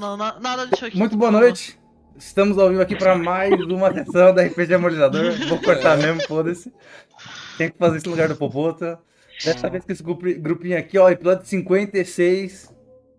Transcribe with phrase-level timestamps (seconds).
[0.00, 0.96] Não, não, nada de choque.
[0.96, 1.78] Muito boa noite.
[2.16, 5.32] Estamos ao vivo aqui para mais uma sessão da RPG Amortizador.
[5.48, 6.72] Vou cortar mesmo, foda-se.
[7.58, 8.98] Tem que fazer isso no lugar do Popota.
[9.44, 12.74] Dessa vez com esse grupi- grupinho aqui, ó, episódio 56.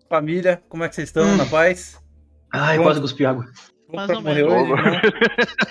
[0.09, 1.35] Família, como é que vocês estão?
[1.35, 1.99] Na paz?
[2.53, 3.45] Ai, quase cuspi água.
[3.93, 4.53] Mais ou morrer menos.
[4.53, 4.81] hoje?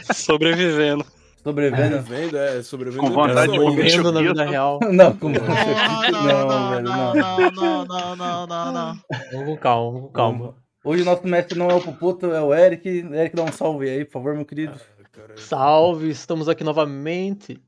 [0.08, 0.14] Não?
[0.14, 1.04] Sobrevivendo.
[1.42, 1.96] Sobrevivendo?
[1.96, 3.08] Sobrevivendo, é, sobrevivendo.
[3.08, 4.78] Com vontade de Não, comer Vivendo na vida real.
[4.92, 7.14] Não, como Não, não, Não, não, velho, não, não.
[7.14, 8.98] não, não, não, não, não.
[9.32, 10.54] Vamos com calma, vamos com calma.
[10.86, 12.88] Hoje o nosso mestre não é o Popota, é o Eric.
[12.88, 14.78] Eric, dá um salve aí, por favor, meu querido.
[15.10, 17.60] Cara, Salve, estamos aqui novamente.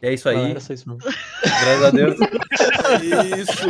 [0.00, 0.98] E é isso aí, só isso mesmo.
[1.42, 2.16] graças a Deus.
[3.36, 3.68] Isso.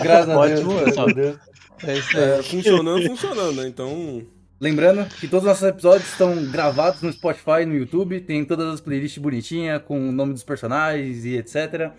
[0.00, 0.60] Graças a Deus.
[0.60, 1.14] Ótimo, Graças a pessoal.
[1.14, 1.38] Deus.
[1.84, 2.24] É isso aí.
[2.24, 3.68] É, funcionando, funcionando, né?
[3.68, 4.26] Então.
[4.58, 8.80] Lembrando que todos os nossos episódios estão gravados no Spotify, no YouTube, tem todas as
[8.80, 11.92] playlists bonitinhas, com o nome dos personagens e etc.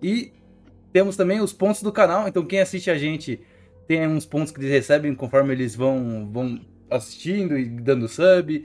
[0.00, 0.32] E
[0.92, 3.40] temos também os pontos do canal, então quem assiste a gente
[3.88, 6.60] tem uns pontos que eles recebem conforme eles vão, vão
[6.90, 8.64] assistindo e dando sub.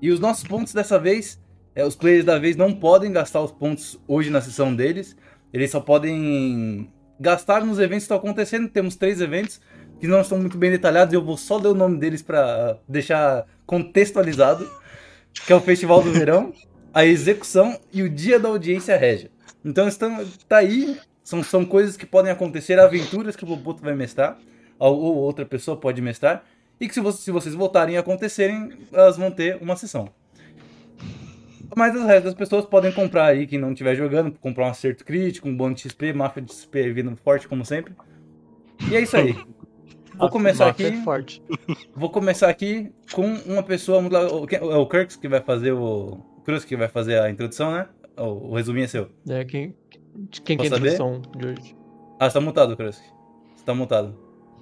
[0.00, 1.38] E os nossos pontos dessa vez,
[1.74, 5.14] é, os players da vez não podem gastar os pontos hoje na sessão deles,
[5.52, 8.68] eles só podem gastar nos eventos que estão acontecendo.
[8.70, 9.60] Temos três eventos
[10.00, 13.44] que não estão muito bem detalhados, eu vou só ler o nome deles para deixar
[13.66, 14.70] contextualizado,
[15.44, 16.54] que é o Festival do Verão,
[16.94, 19.30] a Execução e o Dia da Audiência Régia.
[19.64, 20.96] Então estão, tá aí,
[21.28, 24.38] são, são coisas que podem acontecer, aventuras que o Boboto vai mestrar,
[24.78, 26.42] ou, ou outra pessoa pode mestrar,
[26.80, 30.08] e que se, vo- se vocês votarem e acontecerem, elas vão ter uma sessão.
[31.76, 35.04] Mas o resto das pessoas podem comprar aí, quem não estiver jogando, comprar um acerto
[35.04, 37.92] crítico, um bônus de XP, máfia de XP vindo forte como sempre.
[38.90, 39.34] E é isso aí.
[40.16, 40.84] Vou começar aqui.
[40.86, 41.42] é forte.
[41.94, 44.46] Vou começar aqui com uma pessoa muito.
[44.46, 46.24] Quem- É o Kirks que vai fazer o.
[46.38, 47.86] O Cruz que vai fazer a introdução, né?
[48.16, 49.10] O, o resuminho é seu.
[49.28, 49.74] É, quem,
[50.44, 50.92] quem que é Posso a saber?
[50.94, 51.76] introdução de hoje?
[52.20, 52.96] Ah, você tá mutado, Cruz.
[53.54, 54.14] Você tá mutado.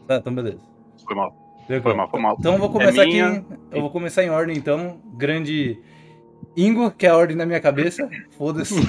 [0.07, 0.61] Tá, então beleza.
[1.05, 1.35] Foi mal.
[1.67, 2.37] Foi mal, foi mal.
[2.39, 3.29] Então eu vou começar É minha.
[3.39, 3.45] aqui.
[3.73, 4.99] Eu vou começar em ordem, então.
[5.17, 5.81] Grande.
[6.57, 8.09] Ingo, que é a ordem na minha cabeça.
[8.39, 8.75] Foda-se.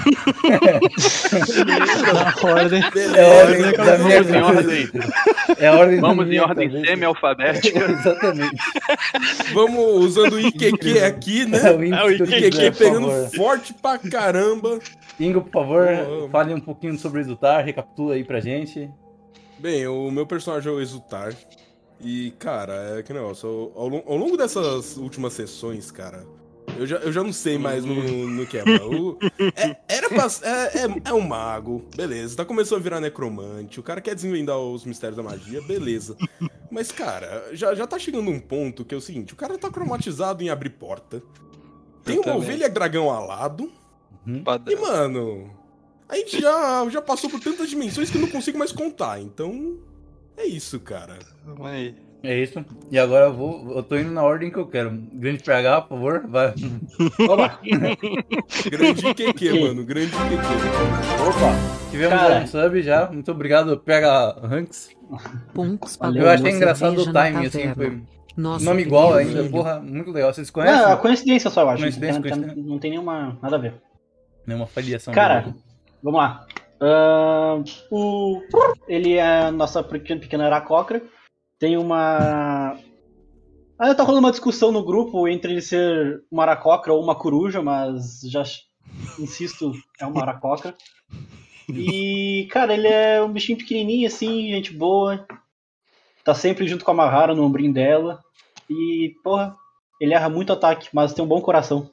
[2.13, 2.81] Na ordem.
[3.15, 4.89] É a ordem da minha Vamos em ordem.
[5.57, 6.85] É a ordem Vamos em ordem cabeça.
[6.87, 7.79] semi-alfabética.
[7.91, 8.55] Exatamente.
[9.53, 11.57] Vamos usando o IQQ aqui, né?
[11.59, 14.79] É o É o IQQ quiser, pegando forte pra caramba.
[15.19, 15.87] Ingo, por favor,
[16.31, 18.89] fale um pouquinho sobre o Exultar, recapitula aí pra gente.
[19.59, 21.33] Bem, o meu personagem é o Exultar.
[21.99, 23.71] E, cara, é que negócio.
[23.75, 26.23] Ao longo dessas últimas sessões, cara,
[26.77, 27.95] eu já, eu já não sei mais no,
[28.27, 28.65] no que é.
[28.65, 29.17] mano.
[29.55, 32.35] É, era pra, é, é, é um mago, beleza.
[32.35, 33.79] Tá começando a virar necromante.
[33.79, 36.15] O cara quer desvendar os mistérios da magia, beleza.
[36.69, 39.69] Mas, cara, já, já tá chegando um ponto que é o seguinte: o cara tá
[39.69, 41.21] cromatizado em abrir porta.
[42.03, 43.71] Tem uma ovelha dragão alado.
[44.25, 44.81] E, Padrão.
[44.81, 45.57] mano,
[46.07, 49.21] a gente já, já passou por tantas dimensões que eu não consigo mais contar.
[49.21, 49.77] Então,
[50.35, 51.17] é isso, cara.
[51.45, 52.06] Vamos aí.
[52.23, 52.65] É isso.
[52.91, 53.73] E agora eu vou.
[53.75, 54.89] Eu tô indo na ordem que eu quero.
[55.13, 56.23] Grande PH, por favor.
[56.27, 56.53] Vai.
[57.29, 57.59] Opa!
[58.71, 59.85] Grande QQ, mano.
[59.85, 60.35] Grande QQ.
[61.29, 61.89] Opa!
[61.91, 62.39] Tivemos Cara.
[62.43, 63.09] um sub já.
[63.11, 64.89] Muito obrigado, PH Ranks.
[65.99, 67.73] Pagou Eu achei uma engraçado o timing, assim.
[67.73, 68.01] Foi
[68.35, 69.37] Nosso nome igual ainda.
[69.43, 69.51] filho.
[69.51, 70.33] Porra, muito legal.
[70.33, 70.85] Vocês Não, é conhecem?
[70.87, 71.83] uma coincidência só, eu acho.
[71.83, 72.63] Coincidência, não, tem- coincidência.
[72.71, 73.37] não tem nenhuma.
[73.41, 73.75] nada a ver.
[74.45, 75.13] Nenhuma faliação.
[75.13, 75.53] Cara,
[76.03, 76.45] vamos lá.
[76.81, 78.41] Ahn, o.
[78.87, 81.01] Ele é a nossa pequena, pequena aracocra.
[81.59, 82.77] Tem uma.
[83.79, 87.61] Ainda tá rolando uma discussão no grupo entre ele ser uma aracocra ou uma coruja,
[87.61, 88.43] mas já
[89.19, 90.75] insisto, é uma aracocra.
[91.69, 95.27] E, cara, ele é um bichinho pequenininho assim, gente boa.
[96.23, 98.23] Tá sempre junto com a Mahara no ombrinho dela.
[98.69, 99.55] E, porra,
[99.99, 101.79] ele erra muito ataque, mas tem um bom coração.
[101.79, 101.89] O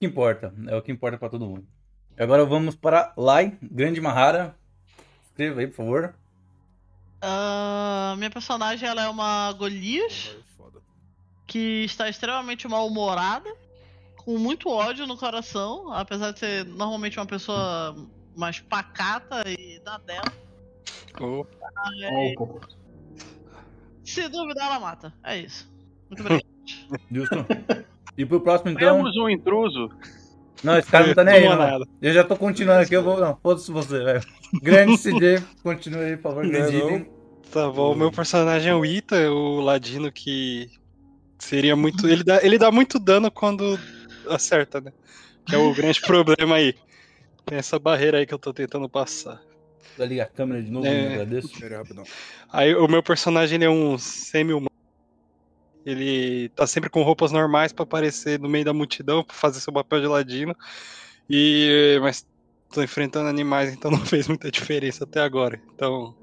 [0.00, 0.52] que importa.
[0.68, 1.66] É o que importa pra todo mundo.
[2.18, 4.54] Agora vamos para Lai, Grande Mahara.
[5.26, 6.14] Escreva aí, por favor.
[7.26, 10.80] Ah, minha personagem ela é uma Golias Foda.
[11.46, 13.50] que está extremamente mal-humorada,
[14.16, 17.96] com muito ódio no coração, apesar de ser normalmente uma pessoa
[18.36, 20.32] mais pacata e da dela.
[21.20, 21.46] Oh,
[21.86, 22.60] Aí, pô.
[24.04, 25.12] se duvidar, ela mata.
[25.22, 25.70] É isso.
[26.10, 26.44] Muito obrigado.
[27.10, 27.36] Justo.
[28.18, 28.96] E pro próximo, então.
[28.96, 29.90] Temos um intruso.
[30.64, 31.86] Não, esse cara não tá nem aí, Não.
[32.00, 33.20] Eu já tô continuando aqui, eu vou.
[33.20, 34.22] Não, foda-se você, velho.
[34.62, 36.44] Grande CJ, continue aí, por favor.
[36.44, 37.06] Não, Grande.
[37.52, 40.68] Tá bom, o meu personagem é o Ita, o ladino que
[41.38, 42.08] seria muito.
[42.08, 43.78] Ele dá, ele dá muito dano quando
[44.28, 44.92] acerta, né?
[45.46, 46.74] Que é o grande problema aí.
[47.44, 49.40] Tem essa barreira aí que eu tô tentando passar.
[49.96, 51.06] Vou ligar a câmera de novo, É.
[51.06, 51.50] eu agradeço.
[52.50, 54.73] Aí, o meu personagem ele é um semi-humano.
[55.84, 59.72] Ele tá sempre com roupas normais pra aparecer no meio da multidão, pra fazer seu
[59.72, 60.56] papel de ladino.
[61.28, 62.26] E mas
[62.72, 65.60] tô enfrentando animais, então não fez muita diferença até agora.
[65.74, 66.14] Então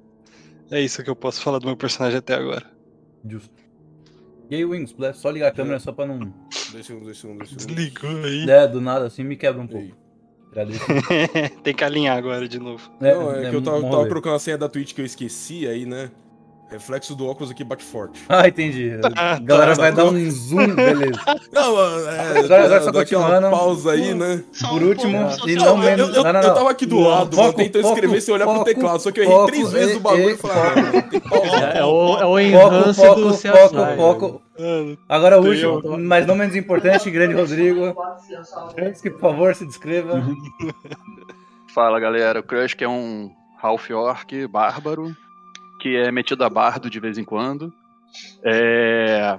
[0.69, 2.65] é isso que eu posso falar do meu personagem até agora.
[3.27, 3.61] Justo.
[4.49, 6.19] E aí, Wings, é só ligar a câmera só pra não.
[6.19, 7.65] Dois segundos, dois segundos, dois segundos.
[7.67, 8.49] Desligou aí.
[8.49, 9.85] É, do nada assim me quebra um pouco.
[9.85, 9.93] Ei.
[10.51, 10.85] Agradeço.
[11.63, 12.91] Tem que alinhar agora de novo.
[12.99, 15.85] Não, é, que eu tava, tava procurando a senha da Twitch que eu esqueci aí,
[15.85, 16.11] né?
[16.71, 18.23] Reflexo do óculos aqui bate forte.
[18.29, 18.91] Ah, entendi.
[19.17, 20.17] Ah, A galera tá, vai dar sacou?
[20.17, 21.19] um zoom, beleza.
[21.51, 23.49] Não, mano, é, Agora- agora só continuando.
[23.49, 24.41] pausa aí, né?
[24.53, 26.95] Só Por último, e não eu, menos- eu, eu, não, não, eu tava aqui do
[26.95, 28.99] Não, lado, foco, mano, tentando foco, escrever sem olhar pro teclado.
[29.01, 31.73] Só que eu errei foco, três vezes e- o bagulho e- falei, ah.
[31.75, 34.41] É, é o, é o Foco, enhance foco, do foco, foco.
[35.09, 37.93] Agora o último, mas não menos importante, grande Rodrigo.
[38.81, 40.23] Antes que, por favor, se descreva.
[41.73, 43.29] Fala galera, o Crush que é um
[43.61, 45.15] Half Orc bárbaro,
[45.81, 47.73] que é metido a bardo de vez em quando.
[48.43, 49.35] É...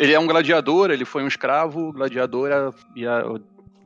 [0.00, 3.22] Ele é um gladiador, ele foi um escravo, gladiador, e a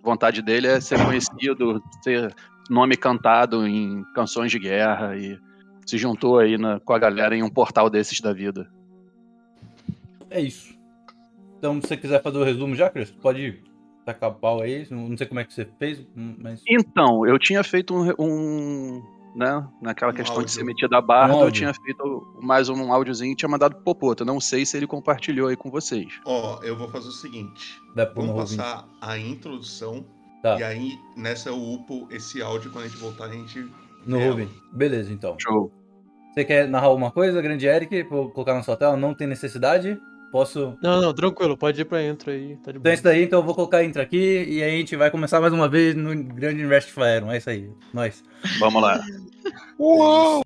[0.02, 2.34] vontade dele é ser conhecido, ser
[2.70, 5.38] nome cantado em canções de guerra e
[5.84, 8.70] se juntou aí na- com a galera em um portal desses da vida.
[10.30, 10.74] É isso.
[11.58, 13.62] Então, se você quiser fazer o resumo já, Cris, pode
[14.04, 14.86] tacar pau aí.
[14.90, 16.62] Não sei como é que você fez, mas.
[16.66, 19.02] Então, eu tinha feito um, um,
[19.36, 20.54] né, naquela Um questão de áudio.
[20.54, 23.84] ser metido a bardo, Um eu tinha feito mais um áudiozinho e tinha mandado pro
[23.84, 24.24] Popoto.
[24.24, 26.18] Não sei se ele compartilhou aí com vocês.
[26.24, 27.78] Ó, eu vou fazer o seguinte.
[27.94, 30.04] Dá Vamos passar a introdução.
[30.42, 30.58] Tá.
[30.58, 32.70] E aí, nessa eu upo esse áudio.
[32.70, 33.68] Quando a gente voltar, a gente.
[34.06, 34.48] no É, Rubin.
[34.72, 35.36] Beleza, então.
[35.38, 35.70] Show.
[36.32, 38.96] Você quer narrar alguma coisa, grande Eric, pra eu colocar na sua tela?
[38.96, 39.98] Não tem necessidade.
[40.30, 40.76] Posso.
[40.82, 43.38] Não, não, tranquilo, pode ir pra intro aí, tá de Então é isso daí, então
[43.38, 46.14] eu vou colocar entra aqui e aí a gente vai começar mais uma vez no
[46.24, 47.24] grande Invest Fire.
[47.28, 47.70] É isso aí.
[47.92, 48.22] Nós.
[48.58, 49.00] Vamos lá.
[49.78, 50.45] Uou!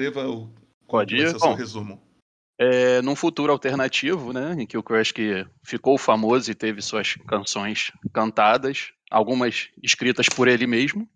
[0.00, 0.50] Descreva o.
[1.38, 1.54] Bom.
[1.54, 2.02] resumo.
[2.58, 7.14] É, num futuro alternativo, né, em que o Crush que ficou famoso e teve suas
[7.26, 11.08] canções cantadas, algumas escritas por ele mesmo,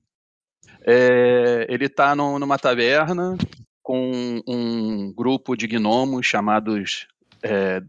[0.82, 3.36] é, ele está numa taverna
[3.82, 7.06] com um grupo de gnomos chamados
[7.42, 7.82] é,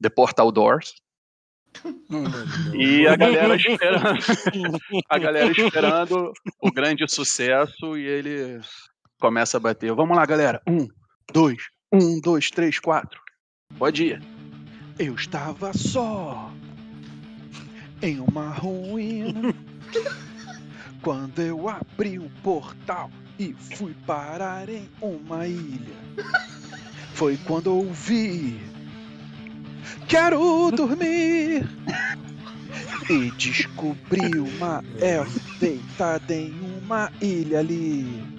[0.00, 0.94] The Portal Doors,
[2.74, 4.18] e a galera esperando,
[5.08, 8.60] a galera esperando o grande sucesso e ele
[9.22, 9.94] começa a bater.
[9.94, 10.60] Vamos lá, galera.
[10.66, 10.88] Um,
[11.32, 13.20] dois, um, dois, três, quatro.
[13.78, 14.22] Pode ir.
[14.98, 16.50] Eu estava só
[18.02, 19.54] em uma ruína
[21.00, 25.94] quando eu abri um portal e fui parar em uma ilha.
[27.14, 28.60] Foi quando ouvi
[30.08, 31.64] Quero dormir
[33.08, 36.52] e descobri uma elfa deitada em
[36.82, 38.31] uma ilha ali.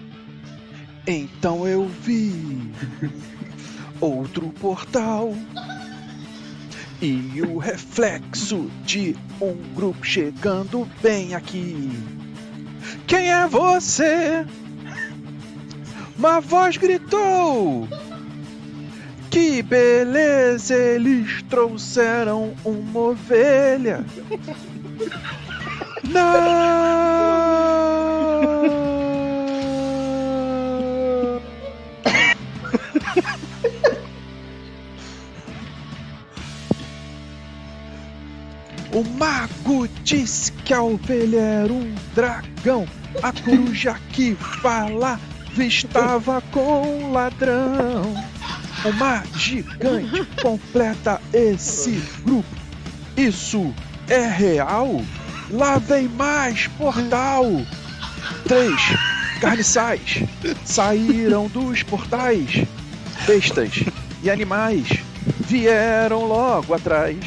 [1.05, 2.71] Então eu vi
[3.99, 5.35] outro portal
[7.01, 11.91] E o reflexo de um grupo chegando bem aqui.
[13.05, 14.45] Quem é você?
[16.17, 17.87] Uma voz gritou.
[19.29, 24.05] Que beleza, eles trouxeram uma ovelha.
[26.03, 27.92] Não!
[38.93, 42.87] O mago disse que a ovelha era um dragão.
[43.23, 45.19] A coruja que falava
[45.57, 48.13] estava com um ladrão.
[48.85, 52.45] Uma gigante completa esse grupo.
[53.17, 53.73] Isso
[54.07, 55.01] é real?
[55.49, 57.45] Lá vem mais portal.
[58.47, 58.79] Três
[59.41, 60.23] carniçais
[60.63, 62.63] saíram dos portais.
[63.25, 63.83] Bestas
[64.21, 64.87] e animais
[65.47, 67.17] vieram logo atrás.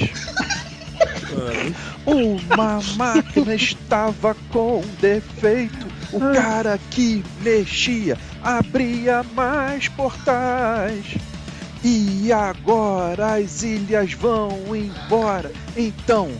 [2.05, 5.87] Uma máquina estava com defeito.
[6.13, 11.17] O cara que mexia abria mais portais.
[11.85, 15.53] E agora as ilhas vão embora.
[15.77, 16.31] Então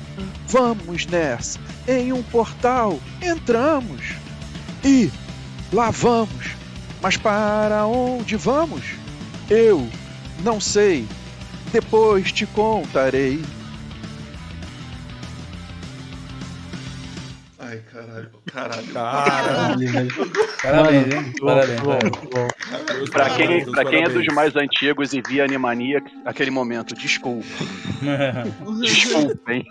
[0.47, 1.59] vamos nessa.
[1.87, 4.15] Em um portal entramos.
[4.85, 5.11] E
[5.73, 6.57] lá vamos.
[7.01, 8.83] Mas para onde vamos?
[9.49, 9.89] Eu
[10.43, 11.07] não sei.
[11.73, 13.43] Depois te contarei.
[18.07, 18.31] Caralho.
[18.53, 18.93] Caralho.
[18.93, 20.09] Caralho.
[20.63, 21.33] Parabéns, hein?
[21.41, 21.81] Parabéns.
[23.11, 27.47] Pra quem, Parabéns, pra quem é dos mais antigos e via Animania, aquele momento, desculpa.
[28.81, 29.65] Desculpem.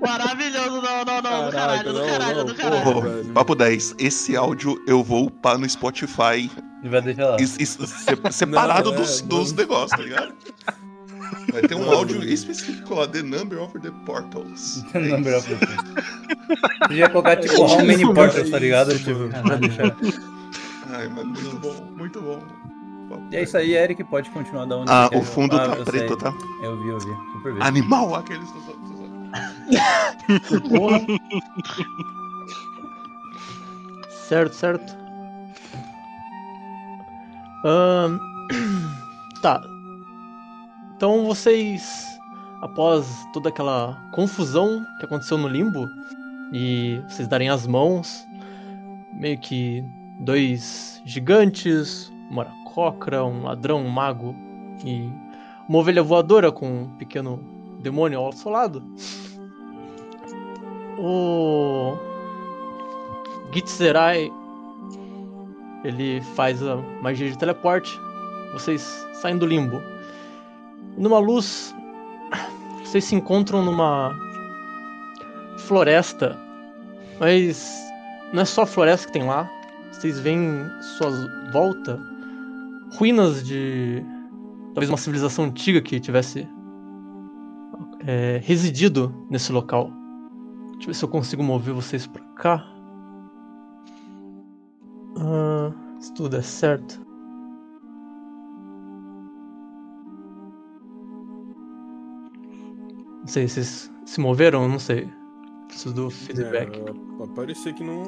[0.00, 3.00] Maravilhoso, não, não, não, do caralho, do não, caralho, não, do porra, caralho.
[3.02, 3.24] Velho.
[3.34, 3.94] papo 10.
[3.98, 6.50] Esse áudio eu vou upar no Spotify
[6.82, 7.36] E vai deixar lá.
[7.40, 9.58] is- is- se- separado Não, é, dos, dos não.
[9.58, 10.34] negócios, tá ligado?
[11.52, 14.84] Vai ter um áudio específico lá, The Number of the Portals.
[14.94, 15.52] É Number isso.
[15.52, 18.92] of the Podia colocar tipo How many portals, tá ligado?
[18.92, 19.96] Isso, Tipo, deixar.
[20.90, 22.42] Ai, mano, muito bom, muito bom.
[23.30, 26.08] E é isso aí, Eric, pode continuar da onde Ah, o fundo Ah, tá preto,
[26.08, 26.16] sei.
[26.16, 26.34] tá?
[26.62, 27.10] Eu vi, eu vi.
[27.34, 27.62] Super vi.
[27.62, 28.48] Animal, aqueles.
[30.68, 31.00] Porra.
[34.28, 34.94] Certo, certo.
[37.64, 38.18] Ahn,
[39.42, 39.62] tá.
[41.02, 42.06] Então vocês,
[42.60, 45.90] após toda aquela confusão que aconteceu no limbo,
[46.52, 48.24] e vocês darem as mãos,
[49.12, 49.84] meio que
[50.20, 54.32] dois gigantes, uma aracocra, um ladrão, um mago
[54.84, 55.10] e
[55.68, 57.42] uma ovelha voadora com um pequeno
[57.80, 58.80] demônio ao seu lado.
[61.00, 61.98] O
[63.52, 64.30] Gitzerai
[65.82, 67.90] ele faz a magia de teleporte.
[68.52, 69.82] Vocês saem do limbo.
[70.96, 71.74] Numa luz,
[72.84, 74.14] vocês se encontram numa
[75.58, 76.38] floresta.
[77.18, 77.72] Mas
[78.32, 79.50] não é só floresta que tem lá.
[79.90, 81.10] Vocês veem em sua
[81.52, 82.00] volta
[82.96, 84.02] ruínas de
[84.74, 86.48] talvez uma civilização antiga que tivesse
[88.06, 89.90] é, residido nesse local.
[90.72, 92.66] Deixa eu ver se eu consigo mover vocês pra cá.
[95.18, 97.00] Ah, se tudo der certo.
[103.22, 104.68] Não sei, vocês se moveram?
[104.68, 105.08] Não sei.
[105.68, 106.78] Preciso do feedback.
[106.78, 108.02] É, que não.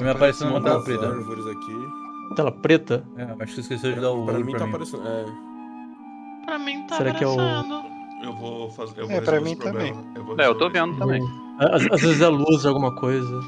[0.00, 1.08] Me apareceu uma tela preta.
[1.08, 2.34] árvores aqui.
[2.36, 3.04] Tela preta?
[3.16, 4.70] É, acho que esqueceu de dar o Pra mim pra tá mim.
[4.70, 5.02] aparecendo.
[5.08, 5.24] É.
[6.44, 7.84] Pra mim tá Será que é o- aparecendo.
[8.22, 9.00] Eu vou fazer.
[9.00, 10.04] Eu vou É, pra resolver mim esse problema.
[10.14, 11.22] Eu, vou É, eu tô vendo também.
[11.58, 13.40] Às, às vezes é luz alguma coisa.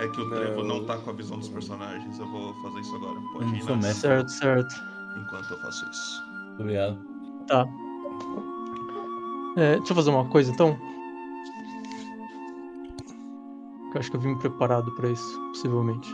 [0.00, 0.78] É que o Trevo Não.
[0.80, 2.18] não tá com a visão dos personagens.
[2.18, 3.18] Eu vou fazer isso agora.
[3.32, 3.94] Pode não ir.
[3.94, 4.74] Certo, certo.
[5.16, 6.22] enquanto eu faço isso.
[6.60, 6.98] Obrigado.
[7.46, 7.64] Tá.
[9.56, 10.76] É, deixa eu fazer uma coisa então.
[13.90, 16.08] Que eu acho que eu vim preparado pra isso, possivelmente.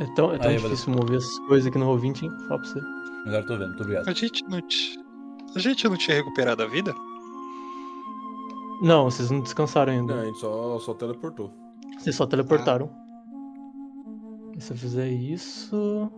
[0.00, 2.30] É tão, é tão Aí, difícil mover essas coisas aqui no Roll20, hein?
[2.48, 2.78] Fala pra você.
[3.26, 4.08] Agora eu tô vendo, muito obrigado.
[4.08, 5.00] A gente não t-
[5.54, 6.94] A gente não tinha recuperado a vida?
[8.82, 10.14] Não, vocês não descansaram ainda.
[10.14, 11.50] Não, a gente só, só teleportou.
[11.98, 12.90] Vocês só teleportaram.
[14.54, 16.10] E se eu fizer isso.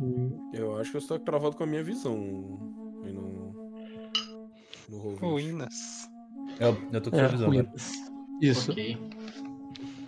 [0.00, 2.14] E- Eu acho que você tá travado com a minha visão.
[3.04, 3.50] Aí no.
[4.88, 5.14] No.
[5.16, 6.08] Ruínas.
[6.58, 7.56] Eu, eu tô com É, sua visão, né?
[7.62, 7.92] ruínas.
[8.40, 8.72] Isso.
[8.72, 8.98] Ok.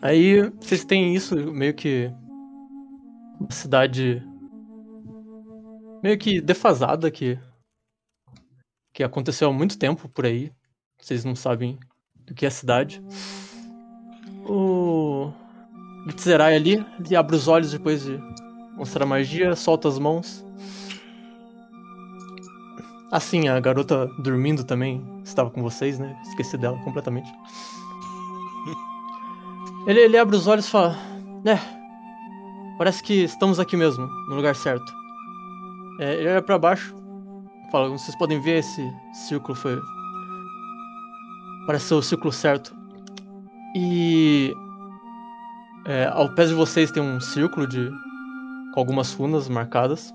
[0.01, 2.11] Aí vocês têm isso meio que.
[3.41, 4.23] Uma cidade.
[6.03, 7.39] Meio que defasada que.
[8.93, 10.53] Que aconteceu há muito tempo por aí.
[11.01, 11.79] Vocês não sabem
[12.27, 13.03] do que é a cidade.
[14.49, 15.33] O.
[16.09, 18.19] Gitzerai ali, ele abre os olhos depois de
[18.76, 20.45] mostrar magia, solta as mãos.
[23.11, 26.19] Assim, a garota dormindo também estava com vocês, né?
[26.25, 27.31] Esqueci dela completamente.
[29.87, 30.97] Ele, ele abre os olhos e fala:
[31.45, 31.59] É,
[32.79, 34.93] parece que estamos aqui mesmo, no lugar certo.
[35.99, 36.95] É, ele olha pra baixo,
[37.71, 39.79] fala: Vocês podem ver esse círculo foi.
[41.67, 42.75] Parece ser o círculo certo.
[43.75, 44.55] E.
[45.87, 47.91] é, ao pé de vocês tem um círculo de.
[48.73, 50.12] Com algumas runas marcadas.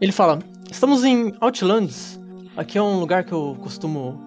[0.00, 0.38] Ele fala:
[0.70, 2.20] Estamos em Outlands.
[2.56, 4.20] Aqui é um lugar que eu costumo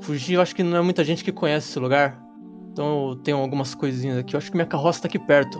[0.00, 0.34] fugir.
[0.34, 2.18] Eu acho que não é muita gente que conhece esse lugar.
[2.72, 4.34] Então eu tenho algumas coisinhas aqui.
[4.34, 5.58] Eu acho que minha carroça tá aqui perto.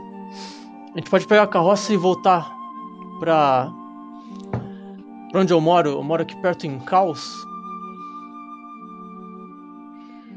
[0.95, 2.51] A gente pode pegar a carroça e voltar
[3.21, 3.71] pra.
[5.31, 5.91] pra onde eu moro.
[5.91, 7.33] Eu moro aqui perto em Caos.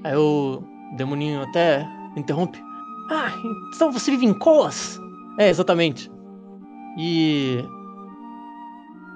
[0.04, 0.62] Aí o
[0.96, 2.62] demoninho até interrompe.
[3.10, 3.32] Ah,
[3.74, 5.00] então você vive em Coas?
[5.40, 6.12] É, exatamente.
[6.98, 7.64] E.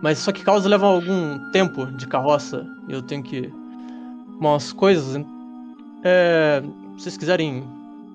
[0.01, 2.65] Mas só que Caos leva algum tempo de carroça.
[2.87, 3.53] Eu tenho que.
[4.39, 5.21] umas coisas.
[6.01, 6.63] É.
[6.97, 7.67] Se vocês quiserem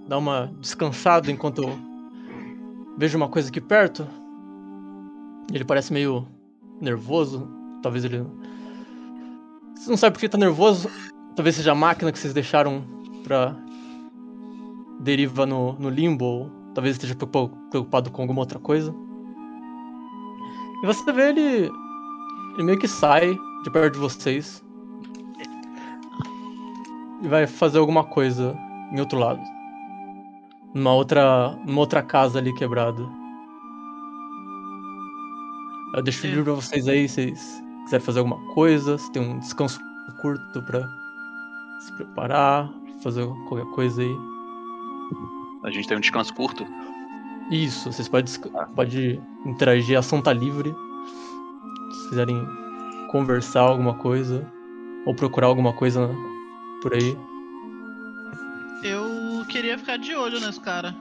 [0.08, 1.78] dar uma descansada enquanto eu
[2.96, 4.06] vejo uma coisa aqui perto.
[5.52, 6.26] Ele parece meio
[6.80, 7.46] nervoso.
[7.82, 8.24] Talvez ele.
[9.74, 10.88] Você não sabe por que tá nervoso.
[11.36, 12.82] Talvez seja a máquina que vocês deixaram
[13.22, 13.54] pra.
[14.98, 16.57] deriva no, no limbo.
[16.78, 18.94] Talvez esteja preocupa- preocupado com alguma outra coisa.
[20.80, 21.72] E você vê ele.
[22.54, 24.64] Ele meio que sai de perto de vocês.
[27.20, 28.56] E vai fazer alguma coisa
[28.92, 29.40] em outro lado.
[30.72, 31.58] Numa outra.
[31.66, 33.02] numa outra casa ali quebrada.
[35.96, 36.30] Eu deixo É.
[36.30, 39.80] livre pra vocês aí, se vocês quiserem fazer alguma coisa, se tem um descanso
[40.22, 40.86] curto pra
[41.80, 42.70] se preparar,
[43.02, 44.37] fazer qualquer coisa aí.
[45.64, 46.66] A gente tem um descanso curto.
[47.50, 50.74] Isso, vocês podem, desca- pode interagir, a ação tá livre.
[51.92, 52.46] Se quiserem
[53.10, 54.46] conversar alguma coisa,
[55.06, 56.10] ou procurar alguma coisa
[56.82, 57.16] por aí.
[58.84, 60.94] Eu queria ficar de olho nesse cara.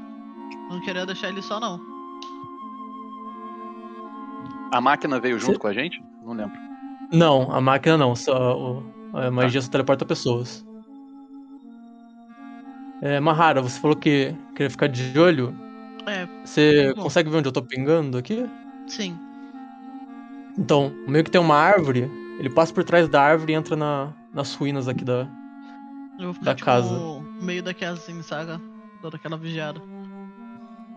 [0.70, 1.80] Não queria deixar ele só, não.
[4.72, 6.04] A máquina veio junto Cê- com a gente?
[6.26, 6.58] Não lembro.
[7.12, 10.67] Não, a máquina não, só o- a magia só teleporta pessoas.
[13.02, 15.54] É, Mahara, você falou que queria ficar de olho.
[16.06, 17.04] É, Você Bom.
[17.04, 18.46] consegue ver onde eu tô pingando aqui?
[18.88, 19.18] sim.
[20.58, 24.12] Então, meio que tem uma árvore, ele passa por trás da árvore e entra na,
[24.34, 25.28] nas ruínas aqui da.
[26.18, 26.96] Eu vou ficar Da tipo, casa.
[26.98, 28.60] no meio daqui assim, saga?
[29.00, 29.80] Toda aquela vigiada.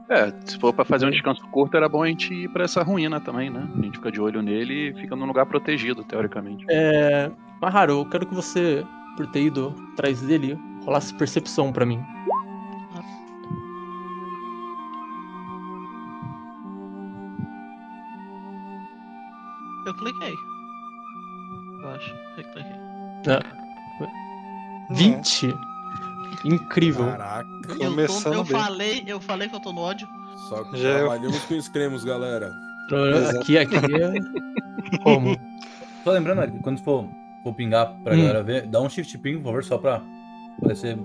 [0.09, 2.83] É, se for pra fazer um descanso curto, era bom a gente ir pra essa
[2.83, 3.69] ruína também, né?
[3.79, 6.65] A gente fica de olho nele e fica num lugar protegido, teoricamente.
[6.71, 7.31] É.
[7.61, 8.83] Mahara, eu quero que você,
[9.15, 10.59] por ter ido atrás dele,
[10.91, 12.03] rolasse percepção pra mim.
[19.87, 20.35] Eu cliquei.
[21.83, 22.15] Eu acho.
[22.37, 22.73] Recliquei.
[23.27, 24.95] É.
[24.95, 25.55] 20?
[26.45, 27.07] Incrível.
[27.07, 27.49] Caraca.
[27.69, 28.53] Eu, tô, Começando eu bem.
[28.53, 30.09] falei, eu falei que eu tô no ódio.
[30.49, 32.51] Só que Já é- trabalhamos com os cremos, galera.
[33.39, 34.99] Aqui, aqui é.
[35.03, 35.37] Como?
[36.03, 37.07] Só lembrando, quando for,
[37.43, 38.19] for pingar pra Hum.
[38.19, 40.01] galera ver, dá um shift ping, por favor, só pra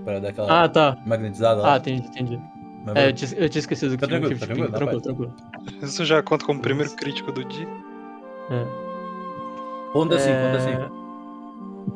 [0.04, 0.96] pra dar aquela Ah, tá.
[1.06, 1.74] magnetizada lá.
[1.74, 2.40] Ah, entendi, entendi.
[2.84, 4.54] Mas É, eu tinha, eu tinha esquecido que Tá tinha tranquilo, tá ping.
[4.54, 5.82] tranquilo, Tranquilo, tá tranquilo.
[5.82, 7.66] Isso já conta como primeiro crítico do dia.
[9.92, 10.92] Conta assim, conta É, assim.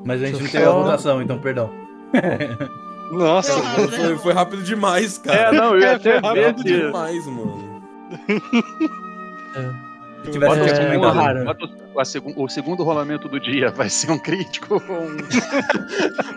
[0.04, 1.70] Mas a gente não teve a votação, então perdão.
[3.12, 5.38] Nossa, Foi, foi- rápido demais, cara.
[5.38, 7.82] É, não, eu ia até Foi rápido demais, mano.
[10.24, 11.00] Se tivesse Bota um comentário.
[11.00, 11.44] Mahara.
[11.44, 14.80] Bota o, a segun- o segundo rolamento do dia vai ser um crítico ou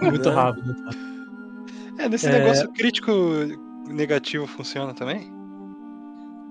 [0.04, 0.10] um.
[0.10, 0.36] Muito Né?
[0.36, 0.76] rápido.
[2.00, 2.40] é, nesse É.
[2.40, 3.12] negócio crítico
[3.90, 5.32] negativo funciona também?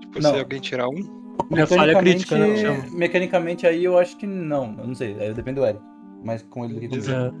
[0.01, 0.33] Tipo, Não.
[0.33, 1.23] se alguém tirar um?
[1.55, 2.47] É falha crítica, né?
[2.47, 2.97] Mecanicamente, Chama.
[2.99, 4.75] mecanicamente aí eu acho que não.
[4.77, 5.81] Eu não sei, aí depende do Eric.
[6.23, 7.11] Mas com ele aqui comigo.
[7.11, 7.31] É.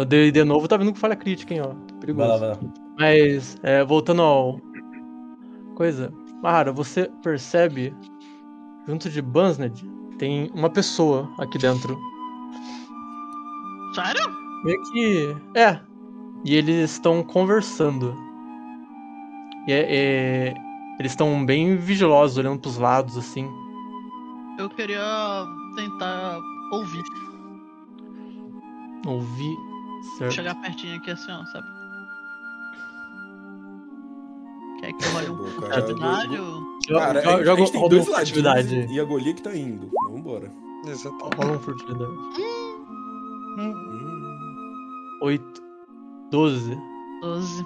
[0.00, 1.74] O D&D novo tá vindo com falha crítica, hein, ó.
[2.00, 2.28] Perigoso.
[2.28, 2.72] Vai lá, vai lá.
[2.98, 4.60] Mas, é, voltando ao.
[5.74, 6.12] Coisa.
[6.42, 7.94] Mahara, você percebe,
[8.86, 9.84] junto de Bansned,
[10.18, 11.98] tem uma pessoa aqui dentro.
[13.94, 14.22] Sério?
[14.64, 15.36] Meio que.
[15.58, 15.80] É.
[16.44, 18.16] E eles estão conversando.
[19.66, 19.96] E é,
[20.48, 20.54] é-
[20.98, 23.48] eles estão bem vigilosos, olhando pros lados, assim.
[24.58, 26.38] Eu queria tentar
[26.72, 27.02] ouvir.
[29.06, 29.56] Ouvir.
[30.18, 30.32] Certo.
[30.32, 31.66] Chegar pertinho aqui assim, ó, sabe?
[34.84, 35.82] Quer que eu role um cara.
[35.82, 35.92] de
[37.30, 38.92] gente, joga a gente tem dois ladinhos furtividade.
[38.92, 39.90] e a Goliath tá indo.
[40.10, 40.52] Vambora.
[40.86, 41.36] Exatamente.
[41.36, 42.12] Rola uma furtividade.
[43.58, 43.72] Hum.
[45.22, 45.62] 8.
[46.30, 46.78] 12.
[47.22, 47.64] 12.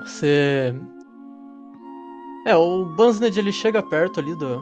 [0.00, 0.74] Você.
[2.46, 4.58] É, o Bansned ele chega perto ali do.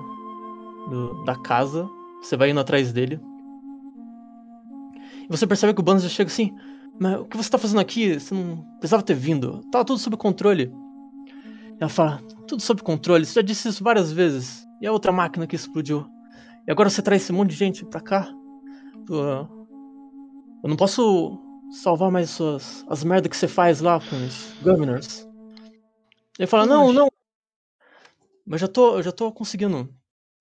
[0.91, 1.89] do- da casa.
[2.23, 3.19] Você vai indo atrás dele.
[5.23, 6.55] E você percebe que o já chega assim.
[7.01, 8.21] Mas o que você tá fazendo aqui?
[8.21, 9.63] Você não precisava ter vindo.
[9.73, 10.71] Tava tudo sob controle.
[11.81, 13.25] Ela fala, tudo sob controle.
[13.25, 14.67] Você já disse isso várias vezes.
[14.83, 16.07] E a outra máquina que explodiu.
[16.69, 18.31] E agora você traz esse monte de gente pra cá.
[19.09, 21.39] Eu não posso
[21.83, 25.27] salvar mais suas, as merdas que você faz lá com os governors.
[26.39, 27.09] Ele fala, não, não.
[28.47, 29.89] Mas já tô, eu já tô conseguindo.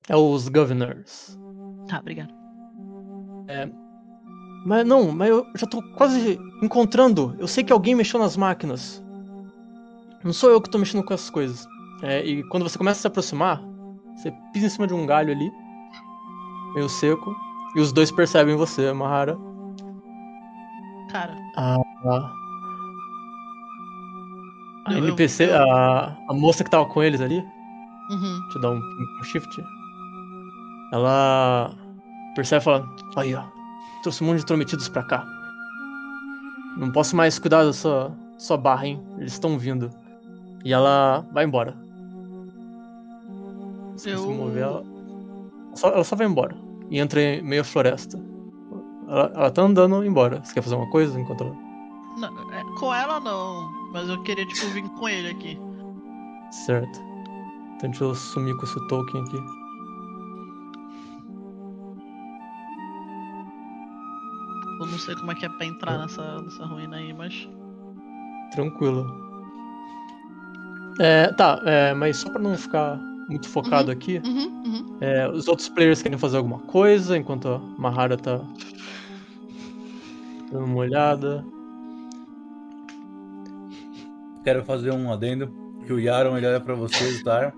[0.10, 1.40] É os governors.
[1.88, 2.34] Tá, obrigado.
[4.66, 7.36] Mas não, mas eu já tô quase encontrando.
[7.40, 9.04] Eu sei que alguém mexeu nas máquinas.
[10.24, 11.68] Não sou eu que tô mexendo com essas coisas.
[12.02, 13.62] É, e quando você começa a se aproximar,
[14.16, 15.50] você pisa em cima de um galho ali,
[16.76, 17.34] meio seco,
[17.76, 19.38] e os dois percebem você, Mahara.
[21.12, 22.32] Cara, A, a,
[24.88, 27.38] a Eu- eu- NPC, eu- a, a moça que tava com eles ali,
[28.12, 28.40] uhum.
[28.44, 29.64] Deixa eu dar um, um shift.
[30.94, 31.72] Ela
[32.36, 33.44] percebe e fala: Aí, ó,
[34.02, 35.26] trouxe um monte de intrometidos pra cá.
[36.78, 39.02] Não posso mais cuidar da sua, sua barra, hein?
[39.18, 39.90] Eles estão vindo.
[40.64, 41.76] E ela vai embora.
[43.98, 44.84] Se Eu- mover, ela...
[45.76, 46.56] Só, ela só vai embora.
[46.90, 48.18] E entra em meio à floresta.
[49.08, 50.42] Ela, ela tá andando embora.
[50.44, 51.56] Você quer fazer uma coisa enquanto ela.
[52.18, 55.60] Não, é, com ela não, mas eu queria, tipo, vir com ele aqui.
[56.52, 57.00] Certo.
[57.76, 59.38] Então deixa eu sumir com esse token aqui.
[64.80, 67.48] Eu não sei como é que é pra entrar nessa, nessa ruína aí, mas.
[68.54, 69.06] Tranquilo.
[71.00, 72.98] É, tá, é, mas só pra não ficar
[73.30, 74.98] muito focado aqui, Uhum, uhum.
[75.00, 78.42] é, os outros players querem fazer alguma coisa enquanto a Mahara tá
[80.52, 81.46] dando uma olhada.
[84.44, 85.54] Quero fazer um adendo.
[85.86, 87.54] Que o Yaron ele olha pra vocês, tá?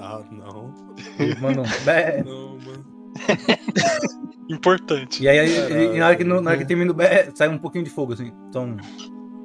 [0.00, 0.72] Ah, não.
[1.18, 2.22] Ele manda um bé.
[2.24, 2.84] Não, mano.
[4.48, 5.22] Importante.
[5.22, 5.74] E aí, Caralho.
[5.82, 7.90] ele- na, hora que, no- na hora que termina o bé, sai um pouquinho de
[7.90, 8.32] fogo, assim.
[8.48, 8.76] Então,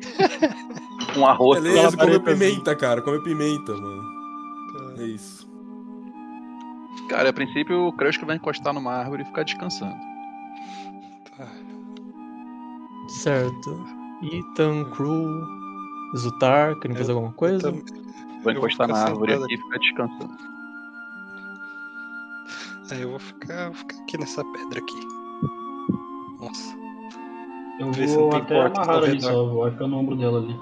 [1.18, 1.62] Um arroz.
[1.62, 3.02] Beleza, come pimenta, cara.
[3.02, 4.04] Come pimenta, mano.
[4.98, 5.50] É isso.
[7.10, 9.96] Cara, a princípio o Crush vai encostar numa árvore e ficar descansando.
[13.10, 13.84] Certo.
[14.24, 15.28] Ethan, Crew,
[16.16, 17.72] Zutar, querem fazer alguma coisa?
[18.44, 20.51] vou encostar na ficar árvore aqui e ficar descansando.
[22.92, 25.00] É, eu vou ficar, vou ficar aqui nessa pedra aqui.
[26.40, 26.76] Nossa.
[27.80, 29.32] Eu Vê se vou não tem até porta amarrar ali redor.
[29.32, 30.56] só, vou ficar no ombro dela ali.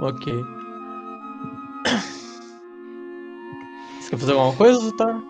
[0.00, 0.32] Ok.
[4.00, 5.22] Você quer fazer alguma coisa, Zutar?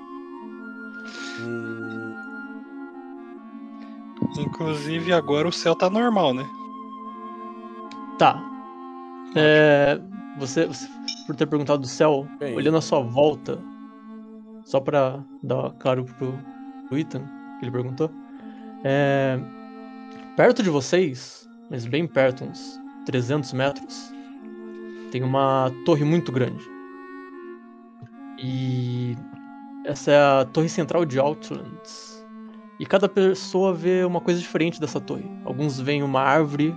[1.41, 2.15] Hum,
[4.39, 6.47] Inclusive agora o céu tá normal, né?
[8.19, 8.43] Tá.
[9.35, 10.01] É,
[10.39, 10.89] você, você-
[11.27, 12.55] por ter perguntado do céu, Bem.
[12.57, 13.63] olhando a sua volta,
[14.73, 17.27] só pra dar claro pro Ethan,
[17.59, 18.11] que ele perguntou,
[18.83, 19.39] é,
[20.35, 24.11] perto de vocês, mas bem perto, uns 300 metros,
[25.11, 26.67] tem uma torre muito grande.
[28.43, 29.15] E
[29.85, 32.27] essa é a torre central de Outlands.
[32.81, 35.31] E cada pessoa vê uma coisa diferente dessa torre.
[35.45, 36.75] Alguns veem uma árvore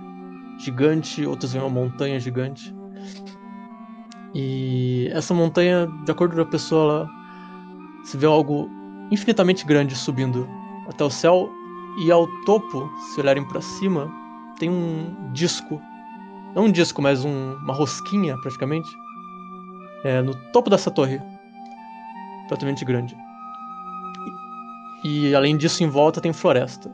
[0.58, 2.74] gigante, outros veem uma montanha gigante.
[4.34, 7.25] E essa montanha, de acordo com a pessoa, ela
[8.06, 8.68] se vê algo
[9.10, 10.48] infinitamente grande subindo
[10.88, 11.48] até o céu
[12.04, 14.10] e ao topo, se olharem para cima,
[14.58, 15.80] tem um disco.
[16.54, 18.88] Não um disco, mas um- uma rosquinha praticamente.
[20.04, 21.20] É, no topo dessa torre.
[22.42, 23.16] Completamente grande.
[25.04, 26.90] E, e além disso, em volta tem floresta.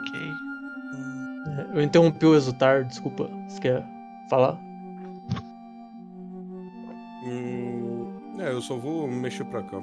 [0.00, 0.32] Ok.
[1.46, 3.28] É, Eu interrompi o exultar, desculpa.
[3.48, 3.84] Você quer
[4.28, 4.56] falar?
[8.58, 9.80] Eu só vou mexer pra cá.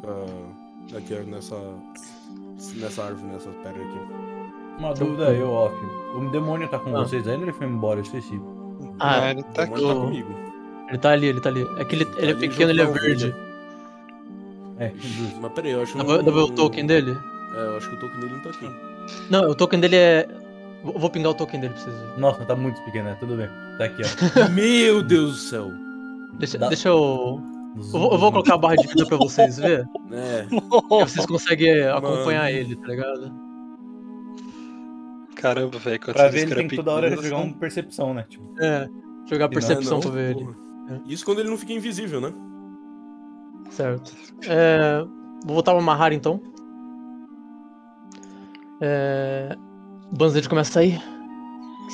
[0.00, 1.56] Pra- aqui, nessa.
[2.76, 3.98] Nessa árvore, nessa pedra aqui.
[4.78, 5.74] uma dúvida aí, Off.
[6.14, 7.00] O demônio tá com Ah.
[7.04, 7.98] vocês ainda ou ele foi embora?
[8.00, 8.40] Eu esqueci.
[8.98, 9.86] Ah, ele tá O aqui.
[9.86, 10.34] tá comigo.
[10.88, 11.66] ele tá ali, ele tá ali.
[11.78, 13.26] É que ele, ele é ali pequeno, ele é verde.
[13.26, 13.50] ovelha.
[14.78, 14.92] É.
[15.40, 17.16] Mas peraí, eu acho Dá pra ver o token dele?
[17.54, 18.70] É, eu acho que o token dele não tá aqui.
[19.30, 20.28] Não, o token dele é.
[20.84, 22.18] Vou vou pingar o token dele pra vocês verem.
[22.18, 23.16] Nossa, tá muito pequeno, né?
[23.20, 23.48] Tudo bem.
[23.78, 24.48] Tá aqui, ó.
[24.52, 25.70] Meu Deus do céu!
[26.38, 27.40] Deixa, Dá- deixa eu.
[27.76, 29.86] Eu vou, eu vou colocar a barra de vida pra vocês verem.
[30.10, 30.46] É,
[30.88, 32.56] vocês conseguem acompanhar Mano.
[32.56, 33.32] ele, tá ligado?
[35.36, 36.00] Caramba, velho.
[36.00, 38.24] Pra ver, ele tem que toda hora jogar assim, uma percepção, né?
[38.28, 38.88] Tipo, É.
[39.28, 40.44] Jogar não, percepção não, pra ver ele.
[40.44, 40.56] porra.
[40.90, 41.00] É.
[41.12, 42.32] Isso quando ele não fica invisível, né?
[43.70, 44.12] Certo.
[44.48, 45.02] É,
[45.44, 46.42] vou voltar pra Mahara então.
[48.80, 49.56] É,
[50.12, 50.98] o Banzed começa aí.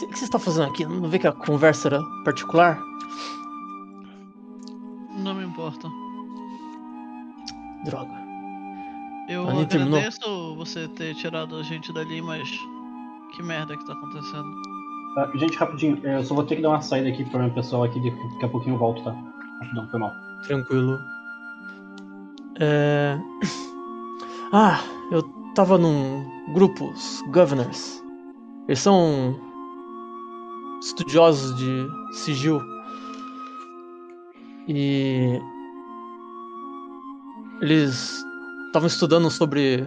[0.03, 0.85] O que você está fazendo aqui?
[0.85, 2.79] Não vê que a conversa era particular?
[5.17, 5.89] Não me importa.
[7.85, 8.11] Droga.
[9.29, 9.99] Eu Ah, nem terminou?
[9.99, 12.49] agradeço você ter tirado a gente dali, mas
[13.35, 14.47] que merda que tá acontecendo.
[15.15, 17.85] Tá, gente, rapidinho, eu só vou ter que dar uma saída aqui pro meu pessoal
[17.85, 19.13] aqui, daqui daqui a pouquinho eu volto, tá?
[19.63, 20.13] Rapidão, foi mal.
[20.47, 20.99] Tranquilo.
[22.61, 23.19] É...
[24.53, 24.79] Ah,
[25.11, 25.25] eu
[25.57, 26.25] tava num
[26.55, 28.01] grupo, os Governors.
[28.69, 29.35] Eles são
[30.81, 32.61] estudiosos de sigil.
[34.69, 35.41] E
[37.61, 38.25] eles
[38.67, 39.87] estavam estudando sobre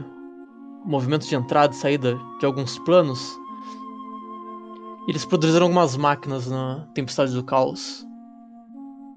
[0.85, 3.37] movimento de entrada e saída de alguns planos.
[5.07, 8.05] E eles produziram algumas máquinas na Tempestade do Caos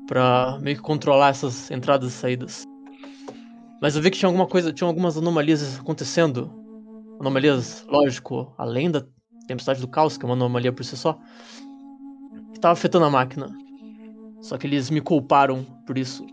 [0.06, 2.64] pra meio que controlar essas entradas e saídas.
[3.80, 6.50] Mas eu vi que tinha alguma coisa, tinha algumas anomalias acontecendo.
[7.20, 9.04] Anomalias, lógico, além da
[9.46, 11.18] Tempestade do Caos, que é uma anomalia por si só,
[12.52, 13.56] que tava afetando a máquina.
[14.42, 16.26] Só que eles me culparam por isso,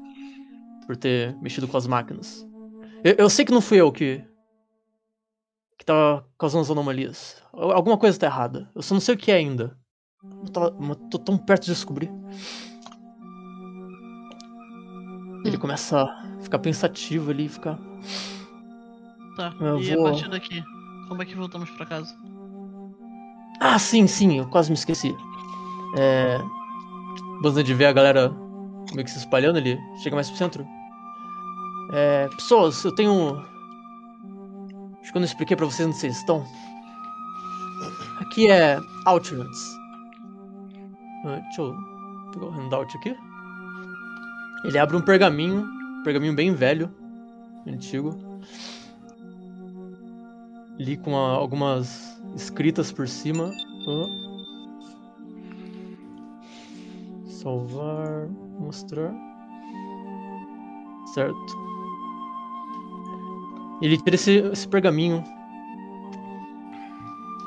[0.85, 2.45] por ter mexido com as máquinas.
[3.03, 4.23] Eu, eu sei que não fui eu que
[5.77, 7.41] que tava causando as anomalias.
[7.53, 8.69] Al- Alguma coisa tá errada.
[8.75, 9.77] Eu só não sei o que é ainda.
[10.43, 12.11] Eu tava, mas tô tão perto de descobrir.
[15.45, 15.59] Ele Hum.
[15.59, 17.79] começa a ficar pensativo ali, ficar.
[19.37, 20.61] Tá, Eu e vou- a partir daqui,
[21.07, 22.13] como é que voltamos pra casa?
[23.61, 25.15] Ah, sim, sim, eu quase me esqueci.
[25.97, 26.37] É.
[27.41, 28.29] Bastante de ver a galera
[28.93, 30.67] meio que se espalhando, ele chega mais pro centro.
[31.93, 32.27] É.
[32.35, 33.37] Pessoas, eu tenho.
[35.01, 36.45] Acho que eu não expliquei pra vocês onde vocês estão.
[38.19, 39.59] Aqui é Outlands.
[41.25, 41.75] Ah, deixa eu
[42.33, 43.15] pegar o handout aqui.
[44.65, 46.93] Ele abre um pergaminho, um pergaminho bem velho,
[47.65, 48.17] antigo.
[50.77, 53.51] Li com algumas escritas por cima.
[53.87, 54.28] Ah.
[57.41, 58.27] Salvar,
[58.59, 59.13] mostrar.
[61.13, 61.57] Certo.
[63.81, 65.23] Ele tira esse, esse pergaminho,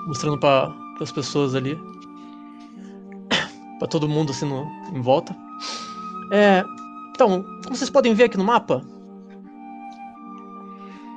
[0.06, 1.78] mostrando para as pessoas ali,
[3.78, 4.64] para todo mundo assim no,
[4.96, 5.36] em volta.
[6.32, 6.64] É,
[7.14, 8.82] então, como vocês podem ver aqui no mapa,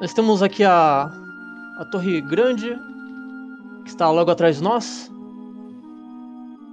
[0.01, 1.09] nós temos aqui a
[1.77, 2.77] a torre grande
[3.83, 5.11] que está logo atrás de nós.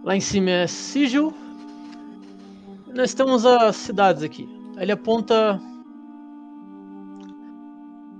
[0.05, 1.42] Lá em cima é Sigil.
[2.95, 4.49] Nós temos as cidades aqui.
[4.77, 5.61] Ele aponta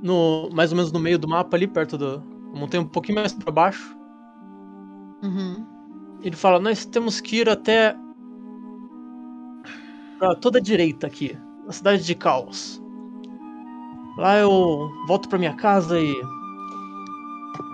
[0.03, 2.19] no mais ou menos no meio do mapa ali perto da
[2.53, 3.97] montanha um pouquinho mais para baixo.
[5.23, 5.67] Uhum.
[6.23, 7.97] Ele fala: "Nós temos que ir até
[10.19, 12.81] para toda a direita aqui, na cidade de Caos.
[14.17, 16.15] Lá eu volto para minha casa e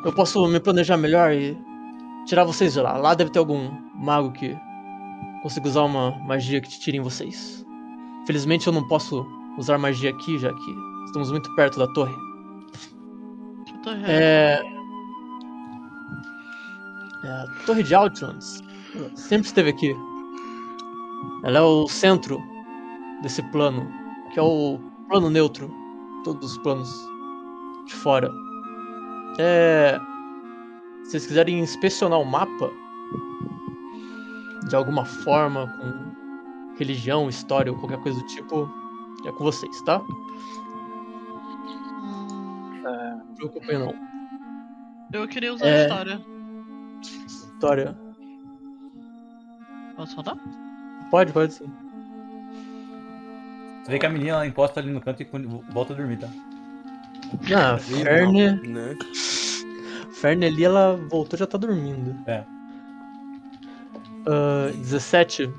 [0.05, 1.59] eu posso me planejar melhor e
[2.27, 2.97] tirar vocês de lá.
[2.97, 4.57] Lá deve ter algum mago que
[5.49, 7.65] consiga usar uma magia que te tirem vocês.
[8.27, 10.75] Felizmente eu não posso usar magia aqui, já que
[11.07, 12.15] estamos muito perto da torre.
[13.65, 14.13] Que torre é?
[14.13, 14.63] É.
[17.25, 18.63] é a Torre de Outlands
[19.15, 19.97] sempre esteve aqui.
[21.45, 22.39] Ela é o centro
[23.23, 23.91] desse plano,
[24.35, 25.75] que é o plano neutro.
[26.25, 26.91] Todos os planos
[27.87, 28.31] de fora.
[29.39, 29.99] É.
[31.05, 32.71] Se vocês quiserem inspecionar o mapa
[34.69, 38.69] de alguma forma, com religião, história ou qualquer coisa do tipo,
[39.27, 40.01] é com vocês, tá?
[42.01, 43.95] Hum, Não se preocupem não.
[45.13, 45.81] eu queria usar É.
[45.81, 46.21] a história.
[47.27, 47.99] História.
[49.97, 50.37] Posso rodar?
[51.11, 51.67] Pode, pode sim.
[53.83, 56.19] Você vê que a menina ela encosta ali no canto e quando- volta a dormir,
[56.19, 56.29] tá?
[57.57, 58.53] Ah, a Ferne.
[58.69, 58.97] Né?
[60.13, 62.15] Ferne ali, ela voltou já tá dormindo.
[62.27, 62.45] É.
[64.29, 65.51] Ah, 17.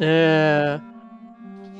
[0.00, 0.80] É...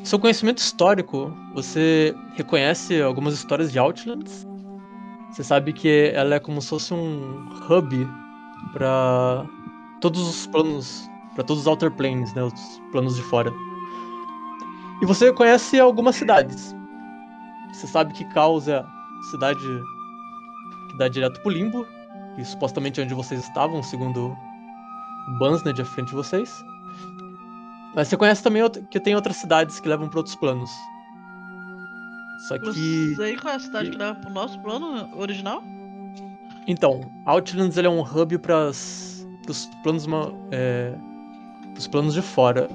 [0.05, 4.47] Seu conhecimento histórico, você reconhece algumas histórias de Outlands?
[5.31, 8.09] Você sabe que ela é como se fosse um hub
[8.73, 9.45] para
[10.01, 13.53] todos os planos, para todos os Outer Planes, né, os planos de fora.
[15.03, 16.75] E você conhece algumas cidades.
[17.73, 18.83] Você sabe que Caos é
[19.31, 19.61] cidade
[20.91, 21.87] que dá direto pro limbo,
[22.37, 24.37] que supostamente é onde vocês estavam, segundo
[25.31, 26.65] o Bansned à frente de vocês.
[27.95, 30.71] Mas você conhece também que tem outras cidades que levam para outros planos.
[32.47, 33.15] Só que.
[33.17, 35.63] sei qual é a cidade que leva pro nosso plano original?
[36.67, 39.27] Então, Outlands ele é um hub para os
[39.83, 40.07] planos,
[40.51, 40.95] é,
[41.73, 42.69] pros planos de fora.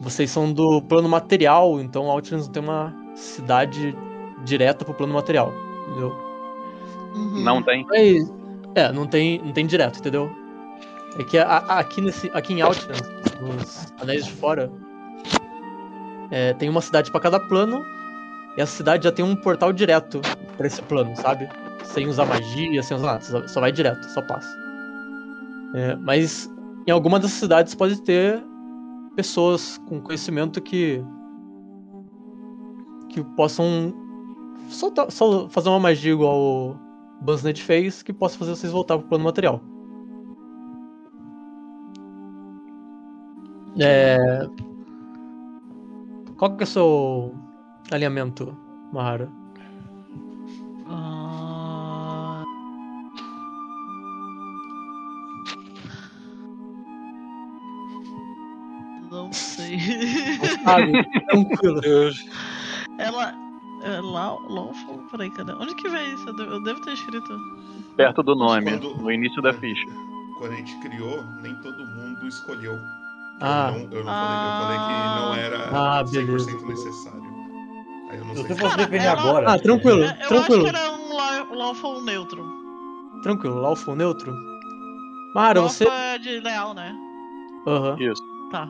[0.00, 3.96] Vocês são do plano material, então Outlands não tem uma cidade
[4.44, 5.52] direta pro plano material,
[5.88, 6.14] entendeu?
[7.14, 7.42] Uhum.
[7.42, 7.84] Não tem.
[7.86, 8.32] Mas,
[8.74, 10.30] é, não tem, não tem direto, entendeu?
[11.18, 13.02] É que a- a- aqui, nesse, aqui em Outlands,
[13.40, 14.70] nos anéis de fora,
[16.30, 17.84] é, tem uma cidade pra cada plano.
[18.56, 20.20] E essa cidade já tem um portal direto
[20.56, 21.48] pra esse plano, sabe?
[21.84, 23.20] Sem usar magia, sem usar nada.
[23.20, 24.48] Só, só vai direto, só passa.
[25.74, 26.50] É, mas
[26.86, 28.42] em alguma dessas cidades pode ter
[29.16, 31.02] pessoas com conhecimento que.
[33.10, 33.92] que possam
[34.68, 36.76] soltar, só fazer uma magia igual o
[37.22, 39.60] Buzznet fez, que possa fazer vocês voltar pro plano material.
[43.80, 44.18] É...
[46.36, 47.34] Qual que é o seu
[47.90, 48.56] alinhamento,
[48.92, 49.28] Mahara?
[50.88, 52.44] Ah,
[59.10, 59.78] Não sei.
[60.64, 60.92] Sabe?
[61.26, 61.80] Tranquilo.
[61.84, 62.10] Eu,
[62.98, 63.34] Ela.
[63.84, 64.98] É Lawful?
[65.08, 65.52] Peraí, cadê?
[65.52, 66.28] Onde que vem isso?
[66.28, 67.38] Eu devo, eu devo ter escrito.
[67.96, 69.86] Perto do nome, Quando- no início da ficha.
[70.36, 72.76] Quando a gente criou, nem todo mundo escolheu.
[73.40, 73.72] Ah.
[73.74, 74.58] Eu não, eu não Ah.
[74.60, 75.68] falei, eu falei que não era
[76.00, 76.66] Ah, 100% beleza.
[76.66, 77.18] necessário.
[78.10, 79.52] Aí eu não Se sei você fosse defender agora.
[79.52, 80.02] Ah, tranquilo.
[80.02, 80.62] É, eu Tranquilo.
[80.66, 82.44] acho que era um la- Lawful neutro.
[83.22, 84.32] Tranquilo, Lawful neutro.
[85.34, 85.92] Mahara, Lawful você.
[85.92, 86.94] é de leal, né?
[87.66, 87.96] Aham.
[88.00, 88.22] Isso.
[88.50, 88.68] Tá.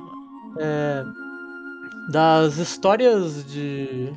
[0.59, 1.05] É,
[2.11, 4.13] das histórias de,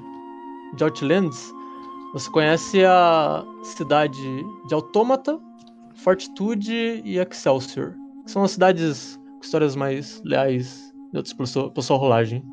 [0.76, 1.54] de Outlands,
[2.14, 4.20] você conhece a cidade
[4.68, 5.40] de Autômata,
[6.04, 7.94] Fortitude e Excelsior.
[8.26, 12.44] Que são as cidades histórias mais leais neutras por sua, por sua rolagem.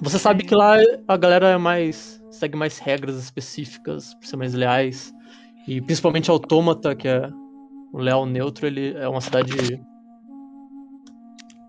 [0.00, 0.76] Você sabe que lá
[1.06, 2.22] a galera é mais.
[2.30, 5.12] segue mais regras específicas por ser mais leais.
[5.66, 7.28] E principalmente Autômata, que é
[7.92, 9.52] o leal neutro, ele é uma cidade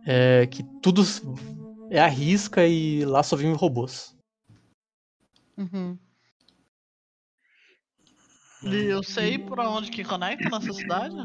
[0.06, 1.04] é, que tudo
[1.90, 4.16] é a risca e lá só vivem robôs.
[5.58, 5.98] Uhum.
[8.64, 11.16] E eu sei por onde que conecta nessa cidade?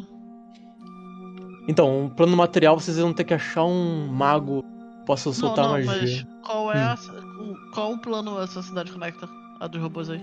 [1.66, 5.78] Então, o plano material vocês vão ter que achar um mago que possa soltar não,
[5.78, 6.26] não, magia.
[6.40, 6.88] mas qual é Hum.
[6.88, 9.28] a, o- qual o plano essa cidade conecta?
[9.60, 10.20] A dos robôs aí.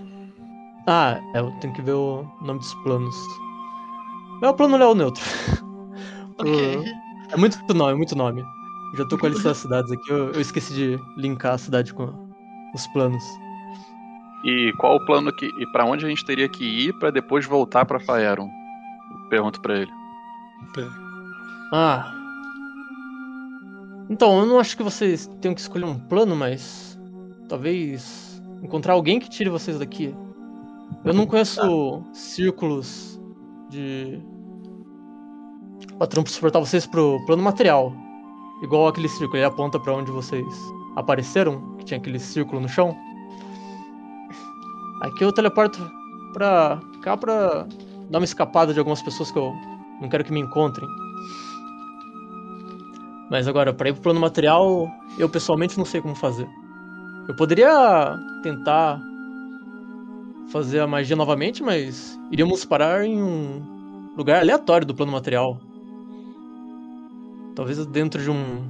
[0.86, 3.16] Ah, é, eu tenho que ver o nome dos planos.
[4.42, 5.22] É o plano Léo Neutro.
[6.38, 6.52] Ok.
[7.32, 8.44] É muito nome, muito nome.
[8.94, 11.94] Já tô com a lista das cidades aqui, eu, eu esqueci de linkar a cidade
[11.94, 12.12] com
[12.74, 13.24] os planos.
[14.44, 15.46] E qual o plano que.
[15.46, 18.50] E pra onde a gente teria que ir pra depois voltar pra Faeron?
[19.30, 19.90] Pergunto pra ele.
[21.72, 22.12] Ah.
[24.10, 26.98] Então, eu não acho que vocês tenham que escolher um plano, mas.
[27.48, 28.42] Talvez.
[28.62, 30.14] Encontrar alguém que tire vocês daqui.
[31.04, 33.18] Eu não conheço círculos
[33.70, 34.20] de.
[35.96, 37.92] Pra transportar vocês pro plano material.
[38.62, 40.46] Igual aquele círculo, ele aponta pra onde vocês
[40.94, 42.96] apareceram, que tinha aquele círculo no chão.
[45.00, 45.78] Aqui eu teleporto
[46.32, 47.66] pra cá pra
[48.08, 49.52] dar uma escapada de algumas pessoas que eu
[50.00, 50.86] não quero que me encontrem.
[53.32, 56.46] Mas agora, pra ir pro plano material, eu pessoalmente não sei como fazer.
[57.26, 59.00] Eu poderia tentar
[60.50, 65.58] fazer a magia novamente, mas iríamos parar em um lugar aleatório do plano material.
[67.54, 68.68] Talvez dentro de um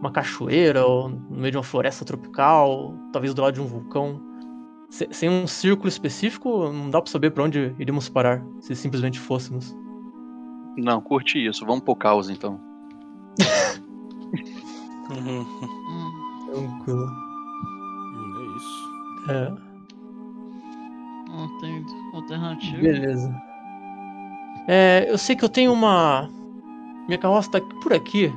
[0.00, 4.18] uma cachoeira ou no meio de uma floresta tropical, talvez do lado de um vulcão.
[4.88, 9.20] Se- sem um círculo específico, não dá pra saber pra onde iríamos parar se simplesmente
[9.20, 9.76] fôssemos.
[10.78, 11.66] Não, curti isso.
[11.66, 12.69] Vamos pro caos então.
[15.10, 15.40] Uhum.
[15.42, 16.10] Hum,
[16.52, 17.06] Tranquilo.
[18.26, 18.90] É isso.
[19.28, 19.52] É.
[21.28, 22.82] não tem alternativa.
[22.82, 23.42] Beleza.
[24.68, 26.28] É, eu sei que eu tenho uma.
[27.06, 28.32] Minha carroça tá por aqui.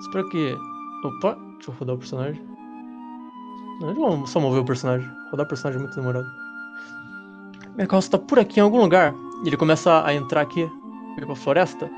[0.00, 0.56] Espero que.
[1.04, 2.42] Opa, deixa eu rodar o personagem.
[3.80, 5.06] Não, deixa eu só mover o personagem.
[5.30, 6.26] Rodar o personagem é muito demorado.
[7.74, 9.14] Minha carroça tá por aqui em algum lugar.
[9.42, 10.64] E ele começa a entrar aqui,
[11.16, 11.90] meio pra floresta.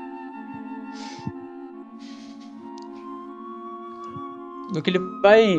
[4.73, 5.57] No que ele vai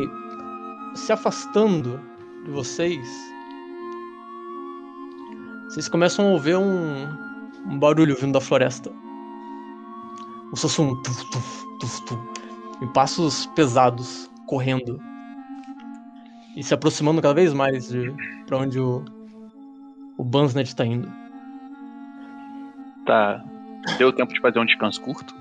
[0.95, 1.99] se afastando
[2.45, 3.07] de vocês,
[5.67, 7.07] vocês começam a ouvir um,
[7.67, 8.91] um barulho vindo da floresta.
[10.51, 10.55] Um
[11.03, 12.19] tuf, tuf, tuf, tuf,
[12.81, 14.99] e passos pesados correndo.
[16.55, 18.13] E se aproximando cada vez mais de
[18.47, 19.05] pra onde o,
[20.17, 21.11] o Bansnet tá indo.
[23.05, 23.43] Tá.
[23.97, 25.33] Deu tempo de fazer um descanso curto?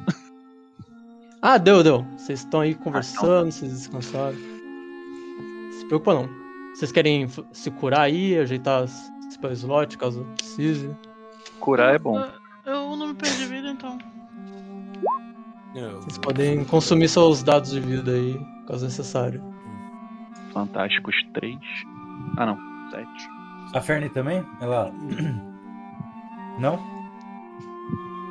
[1.41, 2.05] Ah, deu, deu.
[2.17, 4.37] Vocês estão aí conversando, vocês descansaram.
[5.73, 6.29] Se preocupa não.
[6.75, 10.91] Vocês querem se curar aí, ajeitar as spell slot caso precise?
[11.61, 12.25] Curar é bom.
[12.65, 13.99] Eu não me perdi vida, então.
[15.75, 19.43] Eu Vocês podem consumir seus dados de vida aí, caso necessário.
[20.53, 21.57] Fantásticos 3.
[22.37, 22.59] Ah não,
[22.91, 23.09] 7.
[23.75, 24.45] A Ferne também?
[24.61, 24.93] Ela.
[26.59, 26.98] Não?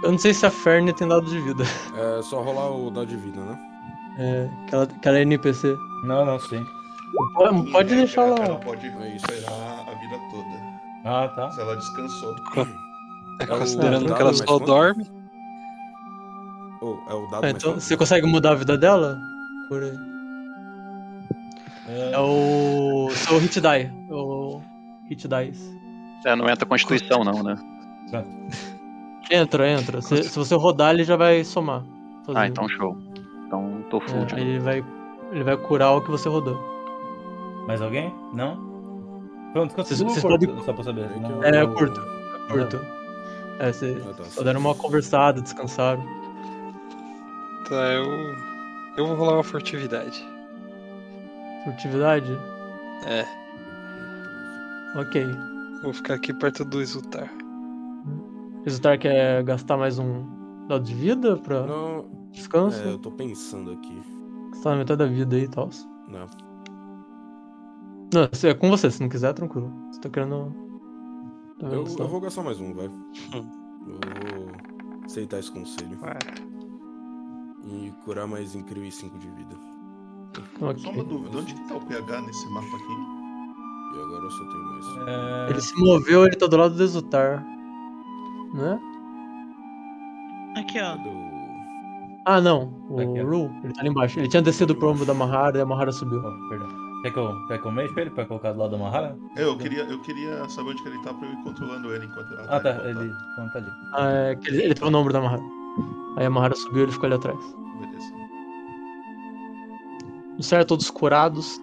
[0.03, 1.63] Eu não sei se a Ferne tem dado de vida.
[1.97, 3.59] É só rolar o dado de vida, né?
[4.19, 5.75] É, aquela, aquela NPC.
[6.03, 6.63] Não, não, sim.
[7.33, 8.37] Pode, pode Em deixar lá.
[8.45, 9.25] Ela pode É isso.
[9.31, 9.53] esperar
[9.87, 10.77] a vida toda.
[11.05, 11.51] Ah, tá.
[11.51, 12.35] Se ela descansou.
[13.39, 14.65] É, É o considerando que ela só quanto?
[14.65, 15.07] dorme.
[16.81, 19.17] Oh, é o dado Ah, mais então você consegue mudar a vida dela?
[19.69, 19.97] Por aí.
[22.11, 23.91] É o seu hit die.
[24.11, 24.61] O
[25.09, 25.77] hit dice.
[26.25, 27.55] É, não entra Constituição, não, né?
[29.29, 30.01] Entra, entra.
[30.01, 31.83] Se, se você rodar, ele já vai somar.
[32.25, 32.37] sozinho.
[32.43, 32.97] Ah, então show.
[33.45, 34.51] Então tô full É, de aí novo.
[34.51, 34.85] ele vai,
[35.31, 36.57] ele vai curar o que você rodou.
[37.67, 38.13] Mais alguém?
[38.33, 38.55] Não?
[39.53, 41.09] Pronto, quanto Vocês- podem- Só pra saber.
[41.19, 41.43] Não.
[41.43, 42.01] É, Eu- curto.
[42.49, 42.79] Curto.
[43.59, 44.23] É, vocês Ah, tá.
[44.25, 46.03] só deram uma conversada, descansaram.
[47.67, 48.05] Tá, eu.
[48.97, 50.25] Eu vou rolar uma furtividade.
[51.65, 52.37] Furtividade?
[53.05, 53.25] É.
[54.99, 55.25] Ok.
[55.83, 57.29] Vou ficar aqui perto do Exultar.
[58.67, 60.25] Resultar quer gastar mais um
[60.67, 62.77] dado de vida pra Não, descanso?
[62.83, 63.97] é, eu tô pensando aqui.
[64.51, 65.69] Você tá na metade da vida aí e tal.
[66.09, 66.27] Não.
[68.13, 69.71] Não, é com você, se não quiser, tranquilo.
[69.89, 70.53] Você tá querendo.
[71.61, 72.87] Tá Eu, eu vou gastar mais um, vai.
[72.87, 74.51] Eu vou
[75.05, 75.97] aceitar esse conselho.
[77.63, 79.55] E curar mais incríveis 5 de vida.
[80.59, 80.83] Ok.
[80.83, 83.95] Só uma dúvida, onde que tá o PH nesse mapa aqui?
[83.95, 85.07] E agora eu só tenho mais.
[85.07, 87.56] É, Ele se moveu, ele tá do lado do Exultar.
[88.53, 88.79] Né?
[90.57, 90.95] Aqui, ó.
[90.95, 91.37] O.
[92.25, 92.73] Ah, não.
[92.89, 93.25] O Aqui, ó.
[93.25, 94.19] Ru, ele tá ali embaixo.
[94.19, 96.19] Ele tinha descido pro ombro da Mahara e a Mahara subiu.
[96.19, 96.67] oh, perdão.
[97.03, 99.15] Quer que, eu, quer que eu mexa ele pra colocar do lado da Mahara?
[99.35, 102.05] É, eu queria, eu queria saber onde que ele tá pra eu ir controlando ele
[102.05, 102.71] enquanto ele Ah, tá.
[102.73, 102.89] voltar.
[102.89, 103.71] Ele não tá ali.
[103.93, 105.43] Ah, é que ele, ele tava no ombro da Mahara.
[106.17, 107.37] Aí a Mahara subiu e ele ficou ali atrás.
[107.79, 108.13] Beleza.
[110.37, 111.61] No certo, todos curados.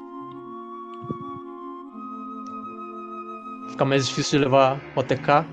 [3.71, 5.45] Fica mais difícil de levar o ATK.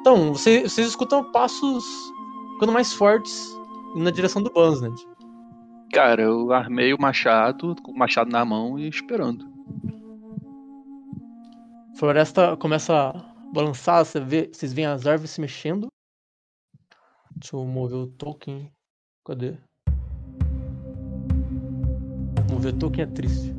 [0.00, 1.84] Então, você- vocês escutam passos
[2.54, 3.46] ficando mais fortes
[3.94, 4.96] na direção do Bansned.
[5.92, 9.46] Cara, eu armei o machado, com o machado na mão e esperando.
[11.94, 13.12] A floresta começa a
[13.52, 15.88] balançar, você vê, vocês veem as árvores se mexendo.
[17.36, 18.70] Deixa eu mover o token.
[19.26, 19.56] Cadê?
[22.50, 23.57] Mover token é triste.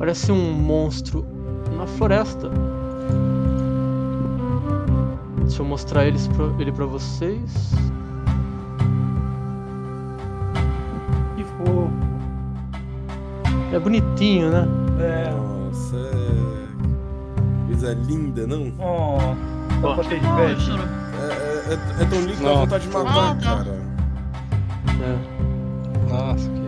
[0.00, 1.26] Parece um monstro
[1.76, 2.50] na floresta.
[5.42, 7.70] Deixa eu mostrar eles pra, ele pra vocês.
[11.36, 11.90] Que fofo.
[13.74, 14.66] É bonitinho, né?
[15.00, 15.30] É.
[15.32, 17.66] Nossa, é.
[17.66, 18.72] Coisa linda, não?
[18.78, 19.18] Oh,
[19.82, 20.26] só pra ter de.
[20.26, 20.30] É,
[21.72, 23.78] é, é- tão lindo que dá vontade de matar, cara.
[25.02, 26.10] É.
[26.10, 26.59] Nossa, que.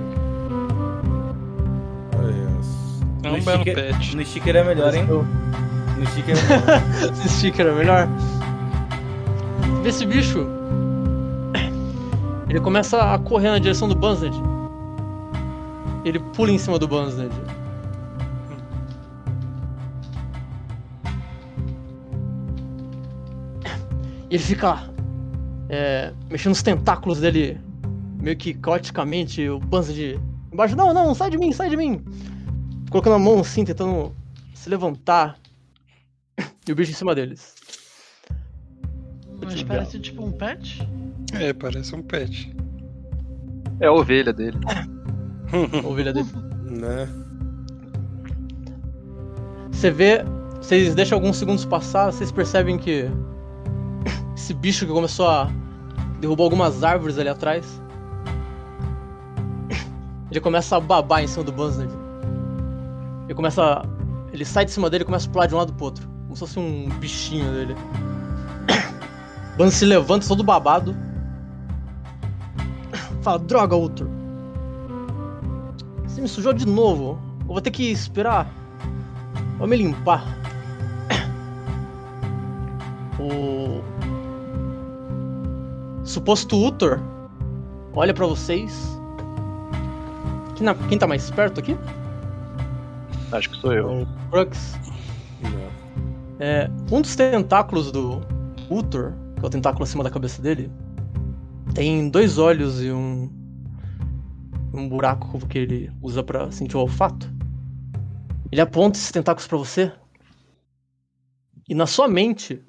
[3.33, 4.17] É No um belo sticker- pet.
[4.17, 5.05] No sticker é melhor, hein?
[5.07, 6.83] No sticker é melhor.
[7.13, 8.09] Esse sticker é melhor.
[9.85, 10.47] Esse bicho.
[12.49, 14.37] Ele começa a correr na direção do Bansned.
[16.05, 17.31] Ele pula em cima do Bansned.
[24.31, 24.83] E ele fica
[25.69, 27.61] é, mexendo os tentáculos dele
[28.21, 29.47] meio que caoticamente.
[29.49, 30.19] O Bansned
[30.53, 30.77] embaixo.
[30.77, 32.03] Não, não, sai de mim, sai de mim.
[32.93, 34.15] Colocando a mão assim, tentando
[34.55, 35.39] se levantar.
[36.69, 37.55] E o bicho em cima deles.
[39.43, 40.87] Mas parece tipo um pet.
[41.33, 42.55] É, parece um pet.
[43.81, 44.59] É a ovelha dele.
[45.53, 46.29] A ovelha dele.
[46.65, 47.09] Né?
[49.71, 50.25] Você vê,
[50.57, 53.11] vocês deixam alguns segundos passar, vocês percebem que
[54.35, 55.51] esse bicho que começou a
[56.21, 57.83] derrubar algumas árvores ali atrás,
[60.31, 62.02] ele começa a babar em cima do Bansned.
[63.33, 63.83] Ele começa,
[64.31, 66.37] ele sai de cima dele e começa a pular de um lado pro outro, como
[66.37, 67.75] se fosse um bichinho dele.
[69.57, 70.95] Bansned se levanta todo babado.
[73.23, 74.07] Fala, droga, Ultor.
[76.05, 77.19] Você me sujou de novo.
[77.41, 78.53] Eu vou ter que esperar
[79.57, 80.23] Vou me limpar.
[83.19, 83.83] O
[86.05, 87.01] suposto Utor
[87.95, 89.01] olha pra vocês.
[90.55, 91.79] Quem, quem tá mais perto aqui?
[93.33, 94.03] Acho que sou eu.
[94.03, 94.79] O Crux.
[96.39, 98.21] É, um dos tentáculos do
[98.71, 100.71] Utor, que é o tentáculo acima da cabeça dele,
[101.75, 103.31] tem dois olhos e um
[104.75, 107.31] um buraco que ele usa pra sentir o olfato.
[108.51, 109.93] Ele aponta esses tentáculos pra você.
[111.69, 112.63] E na sua mente,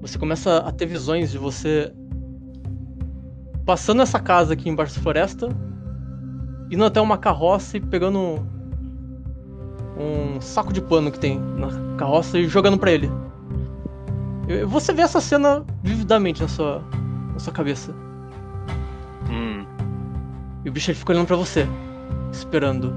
[0.00, 1.92] você começa a ter visões de você
[3.64, 5.48] passando essa casa aqui embaixo da floresta,
[6.70, 8.46] indo até uma carroça e pegando
[9.98, 13.10] um saco de pano que tem na carroça e jogando pra ele.
[14.68, 16.82] Você vê essa cena vividamente na sua,
[17.32, 17.92] na sua cabeça.
[19.28, 19.66] Hum.
[20.64, 21.66] E o bicho ele fica olhando pra você,
[22.32, 22.94] esperando.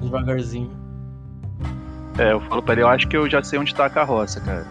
[0.00, 0.70] Devagarzinho.
[2.18, 4.40] É, eu falo pra ele, eu acho que eu já sei onde tá a carroça,
[4.40, 4.66] cara.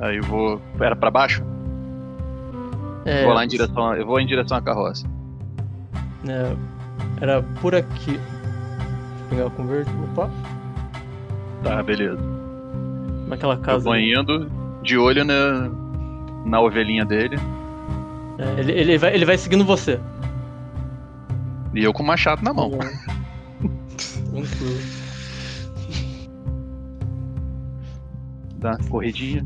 [0.00, 0.60] Aí eu vou.
[0.80, 1.42] Era pra baixo?
[3.04, 3.94] É, vou lá em direção.
[3.94, 5.06] Eu vou em direção à carroça.
[6.28, 6.56] é,
[7.20, 8.12] era por aqui.
[8.12, 8.20] Deixa
[9.24, 9.90] eu pegar o converte.
[10.12, 10.30] Opa,
[11.62, 12.18] Tá, beleza.
[13.26, 13.84] naquela Eu casa.
[13.84, 14.50] vou indo
[14.82, 15.68] de olho na,
[16.46, 17.36] na ovelhinha dele.
[18.38, 19.98] É, ele, ele, vai, ele vai seguindo você.
[21.74, 22.70] E eu com o machado na mão.
[24.30, 24.78] Tranquilo.
[28.58, 29.44] Dá uma corridinha.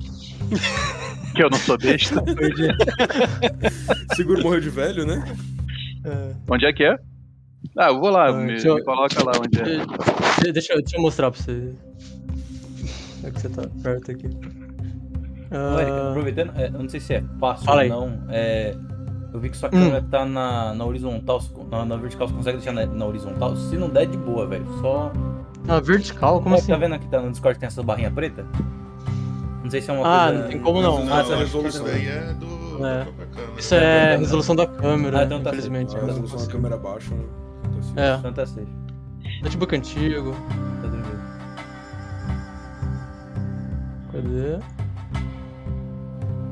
[1.34, 2.22] que eu não sou besta.
[4.14, 5.22] Seguro morreu de velho, né?
[6.05, 6.96] É, Onde é que é?
[7.79, 9.65] Ah, eu vou lá, Ah, me, deixa eu- me coloca lá onde é.
[10.45, 11.73] de- deixa, eu- deixa eu mostrar pra você.
[13.25, 14.27] É que você tá perto aqui.
[14.27, 17.89] Ô, Erika, Ah, aproveitando, é, eu não sei se é fácil Fala ou aí.
[17.89, 18.19] não.
[18.31, 18.75] é,
[19.33, 19.73] eu vi que sua Hum.
[19.73, 21.41] câmera tá na, na horizontal,
[21.71, 23.55] na, na vertical, você consegue deixar na, na horizontal?
[23.57, 24.67] Se não der, de boa, velho.
[24.81, 25.13] Só.
[25.69, 26.43] ah, vertical?
[26.43, 26.73] Como É, assim?
[26.73, 28.45] Tá vendo aqui tá no Discord tem essa barrinha preta?
[29.63, 30.43] Não sei se é uma Ah, coisa.
[30.43, 31.05] não tem como não.
[31.05, 31.87] Não, Ah, essa que resolução.
[31.87, 32.99] isso daí é do, É.
[32.99, 33.53] da própria câmera.
[33.61, 35.97] Isso é resolução da câmera, Ah, então tá infelizmente.
[35.97, 37.23] A resolução da câmera baixa, né?
[37.83, 38.66] Assim, É, Santa Ceia.
[39.43, 40.33] notebook antigo.
[40.80, 41.22] Tá tranquilo.
[44.12, 44.59] Cadê?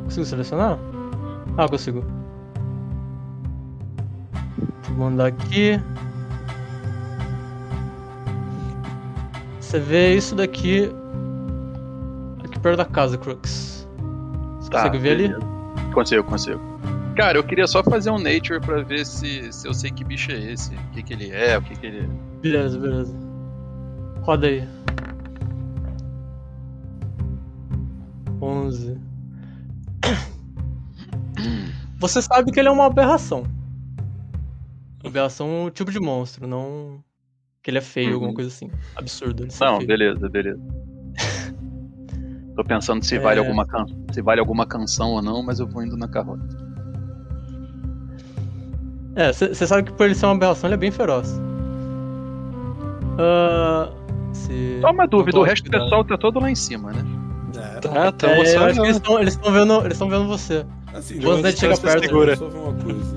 [0.05, 0.79] Consigo selecionar?
[1.57, 2.05] Ah, consigo.
[4.89, 5.81] Eu mandar aqui.
[9.61, 10.91] Você vê isso daqui.
[12.45, 13.87] Aqui perto da casa, Crux.
[14.61, 15.29] Você Tá, consegue ver ali?
[15.29, 15.47] beleza.
[15.95, 16.61] Consigo, consigo.
[17.21, 20.33] Cara, eu queria só fazer um nature pra ver se, se eu sei que bicho
[20.33, 22.09] é esse, o que, que ele é, o que, que ele.
[22.41, 23.15] Beleza, beleza.
[24.23, 24.67] Roda aí.
[28.41, 28.99] 11.
[32.01, 33.45] Você sabe que ele é uma aberração.
[35.05, 37.05] Aberração é um tipo de monstro, não
[37.63, 38.15] que ele é feio, Uhum.
[38.15, 38.71] alguma coisa assim.
[38.97, 39.47] Absurdo.
[39.61, 40.63] Não, beleza, beleza.
[42.57, 43.19] Tô pensando se É.
[43.19, 43.85] vale alguma can...
[44.11, 46.70] se vale alguma canção ou não, mas eu vou indo na carroça.
[49.17, 51.41] É, você sabe que por ele ser uma aberração, ele é bem feroz.
[53.19, 53.91] Ah,
[54.33, 54.79] se...
[54.81, 57.05] Só uma dúvida, o resto do pessoal tá todo lá em cima, né?
[57.57, 60.65] É, Tá, tá É, eu acho que eles estão vendo, eles vendo você.
[60.95, 62.37] assim, uma ele chega distância perto, segura.
[62.37, 63.15] Só uma coisa.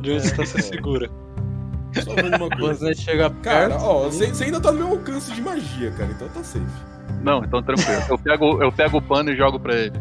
[0.00, 1.10] De uma distância segura.
[1.94, 2.86] Só vendo uma coisa.
[2.86, 3.84] ele chega Cara, perto.
[3.84, 6.64] ó, você você ainda tá no meu alcance de magia, cara, então tá safe.
[7.22, 8.02] Não, então tranquilo.
[8.08, 9.92] Eu pego, eu pego o pano e jogo pra ele.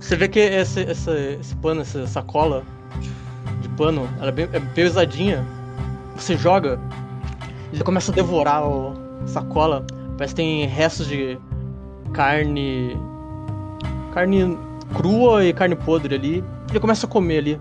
[0.00, 2.62] Você vê que esse, esse, esse pano, essa sacola
[3.60, 5.44] de pano, ela é bem, é pesadinha.
[6.16, 6.78] Você joga,
[7.72, 9.84] ele começa a devorar o- a sacola.
[10.16, 11.38] Parece que tem restos de
[12.12, 12.96] carne.
[14.12, 14.58] carne
[14.94, 16.44] crua e carne podre ali.
[16.70, 17.60] Ele começa a comer ali,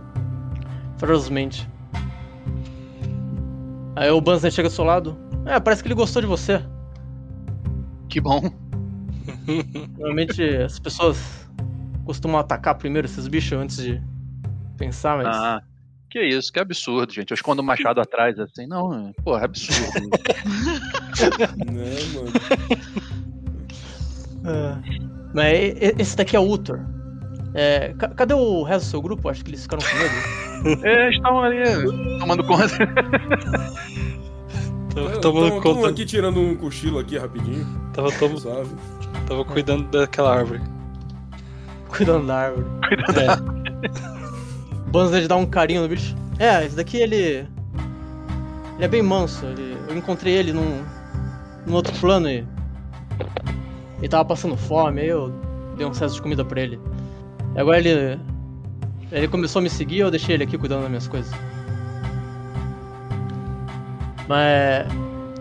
[0.97, 1.67] ferozmente.
[3.95, 5.17] Aí o Banzai chega do seu lado.
[5.45, 6.61] É, parece que ele gostou de você.
[8.09, 8.41] Que bom.
[9.97, 11.46] Normalmente as pessoas
[12.07, 14.01] costumam atacar primeiro esses bichos antes de
[14.77, 15.27] pensar, mas.
[15.35, 15.61] Ah,
[16.09, 17.29] que isso, que absurdo, gente.
[17.31, 18.65] Eu escondo o machado atrás assim.
[18.65, 19.91] Não, é- porra, é absurdo.
[21.65, 22.31] Né, mano?
[24.45, 24.77] É.
[25.33, 26.79] Mas esse daqui é o Utor.
[27.53, 29.27] É, ca- cadê o resto do seu grupo?
[29.29, 30.85] Acho que eles ficaram com medo.
[30.85, 31.63] é, estão ali
[32.19, 32.67] tomando conta.
[34.93, 35.89] Tava tomando conta.
[35.89, 38.67] aqui tirando um cochilo aqui rapidinho, Tava, tom- sabe?
[39.27, 40.61] tava cuidando daquela árvore.
[41.97, 42.67] Cuidando da árvore.
[43.17, 46.15] É, Banzai de dar um carinho no bicho.
[46.39, 47.15] É, esse daqui ele.
[47.15, 47.47] Ele
[48.79, 49.45] é bem manso.
[49.45, 50.83] Ele, eu encontrei ele num,
[51.65, 52.45] num outro plano e.
[53.97, 55.31] Ele tava passando fome, aí eu
[55.75, 56.79] dei um excesso de comida pra ele.
[57.55, 58.19] E agora ele.
[59.11, 61.31] Ele começou a me seguir e eu deixei ele aqui cuidando das minhas coisas.
[64.27, 64.87] Mas.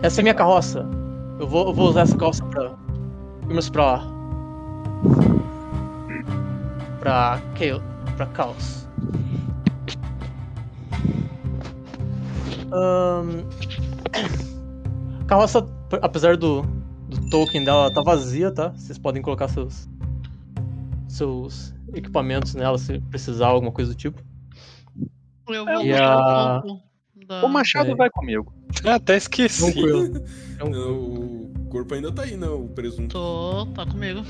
[0.01, 0.85] Essa é a minha carroça.
[1.39, 2.71] Eu vou, eu vou usar essa carroça pra.
[3.47, 4.16] irmos pra lá.
[6.99, 7.41] Pra.
[8.15, 8.87] Pra caos.
[12.71, 13.43] Ahn,
[15.21, 15.65] A carroça,
[16.01, 16.61] apesar do,
[17.07, 18.69] do token dela, ela tá vazia, tá?
[18.69, 19.87] Vocês podem colocar seus
[21.07, 24.21] seus equipamentos nela se precisar, alguma coisa do tipo.
[25.47, 26.81] Eu vou E a- o corpo
[27.27, 27.45] da...
[27.45, 27.95] O machado É.
[27.95, 28.53] vai comigo.
[28.85, 29.61] Ah, até esqueci.
[29.71, 30.23] Tranquilo.
[31.67, 33.09] O corpo ainda tá aí, não, o presunto.
[33.09, 34.21] Tô, tá comigo.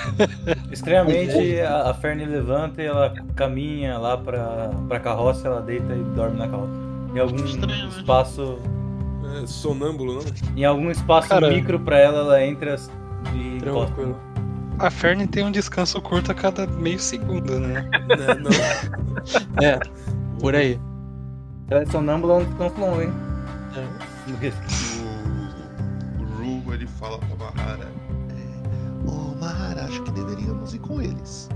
[0.72, 6.02] Estranhamente, a, a Fern levanta e ela caminha lá pra, pra carroça, ela deita e
[6.16, 6.72] dorme na carroça.
[7.14, 7.98] Em algum Estranho, né?
[7.98, 8.58] espaço.
[9.42, 10.22] É sonâmbulo, não?
[10.56, 11.50] Em algum espaço Cara.
[11.50, 12.76] micro pra ela, ela entra
[13.34, 13.94] e encosta.
[13.94, 14.18] Tranquilo.
[14.78, 17.82] A Fern tem um descanso curto a cada meio segundo, né?
[17.92, 18.50] Né, não.
[19.62, 19.78] É,
[20.40, 20.80] por aí.
[21.68, 23.12] Ela é sonâmbula onde estão longe, hein?
[24.26, 24.89] O,
[30.74, 31.48] ir com eles.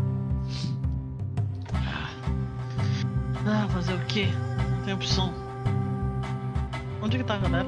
[3.46, 4.28] Ah, fazer o quê?
[4.78, 5.32] Não tem opção.
[7.02, 7.66] Onde que tá a galera?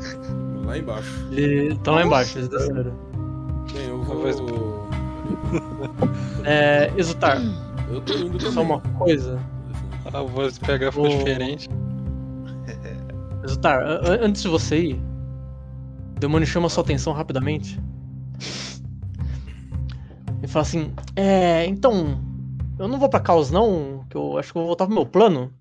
[0.64, 1.28] Lá embaixo.
[1.32, 2.92] Eles estão lá embaixo, eles desceram.
[3.72, 4.88] Bem, eu Talvez- vou.
[6.44, 7.38] É, Exultar,
[7.90, 8.52] Eu tô indo também.
[8.52, 9.40] só uma coisa.
[10.12, 11.68] A voz de PH ficou diferente.
[13.44, 13.80] Exultar,
[14.22, 15.02] antes de você ir,
[16.16, 17.78] o demônio chama sua atenção rapidamente.
[20.50, 22.18] Fala assim: É, então,
[22.78, 25.06] eu não vou pra caos não, que eu acho que eu vou voltar pro meu
[25.06, 25.52] plano.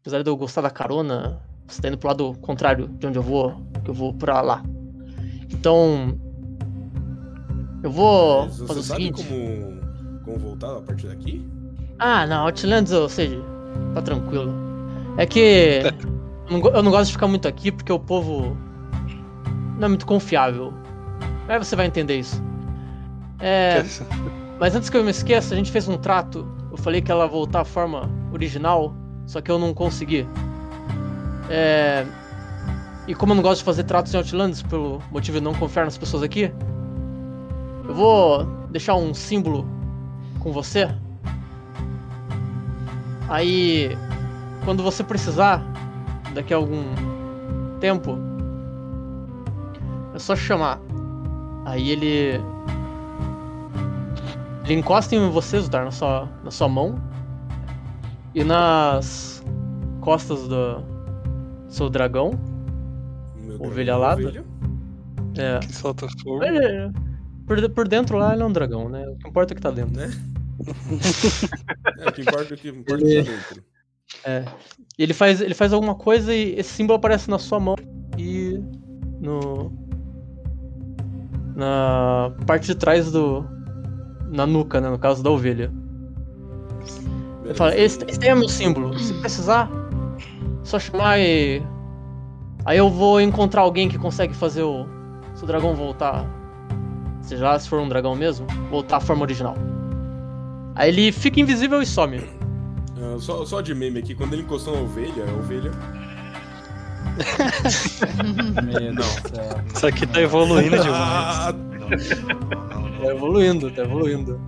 [0.00, 3.22] Apesar de eu gostar da carona, você tá indo pro lado contrário de onde eu
[3.22, 4.62] vou, que eu vou pra lá.
[5.50, 6.18] Então,
[7.82, 9.26] eu vou Mas fazer o sabe seguinte.
[9.26, 9.80] como,
[10.24, 11.46] como voltar a partir daqui?
[11.98, 13.40] Ah, não, Outlands, ou seja,
[13.94, 14.52] tá tranquilo.
[15.16, 15.80] É que
[16.46, 18.56] eu não, go- eu não gosto de ficar muito aqui porque o povo
[19.78, 20.72] não é muito confiável.
[21.48, 22.42] Aí você vai entender isso.
[23.40, 23.84] É,
[24.58, 26.46] mas antes que eu me esqueça, a gente fez um trato.
[26.70, 28.94] Eu falei que ela ia voltar à forma original,
[29.26, 30.26] só que eu não consegui.
[31.48, 32.06] É,
[33.06, 35.84] e como eu não gosto de fazer tratos em Outlands, pelo motivo de não confiar
[35.84, 36.52] nas pessoas aqui,
[37.86, 39.66] eu vou deixar um símbolo
[40.40, 40.88] com você.
[43.28, 43.96] Aí,
[44.64, 45.62] quando você precisar,
[46.34, 46.82] daqui a algum
[47.80, 48.18] tempo,
[50.14, 50.78] é só chamar.
[51.64, 52.40] Aí ele.
[54.68, 56.96] Ele encosta em você, Zutar, na sua, na sua mão.
[58.34, 59.42] E nas
[60.02, 60.82] costas do
[61.68, 62.32] seu dragão.
[63.40, 64.20] Meu Ovelha alada?
[64.20, 64.44] ovelha?
[65.38, 66.42] É, Que solta fogo.
[66.44, 66.92] ele-
[67.46, 69.06] por, de- por dentro lá ele é um dragão, né?
[69.08, 69.96] O que importa é que tá dentro.
[69.96, 70.10] Né?
[72.00, 73.64] É, o que importa, o que importa é que tá dentro.
[74.24, 74.44] É.
[74.98, 77.74] E ele faz, ele faz alguma coisa e esse símbolo aparece na sua mão
[78.18, 78.60] e
[79.20, 79.72] no
[81.56, 83.44] na parte de trás do
[84.30, 85.72] na nuca, né, no caso da ovelha.
[87.44, 88.98] Ele fala: "Esse, esse aí é meu símbolo.
[88.98, 89.70] Se precisar,
[90.62, 91.62] só chamar e
[92.64, 94.86] aí eu vou encontrar alguém que consegue fazer o
[95.34, 96.26] seu dragão voltar,
[97.22, 99.56] seja lá se for um dragão mesmo, voltar à forma original."
[100.74, 102.22] Aí ele fica invisível e some.
[103.00, 105.72] Ah, só, só de meme aqui, quando ele encostou na ovelha, a ovelha.
[108.62, 109.60] Meu Deus do céu.
[109.74, 111.54] Isso aqui tá evoluindo demais.
[113.00, 114.40] Tá evoluindo, tá evoluindo.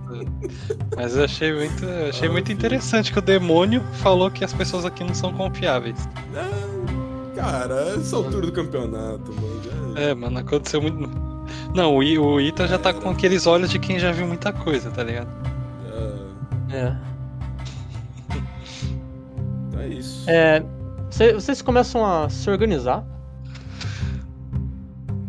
[0.95, 4.83] Mas eu achei muito, eu achei muito interessante que o demônio falou que as pessoas
[4.85, 6.07] aqui não são confiáveis.
[6.33, 9.61] não, cara, essa altura do campeonato, mano.
[9.95, 11.09] já- É, mano, aconteceu muito.
[11.73, 14.51] Não, o, I- o Ita já tá com aqueles olhos de quem já viu muita
[14.53, 15.29] coisa, tá ligado?
[15.87, 16.95] ah, É.
[19.69, 20.29] então é isso.
[20.29, 20.63] É,
[21.09, 23.03] cê- vocês começam a se organizar.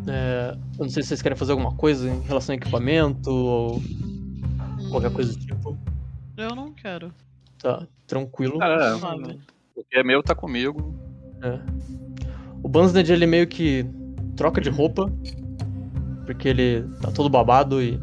[0.06, 3.82] É, eu não sei se vocês querem fazer alguma coisa em relação a equipamento ou
[4.90, 5.78] qualquer coisa do tipo.
[6.36, 7.12] Eu não quero.
[7.58, 8.60] Tá, tranquilo.
[8.62, 9.40] É, Sabe?
[9.76, 10.94] o que é meu tá comigo.
[11.42, 11.58] É.
[12.62, 13.86] O Bansned ele meio que
[14.36, 15.10] troca de roupa.
[16.26, 18.00] Porque ele tá todo babado e.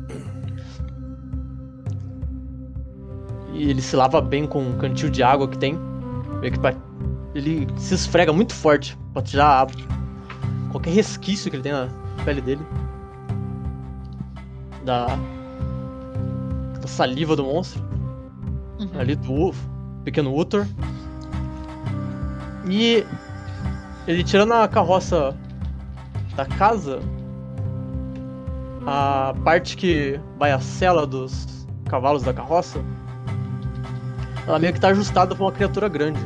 [3.54, 5.78] E ele se lava bem com um cantil de água que tem.
[6.40, 6.74] Meio que pra...
[7.36, 9.68] Ele se esfrega muito forte pra tirar a-
[10.72, 11.90] qualquer resquício que ele tem na
[12.20, 12.66] pele dele.
[14.84, 15.08] Da.
[16.82, 17.82] Da saliva do monstro.
[18.80, 19.00] Uhum.
[19.00, 19.58] Ali do Wolf,
[20.04, 20.66] pequeno Uthor.
[22.70, 23.06] E
[24.08, 25.36] ele tirando a carroça
[26.36, 27.00] da casa,
[28.86, 32.80] a parte que vai a sela dos cavalos da carroça,
[34.48, 36.20] ela meio que tá ajustada pra uma criatura grande.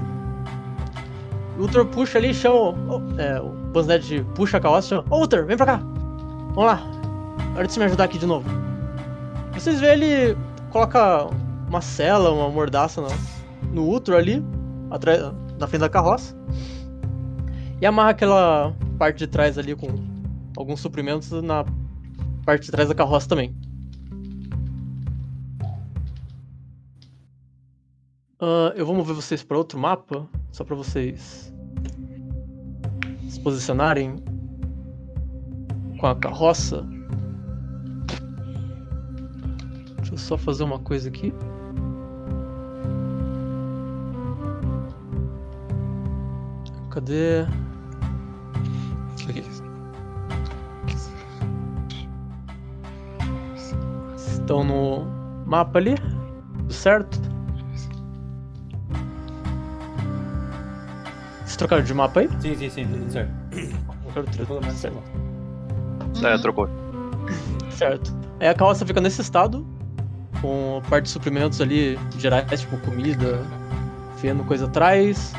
[1.58, 2.74] O puxa ali e chama.
[3.18, 5.78] é, o Bansnet puxa a carroça e chama: Ô Uthor, vem pra cá!
[5.78, 6.82] Vamos lá!
[7.56, 8.50] Hora de você me ajudar aqui de novo.
[9.54, 10.38] Vocês veem ele
[10.72, 11.28] coloca
[11.68, 13.08] uma cela, uma mordaça no,
[13.72, 14.44] no ali,
[14.90, 15.22] atrás,
[15.60, 16.36] na frente da carroça.
[17.80, 19.88] E amarra aquela parte de trás ali com
[20.58, 21.66] alguns suprimentos na
[22.46, 23.56] parte de trás da carroça também.
[28.40, 31.54] Ah, eu vou mover vocês para outro mapa, só para vocês
[33.30, 34.16] se posicionarem
[36.00, 36.86] com a carroça.
[39.98, 41.34] Deixa eu só fazer uma coisa aqui.
[46.90, 47.46] Cadê?
[49.18, 49.44] Que-
[54.16, 55.06] Estão no
[55.46, 55.96] mapa ali?
[56.70, 57.20] Certo?
[61.54, 62.30] Vocês trocaram de mapa aí?
[62.40, 63.32] Sim, sim, sim, tudo certo.
[64.12, 64.98] Trocaram Pelo menos certo.
[66.26, 66.68] É, trocou.
[67.70, 68.12] Certo.
[68.40, 69.64] Aí a carroça fica nesse estado,
[70.42, 73.40] com parte de suprimentos ali gerais, tipo comida,
[74.18, 75.32] feno, coisa atrás.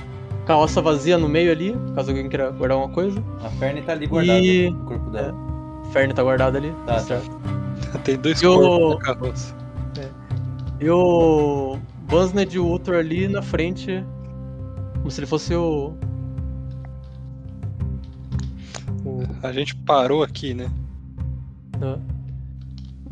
[0.47, 3.21] Carroça vazia no meio ali, caso alguém queira guardar alguma coisa.
[3.43, 5.35] A Ferne tá ali guardada E- no corpo dela.
[5.93, 7.01] Ferne tá guardado ali, Tá.
[7.01, 7.37] certo.
[8.05, 9.55] Tem dois Eu- corpos na carroça.
[10.81, 11.77] E o
[12.09, 14.05] Bunsned e o Uthor ali na frente,
[14.99, 15.95] como se ele fosse o.
[19.45, 20.71] A gente parou aqui, né?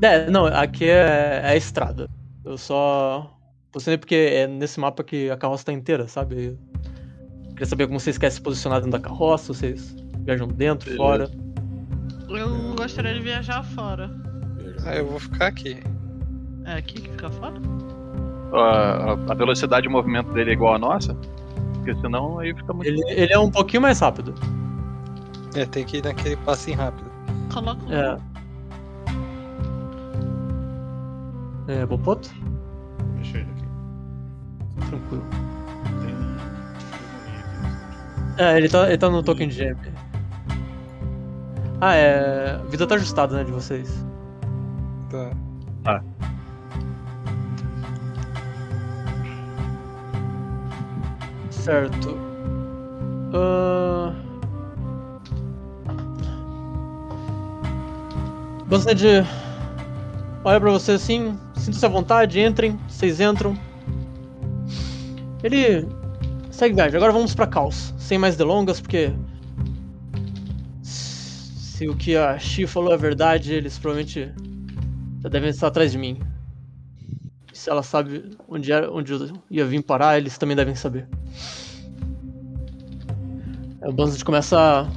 [0.00, 2.08] É, não, aqui é, é a estrada.
[2.42, 3.38] Eu só.
[3.70, 6.58] Posicionei porque é nesse mapa que a carroça tá inteira, sabe?
[7.44, 11.02] Eu queria saber como vocês querem se posicionar dentro da carroça, vocês viajam dentro, Beleza.
[11.02, 11.30] fora.
[12.30, 14.10] Eu gostaria de viajar fora.
[14.86, 15.82] Ah, eu vou ficar aqui.
[16.64, 17.60] É aqui que fica fora?
[18.54, 21.14] A, a velocidade de movimento dele é igual à nossa?
[21.74, 22.88] Porque senão aí fica muito.
[22.88, 24.34] Ele, ele é um pouquinho mais rápido.
[25.54, 27.10] É, tem que ir naquele passinho rápido.
[27.52, 28.18] Coloca um- É.
[31.68, 32.30] É, Bopoto?
[33.16, 33.64] Deixa ele aqui.
[34.88, 35.24] Tranquilo.
[38.36, 38.46] Tem.
[38.46, 39.76] É, ele tá, ele tá no token de gem.
[41.80, 42.54] Ah, é.
[42.54, 44.04] A vida tá ajustada, né, de vocês.
[45.10, 46.02] Tá.
[51.50, 52.16] Certo.
[53.32, 54.12] Uh...
[58.72, 59.28] Gostaria de.
[60.42, 63.54] Olha pra você assim, sinta-se à vontade, entrem, vocês entram.
[65.44, 65.86] Ele
[66.50, 66.96] segue viagem.
[66.96, 69.12] Agora vamos pra Caos, sem mais delongas, porque.
[70.82, 74.32] Se o que a Shi falou é verdade, eles provavelmente
[75.22, 76.18] já devem estar atrás de mim.
[77.52, 81.06] E se ela sabe onde, era, onde eu ia vir parar, eles também devem saber.
[83.82, 84.88] Aí o Banzat começa a.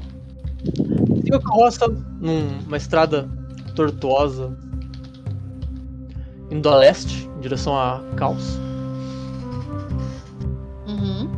[1.22, 1.88] Siga a carroça
[2.22, 3.35] numa estrada
[3.76, 4.58] tortuosa,
[6.50, 8.58] indo a leste, em direção a Caos.
[10.88, 11.30] Uhum.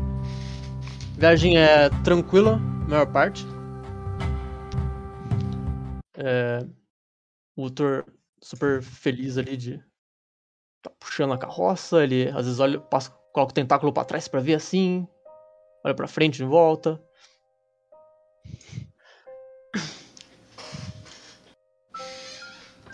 [1.17, 3.45] Viagem é tranquila, a maior parte.
[6.15, 6.65] É,
[7.55, 8.05] o Uthor
[8.41, 9.83] super feliz ali de
[10.81, 14.39] tá puxando a carroça, ele às vezes olha, passa, coloca o tentáculo pra trás pra
[14.39, 15.07] ver assim,
[15.83, 17.01] olha pra frente e volta.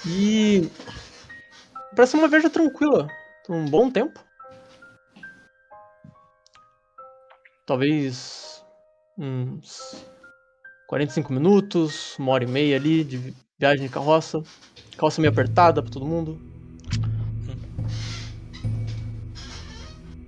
[0.05, 0.69] E
[1.95, 3.07] parece uma viagem tranquila,
[3.45, 4.19] por um bom tempo.
[7.65, 8.63] Talvez
[9.17, 10.05] uns
[10.87, 14.43] 45 minutos, uma hora e meia ali de vi- viagem de carroça.
[14.97, 16.37] Carroça meio apertada pra todo mundo.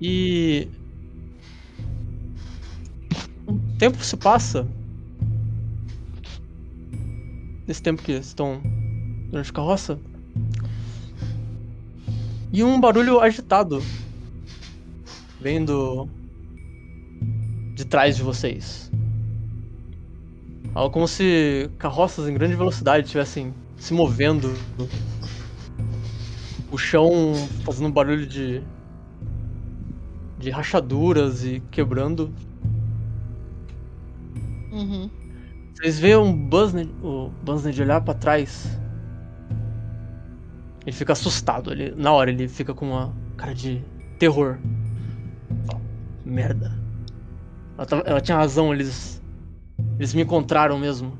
[0.01, 0.69] E.
[3.47, 4.65] O tempo se passa.
[7.67, 8.61] Nesse tempo que estão
[9.36, 10.00] durante a carroça.
[12.54, 13.84] E um barulho agitado.
[15.42, 16.08] Vendo
[17.76, 18.90] de trás de vocês.
[20.74, 24.54] Algo como se carroças em grande velocidade estivessem se movendo.
[26.72, 27.34] O chão
[27.64, 28.62] fazendo um barulho de.
[30.40, 32.34] de rachaduras e quebrando.
[34.72, 35.10] Uhum.
[35.74, 38.85] Vocês veem um Buzznet, o Buzznet olhar pra trás.
[40.86, 41.72] Ele fica assustado.
[41.72, 43.84] Ele, na hora ele fica com uma cara de
[44.20, 44.58] terror.
[46.24, 46.78] Merda.
[47.78, 49.22] Ela, tava- ela tinha razão, eles.
[49.98, 51.18] Eles me encontraram mesmo.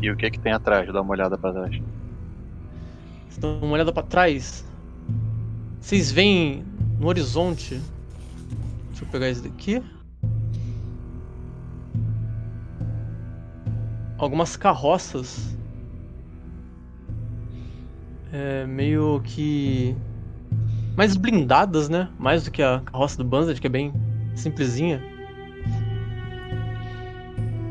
[0.00, 0.90] E o que que tem atrás?
[0.92, 1.70] Dá uma olhada pra trás.
[3.28, 4.64] Vocês dão uma olhada pra trás.
[5.80, 6.64] Vocês veem
[7.00, 7.80] no horizonte.
[8.88, 9.82] Deixa eu pegar esse daqui.
[14.16, 15.56] Algumas carroças.
[18.32, 19.96] É, meio que.
[20.96, 22.08] Mais blindadas, né?
[22.18, 23.92] Mais do que a carroça do Banzad, que é bem
[24.34, 25.02] simplesinha.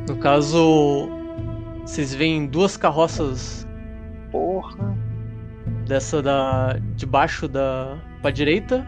[0.07, 1.09] No caso,
[1.81, 3.67] vocês veem duas carroças
[4.31, 4.97] Porra.
[5.85, 8.87] dessa da de baixo da pra direita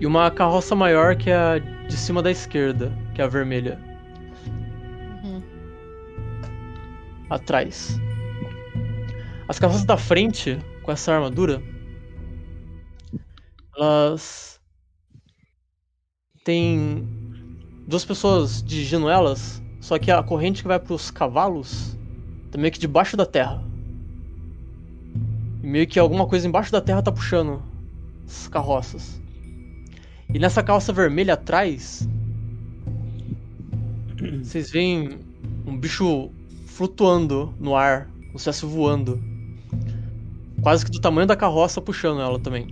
[0.00, 3.78] e uma carroça maior que é a de cima da esquerda, que é a vermelha,
[5.22, 5.42] Uhum.
[7.28, 8.00] atrás.
[9.48, 11.62] As carroças da frente com essa armadura
[13.76, 14.60] elas
[16.44, 17.08] têm
[17.86, 21.96] duas pessoas dirigindo elas, só que a corrente que vai pros cavalos
[22.50, 23.64] tá meio que debaixo da terra.
[25.62, 27.62] E meio que alguma coisa embaixo da terra tá puxando
[28.26, 29.20] as carroças.
[30.32, 32.08] E nessa calça vermelha atrás,
[34.42, 35.18] vocês veem
[35.66, 36.30] um bicho
[36.66, 39.33] flutuando no ar, como se estivesse voando.
[40.64, 42.68] Quase que do tamanho da carroça puxando ela também.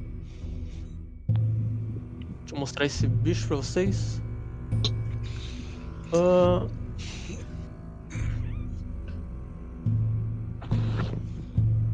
[2.40, 4.22] Deixa eu mostrar esse bicho pra vocês.
[6.14, 6.66] Ah.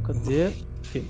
[0.05, 0.47] Cadê?
[0.47, 1.05] Aqui.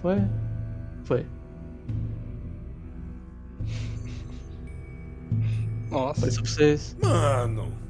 [0.00, 0.16] Foi?
[1.06, 1.26] Foi.
[5.90, 6.20] Nossa.
[6.20, 6.96] Pra vocês.
[7.02, 7.85] Mano.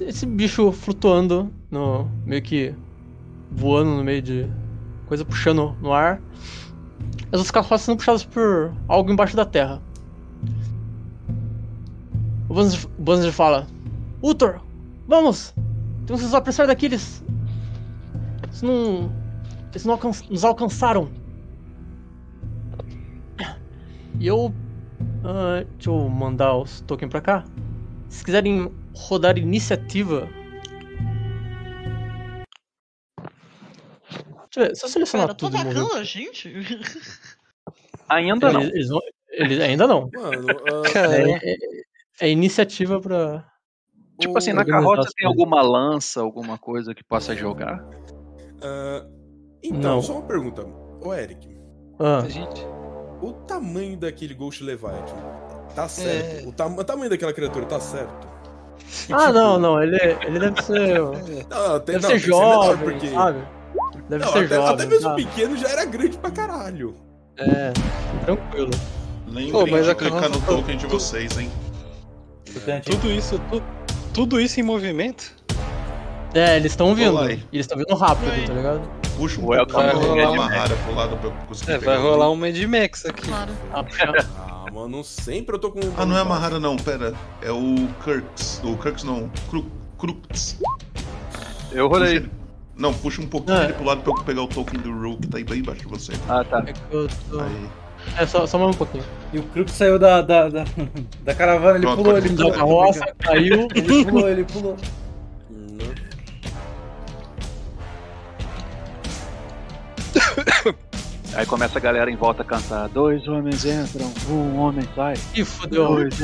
[0.00, 2.74] Esse, bicho flutuando, no, meio que
[3.50, 4.46] voando no meio de
[5.06, 6.20] coisa puxando no ar.
[7.32, 9.80] As outras carroças sendo puxadas por algo embaixo da terra.
[12.48, 12.54] O
[12.98, 13.66] Banzer, fala:
[14.22, 14.60] Utor,
[15.08, 15.54] vamos!
[16.06, 17.24] Temos que nos apressar daqui, eles.
[18.44, 19.10] Eles não.
[19.72, 21.08] Eles não alcan- nos alcançaram.
[24.18, 24.54] E eu.
[25.24, 27.44] ah, deixa eu mandar os tokens pra cá.
[28.08, 30.28] Se quiserem rodar iniciativa.
[34.54, 35.56] Deixa eu ver, se eu selecionar tô tudo.
[35.56, 36.52] e mover- atacando a gente?
[38.08, 38.60] Ainda não.
[38.62, 40.08] Eles, eles vão- eles ainda não.
[40.14, 40.46] Mano,
[40.86, 41.56] ah, Cara, É, é-
[42.20, 43.44] é iniciativa pra.
[44.20, 44.62] Tipo assim, o- na
[45.08, 45.40] as tem coisas.
[45.40, 47.84] alguma lança, alguma coisa que possa jogar?
[48.62, 49.06] ah,
[49.62, 50.02] então, Não.
[50.02, 50.64] só uma pergunta.
[51.04, 51.54] Ô, Eric,
[51.98, 52.64] Ah, a gente.
[53.20, 55.16] o tamanho daquele Ghost Leviathan
[55.74, 56.48] tá certo?
[56.48, 58.26] O, ta- o tamanho daquela criatura tá certo?
[59.12, 59.82] Ah não, não.
[59.82, 59.96] Ele,
[60.26, 60.98] ele deve ser.
[61.50, 63.08] Não, tem, Deve não, ser jovem, porque...
[63.08, 63.38] sabe?
[64.08, 64.74] Deve Não, ser até, jovem.
[64.74, 65.14] até mesmo tá?
[65.14, 66.94] pequeno já era grande pra caralho.
[67.38, 67.72] É,
[68.24, 68.70] tranquilo.
[69.26, 71.50] Lembrem Pô, mas de clicar no token de vocês, hein?
[72.84, 73.62] Tudo isso, tu-
[74.14, 75.34] tudo isso em movimento?
[76.34, 77.22] É, eles estão vindo.
[77.28, 78.82] Eles estão vindo rápido, tá ligado?
[79.16, 81.92] Puxa um Welcome pouco to a Mad Mahara pro lado pra eu conseguir É, pegar
[81.96, 83.28] vai o- rolar um Mad Max aqui.
[83.28, 83.52] Claro.
[83.72, 83.84] Ah,
[84.76, 85.80] mano, sempre eu tô com...
[85.96, 87.14] Ah, não é a Mahara não, pera.
[87.42, 87.74] É o
[88.04, 88.60] Kirks.
[88.62, 89.30] O Kirks não,
[89.98, 90.58] Crux.
[91.72, 92.16] Eu Puxa rolei.
[92.16, 92.30] ele-
[92.76, 93.64] Não, puxa um pouquinho Ah.
[93.64, 95.80] ele pro lado pra eu pegar o token do Rule que tá aí bem embaixo
[95.82, 96.12] de você.
[96.28, 96.62] Ah, tá.
[96.66, 97.40] É que eu tô.
[97.40, 97.68] Aí.
[98.18, 99.02] É, só, só mais um pouquinho.
[99.32, 100.64] E o Crook saiu da, da, da,
[101.24, 102.52] da caravana, ele Pronto, pulou, ele Da pulou.
[102.52, 103.66] carroça, caiu.
[103.74, 104.76] Ele pulou, ele pulou.
[111.36, 111.40] Não.
[111.40, 112.88] Aí começa a galera em volta a cantar.
[112.88, 115.14] Dois homens entram, um homem sai.
[115.34, 115.86] Ih, fodeu.
[115.86, 116.14] Dois.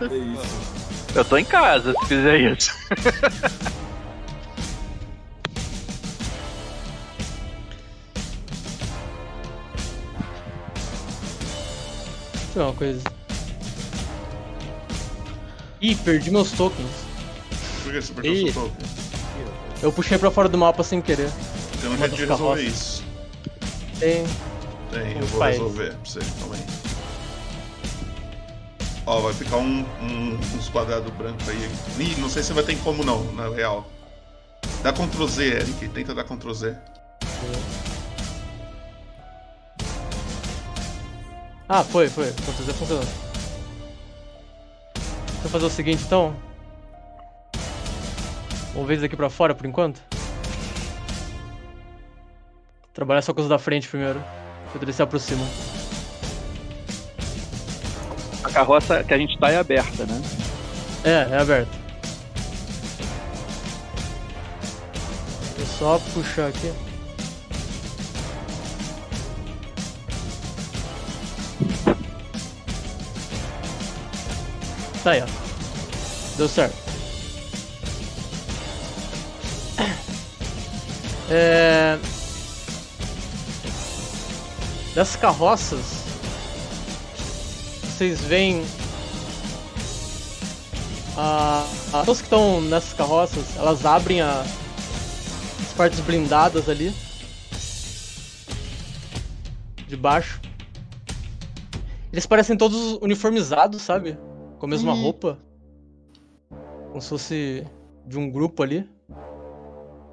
[0.00, 0.78] É isso.
[1.14, 2.72] Eu tô em casa se fizer isso.
[12.34, 13.02] Deixa eu ver uma coisa.
[15.80, 16.90] Ih, perdi meus tokens.
[17.82, 18.86] Por que você perdeu seu token?
[19.80, 21.30] Eu puxei pra fora do mapa sem querer.
[21.84, 22.97] Uma jeito de das resolver isso.
[23.98, 24.24] Tem.
[24.90, 25.56] Tem, eu vou faz?
[25.56, 26.60] resolver pra você também.
[29.06, 31.70] Ó, vai ficar um, um, uns quadrados brancos aí.
[31.98, 33.86] Ih, não sei se vai ter como não, na real.
[34.82, 35.88] Dá Ctrl Z, Eric.
[35.88, 36.76] Tenta dar Ctrl Z.
[41.68, 42.32] Ah, foi, foi.
[42.44, 43.04] Quanto Z funcionou.
[44.94, 46.34] Deixa eu fazer o seguinte então.
[48.72, 50.07] Vamos ver isso daqui pra fora por enquanto.
[52.98, 54.20] Trabalhar só com os da frente primeiro.
[54.64, 55.46] Depois ele se aproxima.
[58.42, 60.20] A carroça que a gente tá é aberta, né?
[61.04, 61.68] É, é aberto.
[65.56, 66.72] Vou só puxar aqui.
[75.04, 76.36] Tá aí, ó.
[76.36, 76.76] Deu certo.
[81.30, 81.96] É...
[84.98, 86.02] Das carroças,
[87.84, 88.64] vocês veem
[91.16, 94.40] a, as pessoas que estão nessas carroças, elas abrem a-
[95.60, 96.92] as partes blindadas ali.
[99.86, 100.40] De baixo.
[102.12, 104.18] Eles parecem todos uniformizados, sabe?
[104.58, 105.02] Com a mesma Uhum.
[105.02, 105.38] roupa.
[106.88, 107.64] Como se fosse
[108.04, 108.84] de um grupo ali.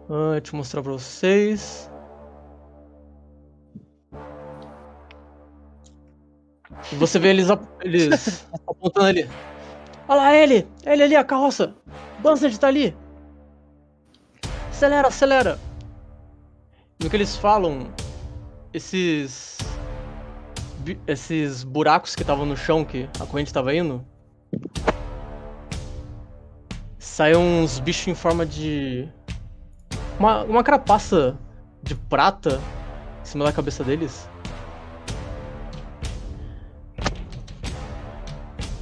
[0.08, 1.90] Ah, deixa eu mostrar pra vocês.
[6.92, 7.48] E você vê eles,
[7.82, 9.30] eles apontando ali.
[10.08, 10.68] Olha lá ele!
[10.86, 11.76] Ele ali, a carroça!
[12.20, 12.96] Bunsard tá ali!
[14.70, 15.60] Acelera, acelera!
[17.02, 17.88] No que eles falam,
[18.74, 19.58] esses
[21.08, 24.06] esses buracos que estavam no chão que a corrente tava indo,
[27.00, 29.08] saíram uns bichos em forma de.
[30.20, 31.38] Uma, uma carapaça
[31.82, 32.62] de prata
[33.22, 34.30] em cima da cabeça deles.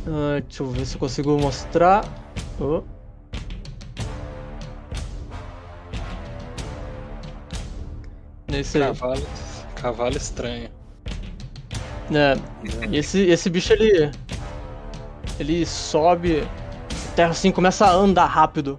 [0.08, 2.04] Ah, deixa eu ver se eu consigo mostrar.
[2.60, 2.84] Oh.
[8.50, 8.84] Esse aí.
[8.84, 9.28] Cavalo,
[9.76, 10.70] cavalo estranho.
[12.14, 12.38] É,
[12.90, 14.12] e esse, esse bicho ele.
[15.40, 16.48] Ele sobe,
[17.16, 18.78] terra assim, começa a andar rápido.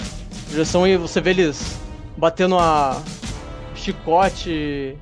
[0.49, 1.81] Direção e você vê eles
[2.17, 3.03] batendo a
[3.75, 4.97] chicote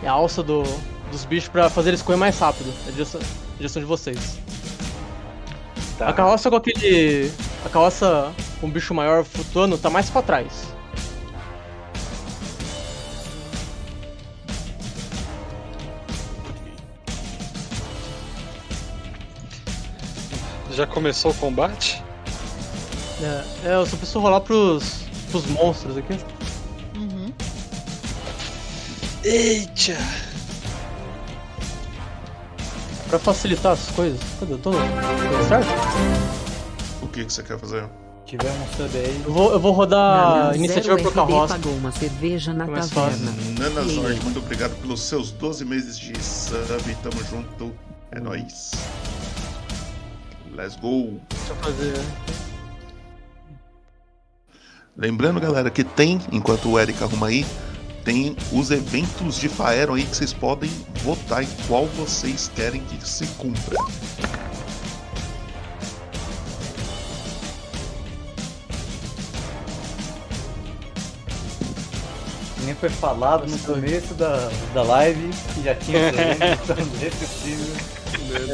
[0.00, 0.62] e a alça do,
[1.10, 2.72] dos bichos pra fazer eles correr mais rápido.
[2.84, 4.38] Na direção, na direção de vocês.
[5.98, 6.08] Tá.
[6.08, 7.30] A carroça com aquele.
[7.66, 10.68] A carroça com o bicho maior flutuando tá mais pra trás.
[20.70, 22.00] Já começou o combate?
[23.20, 26.16] É, é, eu só preciso rolar pros, pros monstros aqui.
[26.96, 27.32] Uhum.
[29.24, 30.27] Eita!
[33.08, 34.20] Pra facilitar as coisas.
[34.38, 34.52] Cadê?
[34.52, 34.70] Eu tô.
[34.70, 35.68] Tudo certo?
[37.02, 37.84] O que, que você quer fazer?
[38.34, 39.22] Um sub aí.
[39.24, 41.54] Eu vou, eu vou rodar Nana iniciativa pro carroça.
[41.54, 43.32] pagou uma cerveja na Mais taverna.
[43.58, 46.94] Nana Zord, muito obrigado pelos seus 12 meses de sub.
[47.02, 47.74] Tamo junto.
[48.10, 48.72] É nóis.
[50.54, 51.18] Let's go.
[51.30, 51.94] Deixa eu fazer.
[54.94, 57.46] Lembrando, galera, que tem, enquanto o Eric arruma aí,
[58.08, 60.70] tem os eventos de Faeron aí que vocês podem
[61.04, 63.76] votar em qual vocês querem que se cumpra.
[72.64, 77.10] Nem foi falado no começo da, da live, que já tinha problema, então não é
[77.10, 77.76] possível.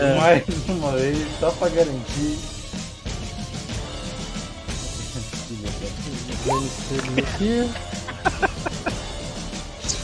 [0.03, 0.19] É.
[0.19, 2.39] Mais uma vez, só pra garantir.
[7.17, 7.94] Aqui.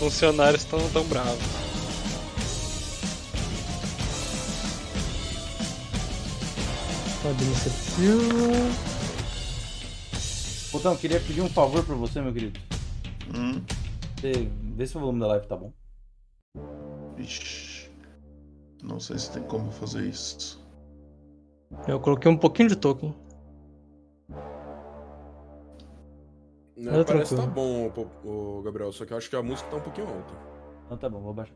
[0.01, 1.39] Os funcionários estão tão bravos.
[7.23, 8.71] Roda iniciativa.
[10.73, 12.59] Botão, queria pedir um favor pra você, meu querido.
[13.37, 13.61] Hum,
[14.17, 15.73] Você vê se o volume da live tá bom.
[17.19, 17.91] ixi.
[18.83, 20.65] Não sei se tem como fazer isso.
[21.87, 23.15] Eu coloquei um pouquinho de token.
[26.81, 27.93] Não, é parece que tá bom,
[28.25, 30.33] ô, Gabriel, só que eu acho que a música tá um pouquinho alta.
[30.87, 31.55] Então tá bom, vou baixar.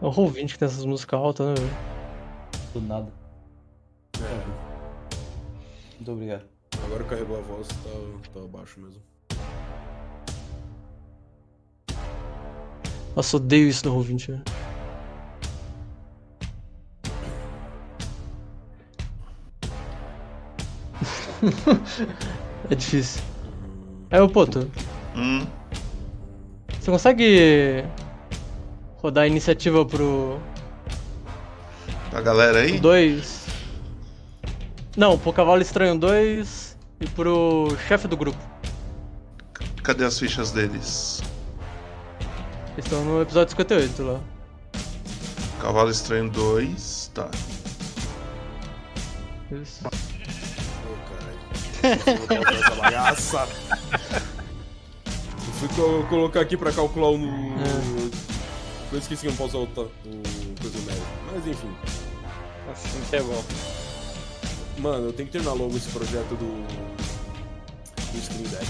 [0.00, 1.70] É o Roll20 que tem essas músicas altas, né, velho?
[2.72, 3.12] Do nada.
[5.96, 6.44] Muito obrigado.
[6.84, 9.02] Agora carregou a voz, tá, tá baixo mesmo.
[13.16, 14.57] Nossa, odeio isso no Roll20, velho.
[22.70, 23.22] é difícil.
[24.10, 24.70] É, ô Poto,
[25.14, 25.46] Hum,
[26.80, 27.84] você consegue
[29.02, 30.40] rodar a iniciativa pro
[32.12, 32.78] a galera aí?
[32.78, 33.46] 2?
[34.96, 38.38] Não, pro Cavalo Estranho 2 e pro chefe do grupo.
[39.82, 41.22] Cadê as fichas deles?
[42.72, 44.20] Eles estão no episódio 58 lá.
[45.60, 47.10] Cavalo Estranho 2.
[47.14, 47.28] Tá.
[49.50, 49.84] Isso.
[51.92, 53.48] Essa bagaça.
[55.58, 57.18] Fui co- colocar aqui pra calcular o.
[57.18, 57.58] No...
[58.92, 59.82] Eu esqueci que não posso usar o,
[60.60, 61.02] coisa médio.
[61.32, 61.70] Mas enfim.
[62.72, 63.44] Assim que é bom.
[64.78, 66.66] Mano, eu tenho que terminar logo esse projeto do.
[68.12, 68.66] do Stream Deck.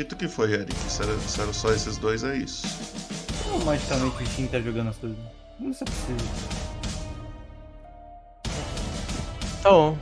[0.00, 0.74] Acredito que foi, Eric.
[0.74, 2.66] Se era, se era só esses dois, é isso.
[3.42, 5.18] Como magicamente o Steam tá jogando as coisas?
[5.60, 6.26] Isso é possível?
[9.62, 9.98] Tá bom.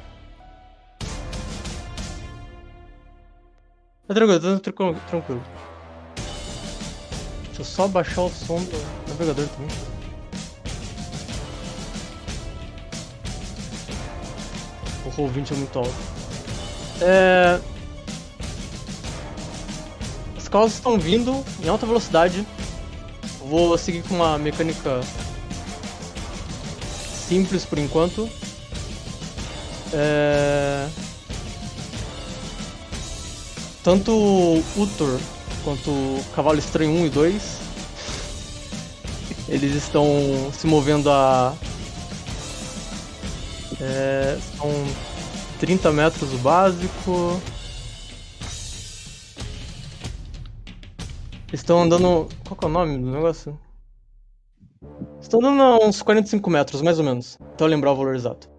[4.07, 5.01] Tá tranquilo, tá tranquilo.
[5.09, 5.43] tranquilo.
[7.47, 9.77] Deixa eu só baixar o som do navegador também.
[15.05, 15.95] O Roll20 é muito alto.
[17.01, 17.78] É...
[20.49, 22.47] As causas estão vindo em alta velocidade.
[23.39, 25.03] Vou seguir com uma mecânica
[27.29, 28.27] simples por enquanto.
[29.93, 30.89] É...
[33.85, 35.21] tanto o Utor
[35.65, 37.43] quanto o Cavalo Estranho 1 e 2
[39.51, 41.55] eles estão se movendo a.
[43.79, 44.71] É, são
[45.61, 47.39] 30 metros o básico.
[51.53, 52.29] Estão andando.
[52.47, 53.59] Qual que é o nome do negócio?
[55.21, 57.39] Estão andando a uns 45 metros, mais ou menos.
[57.41, 58.51] Até eu lembrar o valor exato.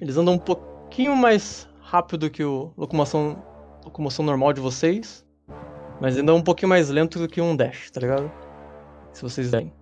[0.00, 3.42] Eles andam um pouquinho mais rápido que o locomoção,
[3.84, 5.24] locomoção normal de vocês.
[6.00, 8.30] Mas ainda um pouquinho mais lento do que um dash, tá ligado?
[9.12, 9.72] Se vocês derem.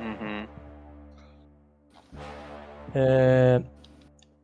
[0.00, 0.46] Uhum.
[2.94, 3.62] É...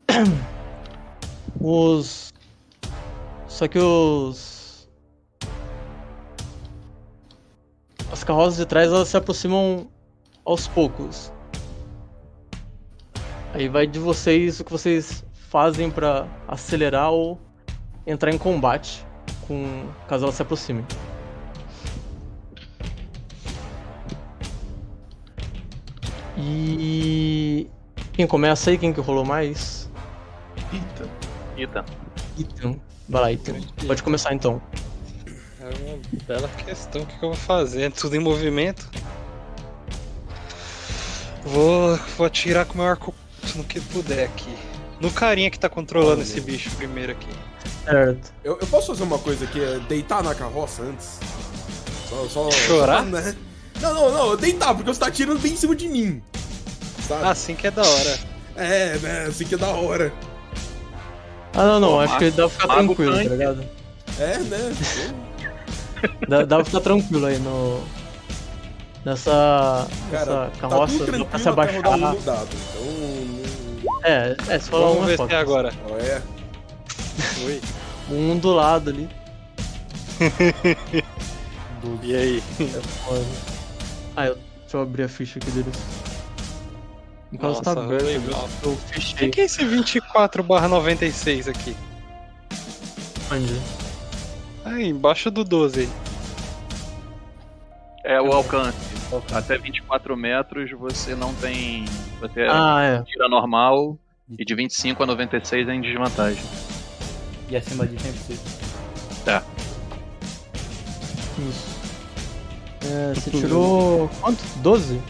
[1.61, 2.33] Os.
[3.47, 4.58] Só que os.
[8.11, 9.89] As carroças de trás elas se aproximam
[10.45, 11.33] aos poucos.
[13.53, 17.39] Aí vai de vocês o que vocês fazem pra acelerar ou
[18.07, 19.05] entrar em combate
[19.47, 20.85] com caso elas se aproximem.
[26.37, 27.69] E
[28.13, 28.79] quem começa aí?
[28.79, 29.91] Quem que rolou mais?
[30.73, 31.11] Eita.
[31.57, 31.85] Eita.
[32.39, 32.77] Ethan.
[33.09, 33.61] Vai lá, Ethan.
[33.87, 34.63] Pode começar então.
[35.69, 37.03] É uma bela questão.
[37.03, 37.93] O que que eu vou fazer?
[37.93, 38.89] Tudo em movimento?
[41.45, 43.15] Vou, vou atirar com o meu arco
[43.55, 44.55] no que puder aqui.
[45.01, 47.29] No carinha que tá controlando esse bicho primeiro aqui.
[47.85, 48.33] Certo.
[48.43, 51.21] Eu, eu posso fazer uma coisa aqui, é deitar na carroça antes?
[52.09, 53.05] Só, só, Chorar?
[53.05, 53.37] só, né?
[53.81, 56.23] Não, não, não, deitar, porque você tá atirando bem em cima de mim.
[57.07, 57.27] Sabe?
[57.27, 58.19] Assim que é da hora.
[58.57, 59.27] É, né?
[59.29, 60.13] Assim que é da hora.
[61.55, 61.89] Ah, não, não.
[61.91, 63.65] Pô, acho que dá pra ficar mago tranquilo, tá ligado?
[64.19, 64.75] É, né?
[66.29, 67.83] Dá, dá pra ficar tranquilo aí no.
[69.05, 69.87] Nessa.
[70.11, 71.79] Cara, nessa tá carroça, dá pra se abaixar.
[71.99, 72.49] um dado.
[72.53, 75.29] Então, É, é, se falar Vamos um é ver foda.
[75.31, 75.73] se é agora.
[75.89, 76.23] não- ó, é.
[77.45, 77.61] Oi.
[78.11, 79.09] Um do lado ali.
[82.03, 82.43] E aí?
[82.61, 82.65] É
[83.05, 83.25] foda.
[84.17, 85.75] Ah, eu, deixa eu abrir a ficha aqui deles.
[87.31, 88.49] No caso tá Nossa, aberto, legal.
[88.65, 89.31] eu O fechei.
[89.31, 91.77] que é esse 24 96 aqui?
[93.31, 93.61] Onde?
[94.75, 95.89] Aí, embaixo do 12 aí.
[98.05, 98.79] É o alcance.
[99.33, 101.85] Até 24 metros você não tem.
[102.21, 103.03] Você Ah, é.
[103.03, 103.99] tira normal
[104.39, 106.43] e de 25 a 96 é em desvantagem.
[107.51, 109.43] E acima de 100%.
[111.39, 111.79] Isso.
[112.85, 114.09] É, você tirou.
[114.21, 114.43] quanto?
[114.57, 115.01] 12?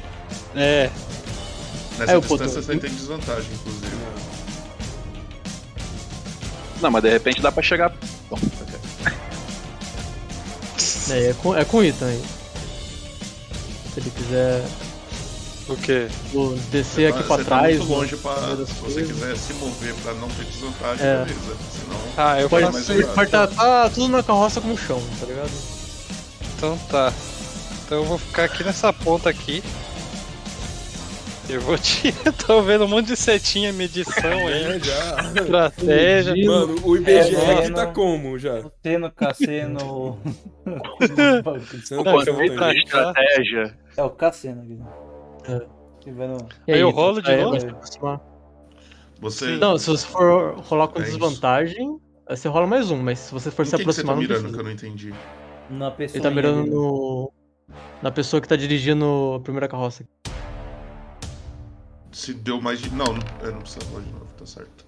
[0.54, 0.90] É,
[1.98, 3.96] Nessa É, distância você tem desvantagem, inclusive.
[6.80, 7.92] Não, mas de repente dá pra chegar.
[11.10, 12.22] É, é com, é com Ethan aí.
[13.94, 14.64] Se ele quiser
[15.68, 16.08] o quê?
[16.32, 17.78] vou descer Você aqui tá- pra você trás.
[17.78, 18.34] Tá muito longe pra.
[18.36, 21.16] no meio das Se você quiser se mover pra não ter desvantagem, É.
[21.24, 21.56] beleza.
[21.72, 22.00] Senão.
[22.16, 25.50] Ah, eu Pode, faço pode tá, tá tudo na carroça com o chão, tá ligado?
[26.56, 27.12] Então tá.
[27.84, 29.62] Então eu vou ficar aqui nessa ponta aqui.
[31.48, 32.12] Eu vou te.
[32.46, 35.32] tô vendo um monte de setinha, medição aí, É, já.
[35.40, 36.46] estratégia.
[36.46, 37.92] Mano, o IBGE É, aqui tá não.
[37.94, 38.62] como já?
[38.82, 40.18] Teno, Cassino.
[41.44, 42.78] Tá aí?
[42.78, 43.78] estratégia.
[43.96, 44.78] é o Cassino aqui.
[45.52, 45.78] É.
[46.66, 47.56] E Aí eu rolo de novo?
[47.56, 48.20] aproximar?
[49.20, 49.56] Você.
[49.56, 51.18] Não, se você for rolar com É isso.
[51.18, 54.02] desvantagem, aí você rola mais um, mas se você for Em se quem que você
[54.02, 55.14] tá aproximar, não mirando que eu não entendi?
[55.68, 56.16] Na pessoa.
[56.18, 57.32] Ele tá mirando no.
[58.02, 60.04] Na pessoa que tá dirigindo a primeira carroça.
[62.18, 62.90] Se deu mais de.
[62.90, 64.84] Não, não, eu não precisa rolar de novo, tá certo.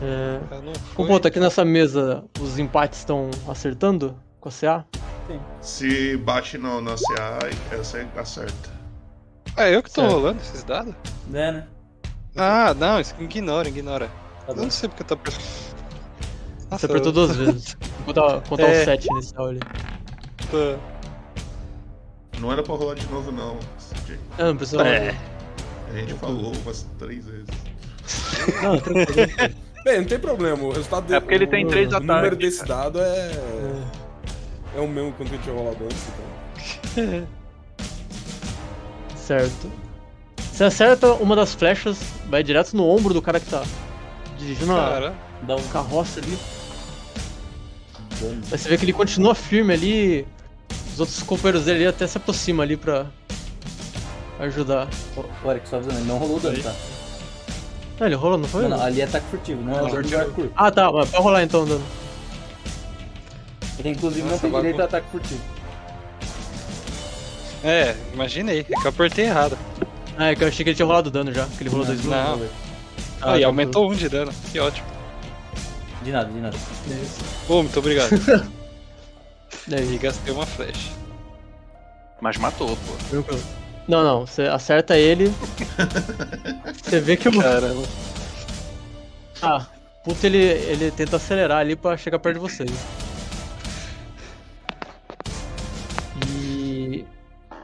[0.00, 0.38] É...
[0.62, 4.86] Não O ponto aqui nessa mesa, os empates estão acertando com a CA?
[5.60, 7.38] Se bate no, na CA,
[7.72, 8.70] essa acerta.
[9.56, 10.12] Ah, eu que tô Certo.
[10.14, 10.94] rolando esses dados?
[11.32, 11.66] É, né?
[12.36, 14.06] Ah, não, isso- ignora, ignora.
[14.46, 15.16] Tá Eu não sei porque eu tô.
[16.70, 17.76] Nossa, Você apertou duas vezes.
[18.06, 18.82] Contar, contar É.
[18.82, 19.60] o set inicial ali.
[20.52, 20.78] eu
[22.36, 23.58] tô- Não era pra rolar de novo, não.
[23.76, 24.20] CJ.
[24.38, 24.94] Ah, não precisa rolar.
[24.94, 25.33] É.
[25.94, 27.46] A gente falou umas três vezes.
[28.62, 29.30] Não, tranquilo.
[29.84, 30.62] Bem, não tem problema.
[30.62, 33.30] O resultado É porque ele tem o- três O número ataques, desse dado é.
[34.76, 34.80] É.
[34.80, 36.02] O mesmo quanto ele tinha rolado antes.
[36.96, 37.26] Então.
[39.16, 39.70] Certo.
[40.52, 41.98] Você acerta uma das flechas,
[42.28, 43.62] vai direto no ombro do cara que tá
[44.38, 46.38] dirigindo a Cara, Dá um carroça ali.
[48.22, 50.26] Aí você vê que ele continua firme ali.
[50.92, 53.06] Os outros companheiros dele até se aproximam ali pra
[54.40, 54.88] ajudar.
[55.44, 56.74] O Eric, só avisando, ele não rolou dano, tá?
[58.00, 58.62] Ah, ele rolou, não foi?
[58.62, 60.52] Não, não, ali é ataque furtivo, não é o dano de arco curto.
[60.56, 61.84] Ah, tá, mas pode rolar então o dano.
[63.78, 65.40] Ele inclusive não Nossa, tem bagun- direito a ataque furtivo.
[67.62, 69.56] é, imaginei, é que eu apertei errado.
[70.16, 72.04] Ah, é que eu achei que ele tinha rolado dano já, que ele rolou dois
[72.04, 72.42] Não.
[73.22, 74.86] Ah, Aí tá, aumentou um de dano, que ótimo.
[76.02, 76.56] De nada, de nada.
[77.46, 78.10] Pô, muito obrigado.
[79.66, 79.94] E aí?
[79.94, 80.90] e gastei uma flecha.
[82.20, 82.92] Mas matou, pô.
[83.08, 83.40] Tranquilo.
[83.86, 85.32] Não, não, você acerta ele.
[86.82, 87.32] Você vê que o.
[87.40, 87.82] Caramba.
[89.42, 89.66] Ah,
[90.02, 92.70] puta, ele, ele tenta acelerar ali pra chegar perto de vocês.
[96.28, 97.04] E.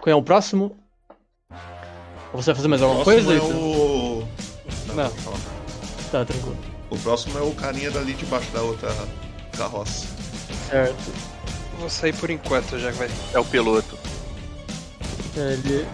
[0.01, 0.76] Qual é o próximo?
[2.32, 3.42] Você vai fazer mais alguma O próximo coisa?
[3.42, 4.28] é o.
[4.94, 5.10] Não.
[5.10, 5.38] falar.
[6.10, 6.56] Tá, tranquilo.
[6.90, 8.90] O próximo é o carinha dali debaixo da outra
[9.56, 10.06] carroça.
[10.68, 11.12] Certo.
[11.78, 13.10] Vou sair por enquanto, já que vai.
[13.32, 13.97] É o piloto.
[15.36, 15.86] É, ele.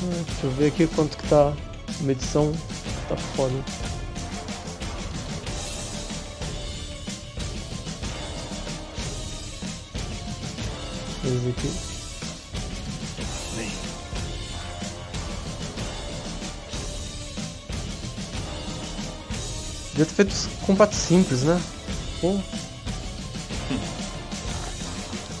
[0.00, 1.52] Deixa eu ver aqui quanto que tá.
[2.00, 2.52] Medição
[3.08, 3.54] tá foda.
[11.24, 11.94] Esse aqui.
[19.92, 21.60] Devia ter feito os combates simples, né?
[22.20, 22.30] Pô.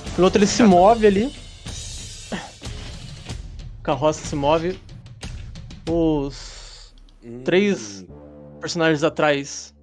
[0.06, 1.43] O piloto ele se move ali.
[3.84, 4.80] A carroça se move.
[5.90, 8.06] Os Hum, Três.
[8.58, 9.74] personagens atrás.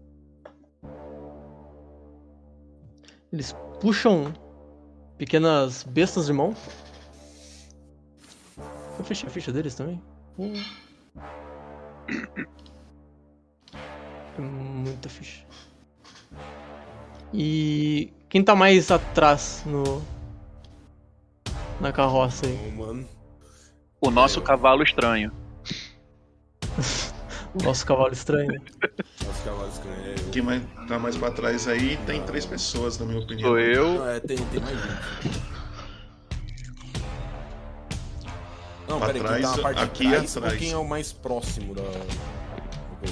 [3.31, 4.33] Eles puxam
[5.19, 6.55] pequenas bestas de mão.
[8.97, 10.01] Eu fechei a ficha deles também.
[10.39, 10.53] Hum.
[14.37, 15.45] É muita ficha.
[17.31, 20.01] E quem tá mais atrás no
[21.79, 22.71] na carroça aí?
[22.71, 23.07] Não, mano.
[24.01, 25.31] O nosso cavalo estranho.
[27.53, 28.61] O nosso cavalo estranho.
[29.29, 30.21] Os cavalos estranhos.
[30.31, 33.49] Quem mais tá mais pra trás aí tem três pessoas, na minha opinião.
[33.49, 33.93] Sou eu.
[33.95, 35.41] Não, é, tem, tem mais gente.
[38.87, 40.57] Não, Pra peraí, trás, tá parte de aqui trás atrás.
[40.59, 41.81] quem é o mais próximo da...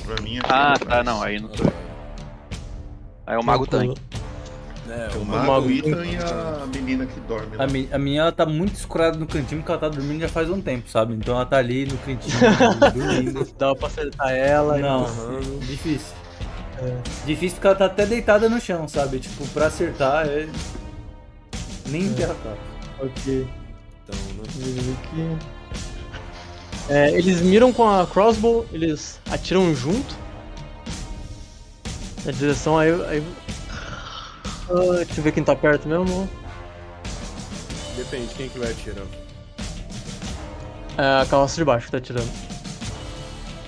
[0.06, 1.74] Pra mim, aqui Ah, tá, não, aí não sou eu.
[3.26, 4.00] Aí é o Mago Tanque.
[4.12, 4.19] É,
[4.92, 7.64] É o o Mago, Ethan e a menina que dorme lá.
[7.64, 10.30] A, mi- a minha ela tá muito escurada no cantinho porque ela tá dormindo já
[10.30, 11.14] faz um tempo, sabe?
[11.14, 12.36] Então ela tá ali no cantinho,
[12.94, 13.48] dormindo.
[13.58, 14.78] Dá pra acertar ela.
[14.80, 15.40] e- Não, Aham.
[15.62, 16.14] difícil.
[16.82, 16.96] É.
[17.26, 19.20] Difícil porque ela tá até deitada no chão, sabe?
[19.20, 20.48] Tipo, pra acertar é.
[21.88, 22.14] Nem É.
[22.14, 22.54] terra tá.
[23.04, 23.48] Ok.
[24.04, 24.96] Então, né?
[25.04, 25.38] Aqui.
[26.92, 30.16] É, eles miram com a crossbow, eles atiram junto.
[32.26, 32.90] Na direção aí.
[33.10, 33.24] aí...
[34.70, 36.30] Ah, deixa eu ver quem tá perto mesmo.
[37.96, 39.06] Depende, quem que vai atirar?
[40.98, 42.30] É a carroça de baixo que tá atirando.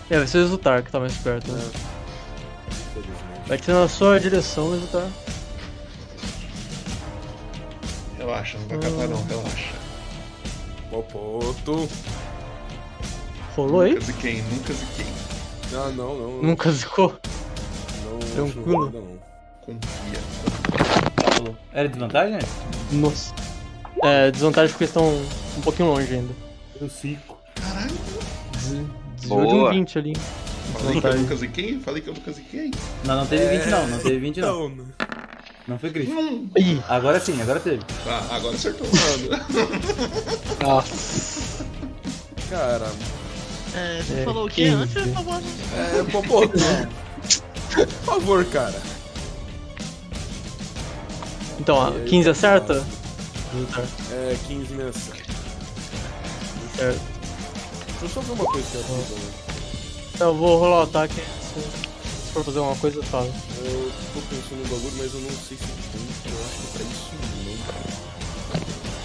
[0.10, 1.72] É, vai ser o Exultar que tá mais perto, né?
[2.70, 3.48] Infelizmente.
[3.48, 5.08] Vai atirar na sua direção, Exultar.
[8.18, 9.74] Relaxa, não vai acabar não, relaxa.
[10.90, 11.90] Popoto.
[13.56, 13.94] Rolou aí?
[13.94, 15.06] Nunca ziquei, nunca ziquei.
[15.74, 16.32] Ah, não, não.
[16.32, 16.44] não.
[16.44, 17.18] Nunca zicou.
[18.04, 18.92] Não, Tranquilo.
[18.92, 19.22] Não.
[21.42, 21.56] Falou.
[21.74, 22.34] Era desvantagem?
[22.34, 22.40] né?
[22.92, 23.34] Nossa.
[24.04, 25.08] É, desvantagem porque eles estão
[25.58, 26.34] um pouquinho longe ainda.
[26.80, 27.38] Eu cinco.
[27.56, 27.92] Caralho,
[28.54, 28.86] Des-
[29.18, 29.72] Desviou de um Boa.
[29.72, 30.14] 20 ali.
[30.74, 31.80] falei que eu nunca ziquei?
[31.80, 32.72] Falei que eu nunca ziquei?
[33.06, 34.70] Não, não teve 20 não, não teve 20 não.
[34.70, 34.84] Né?
[35.68, 36.20] Não foi crítico.
[36.20, 36.50] Hum.
[36.88, 37.82] Agora sim, agora teve.
[38.08, 38.88] Ah, agora acertou.
[40.62, 41.66] nossa.
[42.50, 42.92] Cara,
[43.76, 44.76] É, você É, falou o quê 15.
[44.76, 45.42] antes, por favor?
[45.76, 46.58] é, Popoto.
[47.74, 48.82] Por favor, cara.
[51.62, 52.84] Então, ó, 15 acerta?
[53.54, 53.86] Exultar.
[54.12, 55.12] É, 15 nessa.
[56.76, 57.00] Certo.
[58.00, 60.16] Deixa eu só ver uma coisa que eu fiz.
[60.16, 61.14] Então, eu vou rolar o ataque.
[61.14, 63.28] Se, se for fazer alguma coisa, fala.
[63.28, 66.34] Eu tô pensando no bagulho, mas eu não sei se tem.
[66.34, 67.12] Eu acho que pra isso
[67.46, 67.56] não.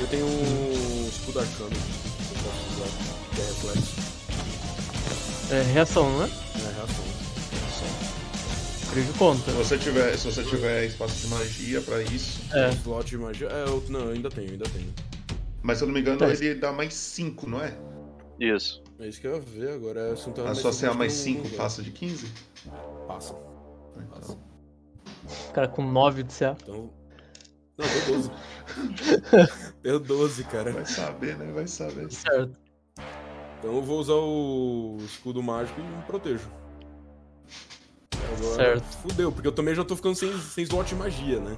[0.00, 1.68] Eu tenho um escudo arcano.
[1.68, 2.88] que Eu posso usar.
[3.34, 3.94] Que é reflexo.
[5.50, 6.26] É reação, não é?
[6.26, 7.04] É reação.
[8.92, 9.50] Que conta.
[9.50, 12.40] se, você tiver, se você tiver espaço de magia pra isso.
[12.54, 12.70] É.
[12.70, 13.48] Slot de magia.
[13.48, 14.92] É, eu, não, eu ainda tenho, ainda tenho.
[15.62, 16.28] Mas se eu não me engano, Tá.
[16.28, 17.76] ele dá mais 5, não é?
[18.38, 18.82] Isso.
[18.98, 20.12] É isso que eu ia ver agora.
[20.12, 22.32] É, se não A sua CA mais cinco 5 passa de 15?
[23.06, 23.34] Passa.
[23.96, 24.38] Então.
[25.52, 26.56] Cara com 9 de CA.
[26.62, 26.90] Então.
[27.76, 28.30] Não, deu 12.
[29.82, 30.72] deu 12, cara.
[30.72, 31.50] Vai saber, né?
[31.52, 32.10] Vai saber.
[32.10, 32.58] Certo.
[33.58, 36.48] Então eu vou usar o escudo mágico e me protejo.
[38.14, 38.84] Agora, Certo.
[39.02, 41.56] Fudeu, porque eu também já tô ficando sem, sem slot de magia, né?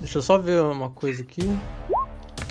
[0.00, 1.42] Deixa eu só ver uma coisa aqui.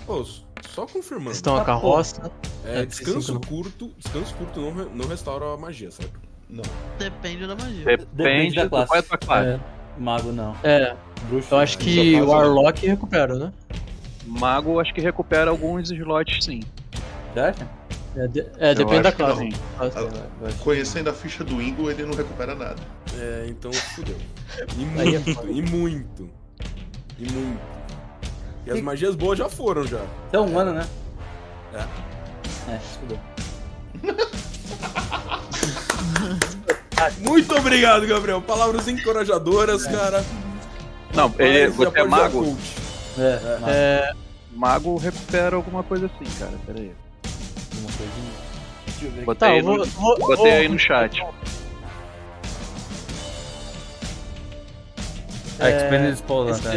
[0.05, 0.23] Pô,
[0.67, 1.31] só confirmando.
[1.31, 2.31] Estão a carroça.
[2.63, 3.41] É, é, descanso não.
[3.41, 6.19] curto, descanso curto não, não restaura a magia, certo?
[6.49, 6.63] Não.
[6.97, 7.97] Depende da magia.
[8.13, 8.87] Depende da do classe.
[8.87, 9.47] qual é a tua classe.
[9.47, 9.59] É,
[9.97, 10.55] Mago não.
[10.63, 10.95] é,
[11.27, 11.53] Bruxo.
[11.53, 11.85] eu acho não.
[11.85, 12.31] que o né?
[12.31, 13.53] Warlock recupera, né?
[14.25, 16.61] Mago acho que recupera alguns slots sim.
[17.35, 17.78] Acha?
[18.15, 19.49] É, de- é, depende da classe.
[19.77, 19.97] Classe.
[19.97, 22.75] Ah, Conhecendo a ficha do Ingo, ele não recupera nada.
[23.17, 24.17] É, então fudeu.
[24.77, 26.29] E é muito, e muito.
[27.19, 27.59] E muito.
[28.65, 29.99] E as magias boas já foram já.
[30.29, 30.87] Você é humano, né?
[31.73, 32.73] É.
[32.73, 33.19] É, fudeu.
[37.19, 38.41] Muito obrigado, Gabriel.
[38.41, 40.23] Palavras encorajadoras, cara.
[41.13, 42.43] Não, ele, você é mago?
[42.43, 42.75] coach.
[43.17, 44.13] É, mas É,
[44.53, 46.51] Mago recupera alguma coisa assim, cara.
[46.65, 46.91] Pera aí.
[47.99, 49.25] Deixa eu ver aqui.
[49.25, 49.77] Botei, tá, aí, vou.
[49.77, 51.23] no, vou- botei vou- aí no chat.
[55.61, 56.69] Ah, Expanded Spell, esse- tá?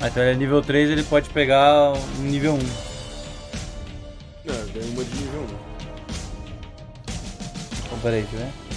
[0.00, 2.58] Ah, então ele é nível 3, ele pode pegar um nível 1.
[4.46, 5.44] É, ganhei uma de nível 1.
[7.86, 8.67] Então, peraí, deixa eu ver.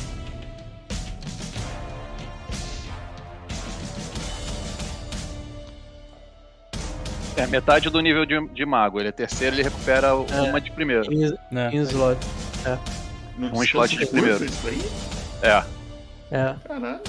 [7.37, 8.99] É metade do nível de, de mago.
[8.99, 11.03] Ele é terceiro, ele recupera uma de primeiro.
[11.09, 11.69] 15, Né?
[11.71, 12.19] 15 slot.
[13.37, 14.43] No Um slot de primeiro.
[14.45, 14.81] Isso daí?
[15.41, 15.63] É.
[16.31, 16.99] É, Caralho.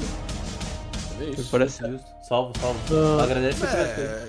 [1.21, 1.49] É isso.
[1.51, 1.87] parece.
[1.87, 2.07] Justo.
[2.29, 2.79] Salvo, salvo.
[3.21, 3.25] Ah.
[3.25, 3.65] Agradece.
[3.67, 4.29] É,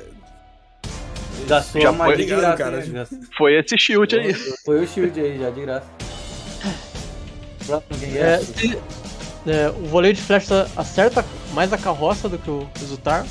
[1.47, 2.15] Gastou Já foi?
[2.17, 3.07] de graça, Cara, né?
[3.37, 4.33] Foi esse shield aí.
[4.65, 5.87] Foi o shield aí, já, de graça.
[8.13, 8.37] É, é?
[8.39, 8.77] se-
[9.47, 13.25] é, o voleio de flecha acerta mais a carroça do que o que o Zutar.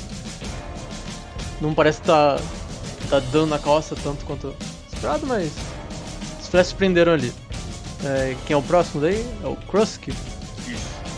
[1.63, 2.41] Não parece estar
[3.09, 4.53] tá, dando na carroça tanto quanto
[4.93, 5.49] esperado, mas
[6.41, 7.31] os flechas se prenderam ali.
[8.03, 9.25] É, quem é o próximo daí?
[9.41, 10.09] É o Krusk.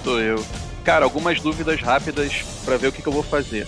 [0.03, 0.45] Sou eu.
[0.83, 3.67] Cara, algumas dúvidas rápidas pra ver o que, que eu vou fazer.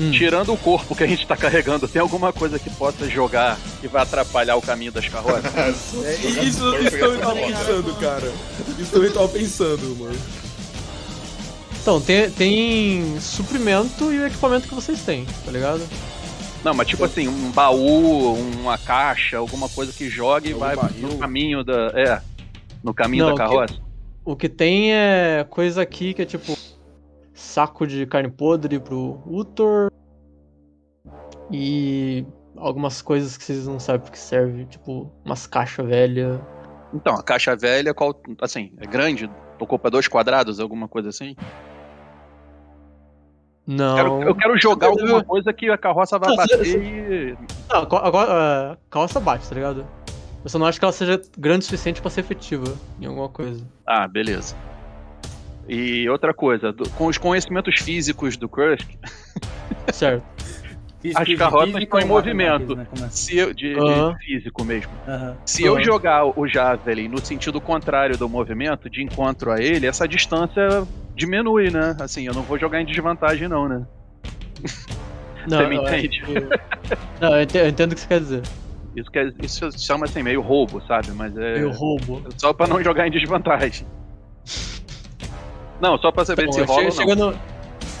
[0.00, 0.10] Hum.
[0.10, 3.86] Tirando o corpo que a gente tá carregando, tem alguma coisa que possa jogar que
[3.86, 5.44] vai atrapalhar o caminho das carroças?
[6.02, 6.14] é,
[6.44, 8.32] isso, isso também tava pensando, cara.
[8.78, 10.45] Isso também tava pensando, mano.
[11.86, 15.86] Então, tem, tem suprimento e o equipamento que vocês têm, tá ligado?
[16.64, 21.06] Não, mas tipo assim, um baú, uma caixa, alguma coisa que jogue e vai barril.
[21.10, 21.92] no caminho da.
[21.94, 22.20] É.
[22.82, 23.80] No caminho Não, da o que- carroça.
[24.24, 26.58] O que tem é coisa aqui que é tipo
[27.32, 29.88] saco de carne podre pro Utor
[31.52, 32.26] e
[32.56, 36.40] algumas coisas que vocês não sabem pro que serve, tipo umas caixas velhas.
[36.92, 38.20] Então, a caixa velha, qual.
[38.40, 39.30] Assim, é grande?
[39.60, 41.36] Ocupa dois quadrados, alguma coisa assim?
[43.66, 43.96] Não.
[43.96, 47.36] Quero- eu quero jogar Eu- alguma coisa que a carroça vai Não, bater se- e.
[47.68, 49.84] Não, a a carroça bate, tá ligado?
[50.44, 53.28] Eu só não acho que ela seja grande o suficiente pra ser efetiva em alguma
[53.28, 53.66] coisa.
[53.84, 54.54] Ah, beleza.
[55.68, 58.88] E outra coisa, do- com os conhecimentos físicos do Krusk,
[59.92, 60.22] Certo.
[61.00, 62.74] Físico As carroças estão em movimento.
[62.76, 62.86] né?
[63.04, 63.08] É?
[63.10, 64.90] se eu, de, de físico mesmo.
[65.44, 70.06] Se eu jogar o Javelin no sentido contrário do movimento, de encontro a ele, essa
[70.08, 70.86] distância
[71.16, 71.96] diminui, né?
[71.98, 73.84] Assim, eu não vou jogar em desvantagem, não, né?
[75.48, 76.20] Não, Você me acho entende?
[77.20, 78.42] Não, eu ente- eu entendo o que você quer dizer.
[78.96, 81.12] Isso, quer, isso chama assim, meio roubo, sabe?
[81.12, 81.54] Mas é.
[81.54, 82.20] Meio roubo.
[82.36, 83.86] Só pra não jogar em desvantagem.
[85.80, 87.32] Não, só pra saber Então, se rola chega, ou não.
[87.32, 87.38] chega no-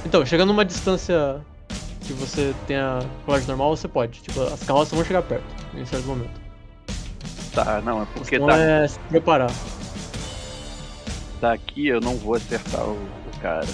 [0.04, 1.40] Então, chegando numa distância
[2.00, 4.20] que você tenha colagem normal, você pode.
[4.22, 5.44] Tipo, as carroças vão chegar perto
[5.76, 6.40] em certo momento.
[7.54, 9.50] Tá, não, é porque Então tá, é se preparar.
[11.40, 13.66] Daqui eu não vou acertar o, o cara.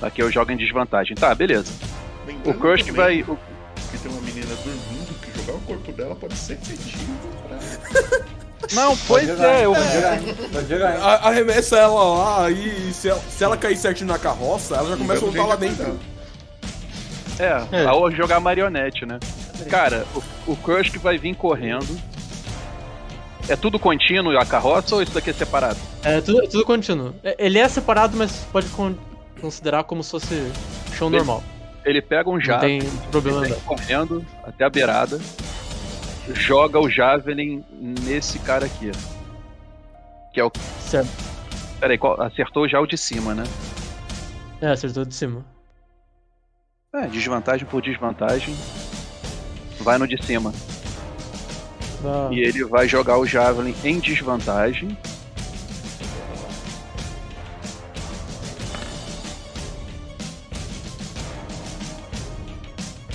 [0.00, 1.14] Daqui eu jogo em desvantagem.
[1.16, 1.72] Tá, beleza.
[2.26, 3.22] Lembrando O Krusk também vai.
[3.22, 3.38] o-
[3.90, 7.12] Que tem uma menina dormindo, que jogar o corpo dela pode ser efetivo
[7.48, 8.32] pra...
[8.74, 9.72] Não, pois Pode jogar, é, eu.
[9.74, 10.34] Pode jogar, hein?
[10.52, 11.00] Pode jogar, hein?
[11.02, 14.96] A- Arremessa ela lá e se ela, se ela cair certinho na carroça, ela já
[14.96, 15.98] começa a voltar lá dentro.
[17.40, 17.86] É, É.
[17.86, 19.18] ao jogar marionete, né?
[19.68, 22.00] Cara, o, o Krusk vai vir correndo.
[23.48, 25.78] É tudo contínuo a carroça ou isso daqui é separado?
[26.04, 27.14] É tudo, tudo contínuo.
[27.24, 28.94] É- Ele é separado, mas pode con-
[29.40, 30.52] considerar como se fosse
[30.96, 31.42] chão Ele- normal.
[31.84, 33.60] Ele pega um javelin, tem problema não.
[33.60, 35.20] correndo até a beirada,
[36.32, 37.64] joga o javelin
[38.04, 38.92] nesse cara aqui.
[40.32, 40.52] Que é o.
[40.80, 41.10] Certo.
[41.80, 43.42] Peraí, qual- acertou já o de cima, né?
[44.60, 45.44] É, acertou de cima.
[46.94, 48.54] É, desvantagem por desvantagem.
[49.80, 50.52] Vai no de cima.
[52.04, 54.96] Ah, E ele vai jogar o Javelin em desvantagem.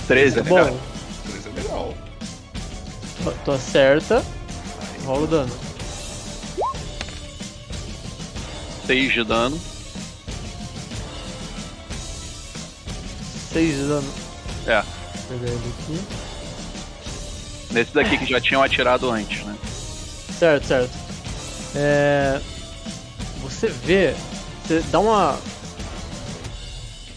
[0.06, 0.64] Treze, cara?
[0.70, 0.78] Bom,
[1.26, 1.94] Três é legal.
[3.44, 4.24] tu acerta,
[5.04, 5.52] rola o dano.
[8.86, 9.60] 6 de dano.
[13.52, 14.14] 6 de dano.
[14.66, 14.80] É.
[14.82, 16.00] Vou pegar ele aqui.
[17.70, 19.56] Nesse daqui que já tinham atirado antes, né?
[20.38, 20.90] Certo, certo.
[21.74, 22.40] É...
[23.42, 24.14] Você vê,
[24.62, 25.32] você dá uma.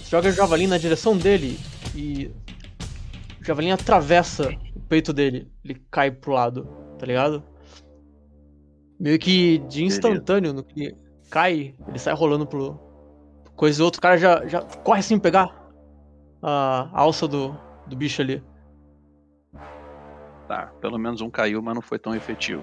[0.03, 1.59] Você joga o javali na direção dele
[1.95, 2.31] e
[3.39, 5.47] o javelin atravessa o peito dele.
[5.63, 6.67] Ele cai pro lado,
[6.99, 7.43] tá ligado?
[8.99, 10.93] Meio que de instantâneo, no que
[11.29, 12.79] cai, ele sai rolando pro
[13.55, 15.49] coisa e o outro cara já, já corre assim pegar
[16.41, 17.55] a alça do,
[17.87, 18.43] do bicho ali.
[20.51, 22.61] Tá, pelo menos um caiu, mas não foi tão efetivo.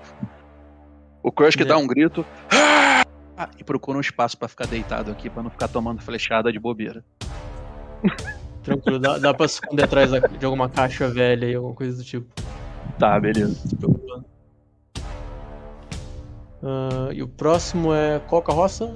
[1.22, 1.64] O Crush que É.
[1.64, 5.68] dá um grito "Ah!" e procura um espaço pra ficar deitado aqui, pra não ficar
[5.68, 7.02] tomando flechada de bobeira.
[8.62, 12.04] Tranquilo, dá, dá pra se esconder atrás de alguma caixa velha e alguma coisa do
[12.04, 12.26] tipo.
[12.98, 13.58] Tá, beleza.
[16.62, 18.94] Ah, e o próximo é qual carroça?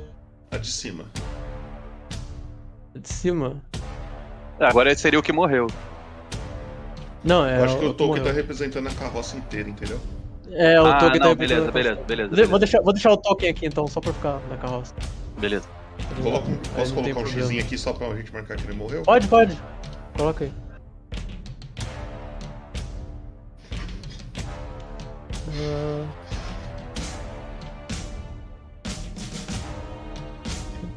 [0.50, 1.06] A de cima.
[2.94, 3.62] A De cima?
[4.60, 5.66] É, Agora esse seria o que morreu.
[7.24, 7.58] Não, é.
[7.58, 10.00] Eu acho que o o Tolkien tá representando a carroça inteira, entendeu?
[10.50, 12.28] É, o ah, Tolkien tá representando beleza, beleza, beleza, beleza.
[12.28, 12.58] Vou beleza.
[12.58, 14.94] deixar, vou deixar o Tolkien aqui então, só pra ficar na carroça.
[15.38, 15.68] Beleza.
[16.22, 17.28] Coloca posso colocar um problema.
[17.28, 19.02] xizinho aqui só pra gente marcar que ele morreu?
[19.02, 19.56] Pode, pode.
[20.16, 20.52] Coloca aí.
[25.48, 26.06] Ah.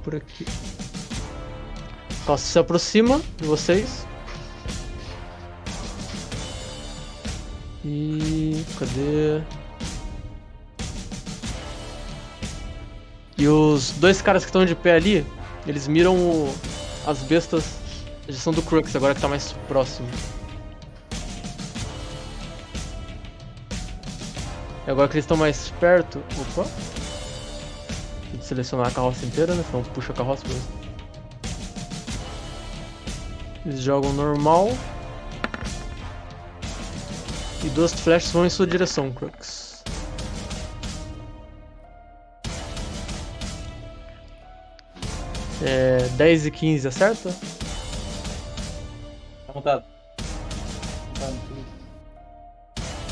[0.04, 0.46] Por aqui.
[2.26, 4.06] Costa se aproxima de vocês.
[7.88, 8.66] E.
[8.80, 9.42] cadê?
[13.38, 15.26] E os dois caras que estão de pé ali,
[15.68, 16.56] eles miram o-
[17.06, 17.64] as bestas.
[18.28, 20.08] Eles são do Crux, agora que tá mais próximo.
[24.88, 26.24] E agora que eles estão mais perto.
[26.42, 26.68] Opa!
[28.32, 29.64] Tem que selecionar a carroça inteira, né?
[29.70, 30.64] Senão puxa a carroça mesmo.
[33.64, 34.72] Eles jogam normal.
[37.66, 39.84] E duas flechas vão em sua direção, Crux.
[45.64, 47.30] É, 10 e 15, acerta?
[49.48, 49.84] Tá montado.
[51.20, 51.30] Tá.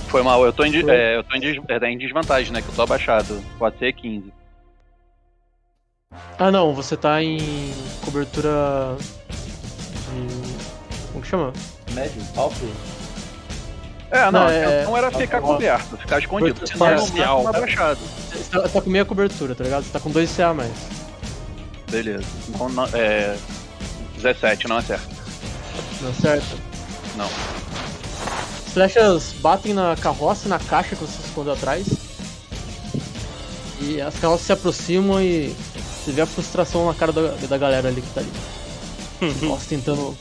[0.10, 2.62] Foi mal, eu tô em, é, eu tô em, des- é, em desvantagem, né?
[2.62, 3.42] Que eu tô abaixado.
[3.58, 4.32] Pode ser 15.
[6.38, 7.40] Ah não, você tá em
[8.06, 10.44] cobertura de.
[11.12, 11.54] Como que chama?
[11.94, 12.56] Médio, alto.
[14.14, 16.61] É, não, Não, a é- intenção era ficar coberto, ficar escondido.
[16.61, 17.44] Eu não parcial.
[17.44, 17.99] tava abaixado.
[18.31, 19.84] Você tá, tá com meia cobertura, tá ligado?
[19.84, 20.72] Você tá com 2 CA a mais.
[21.90, 22.23] Beleza.
[22.48, 23.35] Então, não- é.
[24.15, 25.07] 17, não acerta.
[25.99, 26.56] Não acerta?
[27.15, 27.26] Não.
[28.68, 31.85] As flechas batem na carroça e na caixa que você se escondeu atrás.
[33.81, 35.56] E as carroças se aproximam e
[36.03, 38.31] você vê a frustração na cara da, da galera ali que tá ali.
[39.48, 40.15] Nossa, tentando.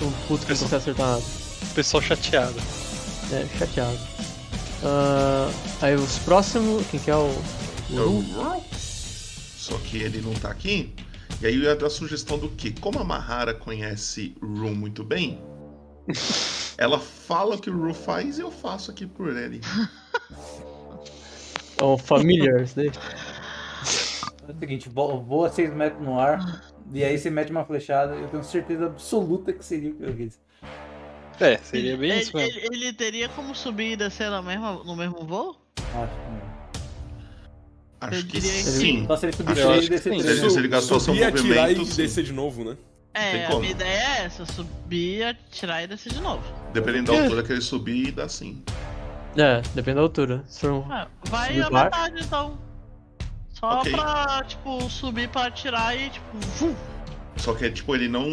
[0.00, 1.22] Um puto que não consegue acertar nada.
[1.74, 2.54] Pessoal chateado.
[3.32, 3.98] É, chateado.
[4.84, 5.50] Ah,
[5.80, 6.86] aí os próximos.
[6.88, 7.26] Quem que é o.
[7.28, 8.62] o Eu- Ru?
[8.76, 10.94] Só que ele não tá aqui.
[11.40, 12.72] E aí eu ia dar a sugestão do que?
[12.80, 15.40] Como a Mahara conhece Ru muito bem,
[16.78, 19.60] ela fala o que o Ru faz e eu faço aqui por ele.
[21.80, 22.90] É o Familiar, isso daí.
[24.48, 28.14] É o seguinte, vo- voa 6 metros no ar, e aí você mete uma flechada,
[28.14, 30.38] eu tenho certeza absoluta que seria o que eu fiz.
[31.44, 32.58] É, seria bem ele, isso mesmo.
[32.60, 35.56] ele- ele teria como subir e descer na mesma, no mesmo voo?
[35.78, 36.52] Acho que não.
[38.00, 39.06] Acho Eu que diria sim.
[39.06, 40.18] Só se ele subir Acho 3 que e descer sim.
[40.22, 40.52] 3.
[40.52, 42.02] Se ele- gastou seu subir, atirar e movimento, sim.
[42.02, 42.76] descer de novo, né?
[43.14, 46.42] É, a minha ideia é essa, subir, atirar e descer de novo.
[46.72, 48.62] Dependendo da altura que ele subir, dá sim.
[49.36, 50.42] É, depende da altura.
[50.46, 52.58] Se for um- Ah, vai Subir a metade então.
[53.50, 53.92] Só Ok.
[53.92, 56.74] pra, tipo, subir pra atirar e, tipo, vum.
[57.36, 58.24] Só que tipo, ele não.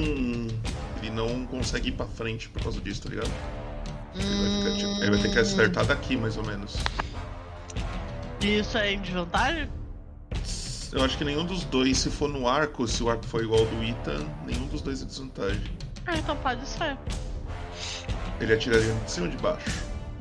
[1.01, 3.31] Ele não consegue ir pra frente por causa disso, tá ligado?
[4.15, 6.75] Ele vai, ficar, tipo, ele vai ter que acertar daqui, mais ou menos.
[8.41, 9.69] Isso é em desvantagem?
[10.91, 13.59] Eu acho que nenhum dos dois, se for no arco, se o arco for igual
[13.61, 15.61] ao do Ethan, nenhum dos dois é desvantagem.
[16.05, 16.97] Ah, então pode ser.
[18.41, 19.69] Ele atiraria de cima ou de baixo?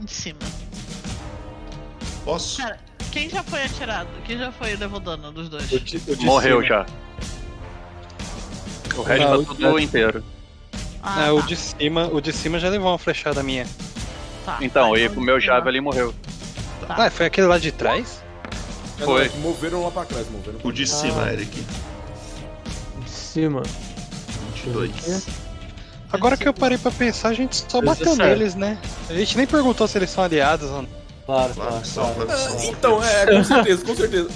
[0.03, 0.39] Em cima.
[2.25, 2.59] Posso?
[2.61, 2.79] Cara,
[3.11, 4.09] quem já foi atirado?
[4.27, 5.73] Quem já foi levou dano dos dois?
[5.73, 6.85] O de- o de Morreu já.
[8.97, 10.25] O resto Ah, tá o- tudo inteiro.
[11.03, 13.67] Ah, Ah, o tá, de cima, o de cima já levou uma flechada minha.
[14.45, 14.59] tá.
[14.61, 16.15] Então, Tá, e o meu Javelin morreu.
[16.87, 16.95] Tá.
[17.07, 18.23] Ah, foi aquele lá de trás?
[19.01, 19.29] É, Foi.
[19.29, 21.61] não, é moveram lá pra trás, moveram pra O de cima, Eric.
[21.61, 23.63] em cima.
[24.65, 25.27] 22.
[26.13, 28.19] Agora que eu parei pra pensar, a gente só bateu 17.
[28.39, 28.79] neles, né?
[29.11, 30.89] A gente nem perguntou se eles são aliados ou não.
[31.27, 31.83] Claro, Claro claro.
[31.83, 32.65] que são, claro que Ah.
[32.71, 34.29] Então, é, com certeza, com certeza.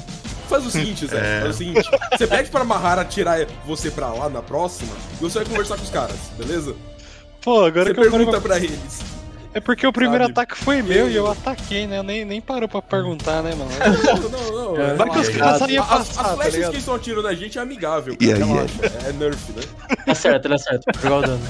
[0.49, 1.17] Faz o seguinte, Zé.
[1.17, 1.41] É.
[1.43, 1.91] Faz o seguinte.
[2.13, 5.83] Você pede pra Mahara tirar você pra lá na próxima e você vai conversar com
[5.85, 6.75] os caras, beleza?
[7.41, 8.57] Pô, agora Você que eu parei pergunta pra...
[8.59, 9.01] eles.
[9.55, 10.33] É porque o primeiro Sabe?
[10.33, 11.99] ataque foi meu e eu ataquei, né?
[11.99, 13.71] Eu nem, nem parou pra perguntar, né, mano?
[14.23, 14.81] Não, não, não.
[14.83, 14.95] É.
[14.95, 15.35] Vai que os aí?
[15.35, 16.71] caras As, passar, as tá flechas ligado?
[16.71, 18.17] que estão atirando a gente é amigável.
[18.19, 18.75] E cara, aí, relaxa.
[19.07, 19.63] É nerf, né?
[20.07, 20.93] Acerta, ele acerta.
[20.95, 21.49] Vou jogar o dano.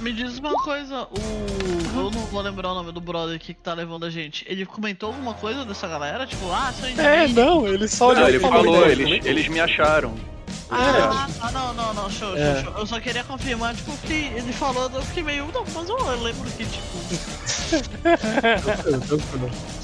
[0.00, 1.96] Me diz uma coisa, o.
[1.96, 4.44] Eu não vou lembrar o nome do brother aqui que tá levando a gente.
[4.46, 6.26] Ele comentou alguma coisa dessa galera?
[6.26, 8.74] Tipo, ah, são É, não, ele só Não, olhou ele falou.
[8.74, 10.14] falou, eles, eles me acharam.
[10.70, 12.62] Ah, tá, não, não, não, show, show, É.
[12.62, 12.72] show.
[12.76, 15.46] Eu só queria confirmar, tipo, que ele falou, eu fiquei meio.
[15.54, 16.96] Não, mas eu lembro que, tipo.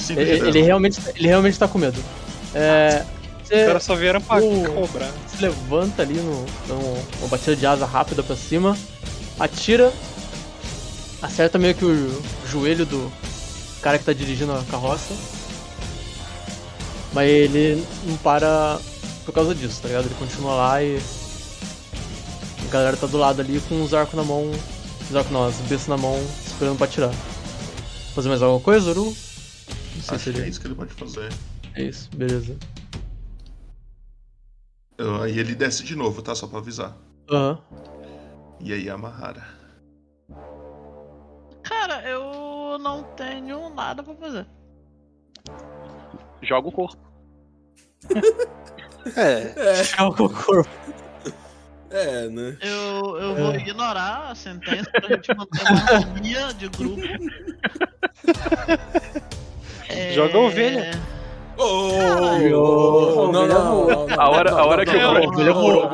[0.10, 2.02] Ele, ele realmente, ele realmente tá com medo.
[2.54, 3.04] É,
[3.44, 5.10] Os caras só vieram pra O- cobrar.
[5.28, 8.76] se levanta ali no, no- uma batida de asa rápida pra cima,
[9.38, 9.92] atira,
[11.20, 13.10] acerta meio que o joelho do
[13.80, 15.14] cara que tá dirigindo a carroça.
[17.12, 18.80] Mas ele não para
[19.24, 20.06] por causa disso, tá ligado?
[20.06, 20.98] Ele continua lá e.
[22.66, 24.50] A galera tá do lado ali com os arcos na mão.
[25.10, 27.12] Os arcos não, as bestas na mão, esperando pra atirar.
[28.14, 29.04] Fazer mais alguma coisa, Uru?
[29.04, 30.50] Não sei Acho se que é ele.
[30.50, 31.30] isso que ele pode fazer.
[31.74, 32.56] É isso, beleza.
[35.22, 36.34] Aí ele desce de novo, tá?
[36.34, 36.96] Só pra avisar.
[37.30, 37.58] Aham.
[38.62, 39.44] E aí, Amahara.
[41.62, 44.46] Cara, eu não tenho nada pra fazer.
[46.42, 47.02] Joga o corpo.
[49.16, 49.54] É,
[49.98, 50.68] É o corpo.
[51.90, 52.56] É, né?
[52.60, 57.02] Eu, eu vou ignorar a sentença pra gente manter uma harmonia de grupo.
[59.88, 60.12] É...
[60.14, 60.90] Joga a ovelha.
[61.58, 65.26] Ô, não, não, não, não, A hora- não, a hora não, que não, não, a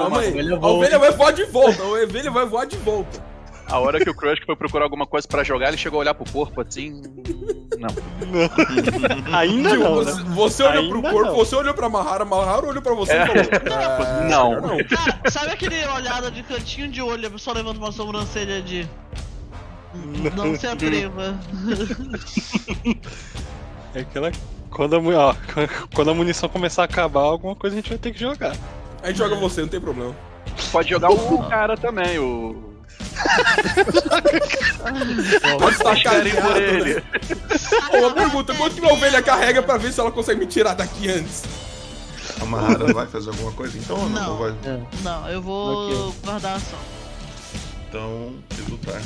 [0.07, 3.29] ovelha não, a ovelha vai voar de volta, a ovelha vai voar de volta.
[3.71, 6.15] A hora que o Crush foi procurar alguma coisa pra jogar, ele chegou a olhar
[6.15, 7.03] pro corpo assim.
[7.79, 7.89] Não.
[9.37, 10.25] ainda Tipo, não, você, né?
[10.31, 11.37] você olhou Ainda pro corpo, não.
[11.37, 13.25] você olhou pra Mahara, Mahara olhou pra você É.
[13.25, 14.61] e falou: "É, Não.
[14.63, 14.79] não.
[15.31, 18.89] Sabe aquele olhada de cantinho de olho, a pessoa levanta uma sobrancelha de.
[20.35, 21.35] Não se atreva.
[23.95, 24.31] É aquela.
[24.71, 25.35] Quando a, ó,
[25.95, 28.57] quando a munição começar a acabar, alguma coisa a gente vai ter que jogar.
[29.03, 30.15] A gente joga você, não tem problema.
[30.73, 32.65] Pode jogar o cara também, o.
[35.59, 36.95] Pode estar querem por ele.
[36.95, 37.03] né?
[37.93, 40.75] Ô, Uma pergunta: quanto que minha ovelha carrega pra ver se ela consegue me tirar
[40.75, 41.45] daqui antes?
[42.41, 44.37] A Mahara vai fazer alguma coisa então ou não?
[44.37, 44.55] Vai?
[45.03, 46.79] Não, eu vou guardar a ação.
[47.89, 49.01] Então, se lutar.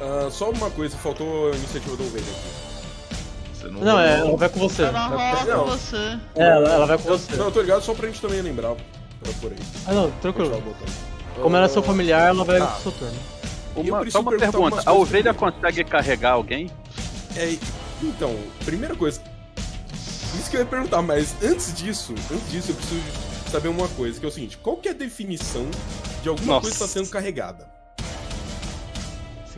[0.00, 2.69] Ah, só uma coisa, faltou a iniciativa da ovelha aqui.
[3.60, 4.82] Você não, Não, é, ela vai com você.
[4.84, 5.64] Ela Vai- rola Não.
[5.64, 6.18] com você.
[6.34, 7.36] É, ela, ela vai com você.
[7.36, 8.70] Não, eu tô ligado só pra gente também lembrar.
[8.70, 9.56] Aí.
[9.86, 10.62] Ah, não, tranquilo.
[11.40, 12.66] Como ela é seu Ah, familiar, ela vai Tá.
[12.66, 13.14] com o seu turno.
[13.76, 16.70] eu Uma, só uma pergunta: a ovelha consegue carregar alguém?
[17.36, 17.54] É,
[18.02, 18.34] então,
[18.64, 19.20] primeira coisa.
[20.38, 23.02] Isso que eu ia perguntar, mas antes disso, antes disso eu preciso
[23.50, 25.66] saber uma coisa, que é o seguinte, qual que é a definição
[26.22, 26.60] de alguma Nossa.
[26.62, 27.68] coisa que está sendo carregada?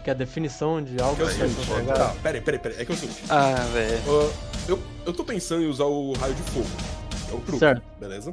[0.02, 2.14] Você quer a definição de algo Que é o que seguinte, tá, carregar?
[2.22, 4.02] peraí, peraí, peraí, é que é o seguinte, Ah, velho.
[4.08, 4.32] ah,
[4.68, 6.66] eu, eu tô pensando em usar o raio de fogo,
[7.30, 7.82] é o truque, Certo.
[8.00, 8.32] beleza?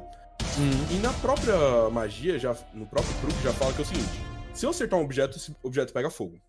[0.57, 1.55] Hum, E na própria
[1.91, 4.09] magia, já, no próprio truque já fala que é o seguinte,
[4.51, 6.39] se eu acertar um objeto, esse objeto pega fogo,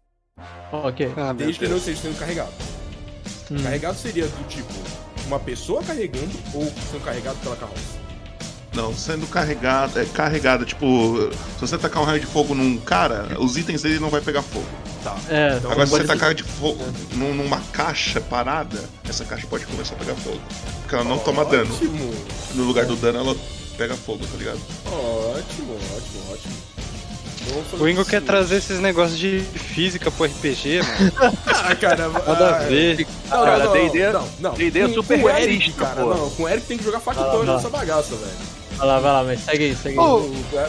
[0.73, 1.13] ok.
[1.17, 2.53] Ah, desde que ele não esteja sendo carregado.
[3.51, 3.63] Hum.
[3.63, 4.73] Carregado seria do tipo,
[5.27, 8.00] uma pessoa carregando ou sendo carregado pela carroça?
[8.73, 10.85] Não, sendo carregado, é carregada, tipo,
[11.59, 14.43] se você tacar um raio de fogo num cara, os itens dele não vai pegar
[14.43, 14.67] fogo.
[15.03, 15.17] Tá.
[15.29, 16.85] É, Então, Agora, se você tacar de fogo
[17.15, 18.79] num- numa caixa parada,
[19.09, 20.41] essa caixa pode começar a pegar fogo.
[20.83, 21.73] Porque ela não toma dano.
[21.75, 22.15] Ótimo.
[22.55, 23.37] No lugar do dano, ela
[23.77, 24.61] pega fogo, tá ligado?
[24.87, 26.55] Ótimo, ótimo, ótimo.
[27.81, 31.13] O Ingo quer trazer esses negócios de física pro RPG, mano.
[31.47, 33.07] Ah, cara, Nada a ver.
[33.29, 34.55] Não, Cara, não, D&D não, não.
[34.55, 36.03] D&D é Com- super com Eric, realista, cara.
[36.03, 36.15] pô.
[36.15, 37.43] Não, com o Eric tem que jogar Ah, tá.
[37.55, 38.60] nessa bagaça, velho.
[38.81, 40.05] Vai lá, vai lá, mas segue aí, segue aí.
[40.05, 40.17] O,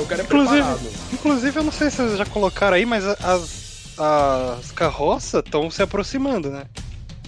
[0.02, 0.90] o cara é Inclusive- preparado.
[1.14, 5.82] Inclusive, eu não sei se vocês já colocaram aí, mas as, as carroças estão se
[5.82, 6.66] aproximando, né?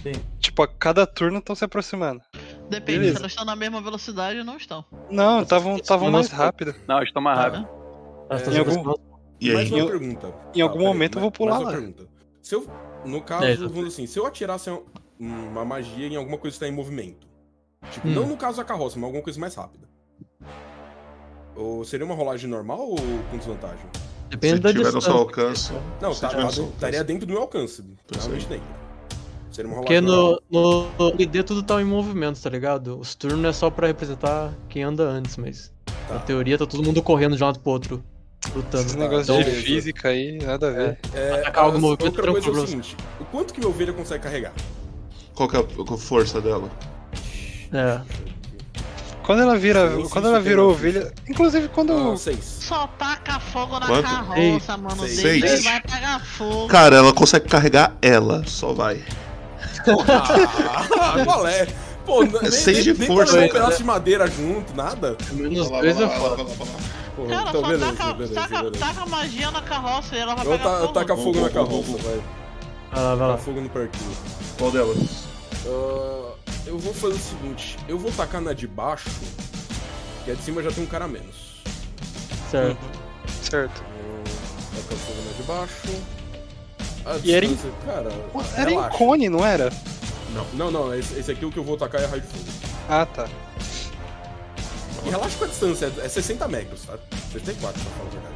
[0.02, 0.12] Sim.
[0.38, 2.20] Tipo, a cada turno estão se aproximando.
[2.68, 3.14] Depende, Beleza.
[3.16, 4.84] se elas estão na mesma velocidade ou não estão.
[5.10, 6.74] Não, estavam estavam mais rápido.
[6.86, 7.44] Não, estão mais Tá.
[7.44, 7.68] rápido.
[8.28, 8.94] Elas estão em algum-.
[9.40, 9.72] E Mais aí?
[9.72, 10.34] uma Eu- pergunta.
[10.54, 11.76] em algum peraí, momento eu vou mais- pular mais uma lá.
[11.78, 12.06] pergunta.
[12.42, 12.66] Se eu,
[13.06, 14.70] no caso, É, vamos assim, se eu atirasse
[15.18, 17.26] uma magia em alguma coisa que está em movimento,
[17.90, 18.12] tipo, Hum.
[18.12, 19.88] não no caso da carroça, mas alguma coisa mais rápida.
[21.56, 22.96] Ou seria uma rolagem normal ou
[23.30, 23.84] com desvantagem?
[24.28, 25.10] Depende Se da tiver no distância.
[25.10, 25.72] seu alcance.
[26.00, 26.76] Não, Se tá, tiver no tá- seu alcance.
[26.76, 27.84] estaria dentro do meu alcance.
[28.12, 28.58] Realmente aí.
[28.58, 28.84] dentro.
[29.52, 30.16] Seria uma Porque rolagem
[30.50, 30.90] normal.
[30.98, 32.98] no, no ID tudo tá em movimento, tá ligado?
[32.98, 35.72] Os turnos é só pra representar quem anda antes, mas
[36.08, 36.14] Tá.
[36.14, 38.04] na teoria tá todo mundo correndo de um lado pro outro,
[38.54, 38.82] lutando.
[38.82, 39.62] Esses Tá, negócios então de beleza.
[39.64, 40.98] física aí, nada a ver.
[41.14, 42.66] É, Atacar algum movimento outra coisa é o tranquilo.
[42.66, 44.52] seguinte: o quanto que minha ovelha consegue carregar?
[45.36, 46.68] Qual que é a a força dela?
[47.72, 48.00] É.
[49.24, 49.88] Quando ela vira.
[49.90, 51.12] Nem sei Quando ela virou ovelha.
[51.28, 52.12] Inclusive quando.
[52.12, 52.44] Ah, seis.
[52.60, 54.02] Só taca fogo na Quanto?
[54.02, 55.08] carroça, mano.
[55.08, 55.40] Seis.
[55.40, 55.64] Seis.
[55.64, 56.68] vai pegar fogo.
[56.68, 59.02] Cara, ela consegue carregar ela, só vai.
[59.86, 61.66] Ah, qual é?
[62.04, 65.16] Pô, nem, seis de nem, nem força, levar um pedaço de madeira junto, nada.
[65.32, 66.44] Menos dois é foda.
[67.16, 68.78] Pô, Cara, então só beleza, taca, beleza, taca, beleza.
[68.86, 70.92] taca magia na carroça e ela vai Eu pegar ta, fogo.
[70.92, 72.20] taca fogo na Vou, vou, carroça, vou, vai.
[72.92, 73.32] Vai lá, vai lá.
[73.34, 74.16] Taca fogo no parquinho.
[74.58, 74.98] Qual delas?
[75.66, 76.33] Ah,
[76.66, 79.10] eu vou fazer o seguinte, eu vou tacar na de baixo,
[80.24, 81.62] que a de cima já tem um cara a menos.
[82.50, 82.78] Certo.
[83.42, 83.82] Certo.
[84.72, 86.02] Vou tacar fogo na de baixo.
[87.06, 88.10] A E era em- distância, cara,
[88.56, 89.70] Era em cone, não era?
[90.54, 92.44] Não, não, esse, esse aqui o que eu vou tacar é raio de fogo.
[92.88, 93.28] Ah, tá.
[95.04, 96.96] E relaxa com a distância, é, é 60 metros, tá?
[97.32, 98.34] 64, pra falar a verdade.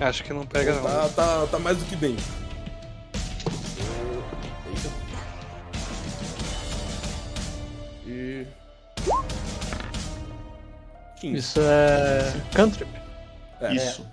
[0.00, 0.82] Acho que não pega, não.
[0.82, 2.24] Tá, tá, tá mais do que dentro.
[11.20, 11.36] 15.
[11.36, 12.32] Isso é.
[12.54, 12.88] Cantrip.
[13.60, 14.06] É, Isso.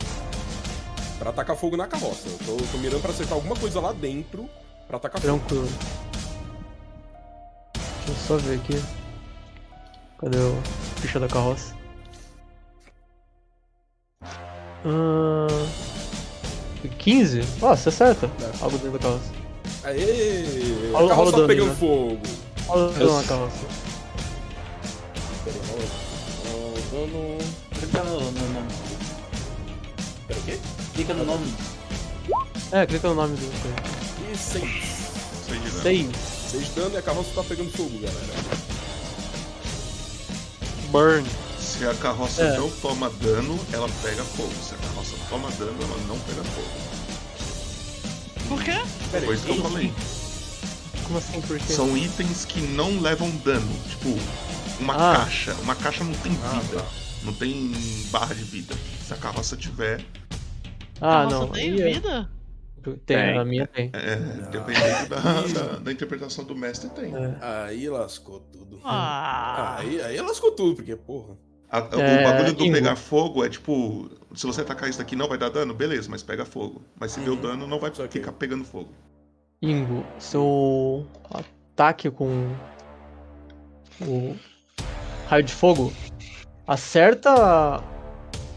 [1.19, 2.27] pra tacar fogo na carroça.
[2.27, 4.49] Eu tô, tô mirando pra acertar alguma coisa lá dentro
[4.87, 5.37] pra tacar fogo.
[5.39, 5.69] Tranquilo.
[8.05, 8.81] Deixa eu só ver aqui.
[10.19, 10.61] Cadê o
[11.01, 11.73] ficha da carroça?
[14.87, 15.47] Ah,
[16.99, 17.41] 15?
[17.61, 18.27] Ó, você acerta.
[18.39, 18.63] É.
[18.63, 19.31] Algo dentro da carroça.
[19.83, 20.43] Aê!
[20.91, 21.75] Rola- a carroça rola tá dano, pegando né?
[21.75, 22.19] fogo.
[22.67, 23.84] Olha o dano na carroça.
[26.95, 27.37] Dano.
[27.77, 28.67] Clica no, no nome.
[30.27, 30.59] Pera o quê?
[30.93, 31.53] Clica no nome.
[32.71, 34.31] É, clica no nome do.
[34.31, 34.63] E 6.
[35.45, 35.81] Sei de nada.
[35.81, 36.09] 6.
[36.51, 38.33] 6 de dano e a carroça tá pegando fogo, galera.
[40.89, 41.27] Burn.
[41.59, 42.57] Se a carroça É.
[42.57, 44.53] não toma dano, ela pega fogo.
[44.63, 46.69] Se a carroça toma dano, ela não pega fogo.
[48.47, 48.81] Por quê?
[49.11, 49.93] Pera Foi isso que eu falei.
[51.03, 51.41] Como assim?
[51.41, 51.73] Por quê?
[51.73, 53.69] São itens que não levam dano.
[53.89, 54.17] Tipo,
[54.79, 55.17] uma Ah.
[55.17, 55.53] caixa.
[55.61, 56.81] Uma caixa não tem Ah, vida.
[56.81, 56.85] tá.
[57.23, 57.71] Não tem
[58.11, 58.75] barra de vida.
[59.01, 60.03] Se a carroça tiver,
[61.01, 61.47] Ah, não.
[61.49, 62.29] tem é- vida?
[62.83, 63.37] Tem, Tem.
[63.39, 63.89] a minha tem.
[63.93, 64.15] é,
[64.51, 67.11] dependendo da, da, da interpretação do mestre, tem.
[67.15, 67.35] É.
[67.41, 68.79] Aí lascou tudo.
[68.83, 69.77] Ah.
[69.79, 71.35] Aí, aí lascou tudo, porque, porra.
[71.67, 72.73] A- o É, bagulho do Ingo.
[72.73, 76.21] pegar fogo é tipo, se você atacar isso daqui não vai dar dano, beleza, mas
[76.21, 76.83] pega fogo.
[76.99, 77.41] Mas se deu Uhum.
[77.41, 78.89] dano, não vai ficar pegando fogo.
[79.63, 82.53] Ingo, seu ataque com
[83.99, 84.35] o
[85.27, 85.91] raio de fogo
[86.67, 87.81] acerta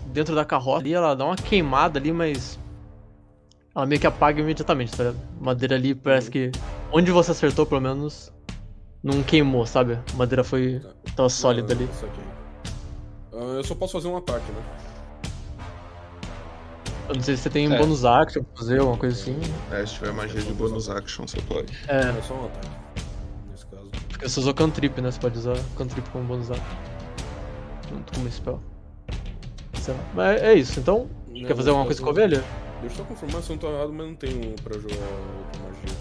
[0.07, 2.59] dentro da carroça ali, ela dá uma queimada ali, mas
[3.75, 5.19] ela meio que apaga imediatamente, tá ligado?
[5.41, 6.51] Madeira ali parece que
[6.93, 8.33] onde você acertou, pelo menos,
[9.03, 9.99] não queimou, sabe?
[10.13, 10.81] A madeira foi
[11.15, 11.89] tava sólida ali.
[13.33, 14.63] Ah, eu só posso fazer um ataque, né?
[17.09, 17.79] Eu não sei se você tem um É.
[17.79, 19.39] bônus action pra fazer, alguma coisa assim.
[19.73, 21.73] É, se tiver magia de bonus action, você pode.
[21.89, 22.69] É, É só um ataque.
[24.19, 25.13] Porque você usou cantrip, né?
[25.13, 26.67] Você pode usar cantrip como bônus action.
[27.89, 28.61] Junto com o spell.
[29.81, 30.01] Sei lá.
[30.13, 31.09] Mas é isso, então.
[31.29, 32.45] Não, Quer fazer alguma coisa com a ovelha?
[32.81, 35.63] Deixa eu só confirmar se eu não tô errado, mas não tenho pra jogar outra
[35.63, 35.97] magia.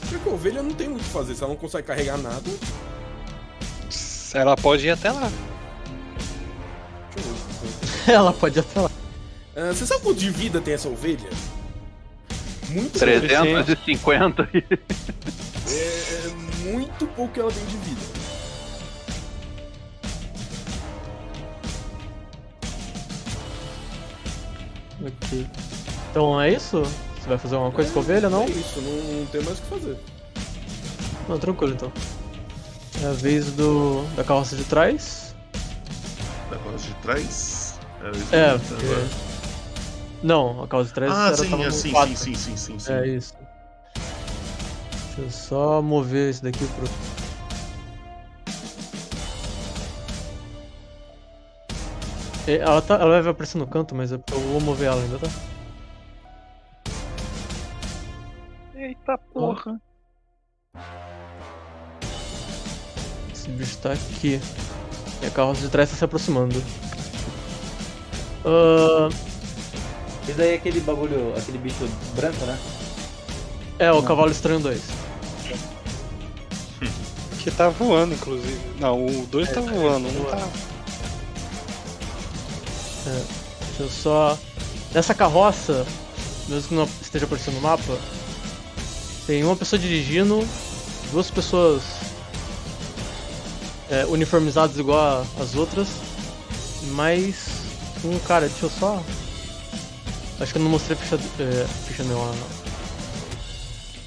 [0.00, 2.50] Porque a ovelha não tem muito o que fazer, se ela não consegue carregar nada.
[4.34, 5.30] Ela pode ir até lá.
[7.14, 7.34] Deixa eu
[8.06, 8.10] ver.
[8.12, 8.90] Ela pode até lá.
[9.54, 11.28] Ah, você sabe quanto de vida tem essa ovelha?
[12.68, 14.58] Muito 350 e
[15.70, 16.28] É, é
[16.72, 18.00] muito pouco que ela tem de vida.
[25.04, 25.46] Ok.
[26.10, 26.82] Então é isso?
[26.82, 28.42] Você vai fazer alguma coisa com a ovelha, não?
[28.42, 29.96] É isso, não, não tem mais o que fazer.
[31.28, 31.92] Não, tranquilo então.
[33.02, 34.02] É a vez do.
[34.16, 35.34] da carroça de trás.
[36.50, 37.74] Da carroça de trás.
[38.00, 38.86] É, que eu porque.
[38.86, 39.27] tava-
[40.22, 42.16] Não, a de trás Ah, era, sim, tava é, no sim, quatro.
[42.16, 42.92] sim, sim, sim, sim, sim.
[42.92, 43.34] É isso.
[45.06, 46.86] Deixa eu só mover esse daqui pro.
[52.46, 55.28] É, Ela, tá, ela vai aparecer no canto, mas eu vou mover ela ainda, tá?
[58.74, 59.80] Eita porra.
[63.32, 64.40] Esse bicho tá aqui.
[65.22, 66.62] E a carroça de trás tá se aproximando.
[68.44, 69.08] Ah,
[70.28, 72.58] Esse daí é aquele bagulho, aquele bicho branco, né?
[73.78, 74.80] é, o Cavalo Estranho 2.
[77.38, 78.58] Que tá voando, inclusive.
[78.80, 80.48] Não, o 2 tá voando, não tá.
[83.68, 84.36] Deixa eu só.
[84.92, 85.86] Nessa carroça,
[86.48, 87.96] mesmo que não esteja aparecendo no mapa,
[89.26, 90.46] tem uma pessoa dirigindo,
[91.12, 91.82] duas pessoas
[93.88, 95.88] é, uniformizadas igual a- as outras,
[96.92, 97.36] mais
[98.04, 99.02] um cara, deixa eu só.
[100.40, 102.34] Acho que eu não mostrei a ficha, é, ficha não, a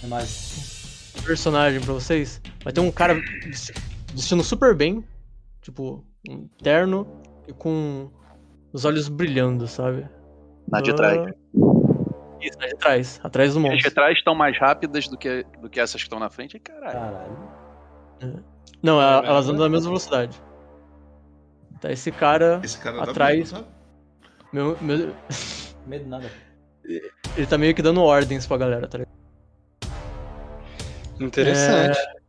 [0.03, 3.13] É personagem pra vocês, mas tem um cara
[3.43, 3.73] vesti-
[4.13, 5.03] vestindo super bem,
[5.61, 7.05] tipo, um terno
[7.47, 8.09] e com
[8.73, 10.07] os olhos brilhando, sabe?
[10.69, 11.33] Na de Ah, trás.
[12.41, 13.19] Isso, é de trás.
[13.23, 13.89] Atrás do As monstro.
[13.89, 16.55] de trás estão mais rápidas do que, do que essas que estão na frente.
[16.55, 16.99] Ai, caralho.
[18.19, 18.43] Caralho.
[18.81, 20.41] Não, É, a- elas andam na mesma velocidade.
[21.79, 22.59] Tá esse cara.
[22.63, 23.37] Esse cara dá Atrás.
[23.37, 23.65] medo, sabe?
[24.51, 25.13] Meu, meu-
[25.91, 26.31] Medo nada.
[26.85, 29.11] ele tá meio que dando ordens pra galera, tá ligado?
[31.19, 31.99] Interessante.
[31.99, 32.22] É.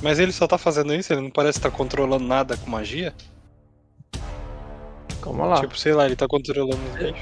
[0.00, 1.12] Mas ele só tá fazendo isso?
[1.12, 3.12] Ele não parece estar controlando nada com magia?
[5.20, 5.60] Calma lá.
[5.60, 7.20] Tipo, sei lá, ele tá controlando os bichos.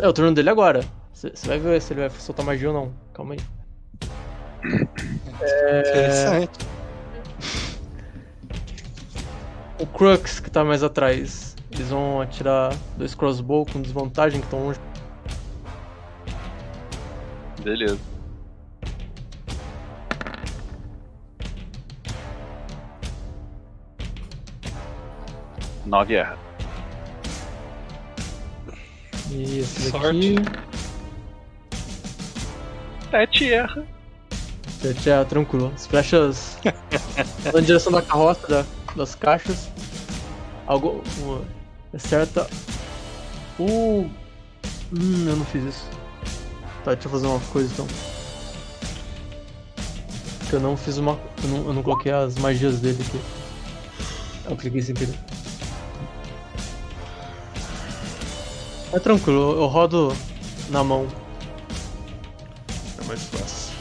[0.00, 0.84] É o turno dele agora.
[1.12, 2.94] Você vai ver se ele vai soltar magia ou não.
[3.12, 3.40] Calma aí.
[5.40, 5.80] É.
[5.80, 6.66] Interessante.
[9.80, 14.64] O Crux, que tá mais atrás, eles vão atirar dois crossbow com desvantagem que estão
[14.64, 14.80] longe.
[17.62, 17.98] Beleza.
[25.86, 26.38] Nove erra.
[29.30, 30.34] E esse Sorte.
[30.34, 30.48] daqui.
[33.10, 33.84] Sete erra.
[34.80, 35.72] Sete é tranquilo.
[35.74, 36.58] As flechas
[37.52, 38.64] na direção da carroça, da-
[38.96, 39.68] das caixas.
[40.66, 41.02] Algo.
[41.18, 41.61] uma-
[41.94, 42.48] Acerta.
[43.58, 44.08] O.
[44.92, 45.84] Hum, eu não fiz isso.
[46.84, 47.86] Tá, deixa eu fazer uma coisa então.
[50.48, 51.18] Que eu não fiz uma.
[51.42, 53.20] Eu não, eu não coloquei as magias dele aqui.
[54.48, 55.14] Eu cliquei sem querer.
[58.92, 60.14] É tranquilo, eu rodo
[60.68, 61.06] na mão.
[63.00, 63.74] É mais fácil.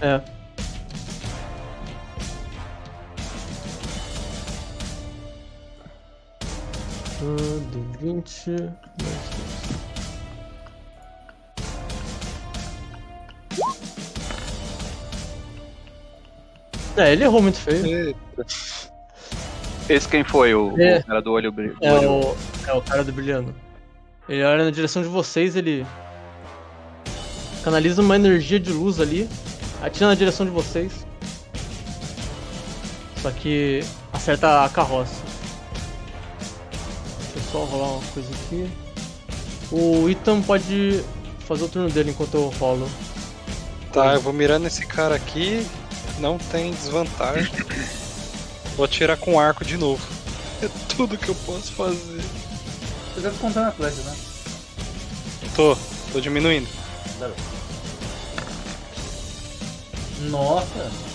[0.00, 0.31] É.
[7.22, 8.50] Do 20.
[9.00, 9.72] mais.
[16.96, 18.14] É, ele errou muito feio.
[19.88, 20.54] Esse quem foi?
[20.54, 20.98] O, É.
[20.98, 21.76] o cara do olho brilho.
[21.80, 22.36] É o,
[22.66, 23.54] é o cara do brilhando.
[24.28, 25.86] Ele olha na direção de vocês, ele
[27.64, 29.28] canaliza uma energia de luz ali,
[29.82, 31.06] atira na direção de vocês.
[33.20, 33.80] Só que
[34.12, 35.31] acerta a carroça.
[37.52, 38.68] Só rolar uma coisa aqui.
[39.70, 41.04] O Ethan pode
[41.46, 42.88] fazer o turno dele enquanto eu rolo.
[43.92, 45.66] Tá, eu vou mirar nesse cara aqui.
[46.18, 47.52] Não tem desvantagem.
[48.74, 50.02] Vou atirar com arco de novo.
[50.62, 52.22] É tudo que eu posso fazer.
[53.12, 54.16] Você deve contar na flecha, né?
[55.54, 55.76] Tô,
[56.10, 56.66] tô diminuindo.
[60.30, 61.11] Nossa!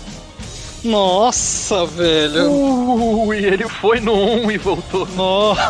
[0.88, 2.50] Nossa, velho.
[2.52, 5.06] Uh, e ele foi no 1 e voltou.
[5.08, 5.62] Nossa.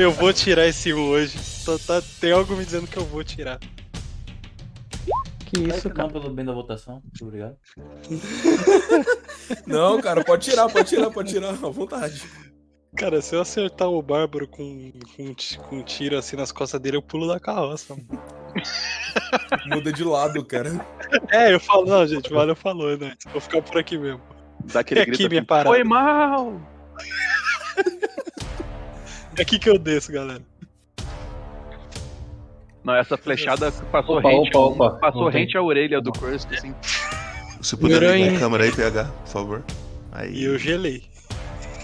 [0.00, 1.38] eu vou tirar esse hoje.
[1.64, 3.58] Tá- tá- tem algo me dizendo que eu vou tirar.
[5.46, 6.08] Que isso, cara?
[6.08, 7.02] pelo bem da votação.
[7.02, 7.56] Muito obrigado.
[9.66, 12.22] Não, cara, pode tirar, pode tirar, pode tirar, à vontade.
[12.96, 15.34] Cara, se eu acertar o Bárbaro com, com,
[15.68, 17.94] com um tiro assim nas costas dele, eu pulo da carroça.
[17.94, 18.22] mano.
[19.66, 20.84] Muda de lado, cara.
[21.30, 23.14] É, eu falo, não, gente, valeu, falou, né?
[23.30, 24.20] Vou ficar por aqui mesmo.
[24.72, 25.68] Dá aquele É grito aqui minha parada.
[25.68, 26.60] Foi mal!
[29.36, 30.42] É aqui que eu desço, galera.
[32.82, 34.98] Não, essa flechada passou Opa, rente, opa, opa.
[34.98, 35.42] passou Voltei.
[35.42, 36.74] rente à orelha do Crust, assim.
[37.60, 39.64] Se puder ligar a câmera aí, PH, por favor.
[40.10, 40.32] Aí.
[40.32, 41.04] E eu gelei.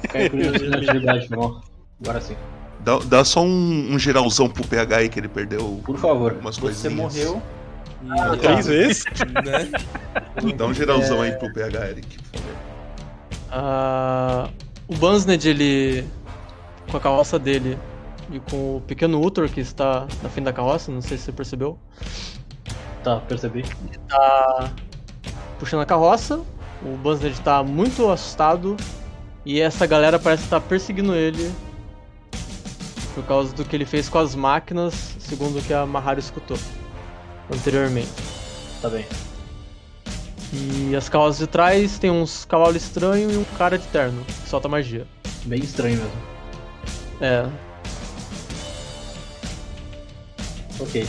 [0.08, 1.60] Cai com atividade, não.
[2.02, 2.36] Agora sim.
[2.80, 6.36] Dá, dá só um, um geralzão pro PH aí que ele perdeu Por favor.
[6.40, 6.94] umas Você coisinhas.
[6.94, 7.42] morreu.
[8.02, 9.04] E Ah, Três vezes?
[9.44, 9.70] Né?
[10.54, 12.54] Dá um geralzão aí pro PH, Eric, por favor.
[13.50, 14.50] Ah,
[14.88, 16.04] o Bansned, ele.
[16.90, 17.78] com a carroça dele
[18.30, 21.32] e com o pequeno Utor que está na frente da carroça, não sei se você
[21.32, 21.78] percebeu,
[23.02, 23.64] Tá, percebi.
[24.08, 24.70] tá
[25.58, 26.40] puxando a carroça.
[26.82, 28.76] O Bansned tá muito assustado
[29.44, 31.52] e essa galera parece estar perseguindo ele
[33.14, 36.58] por causa do que ele fez com as máquinas, segundo o que a Mahara escutou
[37.52, 38.10] anteriormente.
[38.82, 39.06] Tá bem.
[40.52, 44.48] E as carroças de trás tem uns cavalos estranhos e um cara de terno que
[44.48, 45.06] solta magia.
[45.44, 46.34] Bem estranho mesmo.
[47.20, 47.48] É,
[50.80, 51.06] Ok.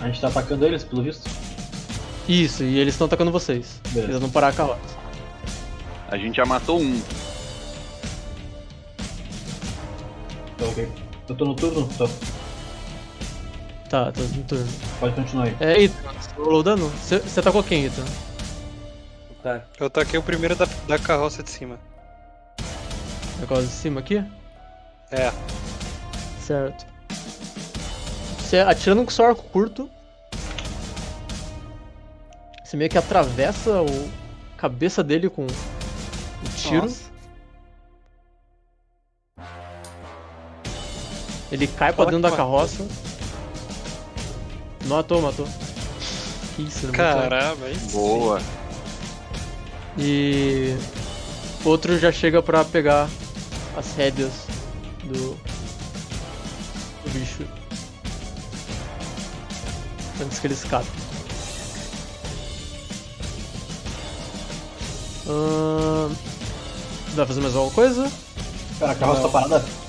[0.00, 1.28] A gente tá atacando eles, pelo visto?
[2.28, 3.80] Isso, e eles estão atacando vocês.
[3.90, 4.12] Beleza.
[4.12, 4.80] Eles não parar a carroça.
[6.08, 7.00] A gente já matou um.
[10.62, 10.88] Tá ok.
[11.28, 11.88] Eu tô no turno?
[11.98, 12.06] Tô.
[13.88, 14.68] Tá, tá no turno.
[15.00, 15.56] Pode continuar aí.
[15.58, 16.88] É, Ethan, você rolou o dano?
[16.88, 18.04] Você atacou quem, Ethan?
[19.28, 19.66] o cara.
[19.80, 21.80] Eu taquei o primeiro da, da carroça de cima.
[23.40, 24.24] Na carroça de cima aqui?
[25.10, 25.32] É.
[26.40, 26.86] Certo.
[28.38, 29.90] Você atirando com seu arco curto.
[32.64, 34.10] Você meio que atravessa o
[34.54, 36.82] a cabeça dele com o tiro.
[36.82, 37.11] Nossa.
[41.52, 42.86] Ele cai pra dentro da carroça.
[44.86, 45.46] Matou, matou.
[46.56, 47.28] Que isso, ele matou.
[47.28, 47.76] Caramba, hein?
[47.92, 48.40] Boa.
[49.98, 50.74] E
[51.62, 53.06] outro já chega pra pegar
[53.76, 54.32] as rédeas
[55.04, 55.36] do,
[57.04, 57.44] do bicho.
[60.22, 60.88] Antes que ele escape.
[65.28, 66.14] Ahn,
[67.14, 68.10] vai fazer mais alguma coisa?
[68.78, 69.81] Cara, a carroça tá parada.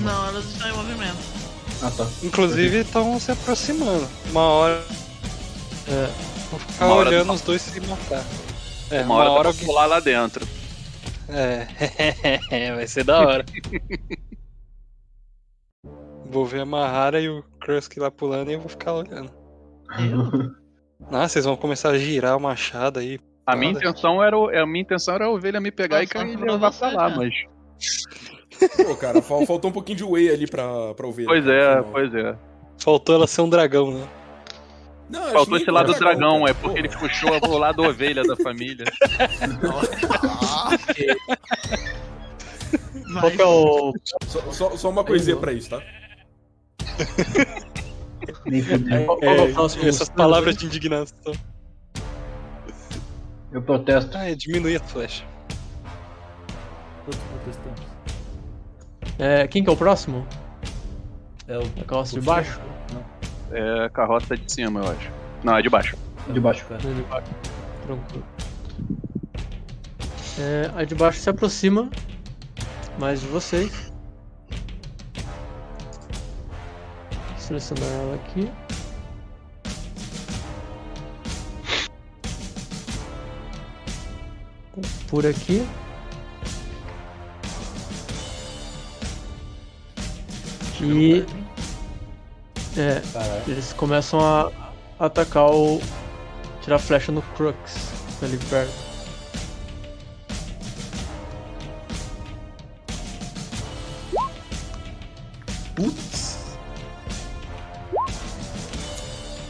[0.00, 1.16] Não, elas estão em movimento.
[1.82, 2.06] Ah, tá.
[2.22, 4.08] Inclusive estão se aproximando.
[4.30, 4.84] Uma hora.
[5.88, 6.06] É,
[6.50, 8.24] Vou ficar Uma hora olhando do- os dois se matar.
[8.90, 10.46] É, uma hora, pra alguém- pular lá dentro.
[11.28, 13.44] É, vai ser da hora.
[16.30, 19.30] vou ver a Mahara e o Krusk lá pulando e eu vou ficar olhando.
[21.12, 23.20] Ah, vocês vão começar a girar o machado aí.
[23.46, 26.14] A minha intenção era, o- a minha intenção era a ovelha me pegar e Nossa,
[26.14, 27.34] cair e levar pra lá, mas.
[28.86, 31.26] Pô, cara, fal- faltou um pouquinho de whey ali pra, pra ovelha.
[31.28, 32.34] Pois é, pois é.
[32.78, 34.06] Faltou ela ser um dragão, né?
[35.08, 38.34] Não, Faltou esse lado pro dragão, cara, é porque ele puxou pro lado ovelha da
[38.36, 38.84] família.
[43.20, 43.92] qual que é o.
[44.26, 45.82] Só, só- só uma coisinha pra isso, tá?
[48.90, 49.88] É o próximo?
[49.88, 51.32] essas palavras de indignação.
[53.52, 54.16] Eu protesto.
[54.16, 55.24] Ah, é diminuir a flecha.
[57.04, 57.95] Todos protestantes.
[59.18, 60.26] É, quem que é o próximo?
[61.48, 61.62] É o.
[61.80, 62.60] A carroça de baixo?
[62.92, 65.10] Não, É a carroça de cima, eu acho.
[65.42, 65.96] Não, é de baixo.
[66.28, 66.64] De baixo.
[66.66, 66.80] cara.
[66.80, 67.30] De baixo.
[67.86, 68.24] Tranquilo.
[70.38, 71.88] É, a de baixo se aproxima
[72.98, 73.90] mais de vocês.
[77.38, 78.50] Selecionar ela aqui.
[85.08, 85.66] Por aqui.
[90.80, 91.24] E
[92.76, 93.42] é, Caralho.
[93.48, 94.50] eles começam a
[94.98, 95.80] atacar o.
[96.62, 97.56] tirar flecha no Crux
[98.22, 98.86] ali perto.
[105.74, 106.56] Putz.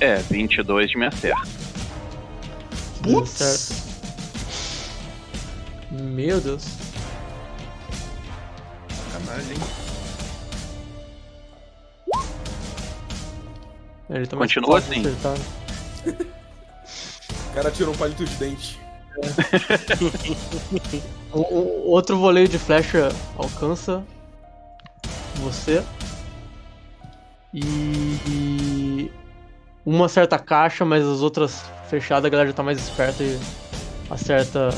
[0.01, 1.43] É, 22 me acerta.
[3.03, 3.86] Putz.
[5.90, 6.65] Meu Deus.
[9.12, 9.85] Sacanagem, hein?
[14.16, 15.01] Ele tá Continua assim?
[15.01, 15.34] acertar.
[17.51, 18.78] O cara tirou um palito de dente.
[21.32, 24.02] O, o- outro voleio de flecha alcança
[25.36, 25.82] você.
[27.55, 27.60] E,
[28.28, 29.12] e
[29.84, 33.38] uma acerta a caixa, mas as outras fechadas a galera já tá mais esperta e
[34.10, 34.68] acerta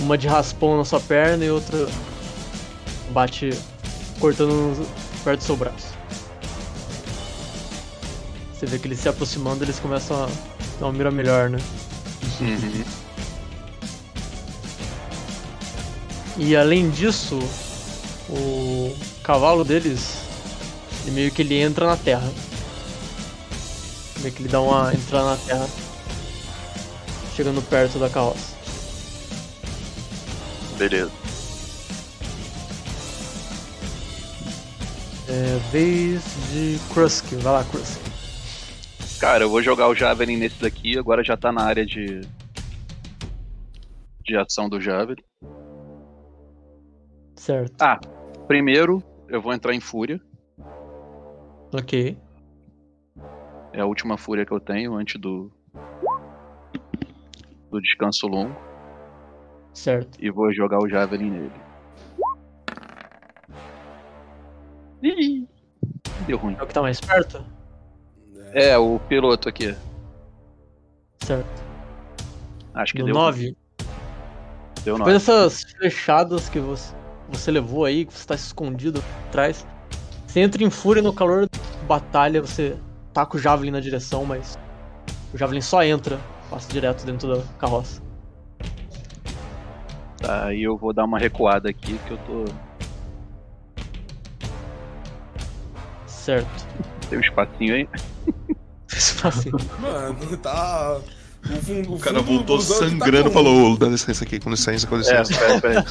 [0.00, 1.86] uma de raspão na sua perna e outra
[3.10, 3.50] bate
[4.18, 4.84] cortando
[5.22, 5.93] perto do seu braço.
[8.64, 11.58] Você vê que eles se aproximando, eles começam a ter uma mira melhor, né?
[12.40, 12.84] Uhum.
[16.38, 17.38] E além disso,
[18.30, 20.16] o cavalo deles,
[21.02, 22.32] ele meio que ele entra na terra.
[24.20, 25.68] Meio que ele dá uma entrada na terra,
[27.36, 28.54] chegando perto da carroça.
[30.78, 31.10] Beleza.
[35.28, 38.03] É vez de Krusk, vai lá Krusk.
[39.24, 42.20] Cara, eu vou jogar o Javelin nesse daqui, agora já tá na área de.
[44.22, 45.24] de ação do Javelin.
[47.34, 47.98] Certo, Ah,
[48.46, 50.20] primeiro eu vou entrar em Fúria.
[51.72, 52.18] ok.
[53.72, 55.50] É a última Fúria que eu tenho antes do.
[57.70, 58.54] do descanso longo.
[59.72, 60.22] Certo.
[60.22, 61.52] E vou jogar o Javelin nele.
[65.02, 65.48] Ih,
[66.26, 66.56] deu ruim.
[66.60, 67.53] É o que tá mais perto?
[68.54, 69.74] É, o piloto aqui.
[71.24, 71.64] Certo.
[72.72, 73.56] Acho que No deu 9.
[74.84, 75.12] Deu Depois 9.
[75.12, 76.94] dessas fechadas que você,
[77.28, 79.66] você levou aí, que você tá escondido atrás,
[80.26, 82.76] você entra em fúria no calor da batalha, você
[83.12, 84.56] taca o Javelin na direção, mas
[85.32, 86.16] o Javelin só entra,
[86.48, 88.00] passa direto dentro da carroça.
[90.18, 92.44] Tá, aí eu vou dar uma recuada aqui que eu tô.
[96.06, 96.93] Certo.
[97.08, 97.88] Tem um espacinho aí.
[99.24, 99.50] Assim,
[99.80, 101.00] Mano, tá.
[101.44, 103.34] O, fundo, O cara voltou tá sangrando e como?
[103.34, 105.34] falou: "Ô, dá licença aqui, com licença, com É, licença.
[105.38, 105.84] pera, pera.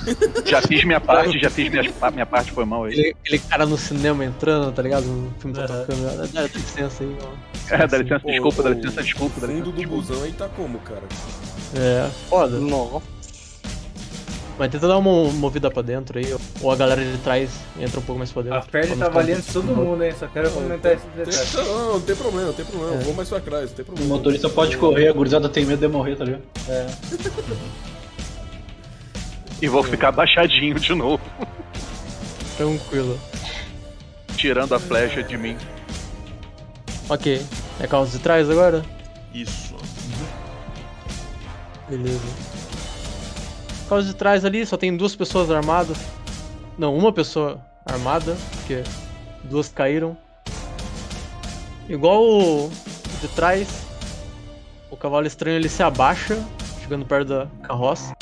[0.45, 2.93] Já fiz minha parte, já fiz minha, minha parte, foi mal aí.
[2.93, 5.03] aquele, aquele cara no cinema entrando, tá ligado?
[5.05, 6.17] No filme tá tocando.
[6.17, 7.73] Dá dá licença aí, ó.
[7.75, 10.31] É, dá licença, Pô, desculpa, dá o licença, desculpa, dá fundo licença, do busão aí
[10.33, 11.03] tá como, cara?
[11.75, 12.57] É, foda.
[12.59, 13.01] Nossa.
[14.57, 17.49] Mas tenta dar uma movida pra dentro aí, ou a galera de trás
[17.79, 18.59] entra um pouco mais pra dentro.
[18.59, 20.13] A não tá valendo de todo mundo, hein?
[20.17, 21.47] Só quero comentar esse Tem- detalhe.
[21.55, 22.93] Não, não, não tem problema, não tem problema.
[22.95, 22.97] É.
[22.99, 24.15] Eu vou mais pra trás, não tem O problema.
[24.15, 26.43] motorista pode correr, a gurizada tem medo de morrer, tá ligado?
[29.61, 31.23] E vou ficar baixadinho de novo,
[32.57, 33.19] Tranquilo.
[34.37, 35.57] tirando a flecha de mim.
[37.09, 37.41] Ok.
[37.79, 38.83] É carro de trás agora?
[39.33, 39.73] Isso.
[41.89, 42.19] Beleza.
[43.93, 45.99] Carro de trás ali só tem duas pessoas armadas.
[46.79, 48.81] Não, uma pessoa armada, porque
[49.43, 50.17] duas caíram.
[51.87, 52.71] Igual o
[53.21, 53.85] de trás,
[54.89, 56.43] o cavalo estranho ele se abaixa,
[56.81, 58.15] chegando perto da carroça.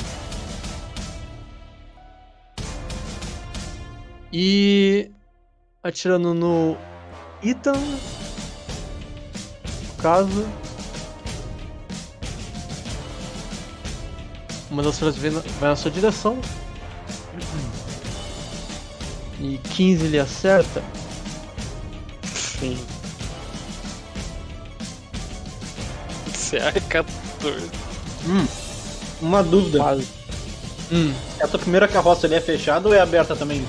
[4.30, 5.10] E
[5.82, 6.76] atirando no
[7.42, 7.72] Ethan.
[9.88, 10.46] No caso.
[14.72, 15.20] Uma das flechas
[15.60, 16.38] vai na sua direção.
[19.38, 20.82] E 15 ele acerta.
[22.34, 22.78] Sim.
[26.32, 27.04] CR14.
[29.20, 29.78] Uma dúvida.
[29.78, 30.06] Quase.
[30.90, 31.12] Hum.
[31.38, 33.62] Essa primeira carroça ali é fechada ou é aberta também?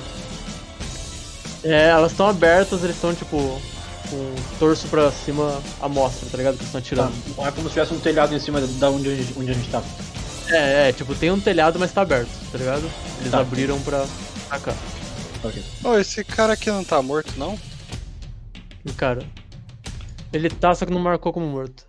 [1.63, 3.37] É, elas estão abertas, eles estão tipo
[4.09, 6.55] com o torso pra cima à mostra, tá ligado?
[6.57, 6.85] Que eles estão Tá.
[7.07, 7.13] atirando.
[7.37, 9.53] Não é como se tivesse um telhado em cima da onde, a gente- onde a
[9.53, 9.81] gente tá.
[10.49, 12.83] É, é, tipo, tem um telhado, mas tá aberto, tá ligado?
[13.19, 13.39] Eles Tá.
[13.39, 14.05] abriram pra
[14.47, 14.75] atacar.
[15.83, 17.57] Ô, esse cara aqui não tá morto, não?
[18.97, 19.23] Cara.
[20.31, 21.85] Ele tá, só que não marcou como morto.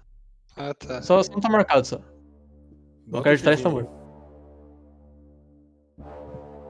[0.57, 1.03] Ah, tá.
[1.03, 1.97] Só, só não tá marcado só.
[1.97, 3.91] O Bota cara de trás tá morto.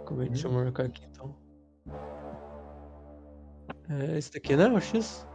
[0.06, 1.34] Como é que deixa eu marcar aqui então?
[3.88, 4.68] É esse daqui, né?
[4.68, 5.26] O X?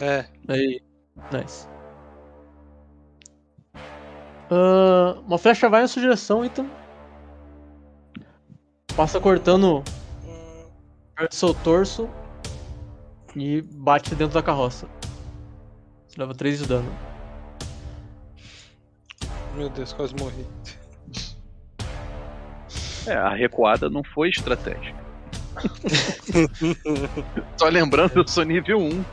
[0.00, 0.24] É.
[0.48, 0.80] Aí.
[1.32, 1.66] Nice.
[4.50, 6.68] Ah, uma flecha vai na sua direção, então.
[8.96, 9.82] Passa cortando
[11.14, 12.08] perto do seu torso
[13.36, 14.88] e bate dentro da carroça.
[16.08, 16.90] Você leva 3 de dano.
[19.54, 20.46] Meu Deus, quase morri.
[23.06, 24.98] É, a recuada não foi estratégica.
[27.56, 29.04] Só lembrando, eu sou nível 1.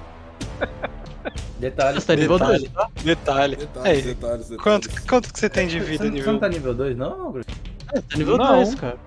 [1.60, 2.00] Detalhe.
[2.02, 2.60] Você tá nível detalhe.
[2.60, 2.90] 2, tá?
[3.04, 3.56] Detalhe.
[3.56, 4.62] Detalhes, Aí, detalhes, detalhes.
[4.64, 6.34] Quanto, quanto que você tem de Você vida não- Você nível?
[6.34, 7.46] não tá nível 2, não, Bruno?
[7.94, 8.56] É, tá nível Não.
[8.56, 8.98] 2, cara.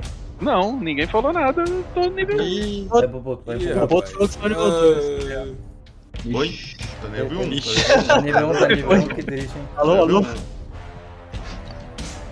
[0.41, 2.43] Não, ninguém falou nada, eu tô nível 1.
[2.43, 3.97] Ih, Vai pro outro, vai Ih, pro O outro.
[3.97, 5.33] outro falou que você tá nível 2.
[5.33, 6.59] Ah, Oi?
[7.03, 7.53] Tá nível 1.
[7.53, 8.07] Ixi.
[8.07, 9.69] Tá nível 1, tá nível 1, que triste, hein?
[9.77, 10.23] Alô, alô?
[10.23, 10.35] Tá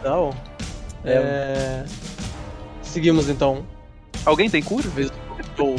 [0.03, 0.35] Tá bom.
[1.05, 1.85] É...
[2.83, 3.65] Seguimos então.
[4.25, 4.89] Alguém tem cura?
[4.89, 5.11] Vez
[5.57, 5.77] do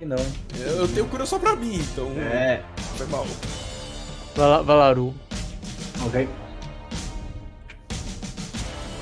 [0.00, 0.32] Que não, hein?
[0.58, 2.10] Eu tenho cura só pra mim, então.
[2.18, 2.62] É.
[2.96, 3.26] Foi mal.
[4.34, 5.14] Vala- Valaru.
[6.06, 6.28] Ok.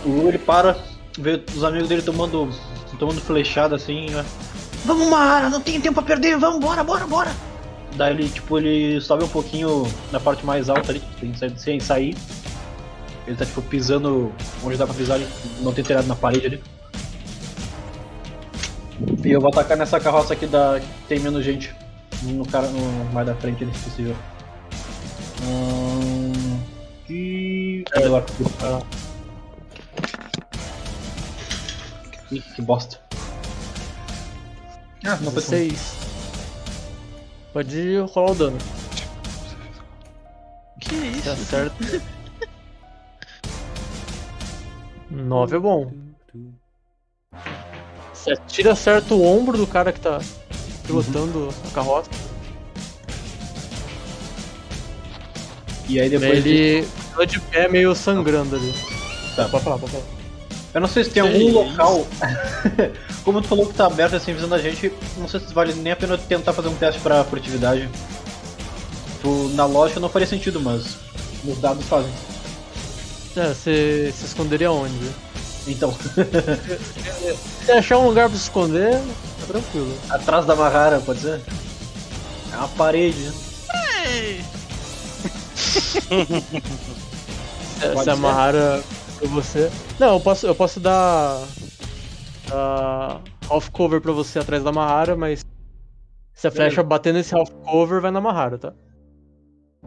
[0.05, 0.77] O Lu ele para,
[1.19, 2.51] vê os amigos dele tomando.
[2.99, 4.25] tomando flechada assim, né?
[4.85, 7.31] Vamos, Mara, não tem tempo pra perder, vamos, bora, bora, bora!
[7.97, 11.81] Daí ele, tipo, ele sobe um pouquinho na parte mais alta ali, sem, sa- sem
[11.81, 12.17] sair.
[13.27, 14.33] Ele tá, tipo, pisando
[14.65, 15.29] onde dá pra pisar, ele
[15.61, 16.63] não tem telhado na parede ali.
[19.25, 20.81] E eu vou atacar nessa carroça aqui da.
[20.81, 21.75] que tem menos gente.
[22.23, 24.17] No cara no mais da frente ali, se possível.
[25.45, 26.61] Hum.
[27.07, 27.85] Que.
[27.91, 28.25] Cadê lá.
[32.31, 33.01] Ih, que bosta.
[35.05, 35.97] Ah, não foi tão- 16.
[37.53, 38.59] Pode rolar o dano.
[40.81, 41.23] Que isso?
[41.23, 42.03] Se acerta.
[45.11, 45.91] 9 é bom.
[48.29, 50.21] Você atira, acerta o ombro do cara que tá
[50.87, 52.11] pilotando a carroça.
[55.89, 56.45] E aí depois.
[56.45, 58.75] ele fica de pé meio sangrando ali.
[59.35, 59.49] Tá.
[59.49, 60.05] Pode falar, pode falar.
[60.75, 62.07] Eu não sei se tem algum local.
[63.25, 65.93] Como tu falou que tá aberto assim visando a gente, não sei se vale nem
[65.93, 67.89] a pena tentar fazer um teste pra furtividade.
[69.23, 70.97] Tu, na lógica não faria sentido, mas
[71.43, 72.13] nos dados fazem.
[73.37, 75.11] É, você se esconderia onde?
[75.69, 75.93] Então,
[77.65, 78.93] Se achar um lugar pra se esconder,
[79.41, 79.95] tá tranquilo.
[80.11, 81.41] atrás da Mahara, pode ser?
[82.53, 83.33] É uma parede, né?
[84.07, 84.45] Ei,
[85.55, 86.01] Se, se
[88.05, 88.11] ser.
[88.11, 88.53] amarrar
[89.19, 89.71] pra você.
[89.99, 91.43] Não, eu posso, eu posso dar.
[93.51, 95.45] half cover pra você atrás da Mahara, mas.
[96.35, 98.73] Se a flecha bater nesse half cover, vai na Mahara, tá?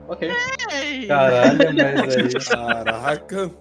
[0.07, 0.29] Ok.
[0.73, 1.07] ei.
[1.07, 2.33] Caralho, mas aí.
[2.45, 3.51] Caraca.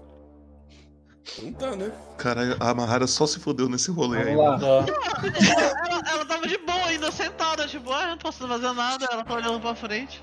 [1.43, 1.93] Não tá, né?
[2.19, 4.37] Cara, a Mahara só se fodeu nesse rolê aí.
[4.37, 4.59] Lá.
[4.63, 9.25] Ó, Ela, ela tava de boa ainda, sentada, tipo, ah, não posso fazer nada, ela
[9.25, 10.21] tá olhando pra frente.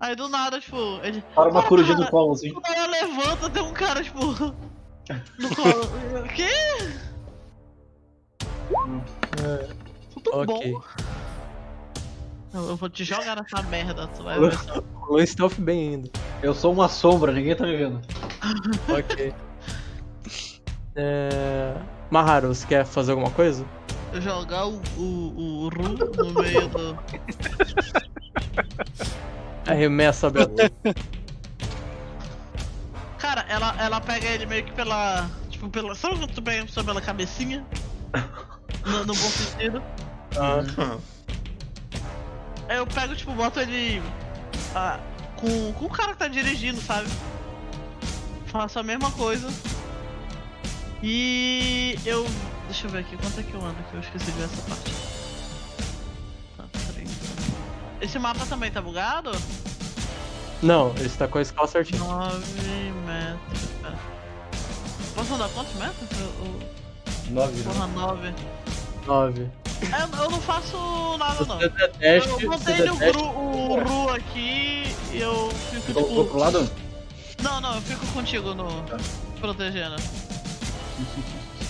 [0.00, 1.22] Aí do nada, tipo, ele.
[1.34, 2.52] Para uma "Ah, corujinha cara", no colo, assim.
[2.52, 4.20] Quando ela levanta, tem um cara, tipo.
[5.38, 5.84] No colo.
[6.20, 6.50] O quê?
[10.14, 10.72] Tudo Ok.
[10.72, 10.82] bom.
[12.52, 14.56] Eu vou te jogar nessa merda, tu vai ver.
[14.94, 16.10] Rolou stealth bem ainda.
[16.42, 18.00] Eu sou uma sombra, ninguém tá me vendo.
[18.88, 19.34] Ok.
[20.96, 21.74] É...
[22.10, 23.64] Maharu, você quer fazer alguma coisa?
[24.20, 26.98] Jogar o, o, o Ru no meio do.
[29.66, 30.50] Arremessa a Bela.
[33.18, 35.28] Cara, ela, ela pega ele meio que pela.
[35.50, 35.94] Tipo, pela.
[35.94, 37.64] Sabe quando tu pega pessoa pela cabecinha?
[38.86, 39.82] No, no bom sentido.
[42.68, 44.00] Aí eu pego, tipo, boto ele.
[44.74, 45.00] ah,
[45.36, 47.08] com, com o cara que tá dirigindo, sabe?
[48.46, 49.48] Faço a mesma coisa.
[51.06, 52.26] E eu.
[52.64, 53.92] Deixa eu ver aqui, quanto é que eu ando aqui?
[53.94, 54.92] Eu esqueci de ver essa parte.
[56.56, 57.06] Tá, peraí.
[58.00, 59.30] Esse mapa também tá bugado?
[60.62, 61.98] Não, ele está com a escala certinha.
[61.98, 62.38] 9
[63.04, 63.68] metros.
[63.82, 63.98] Pera.
[65.14, 66.08] Posso andar quantos metros?
[66.18, 66.60] Eu, eu...
[67.34, 67.62] Nove.
[67.62, 68.34] Porra, 9.
[69.06, 69.50] 9.
[69.82, 71.58] É, eu não faço nada não.
[71.58, 73.12] Você der teste, Eu você botei der o, teste.
[73.12, 76.38] Gru, o Ru aqui e eu fico Vou, vou pro tipo.
[76.38, 76.70] lado?
[77.42, 78.70] Não, não, eu fico contigo no.
[79.38, 79.96] protegendo.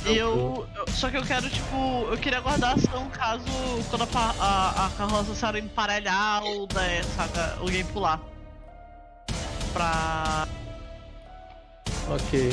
[0.07, 1.77] E eu, eu- Só que eu quero, tipo.
[2.11, 3.45] Eu queria guardar ação caso
[3.91, 7.57] quando a, a, a carroça se emparelhar ou der, saca?
[7.61, 8.21] Alguém pular.
[9.73, 10.47] Pra
[12.09, 12.53] Ok,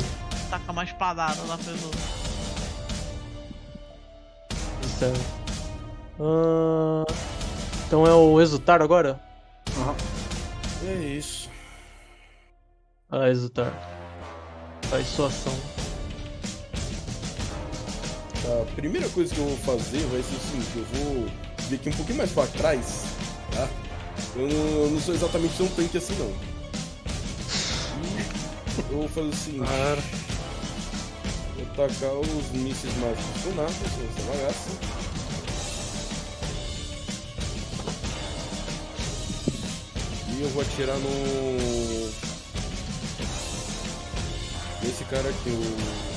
[0.50, 1.92] tacar uma espadada na pessoa.
[4.98, 5.20] certo.
[6.18, 7.04] Ah,
[7.86, 9.20] Então é o exultar agora?
[10.84, 11.48] É isso.
[13.10, 13.72] Ah, exultar.
[14.90, 15.52] Faz sua ação.
[18.44, 21.28] A primeira coisa que eu vou fazer vai ser o seguinte, eu vou
[21.68, 23.04] vir aqui um pouquinho mais pra trás,
[23.52, 23.68] tá?
[24.34, 26.32] Eu não, eu não sou exatamente tão tanque assim não.
[28.78, 29.64] E eu vou fazer o seguinte.
[31.56, 34.70] Vou tacar os mísseis do nada, essa bagaça.
[40.28, 42.10] E eu vou atirar no.
[44.82, 46.11] Nesse cara aqui, o.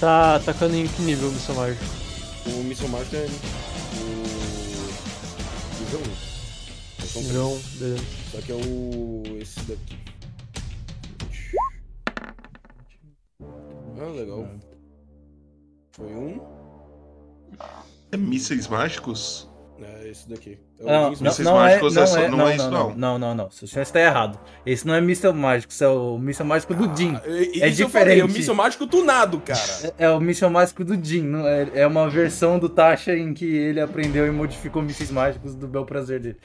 [0.00, 1.84] Tá atacando em que nível, missão mágico?
[2.46, 3.30] O míssil mágico é o.
[5.80, 7.06] Nível 1.
[7.06, 7.26] São três.
[7.26, 8.04] Nível 1, beleza.
[8.32, 9.22] Só que é o.
[9.40, 9.98] esse daqui.
[13.96, 14.48] Ah, legal.
[15.92, 16.40] Foi um.
[18.12, 19.48] É mísseis mágicos?
[19.82, 20.56] É esse daqui.
[20.78, 22.88] É Não, não, não é, mágicos não é só- é, não não, é isso, não,
[22.90, 22.96] não.
[22.96, 23.46] não, não, não.
[23.48, 24.38] O senhor está errado.
[24.64, 27.18] Esse não é míssil mágico, esse é o míssil mágico do Jin.
[27.26, 28.36] E- É isso eu falei, é o diferente.
[28.38, 29.60] míssil mágico tunado, cara.
[29.98, 31.22] É o míssil mágico do Jin.
[31.22, 35.54] não É, é uma versão do Tasha em que ele aprendeu e modificou mísseis mágicos
[35.56, 36.36] do bel prazer dele.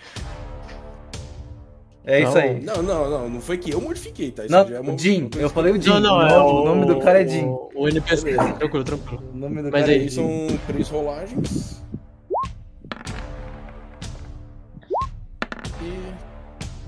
[2.05, 2.41] É isso Não.
[2.41, 2.59] aí.
[2.63, 4.43] Não, não, não, não foi que eu modifiquei, tá?
[4.43, 5.89] Isso Não, já é uma- coisa Eu falei o Jin.
[5.91, 6.61] Não, não, o, é nome, o...
[6.61, 7.43] o nome do cara é Jin.
[7.45, 8.33] O, o NPC.
[8.33, 9.23] Tranquilo, tranquilo.
[9.33, 10.47] O nome do Mas cara aí, é Aí Jin.
[10.49, 11.83] são três rolagens.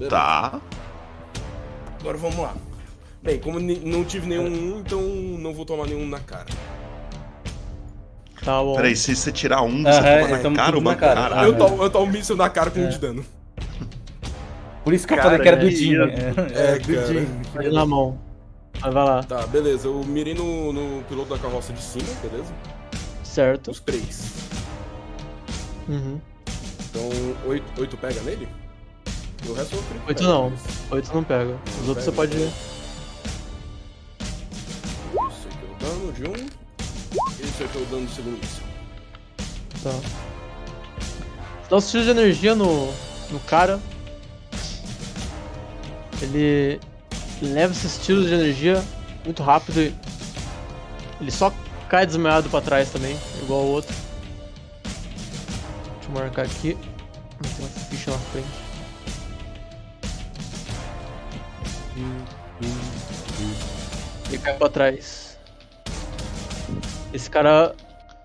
[0.02, 0.10] Beleza.
[0.10, 0.62] Tá.
[2.00, 2.56] Agora vamos lá.
[3.22, 6.48] Bem, como não tive nenhum, então não vou tomar nenhum na cara.
[8.44, 8.76] Tá bom.
[8.76, 11.22] Peraí, se você tirar um, Aham, você eu toma na cara o na cara.
[11.22, 11.48] caralho.
[11.50, 12.88] eu, tomo, eu tomo um míssil na cara com um É.
[12.88, 13.24] de dano.
[14.84, 15.92] Por isso que eu Cara, falei que era do é Jin.
[15.94, 16.02] isso.
[16.02, 17.28] É, é É, do cara.
[17.54, 18.20] Pode na mão.
[18.82, 19.22] Mas vai lá.
[19.22, 19.88] Tá, beleza.
[19.88, 22.52] Eu mirei no, no piloto da carroça de cima, beleza?
[23.24, 23.70] Certo.
[23.70, 24.50] Os três.
[25.88, 26.20] Uhum.
[26.90, 27.10] Então,
[27.46, 28.48] oito, oito pega nele?
[29.44, 29.84] E o resto eu.
[30.08, 30.54] Oito não.
[30.92, 31.58] Oito não pega.
[31.82, 32.38] Os outros você pode.
[32.38, 32.52] Esse
[35.48, 36.34] aqui é o dano de um.
[37.40, 38.64] Esse aqui é o dano do segundo míssil.
[39.84, 39.92] Tá.
[41.70, 42.92] Dá um tiro de energia no,
[43.32, 43.80] no cara.
[46.22, 46.80] Ele
[47.42, 48.84] leva esses tiros de energia
[49.26, 49.96] muito rápido e
[51.20, 51.52] ele só
[51.90, 53.96] cai desmaiado pra trás também, igual o outro.
[54.84, 56.78] Deixa eu marcar aqui.
[57.42, 58.61] Tem uma ficha na frente.
[64.28, 65.38] Ele cai pra trás.
[67.14, 67.76] Esse cara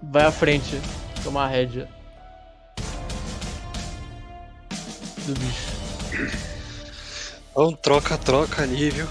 [0.02, 0.80] vai à frente
[1.24, 1.88] tomar a rédea
[5.26, 5.76] do bicho.
[7.50, 9.06] Então troca-troca ali, viu?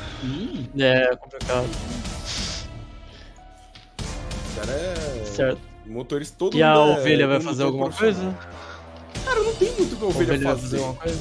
[0.77, 1.69] É complicado.
[3.99, 5.26] O cara é.
[5.26, 5.61] Certo.
[5.86, 8.34] Motorista todo E a é ovelha vai fazer alguma coisa?
[9.26, 11.20] Cara, não tem muito que a ovelha, ovelha vai fazer alguma coisa?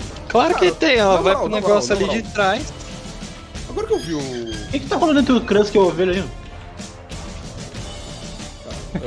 [0.28, 2.72] Claro que tem, ela vai pro negócio ali de trás.
[3.68, 4.18] Agora que eu vi o.
[4.18, 6.24] O que, que tá rolando entre o Crans e a ovelha aí?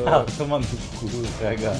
[0.05, 1.07] Ah, toma no cu,
[1.39, 1.71] PH.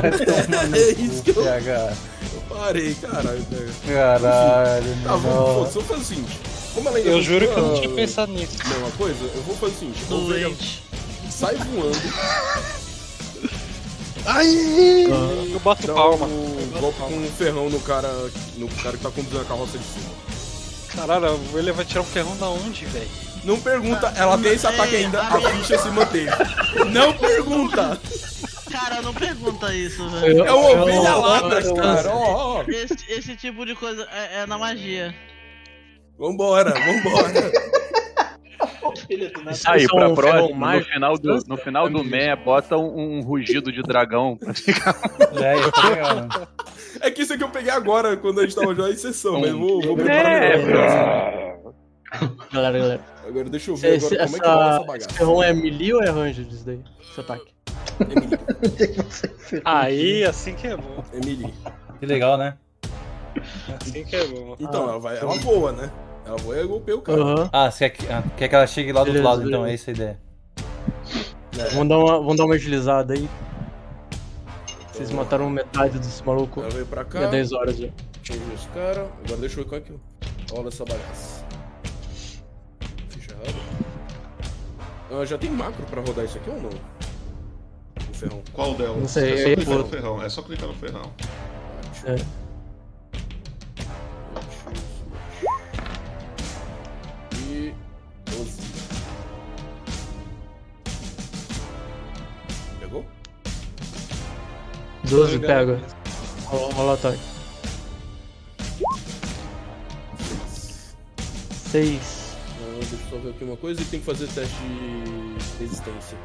[0.00, 1.92] Vai tomar no É isso que eu- PH.
[2.34, 3.46] Eu parei, caralho.
[3.50, 3.72] velho.
[3.86, 5.54] Caralho, Tá, vamos, não.
[5.54, 6.40] foda-se, vamos fazer o seguinte.
[6.74, 8.56] Como ela ainda Eu juro que eu não tinha pensado nisso.
[8.68, 10.82] Mesma coisa, eu vou fazer o seguinte: Doente.
[11.30, 11.98] sai voando,
[15.52, 16.26] Eu boto dá palma.
[16.26, 18.08] um golpe com um ferrão no cara,
[18.56, 20.10] no cara que tá conduzindo a carroça de cima.
[20.94, 23.08] Caralho, ovelha vai tirar um ferrão da onde, velho?
[23.44, 26.30] Não pergunta, ela tem esse ataque ainda, a ficha se manteve.
[26.92, 27.98] Não pergunta!
[28.70, 30.38] Cara, não pergunta isso, velho.
[30.38, 32.10] Eu- É uma eu- ovelha eu- eu- cara.
[32.68, 35.14] Esse, esse tipo de coisa é, é na magia.
[36.18, 37.52] Vambora, vambora.
[39.50, 43.20] Isso Aí, pra um próxima, no final do, no final do Mé, bota um, um
[43.22, 44.94] rugido de dragão pra ficar.
[45.40, 45.70] É, isso
[47.02, 47.06] é?
[47.08, 49.52] É que isso aqui eu peguei agora, quando a gente tava jogando em sessão, mas
[49.52, 51.50] vou, vou preparar É, melhor.
[52.52, 53.00] Galera, galera.
[53.26, 55.14] Agora deixa eu ver Esse, agora como é que rola essa essa, esse bagaça.
[55.18, 56.80] ferrão é melee ou é ranged isso daí?
[57.00, 57.52] Esse ataque.
[59.64, 61.04] Aí, assim que é bom.
[61.12, 61.54] Emily.
[62.00, 62.56] Que legal, né?
[63.80, 64.56] Assim que é bom.
[64.58, 65.90] Então, ela, vai, ela voa, né?
[66.30, 67.20] Ela voa e golpeia o cara.
[67.20, 67.50] Aham.
[67.52, 69.74] Ah, você quer, que- ah, quer que ela chegue lá do outro lado, então, é
[69.74, 70.18] essa a ideia.
[71.72, 73.28] Vamos dar uma, vamos dar uma agilizada aí.
[74.92, 76.60] Vocês mataram metade desse maluco.
[76.60, 77.20] Ela veio pra E cá.
[77.22, 77.88] é 10 horas já.
[78.22, 79.08] Change os caras.
[79.24, 81.44] Agora deixa eu ver como é que rola essa bagaça.
[83.08, 83.58] Ficha errada.
[85.10, 86.70] Ah, já tem macro pra rodar isso aqui ou não?
[88.08, 88.40] O ferrão.
[88.52, 88.96] Qual delas?
[88.98, 90.22] Não sei, é só aí clicar no ferrão.
[90.22, 91.10] É só clicar no ferrão.
[92.06, 92.14] É.
[98.44, 98.50] 12.
[102.80, 103.04] Pegou?
[105.04, 105.80] 12 pega.
[106.46, 107.20] Rola o ataque.
[111.70, 112.36] 6.
[112.60, 113.80] Ah, deixa eu só ver aqui uma coisa.
[113.80, 116.18] Ele tem que fazer teste de resistência.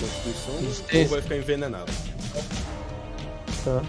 [0.00, 1.02] Constituição Resistência.
[1.02, 1.92] ou vai ficar envenenado.
[3.64, 3.82] Tá.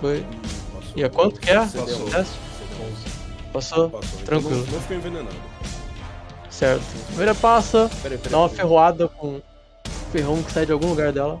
[0.00, 0.24] Foi.
[0.74, 0.92] Passou.
[0.96, 1.56] E a quanto que é?
[1.60, 1.70] CD11.
[1.76, 2.10] Passou.
[2.10, 2.34] Teste?
[2.34, 3.52] CD11.
[3.52, 3.90] Passou?
[3.90, 4.10] Passou.
[4.22, 4.64] Então Tranquilo.
[4.66, 5.36] Não, não ficou envenenado.
[6.50, 6.82] Certo.
[7.08, 8.32] Primeira passa, Peraí, peraí.
[8.32, 8.56] dá uma peraí.
[8.62, 9.40] ferroada com um
[10.12, 11.40] ferrão que sai de algum lugar dela.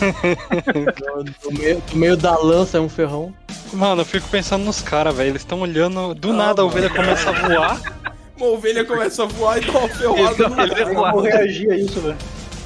[1.42, 3.32] do, meio, do meio da lança é um ferrão.
[3.72, 5.30] Mano, eu fico pensando nos caras, velho.
[5.30, 6.14] Eles estão olhando.
[6.14, 7.80] Do nada a ovelha começa a voar.
[8.36, 10.90] Uma ovelha começa a voar e dá uma ferroada no Ele cara.
[10.92, 12.16] Eu vou reagir a isso, velho.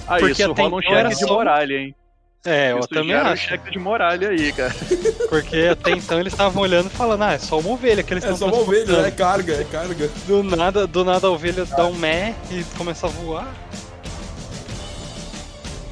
[0.07, 1.95] Ah, Porque isso rola um cheque de só- moralha, hein?
[2.45, 3.49] É, eu também um acho.
[3.49, 4.75] cheque de moralha aí, cara.
[5.29, 8.25] Porque até então eles estavam olhando e falando, ah, é só uma ovelha que eles
[8.25, 10.09] É estão só uma ovelha, é carga, é carga.
[10.27, 13.53] Do nada, do nada a ovelha dá um mé e começa a voar.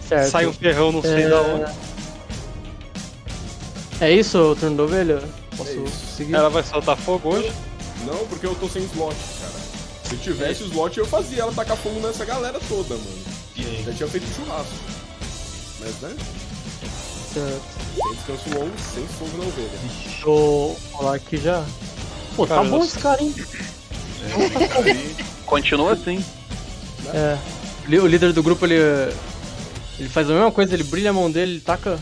[0.09, 0.31] Certo.
[0.31, 1.28] Sai um ferrão, não sei É.
[1.28, 1.73] da onde.
[4.01, 5.23] É isso o turno da ovelha?
[5.56, 5.86] Posso É
[6.16, 6.35] seguir?
[6.35, 7.52] Ela vai soltar fogo hoje.
[8.06, 9.52] Não, porque eu tô sem slot, cara.
[10.05, 13.36] Se eu tivesse slot, eu fazia ela tacar fogo nessa galera toda, mano.
[13.85, 14.74] Já tinha feito churrasco.
[15.80, 16.16] Mas, né?
[17.32, 17.62] Certo.
[17.94, 19.70] Sem descanso longo, sem fogo na ovelha.
[19.82, 21.64] Deixa eu rolar aqui já.
[22.34, 23.34] Pô, tá Cara, bom eu- esse cara, hein?
[25.46, 26.24] Continua assim.
[27.14, 27.38] É.
[28.00, 28.74] O líder do grupo, ele.
[29.98, 31.98] Ele faz a mesma coisa, ele brilha a mão dele, ele taca.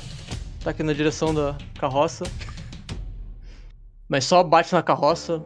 [0.63, 2.25] Taca na direção da carroça.
[4.09, 5.43] Mas só bate na carroça.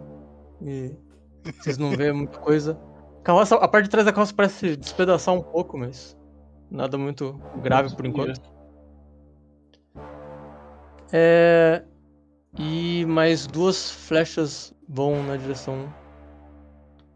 [0.63, 0.93] E.
[1.61, 2.79] Vocês não veem muita coisa.
[3.25, 6.17] Carroça, a parte de trás da carroça parece despedaçar um pouco, mas.
[6.71, 8.41] Nada muito grave por enquanto.
[11.13, 11.83] É.
[12.59, 15.93] E mais duas flechas vão na direção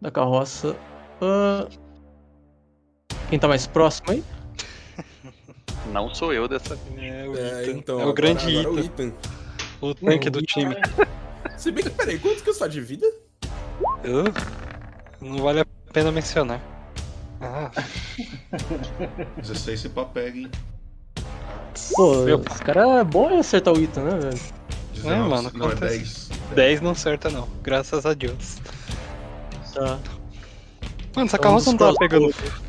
[0.00, 0.76] da carroça.
[1.20, 1.68] Ah,
[3.28, 4.24] Quem tá mais próximo aí?
[5.92, 6.98] Não sou eu dessa vez.
[7.12, 7.96] É o, É, então.
[7.96, 9.12] é o agora- grande agora é
[9.84, 10.74] o tanque do time.
[11.58, 13.06] Se bem que, peraí, quanto que eu sou de vida?
[14.04, 14.32] Uh,
[15.24, 16.60] não vale a pena mencionar.
[17.42, 17.70] Ah,
[19.36, 20.50] 16 se papega, hein?
[21.96, 24.40] Pô, Meu esse cara é bom em acertar o Ita, né, velho?
[24.94, 26.28] 19, mano, não, é quantas- 10.
[26.54, 28.58] 10 não acerta não, graças a Deus.
[29.74, 29.98] Tá.
[31.16, 32.62] Mano, essa É um carroça não tava pegando crossbows.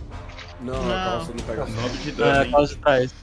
[0.62, 0.92] Não, Não.
[0.92, 1.66] a calça não pega.
[1.66, 2.52] 9 de É, dano, hein?
[2.52, 3.14] quase de trás.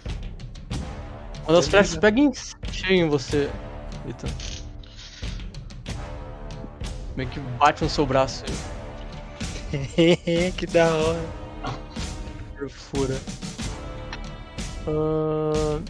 [1.44, 2.31] Uma das flechas pega em
[2.70, 3.51] cheio em você,
[4.06, 4.28] Ita.
[7.16, 8.44] Meio que bate no seu braço
[9.97, 11.40] e que da hora.
[12.61, 13.16] Perfura.
[14.87, 15.81] Ah,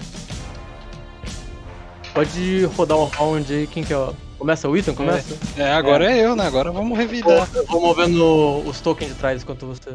[2.14, 4.10] Pode rodar um round aí, quem que é?
[4.38, 4.94] Começa o Ethan?
[4.94, 5.36] Começa?
[5.56, 6.24] É, agora é.
[6.24, 6.46] eu, né?
[6.46, 7.48] Agora vamos revidar.
[7.54, 9.94] Eu vou movendo os tokens de trás enquanto você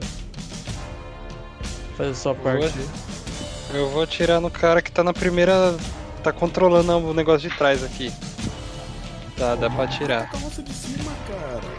[1.98, 2.74] faz a sua parte.
[3.74, 5.76] Eu vou atirar no cara que tá na primeira.
[6.24, 8.12] tá controlando o negócio de trás aqui.
[9.38, 10.32] Tá, dá pra atirar.
[10.32, 11.75] Calça de cima, cara.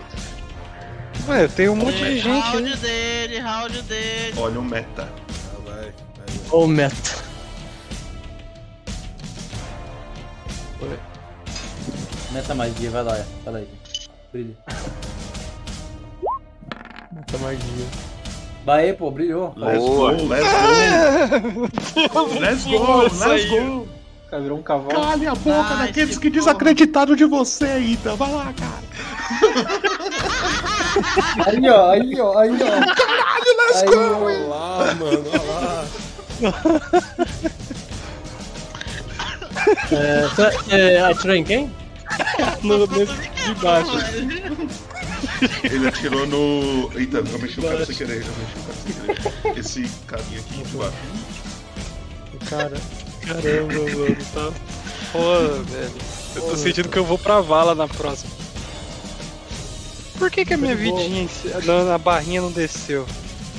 [1.28, 2.28] Ué, tem um monte de gente.
[2.28, 2.76] round né?
[2.76, 4.34] dele, round dele.
[4.36, 5.08] Olha o meta.
[5.28, 5.92] Ah, vai.
[6.50, 7.26] Ô, meta.
[12.32, 13.68] Meta magia, vai lá, vai lá aí.
[14.30, 14.56] Brilha.
[17.12, 17.86] Meta magia.
[18.64, 19.54] Vai pô, brilhou.
[19.56, 20.12] Let's Boa.
[20.12, 20.44] go, let's
[22.04, 22.26] go.
[22.40, 23.88] let's go, let's go.
[24.26, 25.00] O cara virou um cavalo.
[25.00, 28.16] Cale a boca Ai, daqueles que que desacreditaram de você ainda.
[28.16, 29.86] Vai lá, cara.
[31.46, 32.94] Aí, ó, aí, ó, aí, ó.
[32.94, 35.84] Caralho, let's aí, go, Olha lá, mano, olha lá.
[39.90, 41.72] É, você, você atirou em quem?
[42.62, 43.92] No, nesse de baixo.
[45.64, 46.90] Ele atirou no.
[46.94, 48.22] Eita, eu mexi o cara sem querer.
[48.22, 48.92] Eu mexi o cara sem
[49.42, 49.58] querer.
[49.58, 50.96] Esse carinha aqui de baixo.
[52.48, 52.76] Cara.
[53.26, 54.52] Caramba, mano, tá
[55.12, 55.92] foda, velho.
[56.36, 58.35] Eu tô sentindo que eu vou pra vala na próxima.
[60.18, 61.28] Por que, que a minha vidinha
[61.64, 63.06] na, na barrinha não desceu?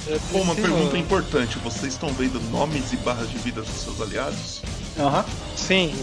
[0.08, 0.98] É, Pô, uma pergunta ó.
[0.98, 1.58] importante.
[1.60, 4.62] Vocês estão vendo nomes e barras de vida dos seus aliados?
[4.98, 5.26] Aham.
[5.56, 5.94] Sim.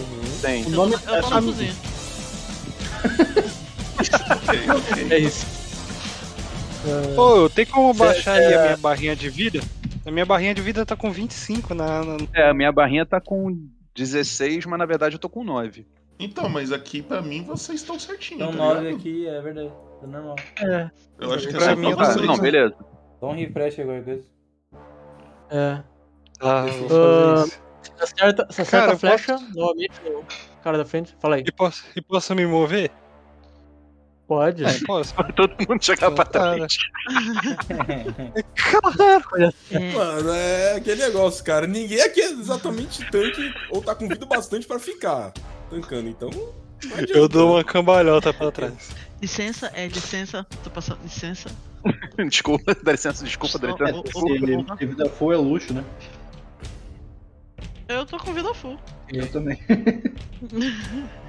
[0.41, 0.63] Tem.
[0.65, 1.75] O nome Eu tô na cozinha.
[4.31, 5.07] Ok, ok.
[5.09, 5.45] É isso.
[7.15, 9.59] Pô, tem como baixar cê- aí a minha barrinha de vida?
[10.05, 12.03] A minha barrinha de vida tá com 25 na.
[12.03, 12.17] na...
[12.33, 13.57] É, a minha barrinha tá com
[13.95, 15.85] 16, mas na verdade eu tô com 9.
[16.19, 18.37] Então, mas aqui pra mim vocês estão certinho.
[18.41, 18.95] Então tá 9 ligado?
[18.99, 19.71] aqui, é verdade.
[20.03, 20.35] É normal.
[20.61, 20.89] É.
[21.19, 22.25] Eu acho que é só mim, pra tô- vocês.
[22.25, 22.75] não, beleza.
[23.19, 24.23] Só um refresh agora, coisa.
[25.49, 25.83] É.
[26.41, 27.65] Ah, eu eu vou fazer Ah, isso.
[27.99, 30.23] Acerta, acerta Cara, a flecha novamente no
[30.63, 31.15] cara da frente.
[31.19, 31.43] Fala aí.
[31.45, 32.91] E posso, e posso me mover?
[34.27, 34.65] Pode.
[34.65, 35.13] É, posso.
[35.15, 36.55] Pra todo mundo chegar pra Cara.
[36.67, 36.77] trás.
[39.93, 41.67] Mano, é aquele negócio, cara.
[41.67, 45.31] Ninguém aqui é exatamente tanque ou tá com vida bastante pra ficar
[45.69, 46.29] tancando, então.
[47.09, 48.91] Eu dou uma cambalhota pra trás.
[49.21, 50.45] Licença, é licença.
[50.63, 51.49] Tô passando licença.
[52.29, 54.77] Desculpa, dá licença, desculpa, dá licença.
[54.77, 55.83] se vida full é luxo, né?
[57.87, 58.79] Eu tô com vida full.
[59.13, 59.59] Eu também.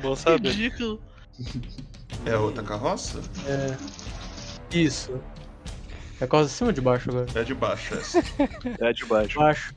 [0.01, 0.49] Bom saber.
[0.49, 1.01] Ridículo.
[2.25, 3.21] É a outra carroça?
[4.71, 5.21] Isso.
[6.21, 7.27] É quase cima ou de baixo agora?
[7.35, 8.19] É de baixo essa.
[8.81, 9.39] É de baixo.
[9.39, 9.75] Baixo.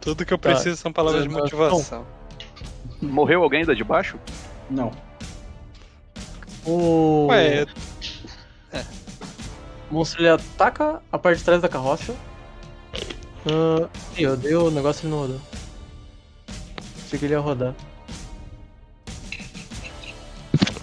[0.00, 0.50] Tudo que eu Tá.
[0.50, 2.06] preciso são palavras de Não, motivação.
[3.00, 4.18] Morreu alguém da de baixo?
[4.70, 4.92] Não.
[6.64, 7.64] O Ué,
[9.90, 12.14] o monstro ele ataca a parte de trás da carroça.
[14.16, 15.40] Ih, eu dei o negócio e ele não rodou.
[17.06, 17.74] Achei que ele ia rodar.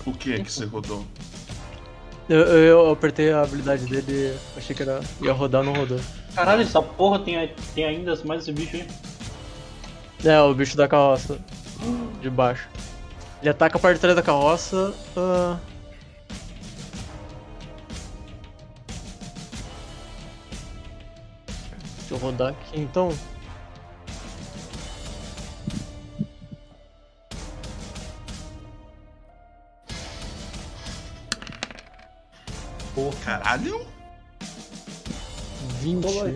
[0.07, 1.05] O que é que você rodou?
[2.29, 5.99] Eu, eu, eu apertei a habilidade dele e achei que era, ia rodar, não rodou.
[6.33, 8.87] Caralho, essa porra tem, tem ainda mais esse bicho aí.
[10.23, 11.37] É, o bicho da carroça.
[12.21, 12.69] De baixo.
[13.41, 14.93] Ele ataca a parte de trás da carroça.
[15.17, 15.57] ah.
[21.99, 23.09] Deixa eu rodar aqui então.
[33.23, 33.85] Caralho?
[35.81, 36.05] 20.
[36.07, 36.35] É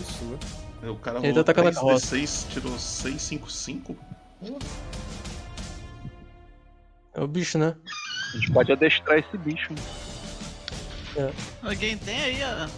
[0.00, 0.88] isso, né?
[0.90, 2.16] O cara Ele rolou tá atacando a carroça.
[2.16, 3.96] 3d6, tirou 655.
[7.14, 7.74] É o bicho, né?
[8.34, 9.72] A gente pode adestrar esse bicho.
[11.62, 12.68] Alguém tem aí, ó.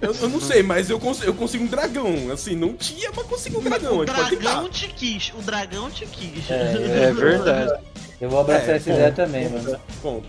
[0.00, 2.30] Eu, eu não sei, mas eu, cons eu consigo um dragão.
[2.32, 3.98] Assim, não tinha, mas consigo um dragão.
[3.98, 4.42] O A gente pode tentar.
[4.42, 5.32] dragão te quis.
[5.34, 6.50] O dragão te quis.
[6.50, 7.80] é verdade.
[8.18, 9.78] Eu vou abraçar É, essa ideia também, mano.
[10.00, 10.26] Ponto.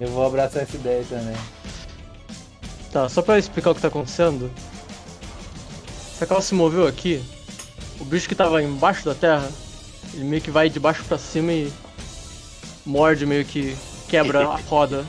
[0.00, 1.36] Eu vou abraçar essa ideia também.
[2.92, 4.50] Tá, só pra explicar o que tá acontecendo.
[6.16, 7.24] Se a carroça se moveu aqui,
[8.00, 9.48] o bicho que tava embaixo da terra,
[10.12, 11.72] ele meio que vai de baixo pra cima e
[12.86, 13.76] morde, meio que
[14.08, 15.04] quebra a roda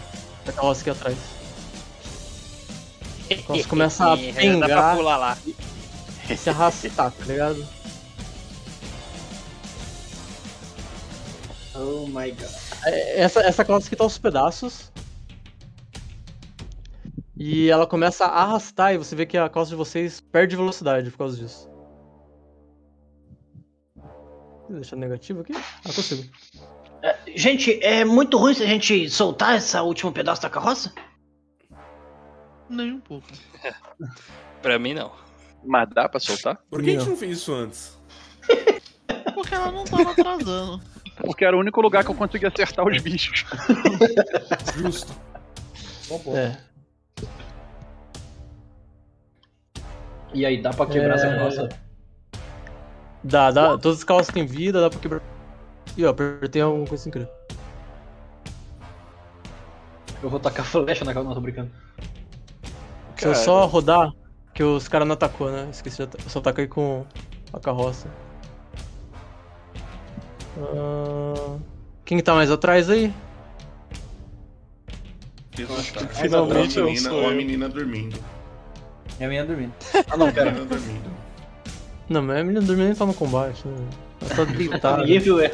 [0.46, 1.18] da carroça aqui atrás.
[3.32, 4.16] A carroça começa a
[5.18, 5.38] lá.
[6.30, 7.68] e se arrastar, tá ligado?
[11.78, 12.50] Oh my god.
[12.86, 14.92] É, Essa, essa carroça aqui tá aos pedaços.
[17.38, 21.12] E ela começa a arrastar e você vê que a carroça de vocês perde velocidade
[21.12, 21.70] por causa disso.
[24.68, 25.54] Vou deixar negativo aqui?
[25.54, 26.24] Ah, consigo.
[27.36, 30.94] Gente, é muito ruim se a gente soltar esse último pedaço da carroça?
[32.70, 33.28] Nem um pouco.
[34.62, 35.12] Pra mim, não.
[35.64, 36.58] Mas dá pra soltar?
[36.70, 38.00] Por que a gente não fez isso antes?
[39.34, 40.82] Porque ela não tava atrasando.
[41.18, 43.46] Porque era o único lugar que eu consegui acertar os bichos.
[44.76, 45.14] Justo.
[46.36, 46.56] É.
[50.34, 51.38] E aí, dá pra quebrar essa É.
[51.38, 51.70] carroça?
[53.24, 53.78] Dá, dá.
[53.78, 55.22] Todas as carroças têm vida, dá pra quebrar.
[55.98, 57.30] Ih, ó, apertei alguma coisa sem querer.
[60.22, 61.72] Eu vou tacar flecha na carroça, não tô brincando.
[63.16, 64.12] Se eu só rodar
[64.54, 65.68] Que os caras não atacou, né?
[65.72, 66.26] Esqueci de atacar.
[66.26, 67.06] Eu só ataquei com
[67.54, 68.08] a carroça.
[70.58, 71.58] Ah,
[72.06, 73.14] Quem que tá mais atrás aí?
[76.14, 77.38] Finalmente ou eu a menina, sou ou a eu.
[77.38, 78.20] menina dormindo.
[79.20, 79.74] É a minha dormindo.
[80.12, 80.52] Ah, não, A pera.
[80.52, 81.16] menina dormindo.
[82.10, 83.88] Não, mas a menina dormindo nem tá no combate, né?
[84.22, 84.98] Ela tá deitada.
[85.04, 85.54] Ninguém viu ela.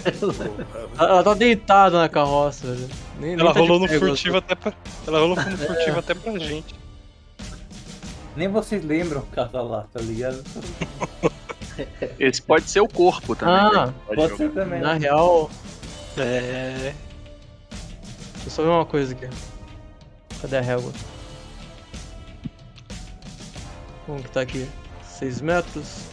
[0.99, 2.89] Ela tá deitada na carroça, velho.
[3.19, 4.73] Nem, nem Ela tá de rolou no pé, igual furtivo até pra.
[5.07, 6.75] Ela rolou no furtivo até pra gente.
[8.35, 10.41] Nem vocês lembram o cara lá, tá ligado?
[12.19, 13.55] Esse pode ser o corpo também.
[13.55, 13.93] Ah, né?
[14.07, 14.37] Pode jogar.
[14.37, 14.81] ser também.
[14.81, 15.49] Na real,
[16.17, 16.93] É.
[18.33, 19.27] deixa eu só ver uma coisa aqui.
[20.41, 20.91] Cadê a régua?
[24.05, 24.67] Como que tá aqui?
[25.05, 26.05] 6 metros.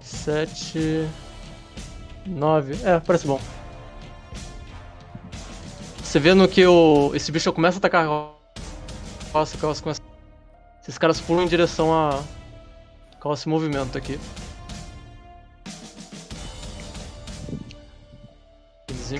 [0.00, 1.08] 7.
[2.26, 2.74] 9.
[2.84, 3.40] É, parece bom.
[6.02, 8.06] Você vendo que o, esse bicho começa a atacar a
[9.32, 10.00] carroça, a carroça começa.
[10.82, 12.18] Esses caras pulam em direção a.
[12.18, 14.18] a carroça em movimento aqui.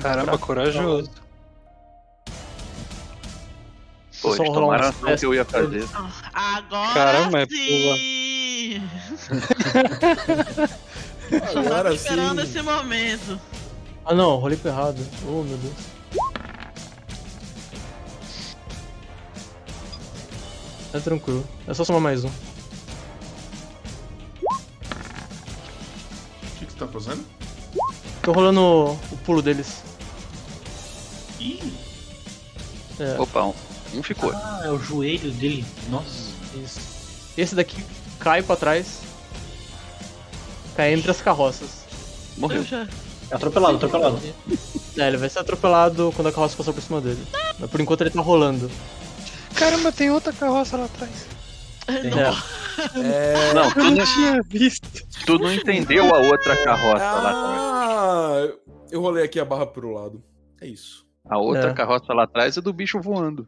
[0.01, 1.11] Caramba, corajoso.
[4.23, 5.85] Pô, Só eles tomaram ação que eu ia fazer.
[6.33, 8.83] Agora Caramba, é sim!
[11.51, 11.95] Agora Tava sim.
[11.97, 13.41] esperando esse momento.
[14.05, 15.05] Ah não, rolei pro errado.
[15.27, 15.92] Oh meu Deus.
[20.93, 21.45] É tranquilo.
[21.67, 22.29] É só somar mais um.
[22.29, 22.33] O
[26.59, 27.25] que, que você tá fazendo?
[28.23, 29.83] Tô rolando o, o pulo deles.
[31.41, 31.73] Ih,
[33.01, 33.55] É, Opa, um,
[33.95, 34.31] um ficou.
[34.33, 35.65] Ah, é o joelho dele.
[35.89, 36.31] Nossa.
[36.63, 36.81] isso.
[37.37, 37.83] Esse daqui
[38.21, 39.01] cai pra trás.
[40.77, 41.83] Cai entre as carroças.
[42.37, 42.59] Morreu.
[42.59, 42.87] Eu já.
[43.31, 44.21] É atropelado, atropelado.
[44.97, 47.23] É, ele vai ser atropelado quando a carroça passar por cima dele.
[47.59, 48.71] Mas por enquanto ele tá rolando.
[49.57, 51.27] Caramba, tem outra carroça lá atrás.
[51.89, 54.89] É, Não, tu Eu não, não tinha visto.
[55.27, 57.61] tu não entendeu a outra carroça lá atrás.
[57.61, 58.59] Ah,
[58.91, 60.23] eu rolei aqui a barra pro lado.
[60.61, 61.07] É isso.
[61.29, 61.75] A outra É.
[61.75, 63.47] carroça lá atrás é do bicho voando.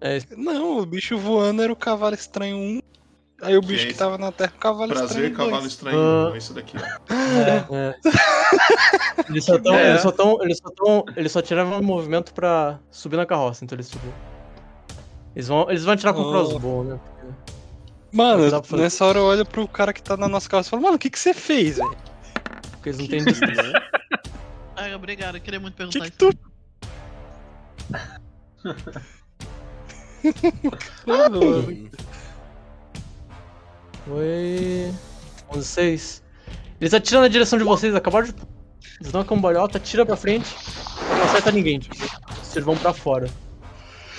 [0.00, 2.80] é, Não, o bicho voando era o cavalo estranho 1.
[3.42, 5.66] Aí o bicho é que tava na terra, o cavalo prazer, estranho cavalo 2.
[5.72, 5.98] estranho.
[5.98, 6.30] Ah.
[6.34, 7.74] É isso daqui, ó.
[7.74, 7.94] é.
[9.28, 9.90] Eles só tão, É.
[9.90, 13.64] eles só tão, eles só tão, eles só tiravam o movimento pra subir na carroça,
[13.64, 14.14] então eles subiram.
[15.34, 16.30] Eles vão, eles vão atirar com o Oh.
[16.30, 17.00] crossbow, né?
[18.12, 18.44] Mano,
[18.76, 20.98] nessa hora eu olho pro cara que tá na nossa carroça e falo, mano, o
[20.98, 21.96] que que você fez, velho?
[22.72, 23.82] Porque eles não têm distância.
[24.76, 26.32] Ai, obrigado, eu queria muito Que perguntar que isso.
[26.32, 26.38] tu...
[31.06, 31.40] Mano,
[34.06, 34.92] Foi.
[35.54, 36.22] 11, 6.
[36.80, 38.34] Eles atiram na direção de vocês, acabaram de.
[39.00, 40.54] Eles dão uma cambalhota, atira pra frente,
[41.10, 41.96] não acerta ninguém, tipo.
[42.42, 43.28] Vocês vão pra fora.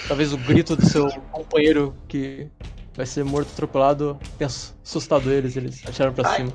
[0.07, 2.47] Talvez o grito do seu companheiro que
[2.95, 6.37] vai ser morto atropelado tenha assustado eles, eles atiraram pra Ai.
[6.37, 6.53] cima.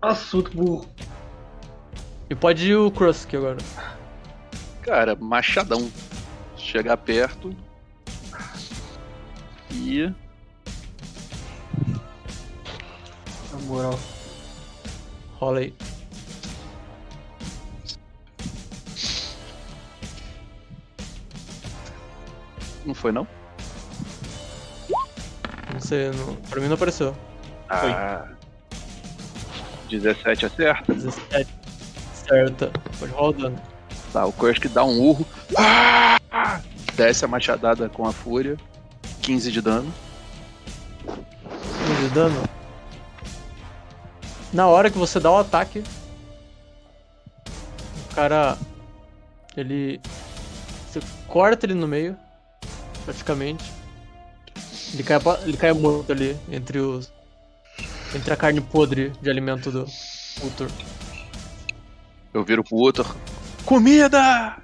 [0.00, 0.86] Assunto burro.
[2.28, 3.58] E pode ir o Krusk agora.
[4.82, 5.90] Cara, machadão.
[6.56, 7.54] Chegar perto.
[9.70, 10.12] E.
[13.62, 13.98] moral.
[15.38, 15.74] Rola aí.
[22.84, 23.26] Não foi, não?
[25.72, 26.34] Não sei, não...
[26.36, 27.16] pra mim não apareceu.
[27.68, 28.28] Ah.
[29.88, 30.92] 17 acerta.
[30.92, 31.48] 17.
[32.14, 32.70] Certa.
[32.98, 33.62] Pode rolar o dano.
[34.12, 35.26] Tá, o Kursk dá um urro.
[35.56, 36.18] Ah!
[36.94, 38.56] Desce a machadada com a fúria.
[39.22, 39.92] 15 de dano.
[41.06, 42.42] 15 de dano.
[44.52, 45.82] Na hora que você dá o ataque,
[48.10, 48.58] o cara.
[49.56, 50.00] Ele.
[50.86, 52.16] Você corta ele no meio,
[53.04, 53.64] praticamente.
[54.92, 57.10] Ele cai, ele cai morto ali entre os.
[58.14, 59.86] Entre a carne podre de alimento do
[60.42, 60.70] Ultor.
[62.34, 63.16] Eu viro pro Uthor.
[63.64, 64.56] Comida!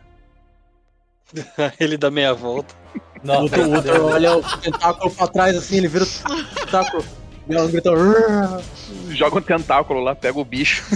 [1.80, 2.74] ele dá meia volta.
[3.22, 7.04] O Nossa, Ultor, o Ultor olha o tentáculo pra trás assim, ele vira o tentáculo.
[7.48, 7.90] Ela grita.
[7.90, 8.62] "Rrr".
[9.10, 10.84] Joga um tentáculo lá, pega o bicho.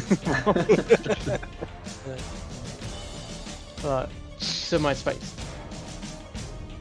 [3.85, 5.19] Ah, o que você mais faz?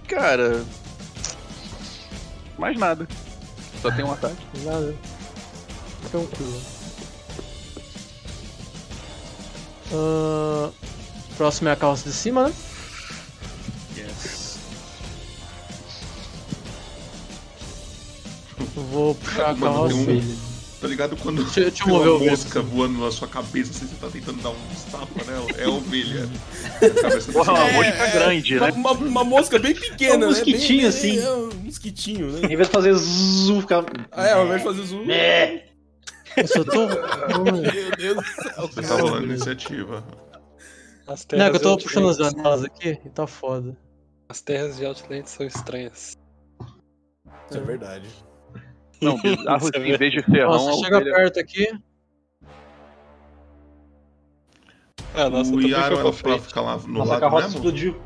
[0.07, 0.63] Cara.
[2.59, 3.07] Mais nada.
[3.81, 4.37] Só tem um ataque.
[4.63, 4.93] Nada.
[6.11, 6.61] Tranquilo.
[9.93, 10.69] Ah,
[11.37, 12.53] próximo é a carroça de cima, né?
[18.75, 20.51] Vou puxar a Mano, um-
[20.81, 23.95] Tá ligado quando Deixa- deixa tem mover uma mosca voando na sua cabeça, assim, você
[24.01, 25.45] tá tentando dar uns tapas nela?
[25.55, 26.27] É a ovelha.
[27.31, 28.73] Porra, uma mosca grande, Uma, né?
[28.73, 30.25] uma, uma mosca bem pequena, É um né?
[30.25, 31.19] mosquitinho, Bem- assim.
[31.19, 32.39] É um mosquitinho, né?
[32.45, 33.85] Em vez de fazer zoom, ficar.
[34.11, 35.11] Ah, é, ao invés de fazer zoom.
[35.11, 35.65] É.
[36.35, 36.87] Eu tô.
[36.87, 38.67] Meu Deus do céu.
[38.73, 40.03] Você tá rolando iniciativa.
[41.05, 43.77] As Não, é que eu tô puxando as janelas aqui e tá foda.
[44.29, 46.17] As terras de Outland são estranhas.
[47.49, 48.07] Isso é verdade.
[49.01, 51.67] Não, bizarro assim, em vez de ferrão, Nossa, a chega ovelha- perto aqui.
[55.15, 57.57] Ah, nossa, o também Yaro era pra ficar lá no Nossa, a lado carroça mesmo?
[57.59, 58.01] explodiu.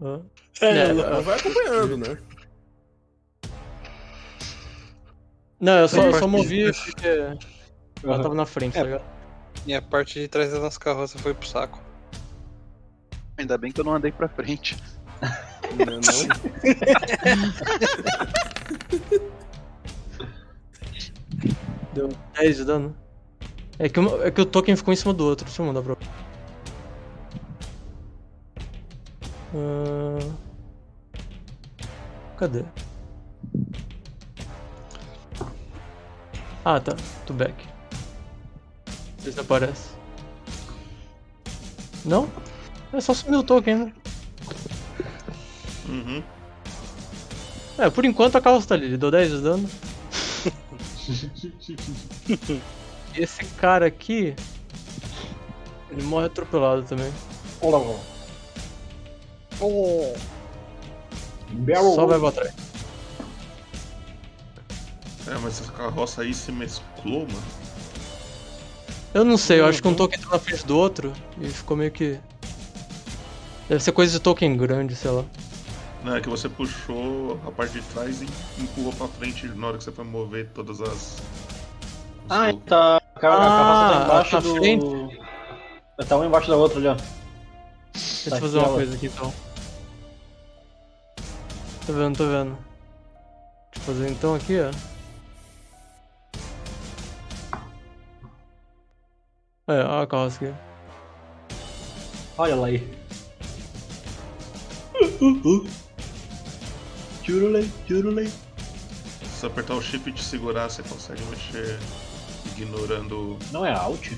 [0.00, 0.20] Hã?
[0.60, 2.18] É, É, ela vai acompanhando, né?
[5.58, 7.38] Não, eu só, eu só movi porque ela
[8.14, 8.22] Aham.
[8.22, 8.80] tava na frente, É.
[8.80, 9.04] tá ligado?
[9.64, 11.80] E a parte de trás da nossa carroça foi pro saco.
[13.38, 14.76] Ainda bem que eu não andei pra frente.
[15.72, 16.02] Não, é não.
[21.92, 22.96] Deu 10 de dano.
[23.78, 25.82] É que, o- é que o token ficou em cima do outro, deixa eu mandar
[25.82, 25.96] pra.
[29.54, 30.18] Ah,
[32.38, 32.64] Cadê?
[36.64, 36.94] Ah, tá.
[37.26, 37.54] To back.
[39.20, 39.90] Vê se aparece.
[42.04, 42.28] Não?
[42.92, 43.92] É só sumir o token, né?
[45.88, 46.22] Uhum.
[47.78, 49.68] É, por enquanto a carroça tá ali, ele deu 10 de dano.
[53.14, 54.34] Esse cara aqui.
[55.90, 57.12] Ele morre atropelado também.
[57.60, 57.98] Olha lá.
[61.50, 62.54] Barrel Só vai pra trás.
[65.26, 67.62] É, mas essa carroça aí se mesclou, mano.
[69.14, 71.76] Eu não sei, eu acho que um token entrou na frente do outro e ficou
[71.76, 72.18] meio que.
[73.68, 75.24] Deve ser coisa de token grande, sei lá.
[76.04, 78.26] Não, é que você puxou a parte de trás e
[78.60, 81.18] empurrou pra frente na hora que você foi mover todas as.
[82.28, 82.96] Ah, tá.
[83.14, 84.54] A ca- a carroça tá Ah, embaixo tá do.
[84.56, 85.20] frente?
[86.08, 86.94] Tá uma embaixo da outra ali, ó.
[87.92, 88.76] Deixa Tá eu fazer aqui uma ela.
[88.76, 89.32] coisa aqui então.
[91.86, 92.58] Tô vendo, tô vendo.
[93.72, 94.70] Deixa eu fazer então aqui, ó.
[99.72, 100.54] É, olha a carroça aqui.
[102.36, 103.02] Olha lá aí.
[107.24, 108.26] Churulei, churulei.
[108.26, 111.78] Se você apertar o shift e te segurar, você consegue mexer
[112.56, 114.12] ignorando Não é alt?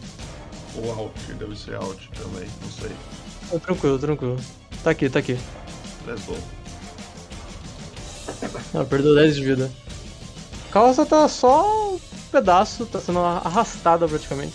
[0.76, 1.14] o alt.
[1.38, 2.90] Deve ser alt também, não sei.
[3.50, 4.36] Tá tranquilo, tranquilo.
[4.82, 5.38] Tá aqui, tá aqui.
[6.06, 6.36] Let's go.
[8.74, 9.70] Ah, perdeu 10 de vida.
[10.68, 12.00] A carroça tá só um
[12.32, 14.54] pedaço, tá sendo arrastada praticamente.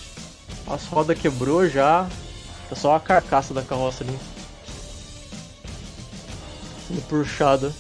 [0.68, 2.08] As rodas quebrou já.
[2.70, 4.20] Tá só a carcaça da carroça ali.
[6.88, 7.74] Sendo puxada.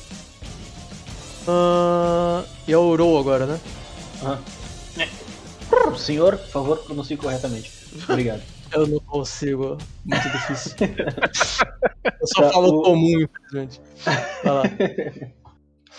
[1.51, 3.59] Ah, e a Uro agora, né?
[4.21, 4.39] Aham.
[5.97, 7.71] Senhor, por favor, pronuncie corretamente.
[8.07, 8.41] Obrigado.
[8.71, 10.75] Eu não consigo, muito difícil.
[12.21, 13.81] Eu só Tá, falo o- comum, infelizmente.
[14.43, 14.63] Vai lá.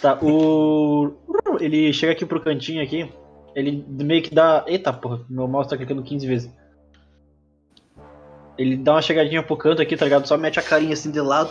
[0.01, 1.13] Tá, o.
[1.61, 3.13] Ele chega aqui pro cantinho aqui.
[3.55, 4.65] Ele meio que dá.
[4.67, 6.51] Eita porra, meu mouse tá clicando 15 vezes.
[8.57, 10.27] Ele dá uma chegadinha pro canto aqui, tá ligado?
[10.27, 11.51] Só mete a carinha assim de lado.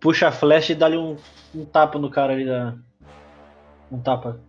[0.00, 1.16] Puxa a flecha e dá-lhe um,
[1.54, 2.74] um tapa no cara ali da.
[3.92, 4.40] Um tapa.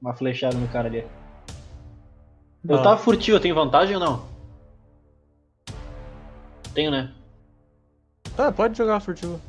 [0.00, 1.06] Uma flechada no cara ali.
[2.68, 2.82] Eu Ah.
[2.82, 4.26] tava furtivo, eu tenho vantagem ou não?
[6.74, 7.12] Tenho, né?
[8.36, 9.40] Tá, pode jogar furtivo.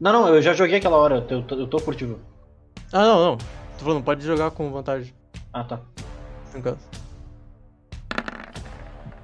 [0.00, 2.18] Não, não, eu já joguei aquela hora, eu tô, eu tô furtivo.
[2.92, 3.36] Ah, não, não.
[3.78, 5.14] Tô falando, pode jogar com vantagem,
[5.52, 5.80] Ah, tá.
[6.54, 6.78] no caso.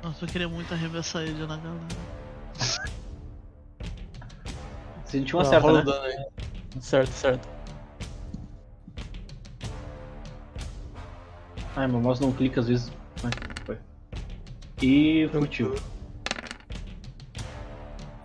[0.02, 1.86] Nossa, eu queria muito arremessar ele na galera.
[5.08, 5.80] Se a gente uma Ah, certa, né?
[5.80, 6.26] o dano aí.
[6.80, 7.48] Certo, certo.
[11.74, 12.92] Ai, meu mouse não clica às vezes.
[13.24, 13.30] Ai,
[13.64, 13.78] foi.
[14.82, 15.76] E furtivo.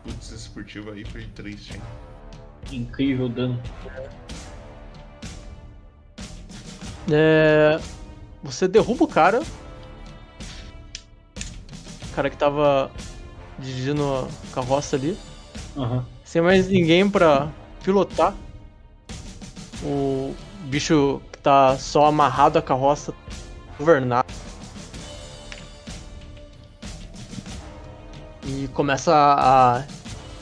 [0.04, 1.82] Putz, esse furtivo aí foi triste, hein?
[2.72, 3.62] Incrível dano.
[7.12, 7.80] É...
[8.44, 9.42] Você derruba o cara.
[12.12, 12.92] O cara que tava
[13.60, 15.18] dirigindo a carroça ali.
[15.78, 16.06] Aham.
[16.34, 17.52] Sem mais ninguém pra
[17.84, 18.34] pilotar.
[19.84, 20.34] O
[20.64, 23.14] bicho que tá só amarrado à carroça
[23.78, 24.26] governar.
[28.48, 29.84] E começa a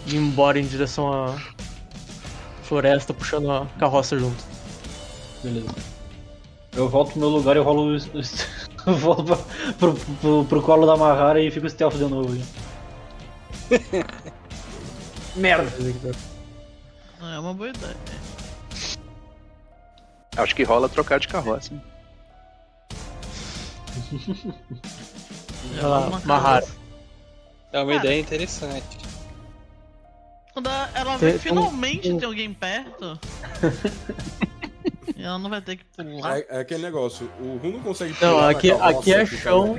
[0.08, 1.36] ir embora em direção à
[2.64, 4.42] floresta, puxando a carroça junto.
[5.44, 5.76] Beleza.
[6.74, 8.00] Eu volto pro meu lugar e eu rolo.
[8.88, 9.38] volto pra,
[9.78, 12.34] pro, pro, pro colo da Mahara e fico stealth de novo.
[15.36, 15.72] Merda!
[17.20, 17.96] Não, é uma boa ideia.
[20.38, 21.74] Acho que rola trocar de carroça.
[21.74, 21.82] hein?
[25.74, 26.66] Vai lá, Uma Mahara.
[27.72, 28.06] É uma Cara.
[28.06, 28.98] ideia interessante.
[30.54, 33.18] Quando ela vê que tem um- finalmente tem- tem alguém perto.
[35.16, 36.40] e ela não vai ter que pular.
[36.40, 39.78] É, é aquele negócio, o Ru não consegue Não, pular na aqui, aqui é chão.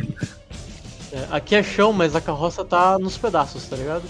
[1.13, 4.05] É, aqui é chão, mas a carroça tá nos pedaços, tá ligado?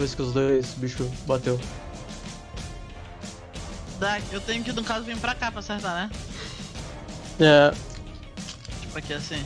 [0.00, 1.60] Depois que os dois bichos bateu.
[3.98, 6.10] Dá- Eu tenho que, no caso, vir pra cá pra acertar, né?
[7.38, 7.74] É,
[8.80, 9.44] Tipo aqui assim.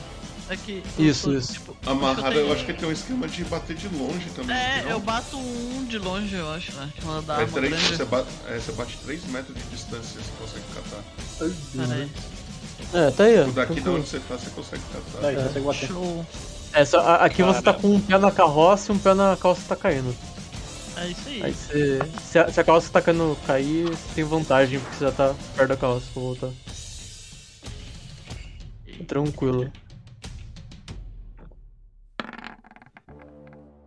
[0.49, 0.81] Aqui.
[0.97, 1.51] Isso, eu- isso.
[1.53, 4.55] Tipo, A Mahara, tenho- eu acho que tem um esquema de bater de longe também.
[4.55, 4.91] É, não?
[4.91, 6.89] eu bato um de longe, eu acho, né?
[6.95, 7.97] Que ela dá É uma três, grande.
[7.97, 11.03] você, bate, é, você bate 3 metros de distância, você consegue catar.
[11.75, 12.09] Peraí.
[12.93, 13.39] é, tá aí.
[13.41, 13.97] ó, daqui da tranquilo.
[13.97, 15.21] onde você tá, você consegue catar.
[15.21, 15.87] Daí, consegue bater.
[15.89, 16.25] Show.
[16.71, 19.61] É, só, aqui você tá com um pé na carroça e um pé na que
[19.67, 20.15] tá caindo.
[20.97, 21.43] É isso aí.
[21.43, 21.99] Aí você.
[22.21, 25.35] Se a, se a carroça tá caindo cair, você tem vantagem, porque você já tá
[25.55, 26.51] perto da carroça pra voltar.
[29.07, 29.71] Tranquilo.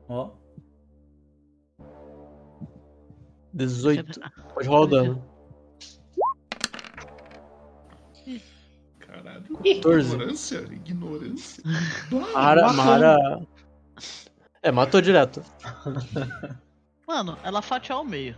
[0.08, 0.30] Ó.
[3.54, 4.20] 18.
[4.54, 5.24] Pode rolar o dano.
[9.00, 9.56] Caralho.
[9.56, 10.12] 14.
[10.12, 10.58] Ignorância?
[10.70, 11.64] Ignorância?
[12.10, 12.72] Mara.
[12.72, 13.40] Mara.
[14.62, 15.42] É, matou direto.
[17.08, 18.36] Mano, ela fatiou ao meio.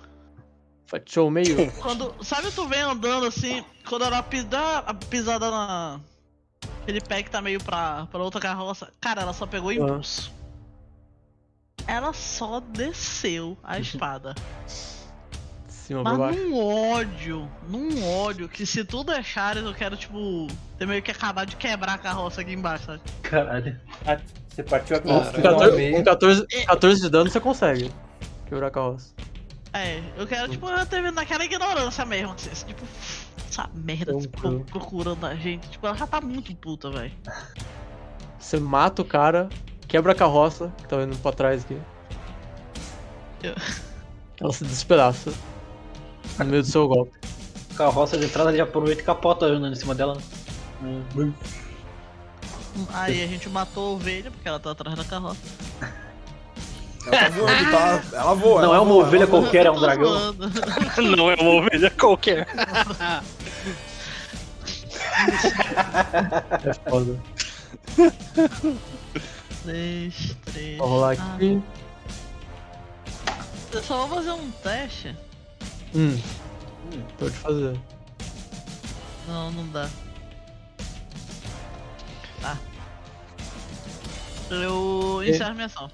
[0.87, 1.71] Fatiou o meio.
[1.83, 2.15] Quando.
[2.25, 6.01] Sabe tu vem andando assim, quando ela pisar a pisada na.
[6.83, 8.93] Aquele pé que tá meio pra, pra outra carroça.
[9.01, 10.33] Cara, ela só pegou impulso.
[11.85, 14.37] Ela só desceu a espada.
[15.67, 16.39] Cima Mas baixo.
[16.39, 20.47] num ódio, num ódio, que se tu deixares, eu quero, tipo,
[20.79, 23.01] ter meio que acabar de quebrar a carroça aqui embaixo, sabe?
[23.23, 23.81] Caralho.
[24.07, 25.97] Ah, você partiu a Com carroça pelo 14, meio.
[25.97, 27.91] com 14, 14 de dano você consegue
[28.51, 29.15] quebrar a carroça.
[29.73, 32.83] É, eu quero, tipo, eu ter naquela ignorância mesmo, assim, assim, tipo,
[33.49, 34.59] essa merda desse Tranquilo.
[34.61, 35.69] povo procurando a gente.
[35.71, 37.13] Tipo, ela já tá muito puta, velho.
[38.39, 39.49] Você mata o cara,
[39.87, 41.81] quebra a carroça, que tá indo pra trás aqui.
[43.43, 43.55] Eu-
[44.41, 45.33] Ela se despedaça.
[46.39, 47.13] No meio do seu golpe.
[47.77, 50.17] Carroça de trás, ele já aproveita e capota andando em cima dela.
[50.81, 51.33] né?
[52.93, 55.41] Aí a gente matou a ovelha, porque ela tá atrás da carroça.
[57.07, 58.03] Ela tá voando, tá?
[58.13, 58.63] Ela voa.
[58.63, 60.35] Não ela é uma voa, ovelha qualquer, é um dragão.
[61.17, 62.47] Não é uma ovelha qualquer.
[66.65, 67.21] É foda.
[69.65, 70.79] Dois, três.
[70.79, 71.63] Vou rolar ah, aqui.
[73.73, 75.17] Eu só vou fazer um teste.
[75.95, 76.19] Hum.
[77.19, 77.79] Pode fazer.
[79.29, 79.89] Não, não dá.
[82.41, 82.59] Tá.
[84.51, 85.91] Eu encerro minha ação.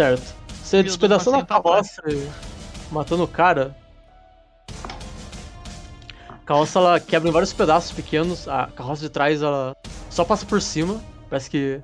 [0.00, 0.34] Certo.
[0.64, 2.30] Você despedaçando a passinho pra carroça e
[2.90, 3.76] matando o cara.
[6.26, 8.48] A carroça ela quebra em vários pedaços pequenos.
[8.48, 9.76] A carroça de trás ela
[10.08, 10.98] só passa por cima.
[11.28, 11.82] Parece que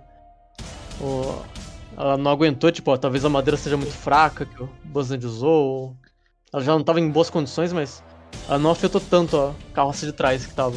[0.98, 1.42] o-
[1.94, 5.64] ela não aguentou, tipo, ó, talvez a madeira seja muito fraca que o Buzzard usou.
[5.66, 5.96] ou
[6.54, 8.02] Ela já não tava em boas condições, mas
[8.48, 10.76] ela não afetou tanto a carroça de trás que tava.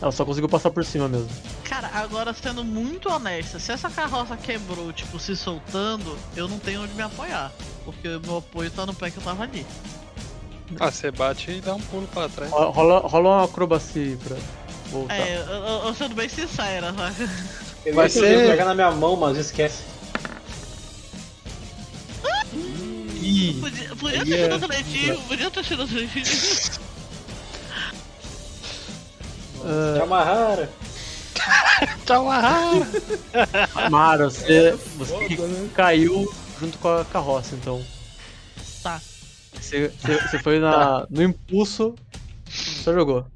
[0.00, 1.28] Ela só conseguiu passar por cima mesmo.
[1.64, 6.82] Cara, agora sendo muito honesta, se essa carroça quebrou, tipo, se soltando, eu não tenho
[6.82, 7.50] onde me apoiar.
[7.84, 9.66] Porque o meu apoio tá no pé que eu tava ali.
[10.78, 12.50] Ah, você bate e dá um pulo pra trás.
[12.50, 14.36] Ro- Rola, rola uma acrobacia pra
[14.90, 15.14] voltar.
[15.16, 16.88] É, eu, eu, eu sendo bem sincera?
[17.86, 19.84] Eu Vai ia querer ser- pegar na minha mão, mas esquece.
[23.22, 26.85] Ih, Podia, podia Aí ter é- sido atletivo, podia ter sido atletivo.
[29.66, 30.68] Ah, Te amarraram.
[32.06, 32.24] Tchau,
[33.90, 35.70] Mara, você, você Foda, né?
[35.74, 37.84] caiu junto com a carroça, então.
[38.82, 39.00] Tá.
[39.60, 41.94] Você, você, você foi na, no impulso,
[42.48, 43.26] só jogou.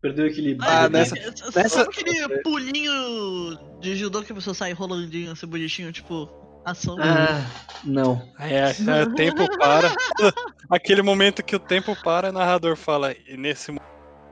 [0.00, 0.68] Perdeu o equilíbrio.
[0.68, 5.90] Ah, nessa- Sabe nessa- aquele pulinho de judô que a pessoa sai rolandinho, assim, bonitinho,
[5.92, 6.28] tipo,
[6.64, 6.96] ação?
[7.00, 7.44] Ah,
[7.82, 8.22] não.
[8.38, 9.90] É, é, o tempo para.
[10.70, 13.88] Aquele momento que o tempo para, o narrador fala, e nesse momento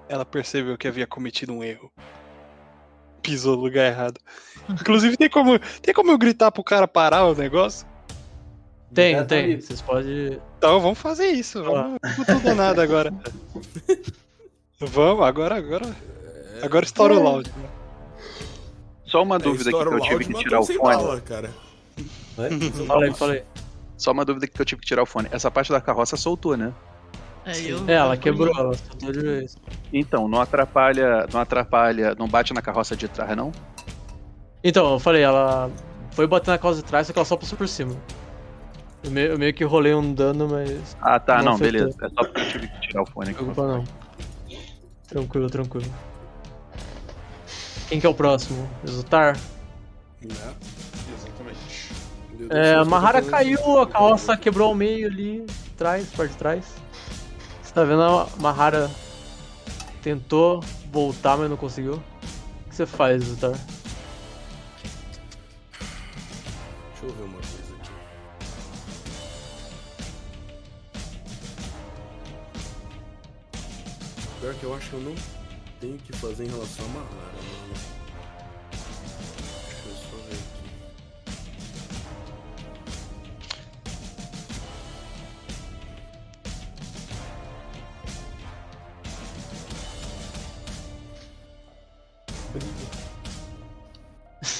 [0.09, 1.91] ela percebeu que havia cometido um erro.
[3.23, 4.21] Pisou no lugar errado.
[4.69, 7.87] Inclusive, tem como, tem como eu gritar pro cara parar o negócio?
[8.95, 9.61] Tem, tem.
[9.61, 10.41] Vocês podem.
[10.59, 11.63] Então vamos fazer isso.
[11.63, 13.13] Vamos com tudo nada agora.
[14.79, 15.97] Vamos, agora, agora.
[16.63, 17.51] Agora estoura o loud.
[19.07, 20.79] Só uma É, dúvida aqui que eu tive que tirar o fone.
[20.79, 21.51] bala, cara.
[22.87, 23.45] Falei, falei.
[23.97, 25.29] Só uma dúvida que eu tive que tirar o fone.
[25.31, 26.75] Essa parte da carroça soltou, né?
[27.47, 29.57] É, eu, É, ela quebrou, ela soltou de vez.
[29.93, 33.53] Então, não atrapalha, não atrapalha, não bate na carroça de trás, não?
[34.65, 35.71] Então, eu falei, ela
[36.11, 37.95] foi bater na carroça de trás, só que ela só passou por cima.
[39.05, 40.97] Eu meio, eu meio que rolei um dano, mas.
[41.01, 41.97] Ah, tá, Não não, beleza.
[42.03, 43.39] É só porque eu tive que tirar o fone aqui.
[43.45, 43.85] Preocupa não.
[45.07, 45.87] Tranquilo, tranquilo.
[47.89, 48.69] Quem que é o próximo?
[48.85, 49.37] Exultar?
[50.21, 50.55] Né?
[51.15, 52.51] Exatamente.
[52.51, 56.86] É, a Mahara caiu, a carroça quebrou ao meio ali, atrás, parte de trás.
[57.77, 58.91] Tá vendo a Mahara
[60.03, 61.97] tentou voltar, mas não conseguiu.
[61.97, 63.51] O que você faz, Exultar?
[63.51, 63.67] Deixa
[67.03, 67.91] eu ver uma coisa aqui.
[74.41, 75.15] Pior que eu acho que eu não
[75.79, 77.36] tenho que fazer em relação a Mahara,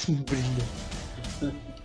[0.07, 0.65] Brilha.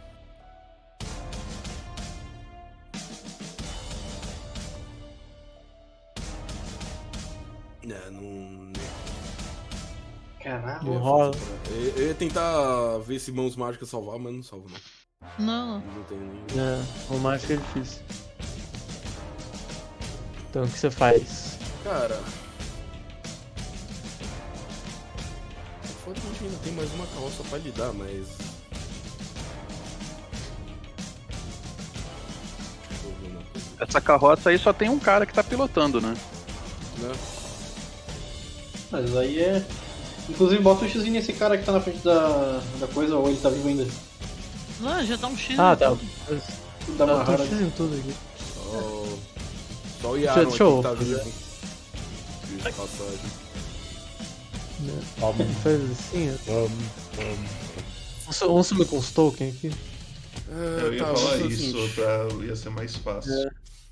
[7.84, 8.72] É, não.
[10.40, 10.94] Caralho.
[10.94, 11.30] Enrola.
[11.70, 14.92] Eu, eu ia tentar ver se mãos mágicas salvar, mas não salva, não.
[15.38, 16.42] Não, Não tem nem.
[16.58, 18.02] É, o mágico é difícil.
[20.50, 21.58] Então o que você faz?
[21.82, 22.20] Cara.
[26.12, 28.26] A gente ainda tem mais uma carroça pra lidar, mas.
[33.04, 33.40] Uma.
[33.80, 36.14] Essa carroça aí só tem um cara que tá pilotando, né?
[36.98, 37.12] Né?
[38.90, 39.64] Mas aí é.
[40.28, 43.38] Inclusive, bota um X nesse cara que tá na frente da, da coisa, ou ele
[43.38, 43.86] tá vivo ainda.
[44.80, 45.58] não, já dá um X.
[45.58, 45.88] Ah, em tá.
[45.88, 46.00] tudo.
[46.98, 47.38] Da Tá Mahara.
[47.38, 48.14] tudo X em tudo aqui.
[48.64, 49.04] Só,
[50.02, 51.32] só o Yaron deixa eu- aqui que tá vivo.
[52.48, 53.41] De passagem.
[54.88, 56.52] Ele faz assim, ó.
[58.26, 59.70] Vamos- Vamos subir com os tokens aqui.
[60.48, 62.44] É, Eu ia tá, falar isso, assim, tá?
[62.44, 63.32] ia ser mais fácil.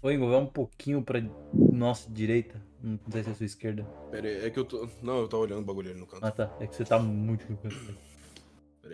[0.02, 2.60] Ô, Ingo, vai um pouquinho pra nossa direita.
[2.82, 3.86] Não sei se é a sua esquerda.
[4.10, 4.88] Pera aí, é que eu tô.
[5.02, 6.24] Não, eu tava olhando o bagulho ali no canto.
[6.24, 6.50] Ah, tá.
[6.58, 7.76] É que você tá muito no canto.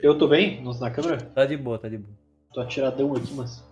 [0.03, 0.63] Eu tô bem?
[0.81, 1.19] Na câmera?
[1.19, 2.13] Tá de boa, tá de boa.
[2.53, 3.63] Tô atiradão aqui, mas.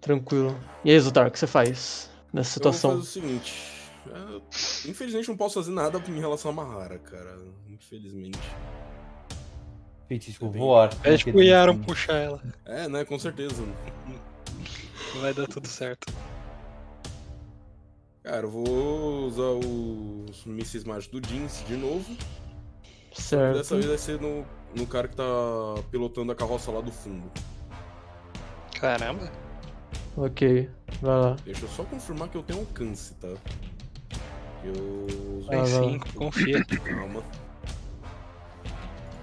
[0.00, 0.58] Tranquilo.
[0.84, 2.90] E aí, Zutar, o que você faz nessa Eu vou situação?
[2.92, 3.52] fazer o seguinte.
[4.06, 7.38] É, infelizmente não posso fazer nada em relação a Mahara, cara.
[7.68, 8.38] Infelizmente.
[10.08, 10.60] Feitiço Bem.
[10.60, 10.94] voar.
[10.96, 12.42] Pede pro Yaron puxar ela.
[12.64, 13.04] É, né?
[13.04, 13.62] Com certeza.
[15.20, 16.12] Vai dar tudo certo.
[18.22, 22.16] Cara, eu vou usar os mísseis mágicos do Jeans de novo.
[23.12, 23.56] Certo.
[23.56, 25.24] Dessa vez vai ser no, no cara que tá
[25.90, 27.30] pilotando a carroça lá do fundo.
[28.78, 29.30] Caramba.
[30.16, 30.68] Ok,
[31.00, 31.36] vai lá.
[31.44, 33.28] Deixa eu só confirmar que eu tenho alcance, tá?
[34.64, 35.44] Eu.
[35.46, 35.64] Lá.
[35.66, 36.64] cinco, confia.
[36.84, 37.22] Calma.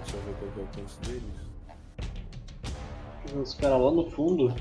[0.02, 1.46] Deixa eu ver qual que é o alcance deles.
[3.34, 4.54] Os caras lá no fundo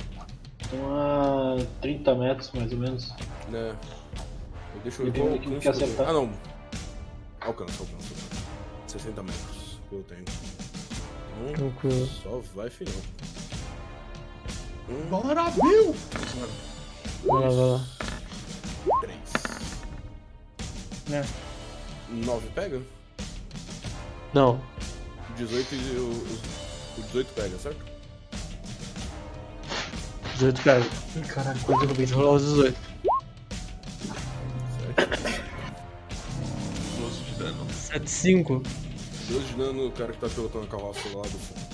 [0.62, 3.10] estão a 30 metros mais ou menos.
[3.50, 3.76] Né?
[4.76, 5.66] Eu deixa eu ver qual que alcance.
[5.68, 6.10] eu acertar.
[6.10, 6.30] Ah, não.
[7.42, 7.80] Alcance.
[7.80, 8.14] alcance.
[8.88, 10.26] 60 metros que eu tenho.
[11.42, 12.06] Então, Tranquilo.
[12.08, 12.96] só vai filhão.
[14.90, 15.96] Um, Bora, Bill!
[17.26, 17.82] Vai lá, vai lá.
[19.02, 19.45] três.
[21.12, 21.24] É.
[22.10, 22.82] Nove pega?
[24.34, 24.62] Não,
[25.38, 26.10] 18 e o,
[26.98, 27.86] o 18 pega, certo?
[30.34, 30.86] 18 pega.
[31.16, 31.60] Ih, caralho.
[31.60, 32.78] Vou derrubar, rolar os 18.
[34.80, 35.46] Certo.
[37.00, 37.68] 12 de dano.
[37.74, 38.64] 7, 5.
[39.30, 41.66] 12 de dano, o cara que tá pilotando a carroça lá do fundo.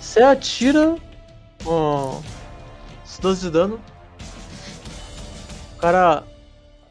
[0.00, 0.96] Você atira
[1.64, 2.22] com
[3.04, 3.80] os 12 de dano.
[5.74, 6.24] O cara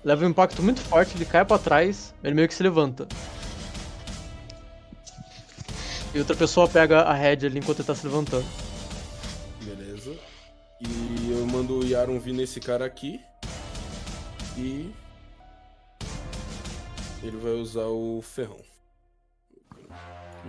[0.04, 3.08] leva um impacto muito forte, ele cai pra trás, ele meio que se levanta.
[6.14, 8.46] E outra pessoa pega a head ali enquanto ele tá se levantando.
[9.64, 10.14] Beleza.
[10.82, 13.20] E eu mando o Yaron vir nesse cara aqui.
[14.58, 14.92] E.
[17.24, 18.60] Ele vai usar o ferrão.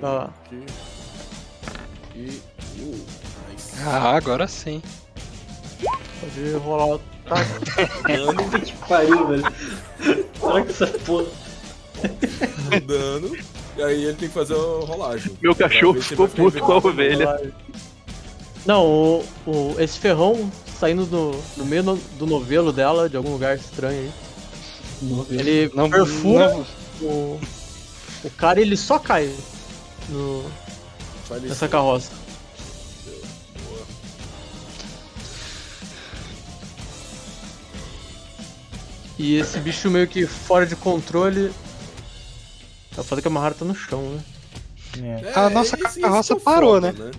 [0.00, 0.24] Vai lá.
[0.24, 0.66] Aqui.
[2.16, 2.42] E.
[2.80, 3.06] Uh,
[3.50, 3.72] nice.
[3.84, 4.82] Ah, agora sim.
[6.22, 8.12] Pode rolar o ataque.
[8.16, 9.42] Dano, Que pariu, velho.
[10.40, 11.26] Será que essa porra.
[12.86, 13.36] dano.
[13.76, 15.36] E aí ele tem que fazer a rolagem.
[15.42, 17.52] Meu cachorro ficou puto com a ovelha.
[18.66, 23.32] Não, o, o- esse ferrão saindo do, no meio no- do novelo dela, de algum
[23.32, 24.12] lugar estranho aí.
[25.30, 27.40] Ele Não, perfura não- o,
[28.24, 29.32] o cara e ele só cai
[30.08, 30.44] no,
[31.40, 32.10] nessa carroça.
[39.22, 41.52] E esse bicho meio que fora de controle.
[42.94, 44.20] Tá foda que a Mahara tá no chão, né?
[45.22, 45.28] É.
[45.28, 47.10] É, A nossa esse- carroça é parou, foda, né?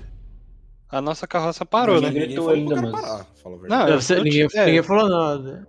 [0.89, 2.19] A nossa carroça parou, Ninguém né?
[2.19, 5.67] Ninguém gritou falou pro ainda, parar, a Não, eu ninguém, tinha- é, ninguém falou nada.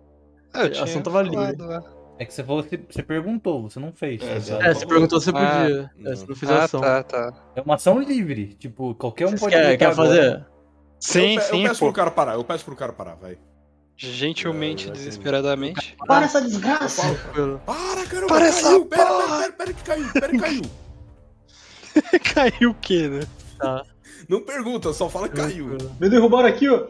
[0.54, 1.56] eu a tinha ação tava livre.
[2.18, 4.20] É que você falou que você perguntou, você não fez.
[4.20, 4.62] tá É, ligado?
[4.62, 5.32] É, você perguntou se você Ah,
[5.62, 5.90] podia.
[5.98, 6.12] não.
[6.12, 6.80] É, você não fez a Ah, ação.
[6.80, 7.32] tá, tá.
[7.56, 8.54] É uma ação livre.
[8.54, 9.94] Tipo, qualquer um Vocês pode quer agora.
[9.94, 10.46] fazer?
[11.00, 11.86] Sim, eu, sim, eu peço pô.
[11.86, 13.38] pro cara parar, eu peço pro cara parar, vai.
[13.96, 15.96] Gentilmente, É, desesperadamente.
[16.06, 17.02] Para essa desgraça!
[17.64, 20.62] para, caramba, Para essa caiu, pera, pera, pera, pera que caiu, pera que caiu.
[22.34, 23.20] Caiu o quê, né?
[23.56, 23.84] Tá.
[24.28, 25.76] Não pergunta, só fala que caiu.
[26.00, 26.86] Me derrubaram aqui, ó.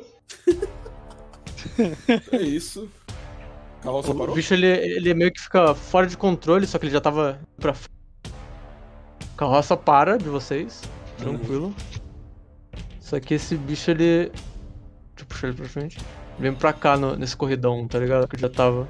[2.33, 2.89] É isso.
[3.83, 4.35] Carroça O parou?
[4.35, 7.75] bicho ele, ele meio que fica fora de controle, só que ele já tava pra
[9.37, 10.83] carroça para de vocês,
[11.19, 11.75] tranquilo.
[13.01, 14.31] Só que esse bicho ele.
[14.31, 15.99] Deixa eu puxar ele pra frente.
[16.39, 18.27] Vem pra cá no- nesse corridão, tá ligado?
[18.29, 18.89] Que ele já tava.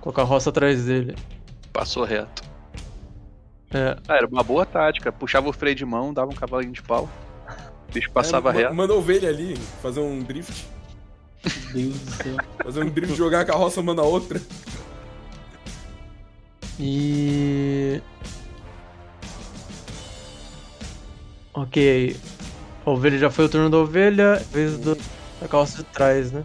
[0.00, 1.14] Com a carroça atrás dele.
[1.72, 2.42] Passou reto.
[3.72, 5.12] É, Ah, era uma boa tática.
[5.12, 7.08] Puxava o freio de mão, dava um cavalinho de pau.
[7.88, 8.74] O bicho passava É, reto.
[8.74, 10.66] Manda ovelha ali fazer um drift.
[11.72, 12.36] Deus do céu.
[12.62, 14.40] Fazer um drift, jogar a carroça, manda a outra.
[16.80, 18.00] E.
[21.54, 22.16] Ok.
[22.84, 24.96] A ovelha já foi o turno da ovelha, vez do,
[25.40, 26.44] da carroça de trás, né?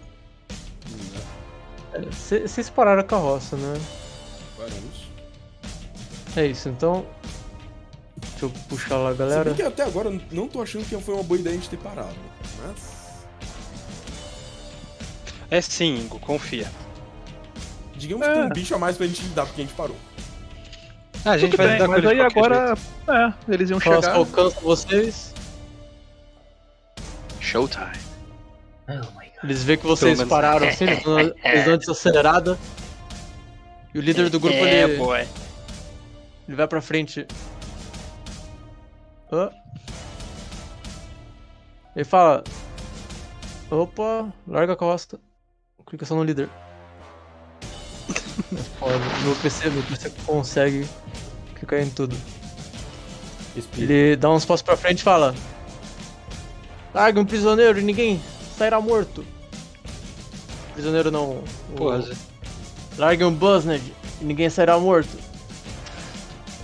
[1.93, 3.79] É, cê- Vocês pararam a carroça, né?
[4.55, 5.07] Paramos.
[6.35, 7.05] É isso, então.
[8.17, 9.43] Deixa eu puxar lá, Se galera.
[9.45, 11.69] bem que até agora eu não tô achando que foi uma boa ideia a gente
[11.69, 12.13] ter parado.
[12.61, 12.97] Mas.
[15.49, 16.69] É sim, Ingo, confia.
[17.95, 19.95] Digamos que tem um bicho a mais pra gente lidar porque a gente parou.
[21.25, 22.77] Ah, a gente Tudo vai bem, lidar com mas ele de aí agora.
[23.07, 24.17] É, eles iam carroça chegar.
[24.19, 25.33] alcança vocês.
[27.47, 27.97] Showtime.
[28.89, 29.43] Oh my god.
[29.43, 32.57] Eles veem que vocês pararam assim, eles dão eles dão desacelerada.
[33.93, 35.25] E o líder do grupo É, ele, boy.
[36.47, 37.25] ele vai pra frente.
[39.31, 39.49] Hã?
[41.95, 42.43] Ele fala:
[43.71, 45.17] Opa, larga a costa.
[45.85, 46.49] Clica só no líder.
[48.77, 49.23] Pode.
[49.23, 50.85] Meu PC, meu PC consegue
[51.55, 52.15] clicar em tudo.
[53.77, 55.33] Ele dá uns passos pra frente e fala:
[56.93, 58.21] Larga um prisioneiro e ninguém
[58.57, 59.23] sairá morto.
[60.73, 61.43] Prisioneiro não.
[61.75, 62.03] Porra.
[62.97, 63.83] Largue um Buzzned
[64.21, 65.17] e ninguém sairá morto.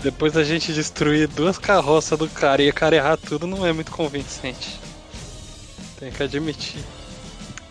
[0.02, 3.72] depois da gente destruir duas carroças do cara e o cara errar tudo, não é
[3.72, 4.80] muito convincente.
[6.00, 6.84] Tem que admitir.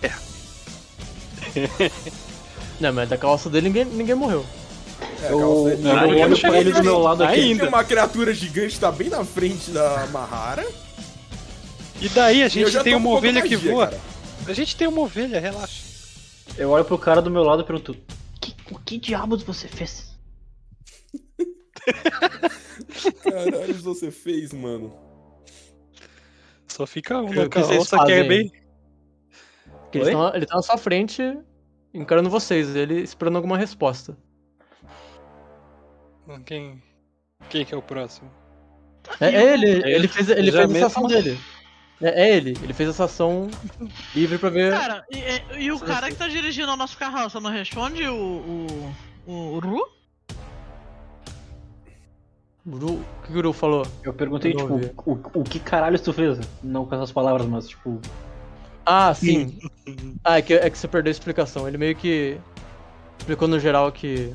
[2.81, 4.45] Não, mas da carroça dele ninguém, ninguém morreu.
[5.23, 7.41] É, a Eu, carroça dele- eu Não, olho pra ele do meu lado aqui.
[7.41, 7.61] Ainda.
[7.61, 10.67] Tem uma criatura gigante tá bem na frente da Mahara.
[12.01, 13.87] E daí a gente tem uma ovelha que magia, voa.
[13.89, 14.01] cara.
[14.47, 15.83] A gente tem uma ovelha, relaxa.
[16.59, 17.97] Eu olho pro cara do meu lado e pergunto:
[18.41, 20.13] Que, o que diabos você fez?
[23.23, 24.93] Caralho, você fez, mano.
[26.69, 28.53] Só fica um na que vocês carroça que é bem.
[29.95, 30.11] Oi?
[30.11, 31.23] tão- ele tá na sua frente,
[31.93, 34.17] encarando vocês, ele esperando alguma resposta.
[36.47, 36.83] Quem,
[37.51, 38.31] quem que é o próximo?
[39.21, 41.39] É, é ele, ele fez, ele fez mesmo- ação dele.
[42.03, 43.49] É, é ele, ele fez essa ação
[44.15, 44.73] livre pra ver.
[44.73, 48.93] Cara, e, e- e o cara que tá dirigindo a nossa carroça não responde o.
[49.27, 49.33] o.
[49.33, 49.89] o Ru?
[52.65, 53.85] Uru, o que o Uru falou?
[54.05, 54.91] Eu perguntei, Eu tipo, ouvi.
[55.35, 56.39] o, o que caralho tu fez?
[56.63, 58.01] Não com essas palavras, mas tipo.
[58.87, 59.59] Ah, sim.
[60.25, 61.67] ah, é que, é que você perdeu a explicação.
[61.67, 62.39] Ele meio que
[63.19, 64.33] explicou no geral que.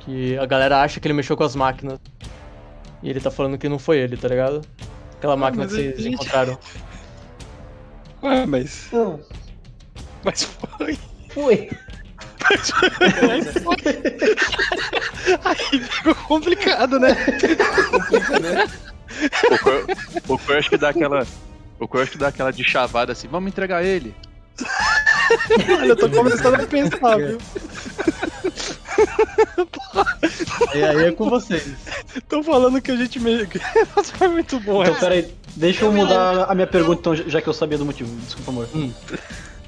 [0.00, 1.98] Que a galera acha que ele mexeu com as máquinas.
[3.02, 4.60] E ele tá falando que não foi ele, tá ligado?
[5.20, 6.58] Aquela máquina que mas vocês gente- encontraram.
[8.24, 8.88] Ué, mas.
[8.90, 9.20] Não,
[10.24, 10.98] Mas foi.
[11.30, 11.70] foi.
[13.30, 13.76] Aí foi.
[15.44, 17.08] Aí ficou complicado, né?
[18.40, 18.66] né?
[19.50, 19.86] O Cor-
[20.28, 21.26] O Crush que dá aquela.
[21.78, 24.14] O Crush que dá aquela de chavada assim, vamos entregar ele.
[25.78, 27.38] Olha, eu tô começando a pensar, viu?
[30.74, 31.68] E aí é com vocês.
[32.28, 33.48] Tô falando que a gente meio.
[33.96, 37.48] Nossa, foi muito bom Então, peraí, deixa eu mudar a minha pergunta, então, já que
[37.48, 38.14] eu sabia do motivo.
[38.20, 38.68] Desculpa, amor.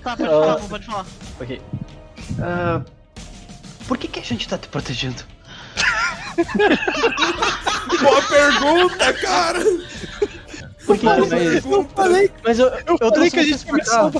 [0.02, 0.30] Tá, pode Ah.
[0.30, 1.06] falar, amor, pode falar.
[1.40, 1.60] Ok.
[2.40, 2.80] Ah,
[3.88, 5.22] por que, que a gente tá te protegendo?
[8.00, 9.60] Boa pergunta, cara!
[10.86, 11.18] Porque Mas-
[11.64, 12.32] Boa pergunta.
[12.44, 14.12] Mas eu, eu, Eu falei que a gente começou a...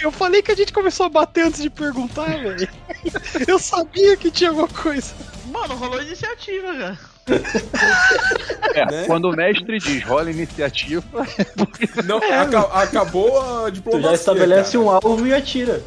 [0.00, 2.68] Eu falei que a gente começou a bater antes de perguntar, velho.
[3.48, 5.12] Eu sabia que tinha alguma coisa.
[5.46, 6.98] Mano, rolou iniciativa, cara.
[8.74, 9.04] É, Né?
[9.06, 11.04] quando o mestre diz rola iniciativa,
[12.06, 14.08] Não, aca- acabou a tu diplomacia.
[14.10, 14.84] já estabelece cara.
[14.84, 15.82] um alvo e atira.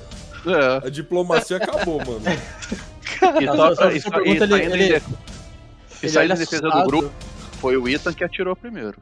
[0.46, 0.88] é.
[0.88, 2.22] A diplomacia acabou, mano.
[3.42, 5.04] E só só- e só- ele- saindo em ele- de-
[6.04, 7.12] Ele saindo olha em defesa do grupo,
[7.60, 8.96] foi o Ethan que atirou primeiro.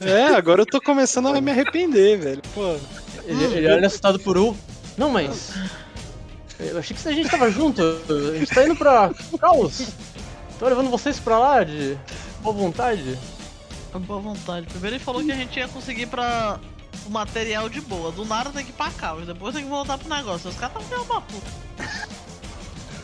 [0.00, 2.42] É, agora eu tô começando a me arrepender, velho.
[2.54, 2.76] Pô.
[3.24, 4.56] Ele, ele olha assustado por U.
[4.96, 5.52] Não, mas.
[6.58, 7.82] Eu achei que a gente tava junto.
[7.82, 9.88] A gente tá indo pra caos.
[10.58, 11.98] Tô levando vocês pra lá de
[12.42, 13.18] boa vontade.
[13.92, 14.66] Com boa vontade.
[14.66, 16.58] Primeiro ele falou que a gente ia conseguir pra
[17.06, 18.10] o material de boa.
[18.10, 19.26] Do nada tem que ir pra caos.
[19.26, 20.50] Depois tem que voltar pro negócio.
[20.50, 21.50] Os caras tão filhando uma puta.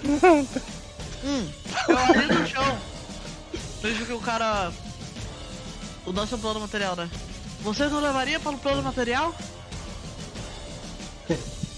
[1.25, 1.49] hum,
[1.89, 2.79] eu ali no chão.
[3.83, 4.73] Vejo que o cara.
[6.07, 7.11] O nosso plano material, né?
[7.63, 9.35] Você não levaria para o plano material?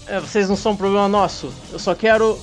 [0.05, 1.51] É, vocês não são um problema nosso.
[1.71, 2.39] Eu só quero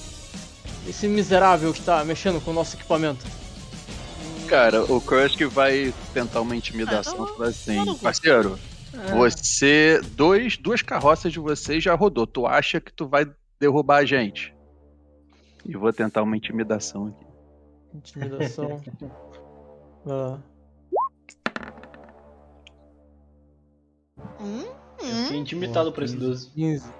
[0.89, 3.25] esse miserável que tá mexendo com o nosso equipamento.
[4.49, 7.15] Cara, o Kursk vai tentar uma intimidação.
[7.15, 8.59] Ah, então, fala assim, parceiro,
[8.93, 9.13] É.
[9.13, 10.01] você.
[10.13, 12.27] Dois, duas carroças de vocês já rodou.
[12.27, 13.27] Tu acha que tu vai
[13.59, 14.55] derrubar a gente?
[15.65, 17.27] E vou tentar uma intimidação aqui.
[17.95, 18.81] Intimidação.
[20.05, 20.39] Vai lá.
[24.41, 24.65] Hum?
[24.99, 25.23] Eu Hum?
[25.25, 26.51] fiquei intimidado por esse 12.
[26.51, 26.91] 15.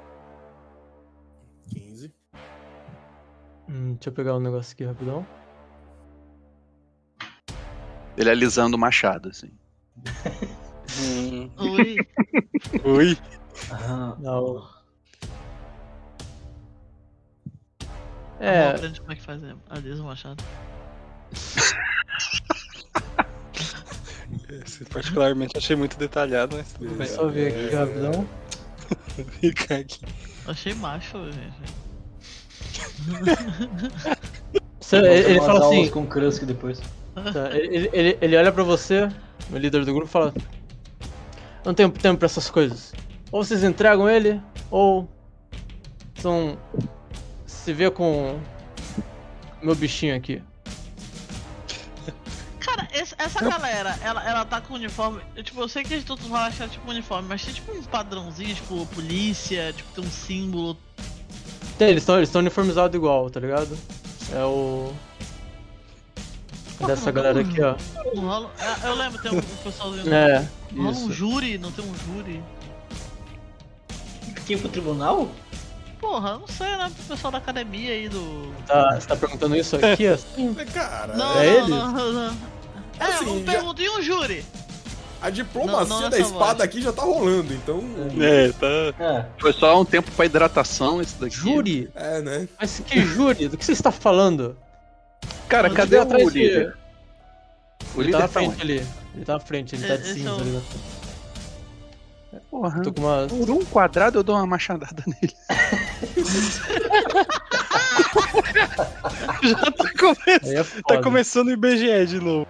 [1.71, 2.15] 15.
[3.69, 5.27] Hum, deixa eu pegar um negócio aqui rapidão.
[8.17, 9.51] Ele alisando o machado, assim.
[11.01, 11.97] Hum, Ui.
[12.85, 13.19] ui.
[13.71, 14.69] Ah, Não.
[18.39, 18.47] É.
[18.57, 20.45] É, Aprende como é que faz é, Adeus, Machado.
[24.49, 27.07] Esse particularmente achei muito detalhado, mas tudo bem.
[27.07, 28.29] só ver aqui rapidão.
[29.41, 30.01] Fica aqui.
[30.47, 31.77] Achei macho, gente.
[34.81, 36.81] Você- ele, fala assim, com Krusk depois.
[37.15, 39.09] tá, ele, ele, ele olha pra você,
[39.51, 40.33] o líder do grupo, e fala:
[41.65, 42.93] Não tenho tempo pra essas coisas.
[43.33, 45.09] Ou vocês entregam ele, ou
[46.17, 46.57] são
[47.47, 48.39] se vê com
[49.61, 50.41] meu bichinho aqui.
[52.77, 55.21] Cara, esse- essa galera, ela, ela tá com uniforme.
[55.35, 57.87] eu, Tipo, eu sei que eles todos vão achar tipo uniforme, mas tem tipo uns
[57.87, 60.77] padrãozinhos, tipo polícia, tipo tem um símbolo.
[61.79, 63.77] Tem, eles estão eles estão uniformizados igual, tá ligado?
[64.33, 64.93] É o
[66.87, 67.75] dessa galera aqui, ó.
[67.75, 70.13] É, Eu lembro, tem um, um pessoalzinho.
[70.15, 70.47] É,
[70.77, 71.13] rola um isso.
[71.13, 72.43] júri, não tem um júri.
[74.47, 75.29] Quem pro tribunal?
[76.01, 76.87] Porra, eu não sei, né?
[77.01, 78.53] O pessoal da academia aí do.
[78.67, 80.55] Tá, você tá perguntando isso aqui, assim?
[80.59, 81.71] É, Cara, Não, É não, ele?
[81.71, 82.37] não, não, não.
[82.99, 84.45] É, Assim, eu já- pergunto e um júri.
[85.21, 86.61] a diplomacia Não, não da espada voz.
[86.61, 87.83] aqui já tá rolando, então.
[88.21, 89.05] É, tá.
[89.05, 89.27] É.
[89.39, 91.35] Foi só um tempo pra hidratação esse daqui.
[91.37, 91.91] Júri?
[91.95, 92.49] É, né?
[92.61, 93.49] Mas que júri?
[93.49, 94.57] Do que você está falando?
[95.49, 96.77] Cara, Não, cadê ele o tá atrás de- líder?
[97.95, 98.63] O Ele tá líder na tá frente onde?
[98.63, 98.87] ali.
[99.15, 100.51] Ele tá na frente, ele tá de é cinza o- ali.
[100.51, 100.61] na-
[102.51, 103.27] Porra, Tô com uma.
[103.29, 105.35] por um quadrado eu dou uma machadada nele.
[109.43, 112.47] Já tá, come- Aí é tá começando o IBGE de novo.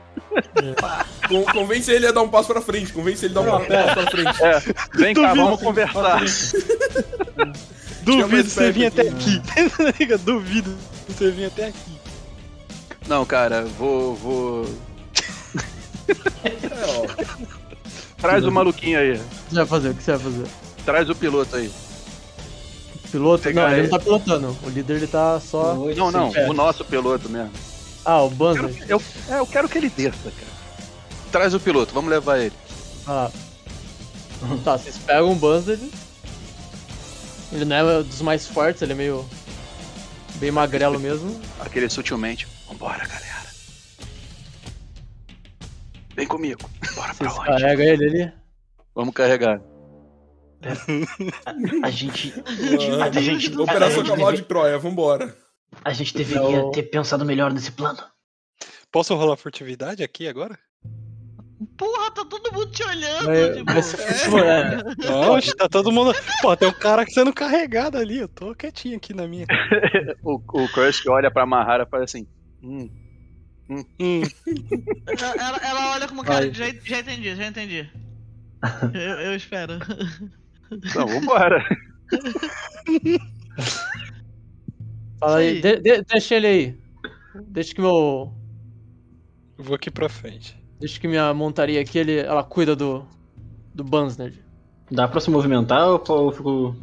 [1.28, 3.94] Con- convence ele a dar um passo pra frente, convence ele a dar um passo
[3.94, 4.43] pra frente.
[4.44, 4.60] É,
[4.94, 5.44] vem cá, Duvido.
[5.44, 6.20] vamos conversar.
[8.02, 9.43] Duvido você vir até aqui.
[9.99, 10.76] Liga, Duvido
[11.09, 11.97] você vir até aqui.
[13.09, 14.15] Não, cara, vou.
[14.15, 14.67] vou...
[16.44, 16.51] É.
[18.18, 19.12] Traz o maluquinho aí.
[19.12, 19.89] O que você vai fazer?
[19.91, 20.47] O que você vai fazer?
[20.85, 21.70] Traz o piloto aí.
[23.10, 23.43] Piloto?
[23.44, 23.89] Pegar Não, ele ele.
[23.89, 24.57] não tá pilotando.
[24.62, 25.75] O líder ele tá só.
[25.75, 27.51] Não, não, o nosso piloto mesmo.
[28.07, 28.73] Ah, o Eu, Banzer.
[28.75, 30.57] quero- eu, é, eu quero que ele desça, cara.
[31.33, 32.55] Traz o piloto, vamos levar ele.
[33.07, 33.31] Ah.
[34.65, 35.78] Tá, vocês pegam o Banzer.
[37.52, 39.28] Ele não é dos mais fortes, ele é meio.
[40.36, 41.41] bem magrelo mesmo.
[41.60, 42.47] Aquele sutilmente.
[42.68, 43.47] Vambora, galera.
[46.15, 46.60] Vem comigo.
[46.94, 47.47] Bora pra Vocês onde?
[47.62, 48.33] carregam ele ali.
[48.94, 49.60] Vamos carregar.
[51.83, 52.33] A gente.
[53.01, 55.36] Ah, A gente, a, Operação gente Cavalo deve- de Troia, vambora.
[55.85, 56.70] A gente deveria Não.
[56.70, 57.99] ter pensado melhor nesse plano.
[58.91, 60.59] Posso rolar furtividade aqui agora?
[61.77, 63.73] Porra, tá todo mundo te olhando, tipo.
[63.73, 63.91] mas,
[64.23, 66.15] tipo, é, Oxe, tá todo mundo.
[66.43, 68.19] Pô, tem um cara sendo carregado ali.
[68.19, 69.47] Eu tô quietinho aqui na minha.
[70.23, 72.27] O, o Kursk olha pra Mahara e fala assim:
[72.62, 72.89] Hum,
[73.69, 74.23] Hum,
[75.07, 77.91] Ela, ela- ela olha como cara já, já entendi, já entendi.
[78.95, 79.75] Eu, eu espero.
[80.95, 81.65] não, vambora.
[85.19, 85.61] fala aí.
[85.61, 86.78] De- de- deixa ele aí.
[87.49, 88.33] Deixa que meu.
[89.59, 90.57] eu vou aqui pra frente.
[90.78, 93.07] Deixa que minha montaria aqui, ele, ela cuida do.
[93.75, 94.35] do Bansner.
[94.91, 96.77] Dá pra se movimentar ou eu fico.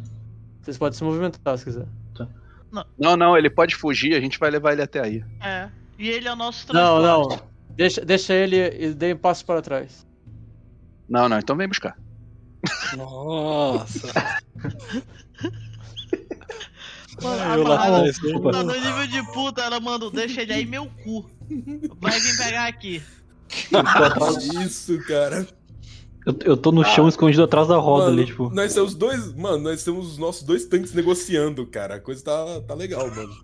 [0.62, 1.86] Vocês podem se movimentar se quiser.
[2.98, 5.24] Não, não, ele pode fugir, a gente vai levar ele até aí.
[5.40, 5.68] É.
[5.96, 7.36] E ele é o nosso Não, transporte.
[7.40, 7.48] não.
[7.76, 10.04] Deixa, deixa ele e dê um passo para trás.
[11.08, 11.96] Não, não, então vem buscar.
[12.96, 14.12] Nossa.
[17.24, 18.18] Mano, a eu lá Mahara atrás,
[18.52, 21.28] tá no nível de puta, ela manda, deixa ele aí meu cu.
[22.00, 23.02] Vai vir pegar aqui.
[24.62, 25.46] Isso, cara.
[26.26, 28.48] Eu, eu tô no chão escondido atrás da roda Mano, ali, tipo.
[28.50, 29.34] Nós temos dois.
[29.34, 31.96] Mano, nós temos os nossos dois tanques negociando, cara.
[31.96, 33.34] A coisa tá, tá legal, mano.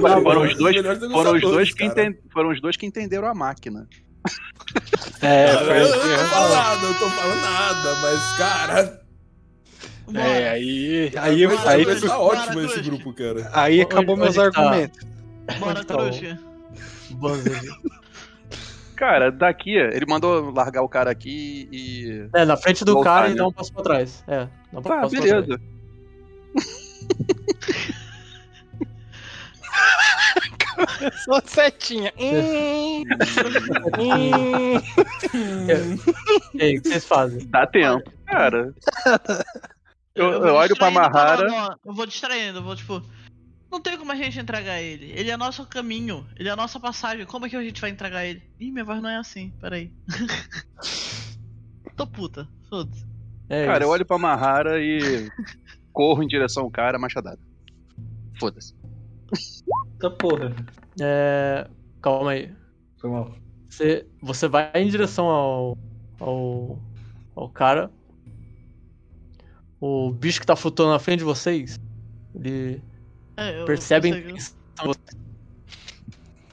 [0.00, 0.76] Foram, foram os dois,
[1.12, 2.02] foram, os dois que cara.
[2.08, 3.88] enten- foram os dois que entenderam a máquina.
[5.22, 9.05] É, Eu, foi- eu não tô falando nada, eu tô falando nada, mas, cara.
[10.14, 11.12] É, aí.
[11.16, 13.50] Aí, Mas aí, mas tá Bora, ótimo esse grupo, cara.
[13.52, 14.44] aí acabou meus tá?
[14.44, 15.00] argumentos.
[15.58, 15.84] Bora.
[17.10, 17.70] Banzo ali.
[18.96, 22.28] Cara, daqui, ele mandou largar o cara aqui e.
[22.34, 23.36] É, na frente do Voltar, cara e né?
[23.36, 24.24] dá um passo pra trás.
[24.26, 25.46] É, dá um Tá, passo pra trás.
[25.46, 25.60] beleza.
[31.24, 32.12] Só setinha.
[32.18, 33.02] Hum,
[33.98, 34.80] hum.
[36.54, 37.46] E aí, o que vocês fazem?
[37.48, 38.10] Dá tempo.
[38.26, 38.74] Cara.
[40.16, 41.46] Eu, vou eu olho pra Mahara.
[41.46, 43.02] não, não, Eu vou distraindo, eu vou tipo.
[43.70, 45.12] Não tem como a gente entregar ele.
[45.12, 47.26] Ele é nosso caminho, ele é a nossa passagem.
[47.26, 48.42] Como é que a gente vai entregar ele?
[48.58, 49.92] Ih, minha voz não é assim, peraí.
[51.96, 53.04] Tô puta, foda-se.
[53.48, 53.92] É Cara, eu isso.
[53.92, 55.28] olho pra Mahara e
[55.92, 57.40] corro em direção ao cara, machadada.
[58.38, 58.74] Foda-se.
[59.94, 60.54] Eita porra.
[61.00, 61.68] É,
[62.00, 62.52] Calma aí.
[63.00, 63.34] Foi mal.
[63.68, 65.78] Você, você vai em direção ao,
[66.20, 66.78] ao.
[67.34, 67.90] ao cara.
[69.80, 71.78] O bicho que tá flutuando na frente de vocês.
[72.34, 72.82] Ele
[73.36, 74.86] É, eu percebe a consigo- intenção de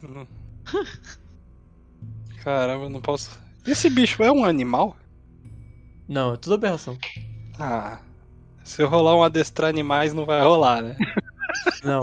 [0.04, 0.28] vocês.
[2.44, 3.40] Caramba, eu não posso.
[3.66, 4.98] Esse bicho é um animal?
[6.08, 6.98] Não, é tudo aberração.
[7.58, 8.00] Ah.
[8.64, 10.96] Se eu rolar um adestrar animais, não vai rolar, né?
[11.84, 12.02] Não.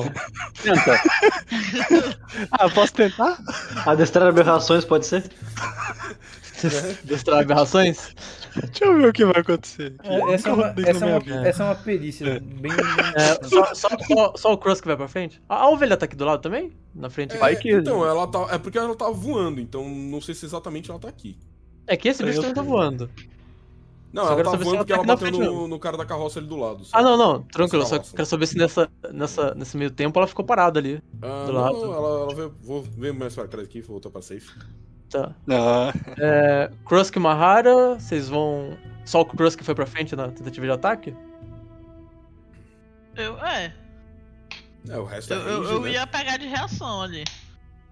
[0.63, 1.01] Tenta.
[2.53, 3.39] Ah, posso tentar?
[3.87, 5.29] Adestrar aberrações pode ser?
[7.05, 8.15] Destrar aberrações?
[8.55, 9.95] Deixa eu ver o que vai acontecer.
[10.03, 12.73] É, essa, é uma, essa, é uma, essa é uma perícia bem.
[13.17, 15.41] É, só, só, só, só o Cross que vai pra frente?
[15.49, 16.73] A, a ovelha tá aqui do lado também?
[16.95, 17.37] Na frente?
[17.37, 18.49] Vai É, que- Então, ela tá.
[18.51, 21.39] É porque ela tava voando, então não sei se exatamente ela tá aqui.
[21.87, 23.11] É que esse bicho também tá voando.
[24.13, 25.55] Não, Só ela tá saber se voando ela porque tá ela aqui na bateu frente
[25.61, 26.85] no, no cara da carroça ali do lado.
[26.85, 26.97] só.
[26.97, 27.43] Ah, não, não.
[27.43, 27.87] Tranquilo.
[27.87, 31.01] Só quero saber se nessa, nessa, nesse meio tempo ela ficou parada ali.
[31.23, 31.75] Ah, do não, lado.
[31.77, 34.51] não, ela, ela veio, vou ver mais pra trás aqui, vou voltar pra safe.
[35.11, 35.35] Tá.
[35.51, 38.77] Ah, É, Krusk e Mahara, vocês vão.
[39.05, 41.17] Só o Krusk foi pra frente na tentativa de ataque?
[43.17, 43.75] Eu, é,
[44.89, 45.91] É, o resto é eu, eu, range, eu né?
[45.93, 47.25] ia pegar de reação ali.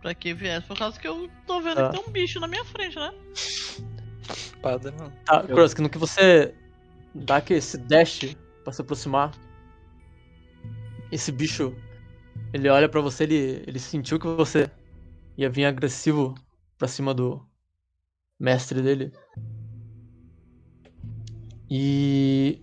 [0.01, 1.91] Pra que viesse, por causa que eu tô vendo Tá.
[1.91, 3.13] que tem um bicho na minha frente, né?
[4.63, 5.13] padrão.
[5.25, 6.55] Tá, Krusk, no que você
[7.15, 9.33] dá aqui esse dash pra se aproximar,
[11.11, 11.75] esse bicho,
[12.53, 14.71] ele olha pra você, ele, ele sentiu que você
[15.37, 16.35] ia vir agressivo
[16.79, 17.45] pra cima do
[18.39, 19.13] mestre dele.
[21.71, 22.63] E.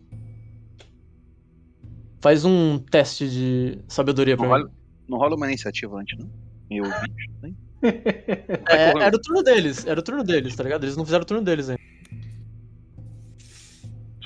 [2.22, 4.62] Faz um teste de sabedoria pra Não mim.
[4.64, 4.74] rola,
[5.08, 6.30] não rola uma iniciativa antes, não?
[6.72, 7.48] Eu vi.
[7.48, 7.58] hein?
[8.68, 10.84] É, era o turno deles, era o turno deles, tá ligado?
[10.86, 11.80] Eles não fizeram o turno deles ainda.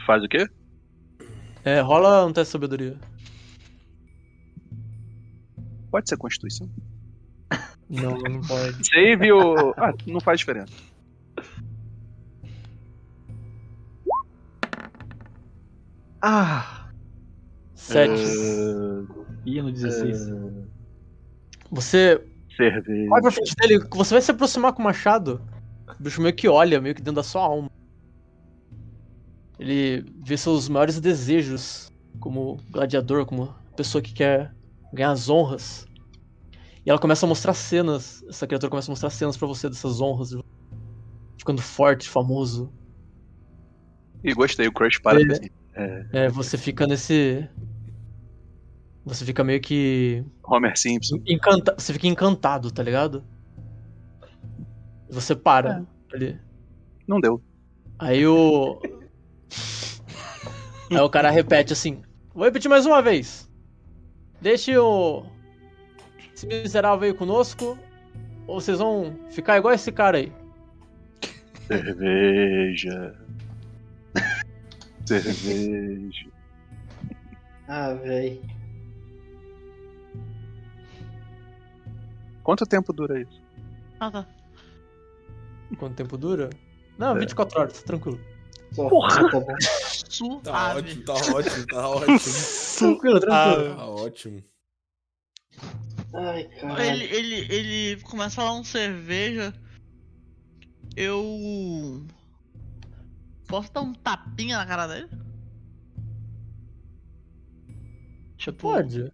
[0.06, 0.48] Faz o quê?
[1.66, 2.98] É, rola um teste de sabedoria.
[5.92, 6.70] Pode ser Constituição.
[7.90, 8.88] Não, não pode.
[8.88, 9.74] Save ou.
[9.78, 10.74] Ah, não faz diferença.
[16.22, 16.90] Ah!
[17.74, 18.22] Sete.
[19.46, 20.30] Ia no 16.
[21.72, 22.22] Você
[22.56, 23.10] Cerveja.
[23.10, 25.42] vai pra frente dele, você vai se aproximar com o machado.
[26.00, 27.70] O bicho meio que olha, meio que dentro da sua alma.
[29.58, 34.54] Ele vê seus maiores desejos como gladiador, como pessoa que quer
[34.94, 35.89] ganhar as honras.
[36.90, 40.02] E ela começa a mostrar cenas, essa criatura começa a mostrar cenas pra você dessas
[40.02, 40.32] honras.
[41.38, 42.74] Ficando forte, famoso.
[44.24, 45.50] E gostei, o Crush para Ele- assim.
[46.12, 47.48] É, você fica nesse.
[49.06, 50.26] Você fica meio que.
[50.44, 51.22] Homer Simpson.
[51.28, 51.76] Encanta...
[51.78, 53.24] Você fica encantado, tá ligado?
[55.12, 56.40] Você para ali.
[57.08, 57.40] Não deu.
[58.00, 58.82] Aí o.
[60.90, 62.02] Aí o cara repete assim:
[62.34, 63.48] Vou repetir mais uma vez.
[64.42, 65.38] Deixe o.
[66.40, 67.78] Esse miserável aí conosco.
[68.48, 70.32] Ou vocês vão ficar igual esse cara aí.
[71.68, 73.14] Cerveja.
[75.06, 76.30] Cerveja.
[77.68, 78.42] Ah, véi.
[82.42, 83.42] Quanto tempo dura isso?
[84.00, 84.26] Ah, tá.
[85.78, 86.50] Quanto tempo dura?
[86.98, 88.20] Não, 24 horas, tá tranquilo.
[88.76, 89.30] Porra!
[89.30, 89.46] Tá bom.
[89.46, 89.60] Tá
[90.08, 90.80] Suave.
[90.80, 92.18] ótimo, tá ótimo, tá ótimo.
[92.80, 93.76] Tranquilo, tranquilo.
[93.76, 94.44] Tá ótimo.
[96.14, 97.04] Ai, caralho.
[97.04, 99.54] Ele, ele, ele começa a falar um cerveja.
[100.96, 102.06] Eu.
[103.48, 105.10] Posso dar um tapinha na cara dele?
[108.38, 109.12] Você pode.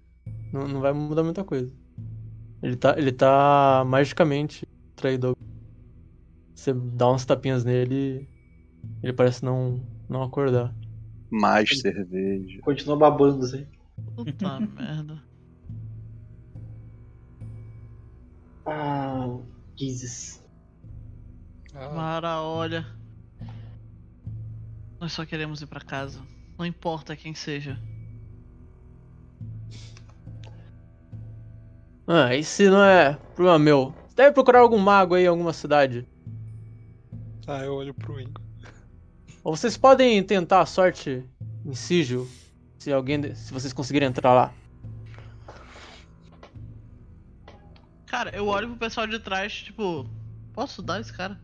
[0.51, 1.73] Não, não vai mudar muita coisa.
[2.61, 5.35] Ele tá, ele tá magicamente traído.
[6.53, 8.27] Você dá uns tapinhas nele
[9.03, 10.73] Ele parece não, não acordar.
[11.29, 12.61] Mais cerveja.
[12.61, 13.65] Continua babando assim.
[14.15, 15.21] Puta merda.
[18.65, 19.37] Ah,
[19.77, 20.43] Jesus.
[21.73, 22.85] Ah, Mara, olha.
[24.99, 26.19] Nós só queremos ir pra casa.
[26.57, 27.77] Não importa quem seja.
[32.07, 33.93] Ah, esse não é problema meu.
[34.07, 36.07] Você deve procurar algum mago aí em alguma cidade.
[37.47, 38.41] ah, eu olho pro Ingo.
[39.43, 41.23] Ou vocês podem tentar a sorte
[41.65, 42.27] em sigil,
[42.79, 44.53] se alguém, se vocês conseguirem entrar lá.
[48.07, 50.05] Cara, eu olho pro pessoal de trás, tipo,
[50.53, 51.39] posso dar esse cara?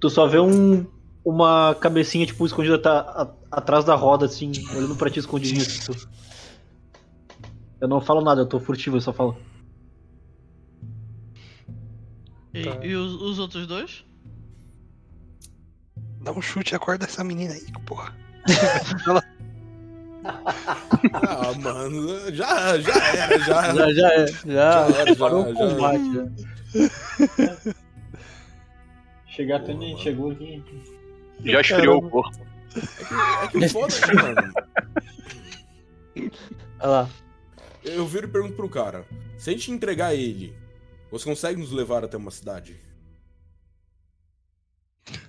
[0.00, 0.86] Tu só vê um,
[1.24, 5.62] uma cabecinha, tipo, escondida tá, a- atrás da roda, assim, olhando pra ti escondidinho.
[5.62, 6.08] Assim, tu-
[7.80, 9.36] Eu não falo nada, eu tô furtivo, eu só falo.
[12.54, 12.84] E, Tá.
[12.86, 14.04] e os, os outros dois?
[16.22, 18.12] Dá um chute e acorda essa menina aí, porra.
[21.12, 23.74] Ah, mano, já, já era, já.
[23.74, 24.26] Já, já é.
[24.26, 25.54] Já, Já era, já, parou o já.
[25.54, 26.14] combate.
[26.14, 27.74] Já.
[29.26, 30.62] Chegar até onde a gente chegou aqui.
[31.44, 32.46] Já esfriou o corpo.
[33.42, 34.52] É que o foda é que, mano,
[36.80, 37.10] Olha lá.
[37.84, 39.06] eu viro e pergunto pro cara:
[39.38, 40.54] se a gente entregar ele,
[41.10, 42.76] você consegue nos levar até uma cidade?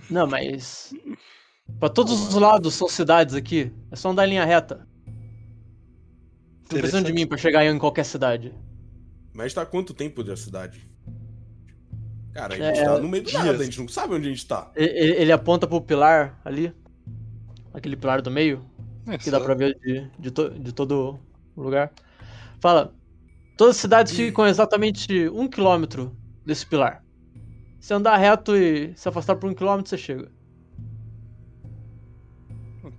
[0.09, 0.93] Não, mas.
[1.80, 3.72] Pra todos os lados são cidades aqui.
[3.91, 4.88] É só andar em linha reta.
[6.72, 8.53] Não precisam de mim pra chegar em qualquer cidade.
[9.33, 10.88] Mas tá há quanto tempo da cidade?
[12.33, 14.30] Cara, a gente É, tá no meio do nada, a gente não sabe onde a
[14.30, 14.72] gente tá.
[14.75, 16.73] Ele, ele aponta pro pilar ali.
[17.73, 18.64] Aquele pilar do meio.
[19.07, 21.19] É, Que dá pra ver de, de, to- de todo
[21.56, 21.91] o lugar.
[22.59, 22.93] Fala.
[23.57, 26.15] Todas as cidades ficam exatamente um quilômetro
[26.45, 27.03] desse pilar.
[27.80, 30.31] Se andar reto e se afastar por um quilômetro, você chega.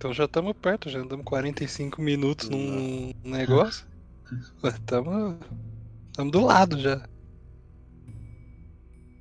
[0.01, 3.87] Então já estamos perto, já andamos 45 minutos num negócio.
[4.65, 7.07] Estamos do lado já.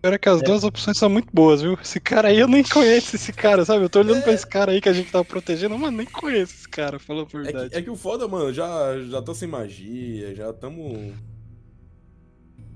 [0.02, 1.74] Pior é que as duas opções são muito boas, viu?
[1.82, 3.84] Esse cara aí eu nem conheço esse cara, sabe?
[3.84, 6.54] Eu tô olhando pra esse cara aí que a gente tava protegendo, mano, nem conheço
[6.54, 7.70] esse cara, falando a É verdade.
[7.72, 11.14] que, é que o foda, mano, já, já tá sem magia, já tamo.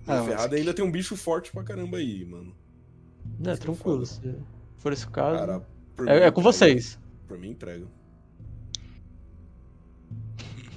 [0.06, 0.56] Ah, mas- ferrado.
[0.56, 2.54] Ainda tem um bicho forte pra caramba aí, mano.
[3.40, 4.06] É, que é tranquilo.
[4.06, 4.06] foda.
[4.06, 4.36] Se
[4.80, 5.38] for esse caso.
[5.40, 6.42] Cara, é, é com entrega.
[6.42, 7.02] vocês.
[7.28, 7.86] Por mim, entrega.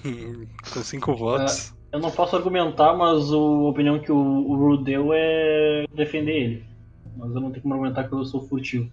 [0.73, 1.75] Com cinco votos.
[1.93, 6.67] Eu não posso argumentar, mas a opinião que o, o Ru deu é defender ele.
[7.17, 8.91] Mas eu não tenho como argumentar que eu sou furtivo.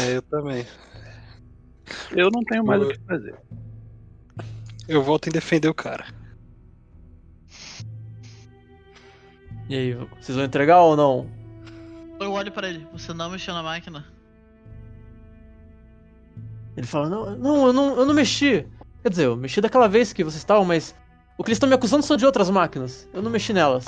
[0.00, 0.66] É, eu também.
[2.10, 3.34] Eu não tenho mais o que fazer.
[4.88, 6.06] Eu volto em defender o cara.
[9.68, 11.28] E aí, vocês vão entregar ou não?
[12.20, 14.04] Eu olho pra ele, você não mexeu na máquina?
[16.76, 18.66] Ele fala, não, não, eu não, eu não mexi.
[19.02, 20.94] Quer dizer, eu mexi daquela vez que vocês estavam, mas
[21.38, 23.08] o que eles estão me acusando são de outras máquinas.
[23.12, 23.84] Eu não mexi nelas.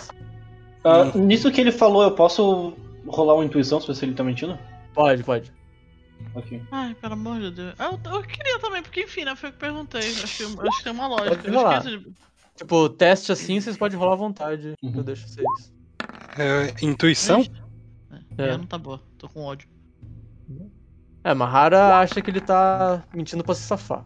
[0.84, 2.72] Ah, Nisso que ele falou, eu posso
[3.06, 4.58] rolar uma intuição, se ver se ele tá mentindo?
[4.94, 5.52] Pode, pode.
[6.34, 6.62] Ok.
[6.70, 7.74] Ai, pelo amor de Deus.
[7.78, 9.36] Eu, eu queria também, porque enfim, né?
[9.36, 10.00] Foi o que perguntei.
[10.00, 11.36] Acho que, acho que tem uma lógica.
[11.36, 12.12] Pode Eu esqueço de.
[12.56, 14.74] Tipo, teste assim, vocês podem rolar à vontade.
[14.82, 14.92] Uhum.
[14.96, 15.46] Eu deixo vocês.
[16.36, 17.44] É, intuição?
[18.36, 18.48] É, É.
[18.50, 19.00] é, não tá boa.
[19.16, 19.68] Tô com ódio.
[21.24, 24.04] É, Mahara acha que ele tá mentindo pra se safar.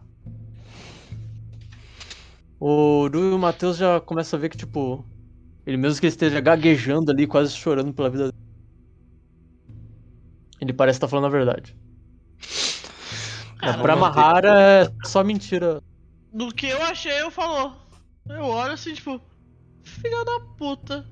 [2.59, 5.05] O Ru e o Matheus já começam a ver que, tipo,
[5.65, 8.43] ele mesmo que ele esteja gaguejando ali, quase chorando pela vida dele.
[10.59, 11.75] Ele parece estar falando a verdade.
[13.57, 15.81] Cara, pra Mahara é só mentira.
[16.33, 17.75] Do que eu achei, eu falou.
[18.27, 19.21] Eu olho assim, tipo,
[19.83, 21.05] filha da puta.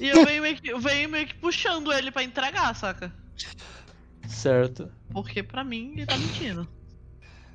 [0.00, 3.12] E eu venho meio que, eu venho meio que puxando ele pra entregar, saca?
[4.28, 4.90] Certo.
[5.12, 6.66] Porque pra mim ele tá mentindo.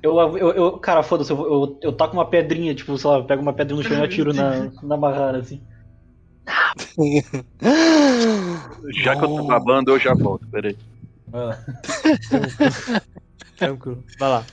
[0.02, 3.24] Eu, eu, eu- cara, foda-se, eu, eu, eu taco uma pedrinha, tipo, sei lá, eu
[3.24, 5.62] pego uma pedrinha no chão e atiro na, na Mahara, assim.
[8.94, 10.46] Já que eu tô babando, eu já volto.
[10.48, 10.76] Peraí.
[11.28, 11.58] Vai lá.
[13.56, 14.04] Tranquilo.
[14.18, 14.44] Vai lá.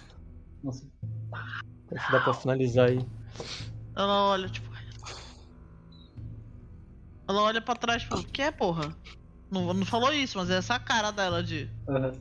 [0.64, 0.86] Nossa.
[1.96, 3.00] Acho que dá pra finalizar aí.
[3.96, 4.68] Ela olha, tipo.
[7.30, 8.96] Ela olha pra trás, tipo, que é, porra?
[9.50, 11.69] Não, não falou isso, mas é essa cara dela de.
[11.90, 12.14] Aham.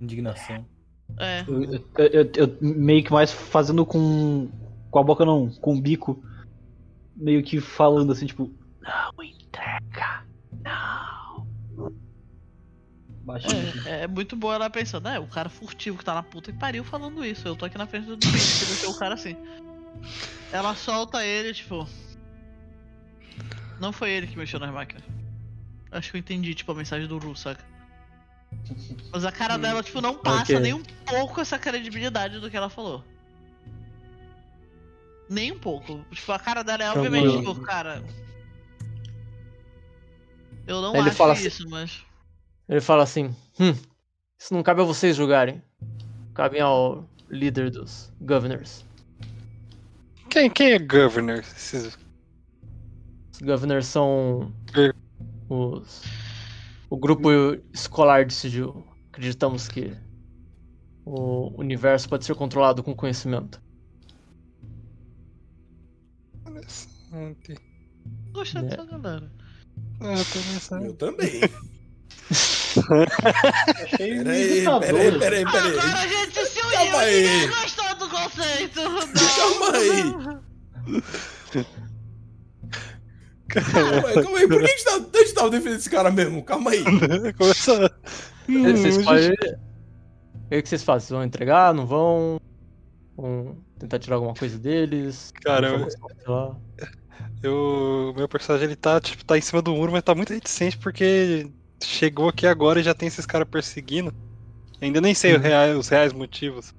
[0.00, 0.64] Indignação.
[1.18, 1.44] É.
[1.46, 1.80] Eu, eu,
[2.12, 4.48] eu- eu meio que mais fazendo com.
[4.90, 6.22] Com a boca não, com o bico.
[7.16, 8.50] Meio que falando assim, tipo.
[8.80, 10.24] Não entrega.
[10.64, 11.46] Não.
[13.24, 13.68] Baixinho.
[13.68, 13.88] assim.
[13.88, 16.58] É, é muito boa ela pensando, é, o cara furtivo que tá na puta que
[16.58, 17.46] pariu falando isso.
[17.46, 19.36] Eu tô aqui na frente do bicho que deixou o cara assim.
[20.52, 21.86] Ela solta ele, tipo.
[23.80, 25.02] Não foi ele que mexeu nas máquinas.
[25.92, 27.64] Acho que eu entendi, tipo, a mensagem do Ru, saca?
[29.12, 30.60] Mas a cara dela, tipo, não passa Ok.
[30.60, 33.04] nem um pouco essa credibilidade do que ela falou.
[35.28, 36.04] Nem um pouco.
[36.10, 38.02] Tipo, a cara dela é obviamente, tipo, cara.
[40.66, 42.02] Eu não ele acho fala assim- isso, mas.
[42.68, 43.74] Ele fala assim: Hum,
[44.38, 45.62] isso não cabe a vocês julgarem.
[46.34, 48.84] Cabe ao líder dos governors.
[50.30, 51.38] Quem, quem é governor?
[51.40, 51.98] Esses-
[53.32, 54.52] Os governors são.
[55.52, 56.02] Os,
[56.88, 57.28] o grupo
[57.72, 58.84] escolar de sigil.
[59.10, 59.96] Acreditamos que
[61.04, 63.60] o universo pode ser controlado com conhecimento.
[66.46, 67.54] Interessante.
[68.32, 69.30] Gostei dessa galera.
[70.00, 70.86] Ah, interessante.
[70.86, 71.40] Eu também.
[73.84, 74.80] Achei Peraí, visitador.
[74.80, 75.78] peraí, peraí, peraí.
[75.78, 78.80] Agora a gente se uniu Calma e gostou do conceito.
[79.36, 81.62] Calma aí.
[83.60, 84.48] Calma aí, calma aí.
[84.48, 86.42] Por que a gente, tá, a gente tava defendendo esse cara mesmo?
[86.42, 86.82] Calma aí.
[87.38, 87.94] Começa.
[88.48, 89.32] Hum, Vocês gente, podem.
[89.32, 91.06] O que vocês fazem?
[91.08, 91.72] Vocês vão entregar?
[91.72, 92.40] Não vão?
[93.16, 95.32] Vão tentar tirar alguma coisa deles?
[95.42, 95.86] Cara,
[97.42, 100.78] eu- meu personagem ele tá, tipo, tá em cima do muro, mas tá muito reticente
[100.78, 101.50] porque
[101.82, 104.14] chegou aqui agora e já tem esses caras perseguindo.
[104.80, 105.42] Ainda nem sei o Uhum.
[105.42, 106.74] rea- os reais motivos.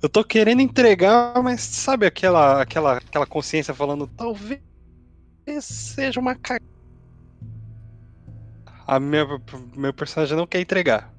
[0.00, 4.60] Eu tô querendo entregar, mas sabe aquela, aquela, aquela consciência falando, talvez
[5.60, 6.64] seja uma cagada.
[8.86, 9.26] A minha,
[9.76, 11.12] meu personagem não quer entregar.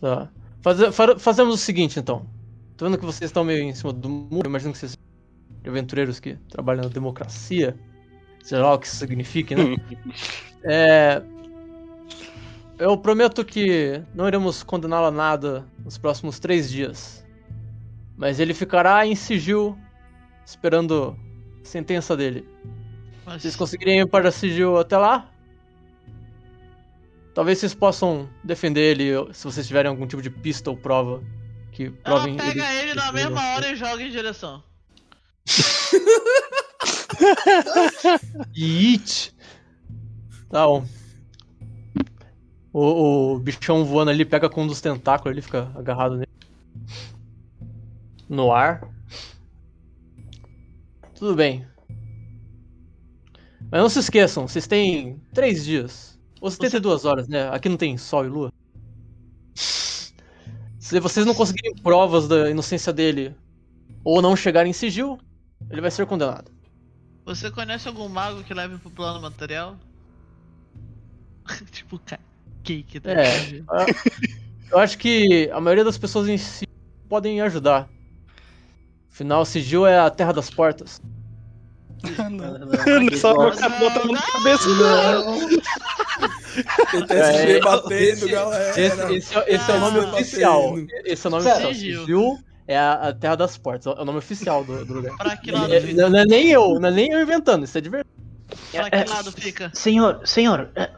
[0.00, 0.30] Tá.
[0.60, 2.26] Faze- fa- fazemos o seguinte, então.
[2.76, 4.46] Tô vendo que vocês estão meio em cima do muro.
[4.46, 7.76] Eu imagino que vocês são aventureiros que trabalham na democracia.
[8.42, 9.76] Seja lá o que isso signifique, né?
[10.64, 11.22] é...
[12.78, 17.26] Eu prometo que não iremos condená-lo a nada nos próximos três dias.
[18.16, 19.76] Mas ele ficará em sigil,
[20.46, 21.16] esperando
[21.60, 22.48] a sentença dele.
[23.28, 25.30] Mas Vocês conseguirem ir para sigil até lá?
[27.34, 31.22] Talvez vocês possam defender ele se vocês tiverem algum tipo de pista ou prova
[31.70, 33.54] que ela provem pega ele na ele mesma inocente.
[33.54, 34.62] hora e joga em direção.
[38.56, 39.34] Yeet!
[40.48, 40.86] Tá bom.
[42.72, 46.32] O, o bichão voando ali pega com um dos tentáculos, ele fica agarrado nele.
[48.26, 48.88] No ar.
[51.14, 51.66] Tudo bem.
[53.70, 56.18] Mas não se esqueçam, vocês têm três dias.
[56.40, 57.48] Ou 72 horas, né?
[57.50, 58.52] Aqui não tem sol e lua.
[59.54, 63.34] Se vocês não conseguirem provas da inocência dele
[64.02, 65.18] ou não chegarem em sigil,
[65.70, 66.50] ele vai ser condenado.
[67.26, 69.76] Você conhece algum mago que leve pro plano material?
[71.70, 72.22] tipo, cara,
[72.62, 73.86] cake da É, a-
[74.70, 76.64] eu acho que a maioria das pessoas em si
[77.08, 77.88] podem ajudar.
[79.10, 81.00] Afinal, sigil é a terra das portas.
[83.18, 84.68] Só botar a mão na cabeça.
[86.90, 87.02] Tem É,
[87.32, 88.80] TSG batendo, esse- galera.
[88.80, 90.70] Esse, esse é, é o nome Ah, oficial.
[90.70, 90.88] batendo.
[91.04, 91.68] Esse é o nome Sério?
[91.68, 92.00] oficial.
[92.00, 93.86] Sigil é a, a terra das portas.
[93.86, 95.16] É o nome oficial do, do lugar.
[95.16, 96.02] Pra que lado É, fica?
[96.02, 98.08] não, não é nem eu, não é nem eu inventando, isso é de verdade.
[98.72, 99.70] Pra que lado fica?
[99.74, 100.90] Senhor, senhor, é,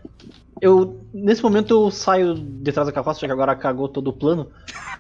[0.61, 4.13] eu nesse momento eu saio de trás da carroça, já que agora cagou todo o
[4.13, 4.51] plano.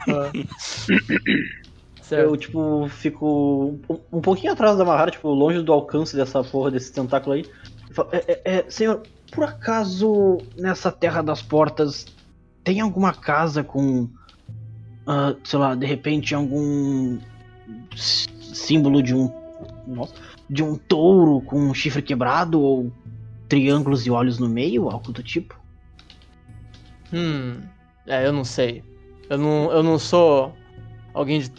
[2.10, 2.28] Certo.
[2.28, 6.72] Eu, tipo, fico um, um pouquinho atrás da Mahara, tipo, longe do alcance dessa porra,
[6.72, 7.46] desse tentáculo aí.
[7.92, 12.06] Falo, é, é, é, senhor, por acaso nessa Terra das Portas
[12.64, 14.08] tem alguma casa com,
[15.06, 17.16] ah, sei lá, de repente algum
[17.94, 19.32] símbolo de um,
[19.86, 20.12] nossa,
[20.48, 22.90] de um touro com um chifre quebrado ou
[23.48, 25.56] triângulos e olhos no meio, algo do tipo?
[27.12, 27.60] Hum.
[28.04, 28.82] É, eu não sei.
[29.28, 30.52] Eu não, eu não sou
[31.14, 31.52] alguém de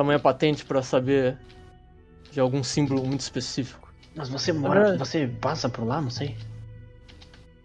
[0.00, 1.38] tamanha patente pra saber
[2.30, 3.92] de algum símbolo muito específico.
[4.14, 4.96] Mas você mora, Ah.
[4.98, 6.36] você passa por lá, não sei.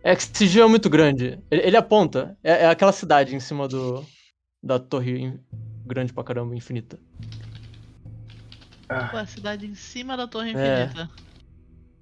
[0.04, 1.40] É que Sigil é muito grande.
[1.50, 2.38] Ele, ele aponta.
[2.44, 4.06] É, é aquela cidade em cima do
[4.62, 5.40] da torre in-
[5.86, 6.98] grande pra caramba, infinita.
[9.12, 10.84] Pô, a cidade em cima da torre É.
[10.86, 11.10] infinita.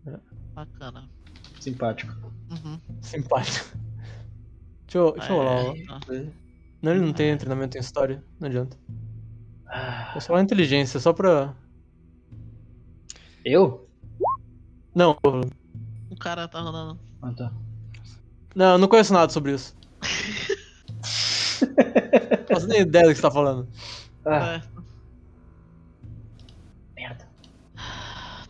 [0.08, 0.20] É.
[0.54, 1.10] Bacana.
[1.60, 2.14] Simpático.
[2.50, 2.80] Uhum.
[3.02, 3.78] Simpático.
[4.86, 5.76] Deixa eu, deixa eu rolar.
[5.76, 6.00] É, então.
[6.82, 8.24] Não, ele não tem treinamento em história.
[8.40, 8.78] Não adianta.
[9.74, 11.56] Ah, É só uma inteligência, só pra.
[13.46, 13.88] Eu?
[14.94, 15.18] Não,
[16.10, 17.00] O cara tá rodando.
[17.22, 17.52] Ah, tá.
[18.56, 19.76] não, eu não conheço nada sobre isso.
[21.62, 23.68] Não faço nem ideia do que você tá falando.
[24.26, 24.62] Ah, É.
[26.96, 27.28] merda.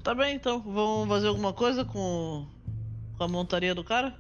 [0.04, 0.60] Tá bem, então.
[0.62, 2.48] Vamos fazer alguma coisa com,
[3.18, 4.16] com a montaria do cara?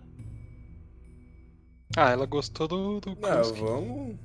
[1.97, 4.15] Ah, ela gostou do, do Não, vamos.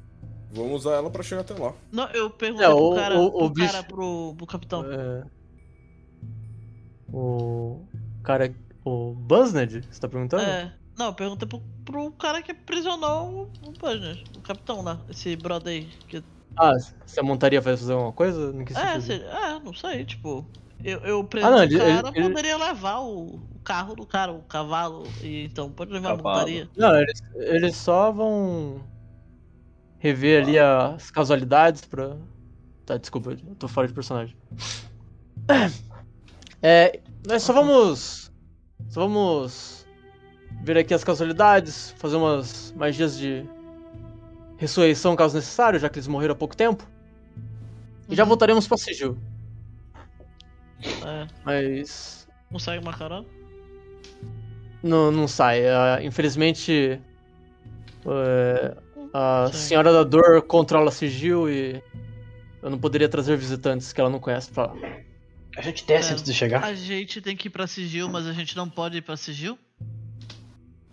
[0.57, 1.73] Vamos usar ela pra chegar até lá.
[1.93, 4.85] Não, eu perguntei É, pro o- cara, o- pro, o bicho- cara pro, pro capitão.
[4.91, 5.25] É...
[7.13, 7.81] O
[8.23, 8.55] cara.
[8.85, 10.43] O Buzzned, você tá perguntando?
[10.45, 10.73] É.
[10.97, 15.89] Não, pergunta pro, pro cara que aprisionou o, o o capitão lá, esse brother aí.
[16.09, 16.23] Que...
[16.57, 16.73] Ah,
[17.05, 18.53] se a montaria vai fazer alguma coisa?
[18.53, 20.47] Não quis É, se- é, não sei, tipo.
[20.85, 24.07] Eu, eu preso Ah, não, o ele- cara, ele- poderia levar o, o carro do
[24.07, 26.37] cara, o cavalo, e então pode levar a Cavalo.
[26.39, 26.71] montaria.
[26.77, 28.81] Não, eles, eles só vão
[30.07, 32.17] rever ali as casualidades pra.
[32.85, 34.37] Tá, desculpa, eu tô fora de personagem.
[36.63, 38.33] É, nós só vamos.
[38.89, 39.87] Só vamos
[40.63, 43.45] ver aqui as casualidades, fazer umas magias de
[44.57, 46.87] ressurreição caso necessário, já que eles morreram há pouco tempo.
[48.09, 48.29] E já Uhum.
[48.29, 49.19] voltaremos pra Sigil.
[51.05, 52.29] É, Mas.
[52.51, 53.27] não segue uma carona?
[54.83, 55.67] Não, não sai.
[55.69, 57.01] Ah, infelizmente.
[58.07, 58.77] é,
[59.13, 59.59] a Sim.
[59.59, 61.83] Senhora da Dor controla sigil e.
[62.63, 64.75] Eu não poderia trazer visitantes que ela não conhece pra lá.
[65.57, 66.13] A gente desce É.
[66.13, 66.65] antes de chegar.
[66.65, 69.59] A gente tem que ir pra Sigil, mas a gente não pode ir pra Sigil?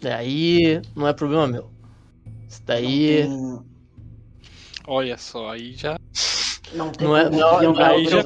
[0.01, 1.69] É, aí não é problema meu.
[2.47, 3.25] Isso daí.
[3.27, 3.65] Não
[4.85, 5.97] Olha só, aí já.
[5.97, 7.29] tem, não tem Não é.
[7.29, 8.21] Não, uma aí já.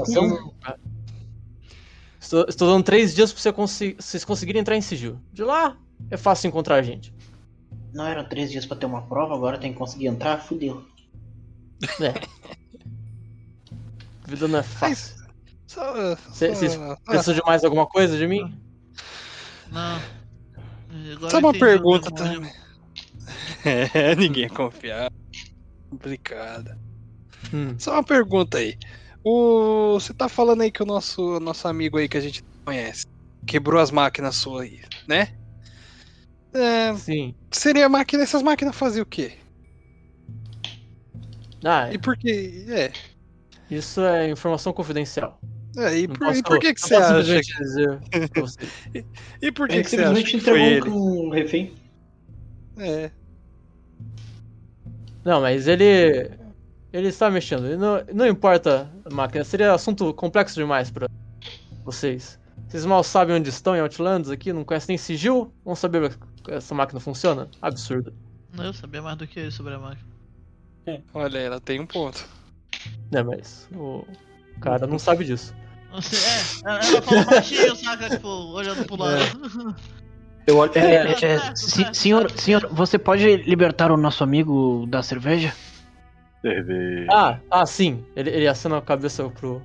[2.19, 5.19] Estou, estou dando três dias pra você consi- vocês conseguirem entrar em sigil.
[5.31, 5.77] De lá
[6.11, 7.13] é fácil encontrar a gente.
[7.93, 10.39] Não eram três dias pra ter uma prova, agora tem que conseguir entrar?
[10.39, 10.85] Fudeu.
[14.23, 15.15] A vida não é fácil.
[15.67, 18.57] Só, Cê- só- Vocês ah, precisam de mais alguma coisa de mim?
[19.71, 20.01] Não.
[21.15, 22.51] Agora só uma pergunta também.
[23.65, 25.11] É, ninguém é confiável.
[25.89, 26.77] Complicada.
[27.53, 27.75] Hum.
[27.77, 28.77] Só uma pergunta aí.
[29.23, 29.95] O...
[29.95, 33.05] Você tá falando aí que o nosso, nosso amigo aí que a gente conhece
[33.45, 35.33] quebrou as máquinas suas aí, né?
[36.59, 37.35] É, Sim.
[37.51, 38.23] seria máquina.
[38.23, 39.33] Essas máquinas faziam o quê?
[41.63, 42.65] Ah, E por que.
[42.69, 42.91] É.
[43.69, 45.39] isso é informação confidencial.
[45.77, 47.07] é, e, por, e posso- por que, que não você acha?
[47.07, 47.99] simplesmente dizer
[48.31, 48.59] pra você.
[49.41, 50.89] E por que, gente que você acha simplesmente que foi ele?
[50.89, 51.73] um refém.
[52.77, 53.11] É.
[55.25, 56.31] Não, mas ele.
[56.93, 57.65] Ele está mexendo.
[57.65, 59.43] Ele não, não importa a máquina.
[59.43, 61.07] Seria assunto complexo demais pra
[61.83, 62.39] vocês.
[62.67, 66.17] Vocês mal sabem onde estão em Outlands aqui, não conhecem nem sigil, vão saber que
[66.47, 67.49] essa máquina funciona?
[67.61, 68.13] Absurdo.
[68.57, 70.07] Eu sabia mais do que isso sobre a máquina.
[71.13, 72.25] Olha, ela tem um ponto.
[73.11, 74.05] Né, mas o
[74.61, 75.53] cara não sabe disso.
[75.91, 76.15] Você-
[76.65, 78.09] É, ela falou baixinho, saca?
[78.09, 79.75] Tipo, olhando pro lado.
[80.45, 80.71] Eu olho.
[80.75, 81.55] É, é, é, tá
[81.93, 85.53] senhor, senhor, você pode libertar o nosso amigo da cerveja?
[86.41, 87.07] Cerveja.
[87.11, 88.05] Ah, ah, sim.
[88.15, 89.61] Ele, ele acena a cabeça pro,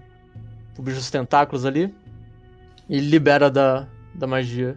[0.74, 1.94] pro bicho dos tentáculos ali.
[2.88, 4.76] E libera da, da magia.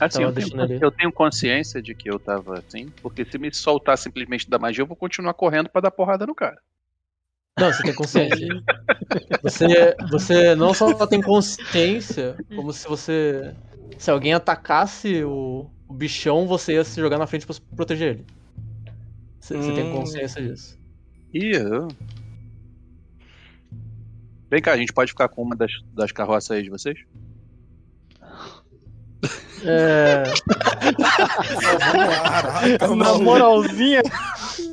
[0.00, 0.48] Assim, eu tenho,
[0.80, 4.82] eu tenho consciência de que eu tava assim, porque se me soltar simplesmente da magia,
[4.82, 6.60] eu vou continuar correndo pra dar porrada no cara.
[7.58, 8.48] Não, você tem consciência.
[9.42, 13.54] Você, você não só tem consciência, como se você.
[13.98, 18.24] Se alguém atacasse o, o bichão, você ia se jogar na frente pra proteger ele.
[19.38, 19.90] Você, você tem Hum.
[19.90, 20.78] consciência disso.
[21.34, 21.88] Ih, eu...
[24.50, 26.98] Vem cá, a gente pode ficar com uma das, das carroças aí de vocês?
[29.64, 30.22] É.
[31.88, 34.02] Caraca, Na moralzinha.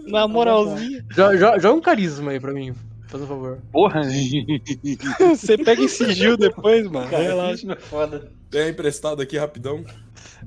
[0.07, 1.03] Na moralzinha.
[1.09, 2.73] jo- jo- Joga um carisma aí pra mim,
[3.07, 3.59] faz um favor.
[3.71, 4.01] Porra!
[5.35, 7.07] Você pega em sigil depois, mano.
[7.09, 7.67] Relaxa.
[7.67, 8.31] Cara, é foda.
[8.49, 9.83] Tem emprestado aqui rapidão.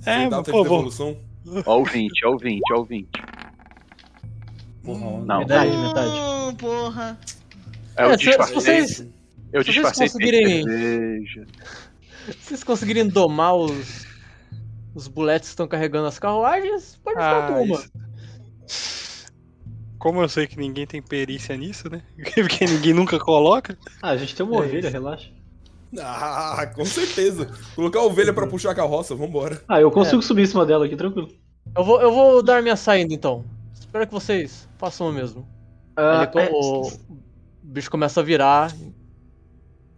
[0.05, 1.17] É, Sem data vou- devolução.
[1.67, 3.09] Ó o 20, ó o 20, ó o 20.
[4.83, 5.19] Porra, ó.
[5.21, 6.11] Não, Metade, metade.
[6.11, 7.19] Hum, porra.
[7.97, 8.55] é, eu É, disfarcei.
[8.55, 9.01] vocês-
[9.53, 11.27] eu se vocês disfarcei sem conseguirem-.
[12.27, 14.07] Se vocês conseguirem domar os.
[14.95, 17.77] Os buletes estão carregando as carruagens, pode ficar Ah, com uma.
[18.67, 19.25] isso.
[19.99, 22.03] Como eu sei que ninguém tem perícia nisso, né?
[22.35, 23.77] Porque ninguém nunca coloca.
[24.03, 24.91] Ah, a gente tem uma É ovelha, isso.
[24.93, 25.31] relaxa.
[26.01, 27.49] Ah, com certeza.
[27.75, 29.63] Colocar a ovelha pra puxar a carroça, vambora.
[29.69, 31.29] Ah, eu consigo subir em cima dela aqui, tranquilo.
[31.77, 33.45] Eu vou, eu vou dar minha saída então.
[33.73, 35.49] Espero que vocês façam o mesmo.
[35.97, 36.91] Ah, Ele- é, o, o
[37.63, 38.73] bicho começa a virar.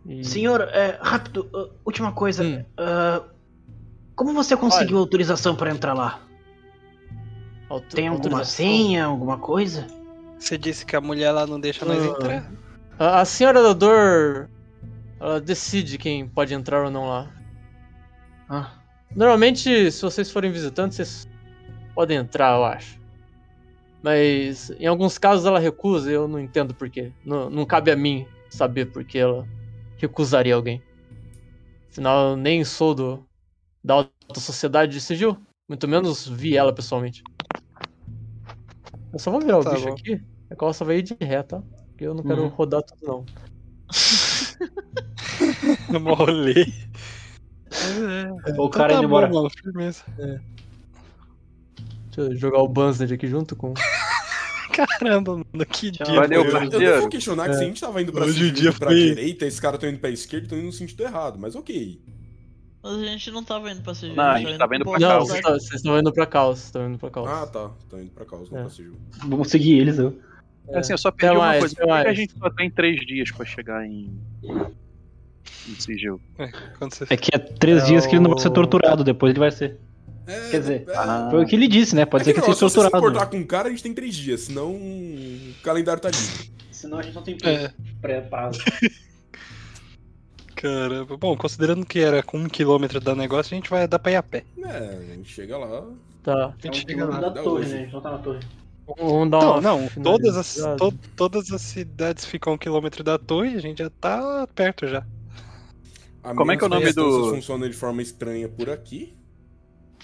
[0.06, 0.22] E...
[0.22, 2.44] Senhor, é, rápido, ah, última coisa.
[2.44, 2.64] Hum.
[2.78, 3.22] ah,
[4.16, 6.20] como você conseguiu autorização pra entrar lá?
[7.90, 9.86] Tem alguma senha, alguma coisa?
[10.38, 12.06] Você disse que a mulher lá não deixa nós Ah.
[12.06, 12.52] entrar.
[12.98, 14.50] A, a senhora da dor.
[15.18, 17.30] Ela decide quem pode entrar ou não lá.
[18.48, 18.70] Ah,
[19.14, 21.28] Normalmente, se vocês forem visitantes, vocês
[21.94, 23.00] podem entrar, eu acho.
[24.02, 27.12] Mas em alguns casos ela recusa e eu não entendo porquê.
[27.24, 29.48] Não, não cabe a mim saber por que ela
[29.96, 30.82] recusaria alguém.
[31.90, 33.26] Afinal, eu nem sou do,
[33.86, 35.38] da alta sociedade de sigil.
[35.68, 37.22] Muito menos vi ela pessoalmente.
[39.12, 39.92] Eu só vou virar o Tá bicho bom.
[39.94, 40.20] aqui.
[40.50, 41.62] A carroça vai ir de ré, tá?
[41.90, 42.48] Porque eu não quero Uhum.
[42.48, 43.24] rodar tudo, não.
[45.90, 46.66] No rolê.
[48.58, 49.26] O cara tá indo embora.
[49.28, 50.02] bom, mano, firmeza.
[50.16, 50.40] Deixa
[52.32, 53.74] eu jogar o Banzed aqui junto com.
[54.72, 56.04] Caramba, mano, que dia.
[56.06, 57.54] Valeu, eu, eu não vou questionar que É.
[57.54, 59.90] se a gente tava indo pra, Hoje o dia pra foi- direita, esses caras estão
[59.90, 62.00] indo pra esquerda, estão indo no sentido errado, mas ok.
[62.86, 64.14] Mas a gente não tava indo pra CG.
[64.14, 65.24] Não, a gente tava indo pra Não, Caos.
[65.28, 66.58] vocês estão- vocês estão indo pra Caos.
[66.58, 67.28] Vocês estão indo pra Caos.
[67.28, 67.70] Ah, tá.
[67.80, 68.62] Estão indo pra causa, não É.
[68.62, 68.96] pra Sigil.
[69.26, 70.18] Vamos seguir eles, eu.
[70.74, 71.74] Assim, eu só perdi Até uma mais, coisa.
[71.76, 72.16] Por que a mais.
[72.16, 74.10] gente só tem três dias pra chegar em.
[75.68, 76.20] em sigil?
[76.78, 79.30] Quando você É que é três É dias que ele não vai ser torturado, depois
[79.30, 79.78] ele vai ser.
[80.26, 81.30] É, Quer dizer, é.
[81.30, 82.04] Foi o que ele disse, né?
[82.04, 83.06] Pode é ser que que não, seja se você se torturado.
[83.12, 86.50] importar com o cara, a gente tem três dias, senão o calendário tá livre.
[86.72, 87.70] Senão a gente não tem É.
[90.56, 91.16] Caramba.
[91.16, 94.16] Bom, considerando que era com um quilômetro da negócio, a gente vai dar pra ir
[94.16, 94.44] a pé.
[94.64, 95.84] É, a gente chega lá.
[96.22, 96.32] Tá.
[96.46, 97.20] A É um gente chega lá.
[97.20, 97.74] da torre, né?
[97.74, 98.40] A gente não tá na torre.
[98.98, 103.02] Vamos dar Não, uma não, todas as, to- todas as cidades ficam a um quilômetro
[103.02, 105.04] da torre, a gente já tá perto já.
[106.22, 108.70] A Como é que é o nome que as do- funcionam de forma estranha por
[108.70, 109.14] aqui.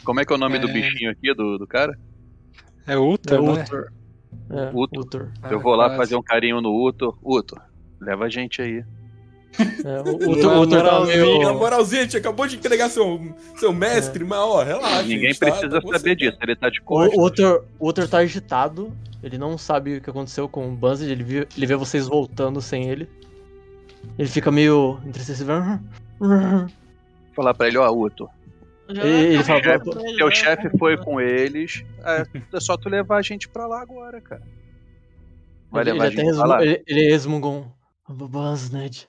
[0.05, 0.73] Como é que é o nome do É.
[0.73, 1.97] bichinho aqui, do, do cara?
[2.87, 3.63] É Ultra, É né?
[3.63, 3.93] Utor.
[4.51, 5.97] É, eu Ah, vou lá quase.
[5.99, 7.17] fazer um carinho no Uto.
[7.23, 7.57] Uto,
[8.01, 8.85] leva a gente aí.
[9.85, 11.43] É, o Na Utor tá moralzinha, meio...
[11.43, 13.21] Na moralzinha, a gente acabou de entregar seu,
[13.57, 15.03] seu mestre, mas ó, relaxa.
[15.03, 16.15] Ninguém gente, tá- precisa tá saber tá?
[16.25, 16.39] disso.
[16.43, 17.19] Ele tá de costas.
[17.19, 18.93] O Utor, o Utor tá agitado.
[19.23, 21.11] Ele não sabe o que aconteceu com o Banzed.
[21.11, 23.09] Ele, vê- ele vê vocês voltando sem ele.
[24.19, 25.53] Ele fica meio entristecido.
[27.35, 28.29] Falar pra ele, ó, Uto.
[28.91, 31.85] Já Ele tá fala, chefe, ele Teu chefe tá- foi com eles.
[32.05, 34.43] É, é só tu levar a gente pra lá agora, cara.
[35.71, 36.65] Vai Ele, levar a ele até gente pra resmu- lá?
[36.65, 37.65] ele, ele resmunga um.
[38.09, 39.09] Banzed.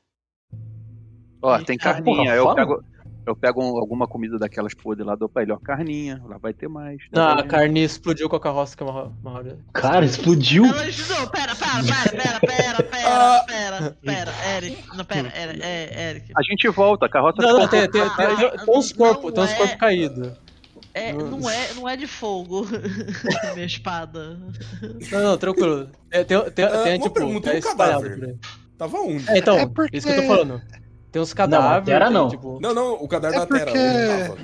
[1.44, 2.18] Ó, tem Ah, carninha.
[2.24, 2.56] porra, eu fala.
[2.56, 2.84] pego,
[3.26, 6.22] eu pego um- alguma comida daquelas podres lá, dou pra ele, ó, carninha.
[6.26, 6.98] Lá vai ter mais.
[7.12, 7.50] Não, Leva a gente.
[7.52, 9.58] carne explodiu com a carroça que é uma, uma hora.
[9.74, 10.66] Cara, explodiu.
[10.66, 14.84] Ela ajudou, pera, pera, pera, pera, pera, pera, pera, pera, Eric.
[14.98, 16.32] Não, pera, era, é, Eric.
[16.36, 19.34] A gente volta, a carroça Não, não, ficou- tem, tem, tem, tem, tem uns corpos,
[19.34, 20.32] tem uns é- corpos caídos.
[20.96, 22.68] É, não, é, não é de fogo,
[23.56, 24.38] minha espada.
[25.12, 25.90] Não, não, tranquilo.
[26.10, 28.16] Tem, tem, tem, Ah, tem tipo, pergunta, tá cadáver?
[28.20, 28.36] por aí.
[28.78, 29.28] Tava onde?
[29.30, 30.62] É, então, É porque- isso que eu tô falando.
[31.14, 31.86] Tem uns cadáveres.
[31.86, 32.28] Terra tem, não.
[32.28, 33.66] Tipo, Não, não, o caderno É da Terra.
[33.66, 34.38] porque- tava?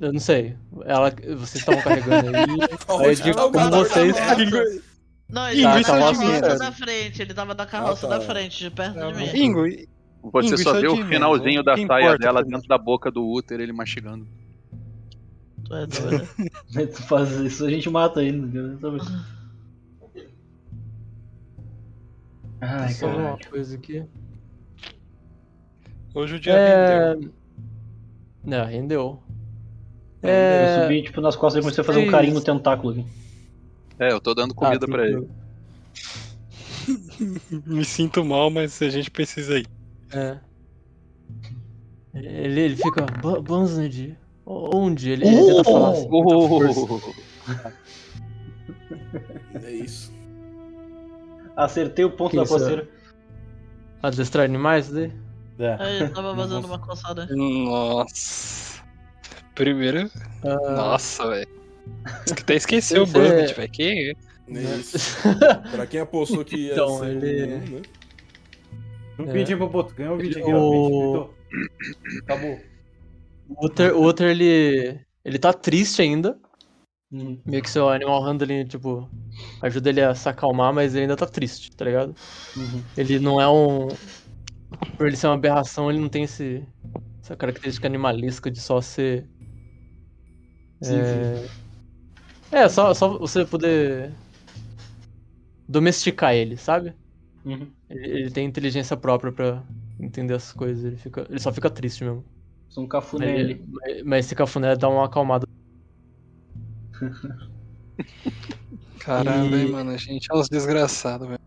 [0.00, 0.56] eu não sei.
[0.86, 2.44] Ela, vocês estavam carregando aí.
[2.44, 4.16] Aí eu digo como cadáver vocês.
[4.16, 4.36] Terra?
[5.28, 6.58] Não, ele Tá, tava tá da lá carroça certo.
[6.58, 8.18] da frente, ele tava da carroça Ah, tá.
[8.18, 9.44] da frente, de perto de mim.
[9.44, 9.62] Ingo,
[10.32, 13.10] Você Ingo, só isso é vê o finalzinho da saia importa dela dentro da boca
[13.12, 14.26] do útero, ele mastigando.
[15.66, 16.28] Tu é doido.
[16.96, 18.38] Tu faz isso, a gente mata ele.
[18.38, 19.02] Não saber.
[22.62, 24.02] Ai, Só uma coisa aqui.
[26.14, 27.12] Hoje o dia É.
[27.14, 27.30] rendeu.
[28.44, 29.22] Não, rendeu.
[30.22, 30.82] Eu É.
[30.82, 33.06] subi, tipo, nas costas e comecei a fazer um carinho no tentáculo aqui.
[33.98, 35.28] É, eu tô dando comida Ah, pra ele.
[37.66, 39.66] Me sinto mal, mas a gente precisa ir.
[40.12, 40.38] É.
[42.14, 43.06] Ele, ele fica.
[43.22, 44.16] "Ba- Banzed?
[44.44, 45.10] Onde?
[45.10, 46.08] Ele, ele tenta falar assim.
[46.10, 47.14] força.
[49.62, 50.12] É isso.
[51.56, 52.58] Acertei o ponto Que da isso é?
[52.58, 52.88] coceira.
[54.02, 55.12] Adestrar animais daí?
[55.60, 55.76] É.
[55.78, 57.26] Aí ele tava fazendo uma coçada.
[57.30, 58.82] Nossa.
[59.54, 60.10] Primeiro.
[60.44, 61.48] Ah, Nossa, velho.
[62.34, 63.70] Que até esqueceu o Buzznet, é- velho.
[63.70, 64.16] Que.
[64.48, 65.18] Isso.
[65.70, 67.82] pra quem apostou que ia Então, ser ele- um, né?
[69.18, 69.32] Um É.
[69.32, 69.94] pintinho pro Boto.
[69.94, 71.28] Ganhou um pintinho aqui, O- ó.
[72.22, 72.58] Acabou.
[73.48, 74.98] O Uther, o Uther, ele.
[75.24, 76.38] Ele tá triste ainda.
[77.12, 77.38] Uhum.
[77.44, 79.10] Meio que seu animal handling, tipo,
[79.60, 82.14] ajuda ele a se acalmar, mas ele ainda tá triste, tá ligado?
[82.56, 82.82] Uhum.
[82.96, 83.88] Ele não é um.
[84.96, 86.62] Por ele ser uma aberração, ele não tem esse,
[87.22, 89.26] essa característica animalesca de só ser.
[90.82, 91.00] Sim,
[92.52, 92.62] é...
[92.62, 94.12] é, só, só você poder
[95.68, 96.94] domesticar ele, sabe?
[97.44, 97.70] Uhum.
[97.88, 99.62] Ele, ele tem inteligência própria pra
[99.98, 100.84] entender as coisas.
[100.84, 102.24] Ele, fica, ele só fica triste mesmo.
[102.68, 103.64] Sou um cafuné Mas, ali.
[103.68, 105.46] mas- mas esse cafuné dá uma acalmada.
[109.00, 109.90] Caramba, E- hein, mano.
[109.90, 111.40] A gente é uns desgraçados, velho.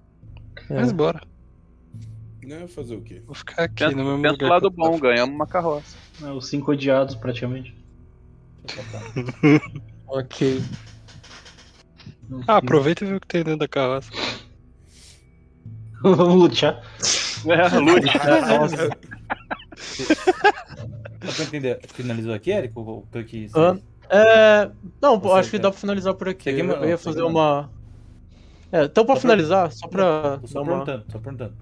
[0.69, 0.75] É.
[0.75, 1.21] Mas bora.
[2.45, 3.21] Né, fazer o quê?
[3.25, 4.45] Vou ficar aqui Pensa, no mesmo lugar.
[4.45, 5.95] o lado que bom, ganhamos uma carroça.
[6.21, 7.75] É, os cinco odiados, praticamente.
[10.07, 10.61] Ok.
[12.47, 14.11] Ah, aproveita e vê o que tem dentro da carroça.
[16.03, 16.81] Vamos lutear.
[17.47, 18.07] É, lute.
[18.47, 18.89] Nossa.
[21.25, 23.49] Só pra entender, finalizou aqui, ou tô aqui?
[23.55, 23.79] Hã?
[24.09, 24.69] É,
[25.01, 26.49] não, Você acho que quer- dá pra finalizar por aqui.
[26.51, 27.71] Eu, ia fazer uma.
[28.71, 30.39] É, então pra Só pra- finalizar, só pra.
[30.45, 31.53] Só perguntando, só perguntando.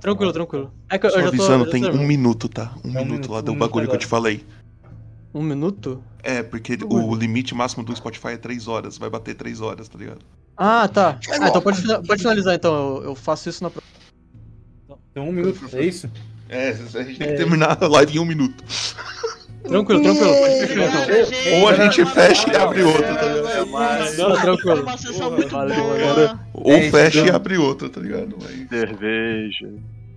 [0.00, 0.72] Tranquilo, tranquilo.
[0.88, 1.28] É que eu, Só eu tô.
[1.28, 2.72] avisando, eu tem já tô- um minuto, tá?
[2.84, 4.44] Um, um minuto minuto, lá um do minuto bagulho que eu te falei.
[5.34, 6.02] Um minuto?
[6.22, 8.96] É, porque o limite máximo do Spotify é 3 horas.
[8.96, 10.20] Vai bater 3 horas, tá ligado?
[10.56, 11.18] Ah, tá.
[11.30, 12.96] Ah, então pode, pode finalizar então.
[12.98, 13.86] Eu, eu faço isso na próxima.
[15.12, 16.08] Tem um minuto, é isso?
[16.48, 16.72] É, a
[17.02, 17.30] gente tem É.
[17.32, 18.64] que terminar a live em um minuto.
[19.68, 21.60] Tranquilo, tranquilo, pode fechar então.
[21.60, 23.48] Ou a gente fecha e abre outra, tá ligado?
[23.48, 24.82] É Não, tranquilo.
[24.82, 25.98] Uma sessão muito Valeu, boa.
[25.98, 26.40] galera.
[26.54, 28.36] Ou fecha e abre outra, tá ligado?
[28.68, 29.68] Cerveja.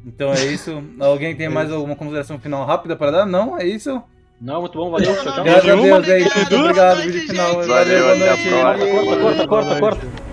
[0.05, 0.83] Então é isso.
[0.99, 3.25] Alguém tem mais alguma consideração final rápida para dar?
[3.25, 3.57] Não?
[3.57, 4.01] É isso?
[4.41, 5.11] Não, muito bom, valeu.
[5.11, 6.39] Graças a Deus, é isso.
[6.39, 7.53] Obrigado, obrigado, vídeo final.
[7.55, 8.49] Valeu, boa Valeu, até a noite.
[8.49, 8.87] próxima.
[8.87, 10.28] Corta, corta, corta, corta.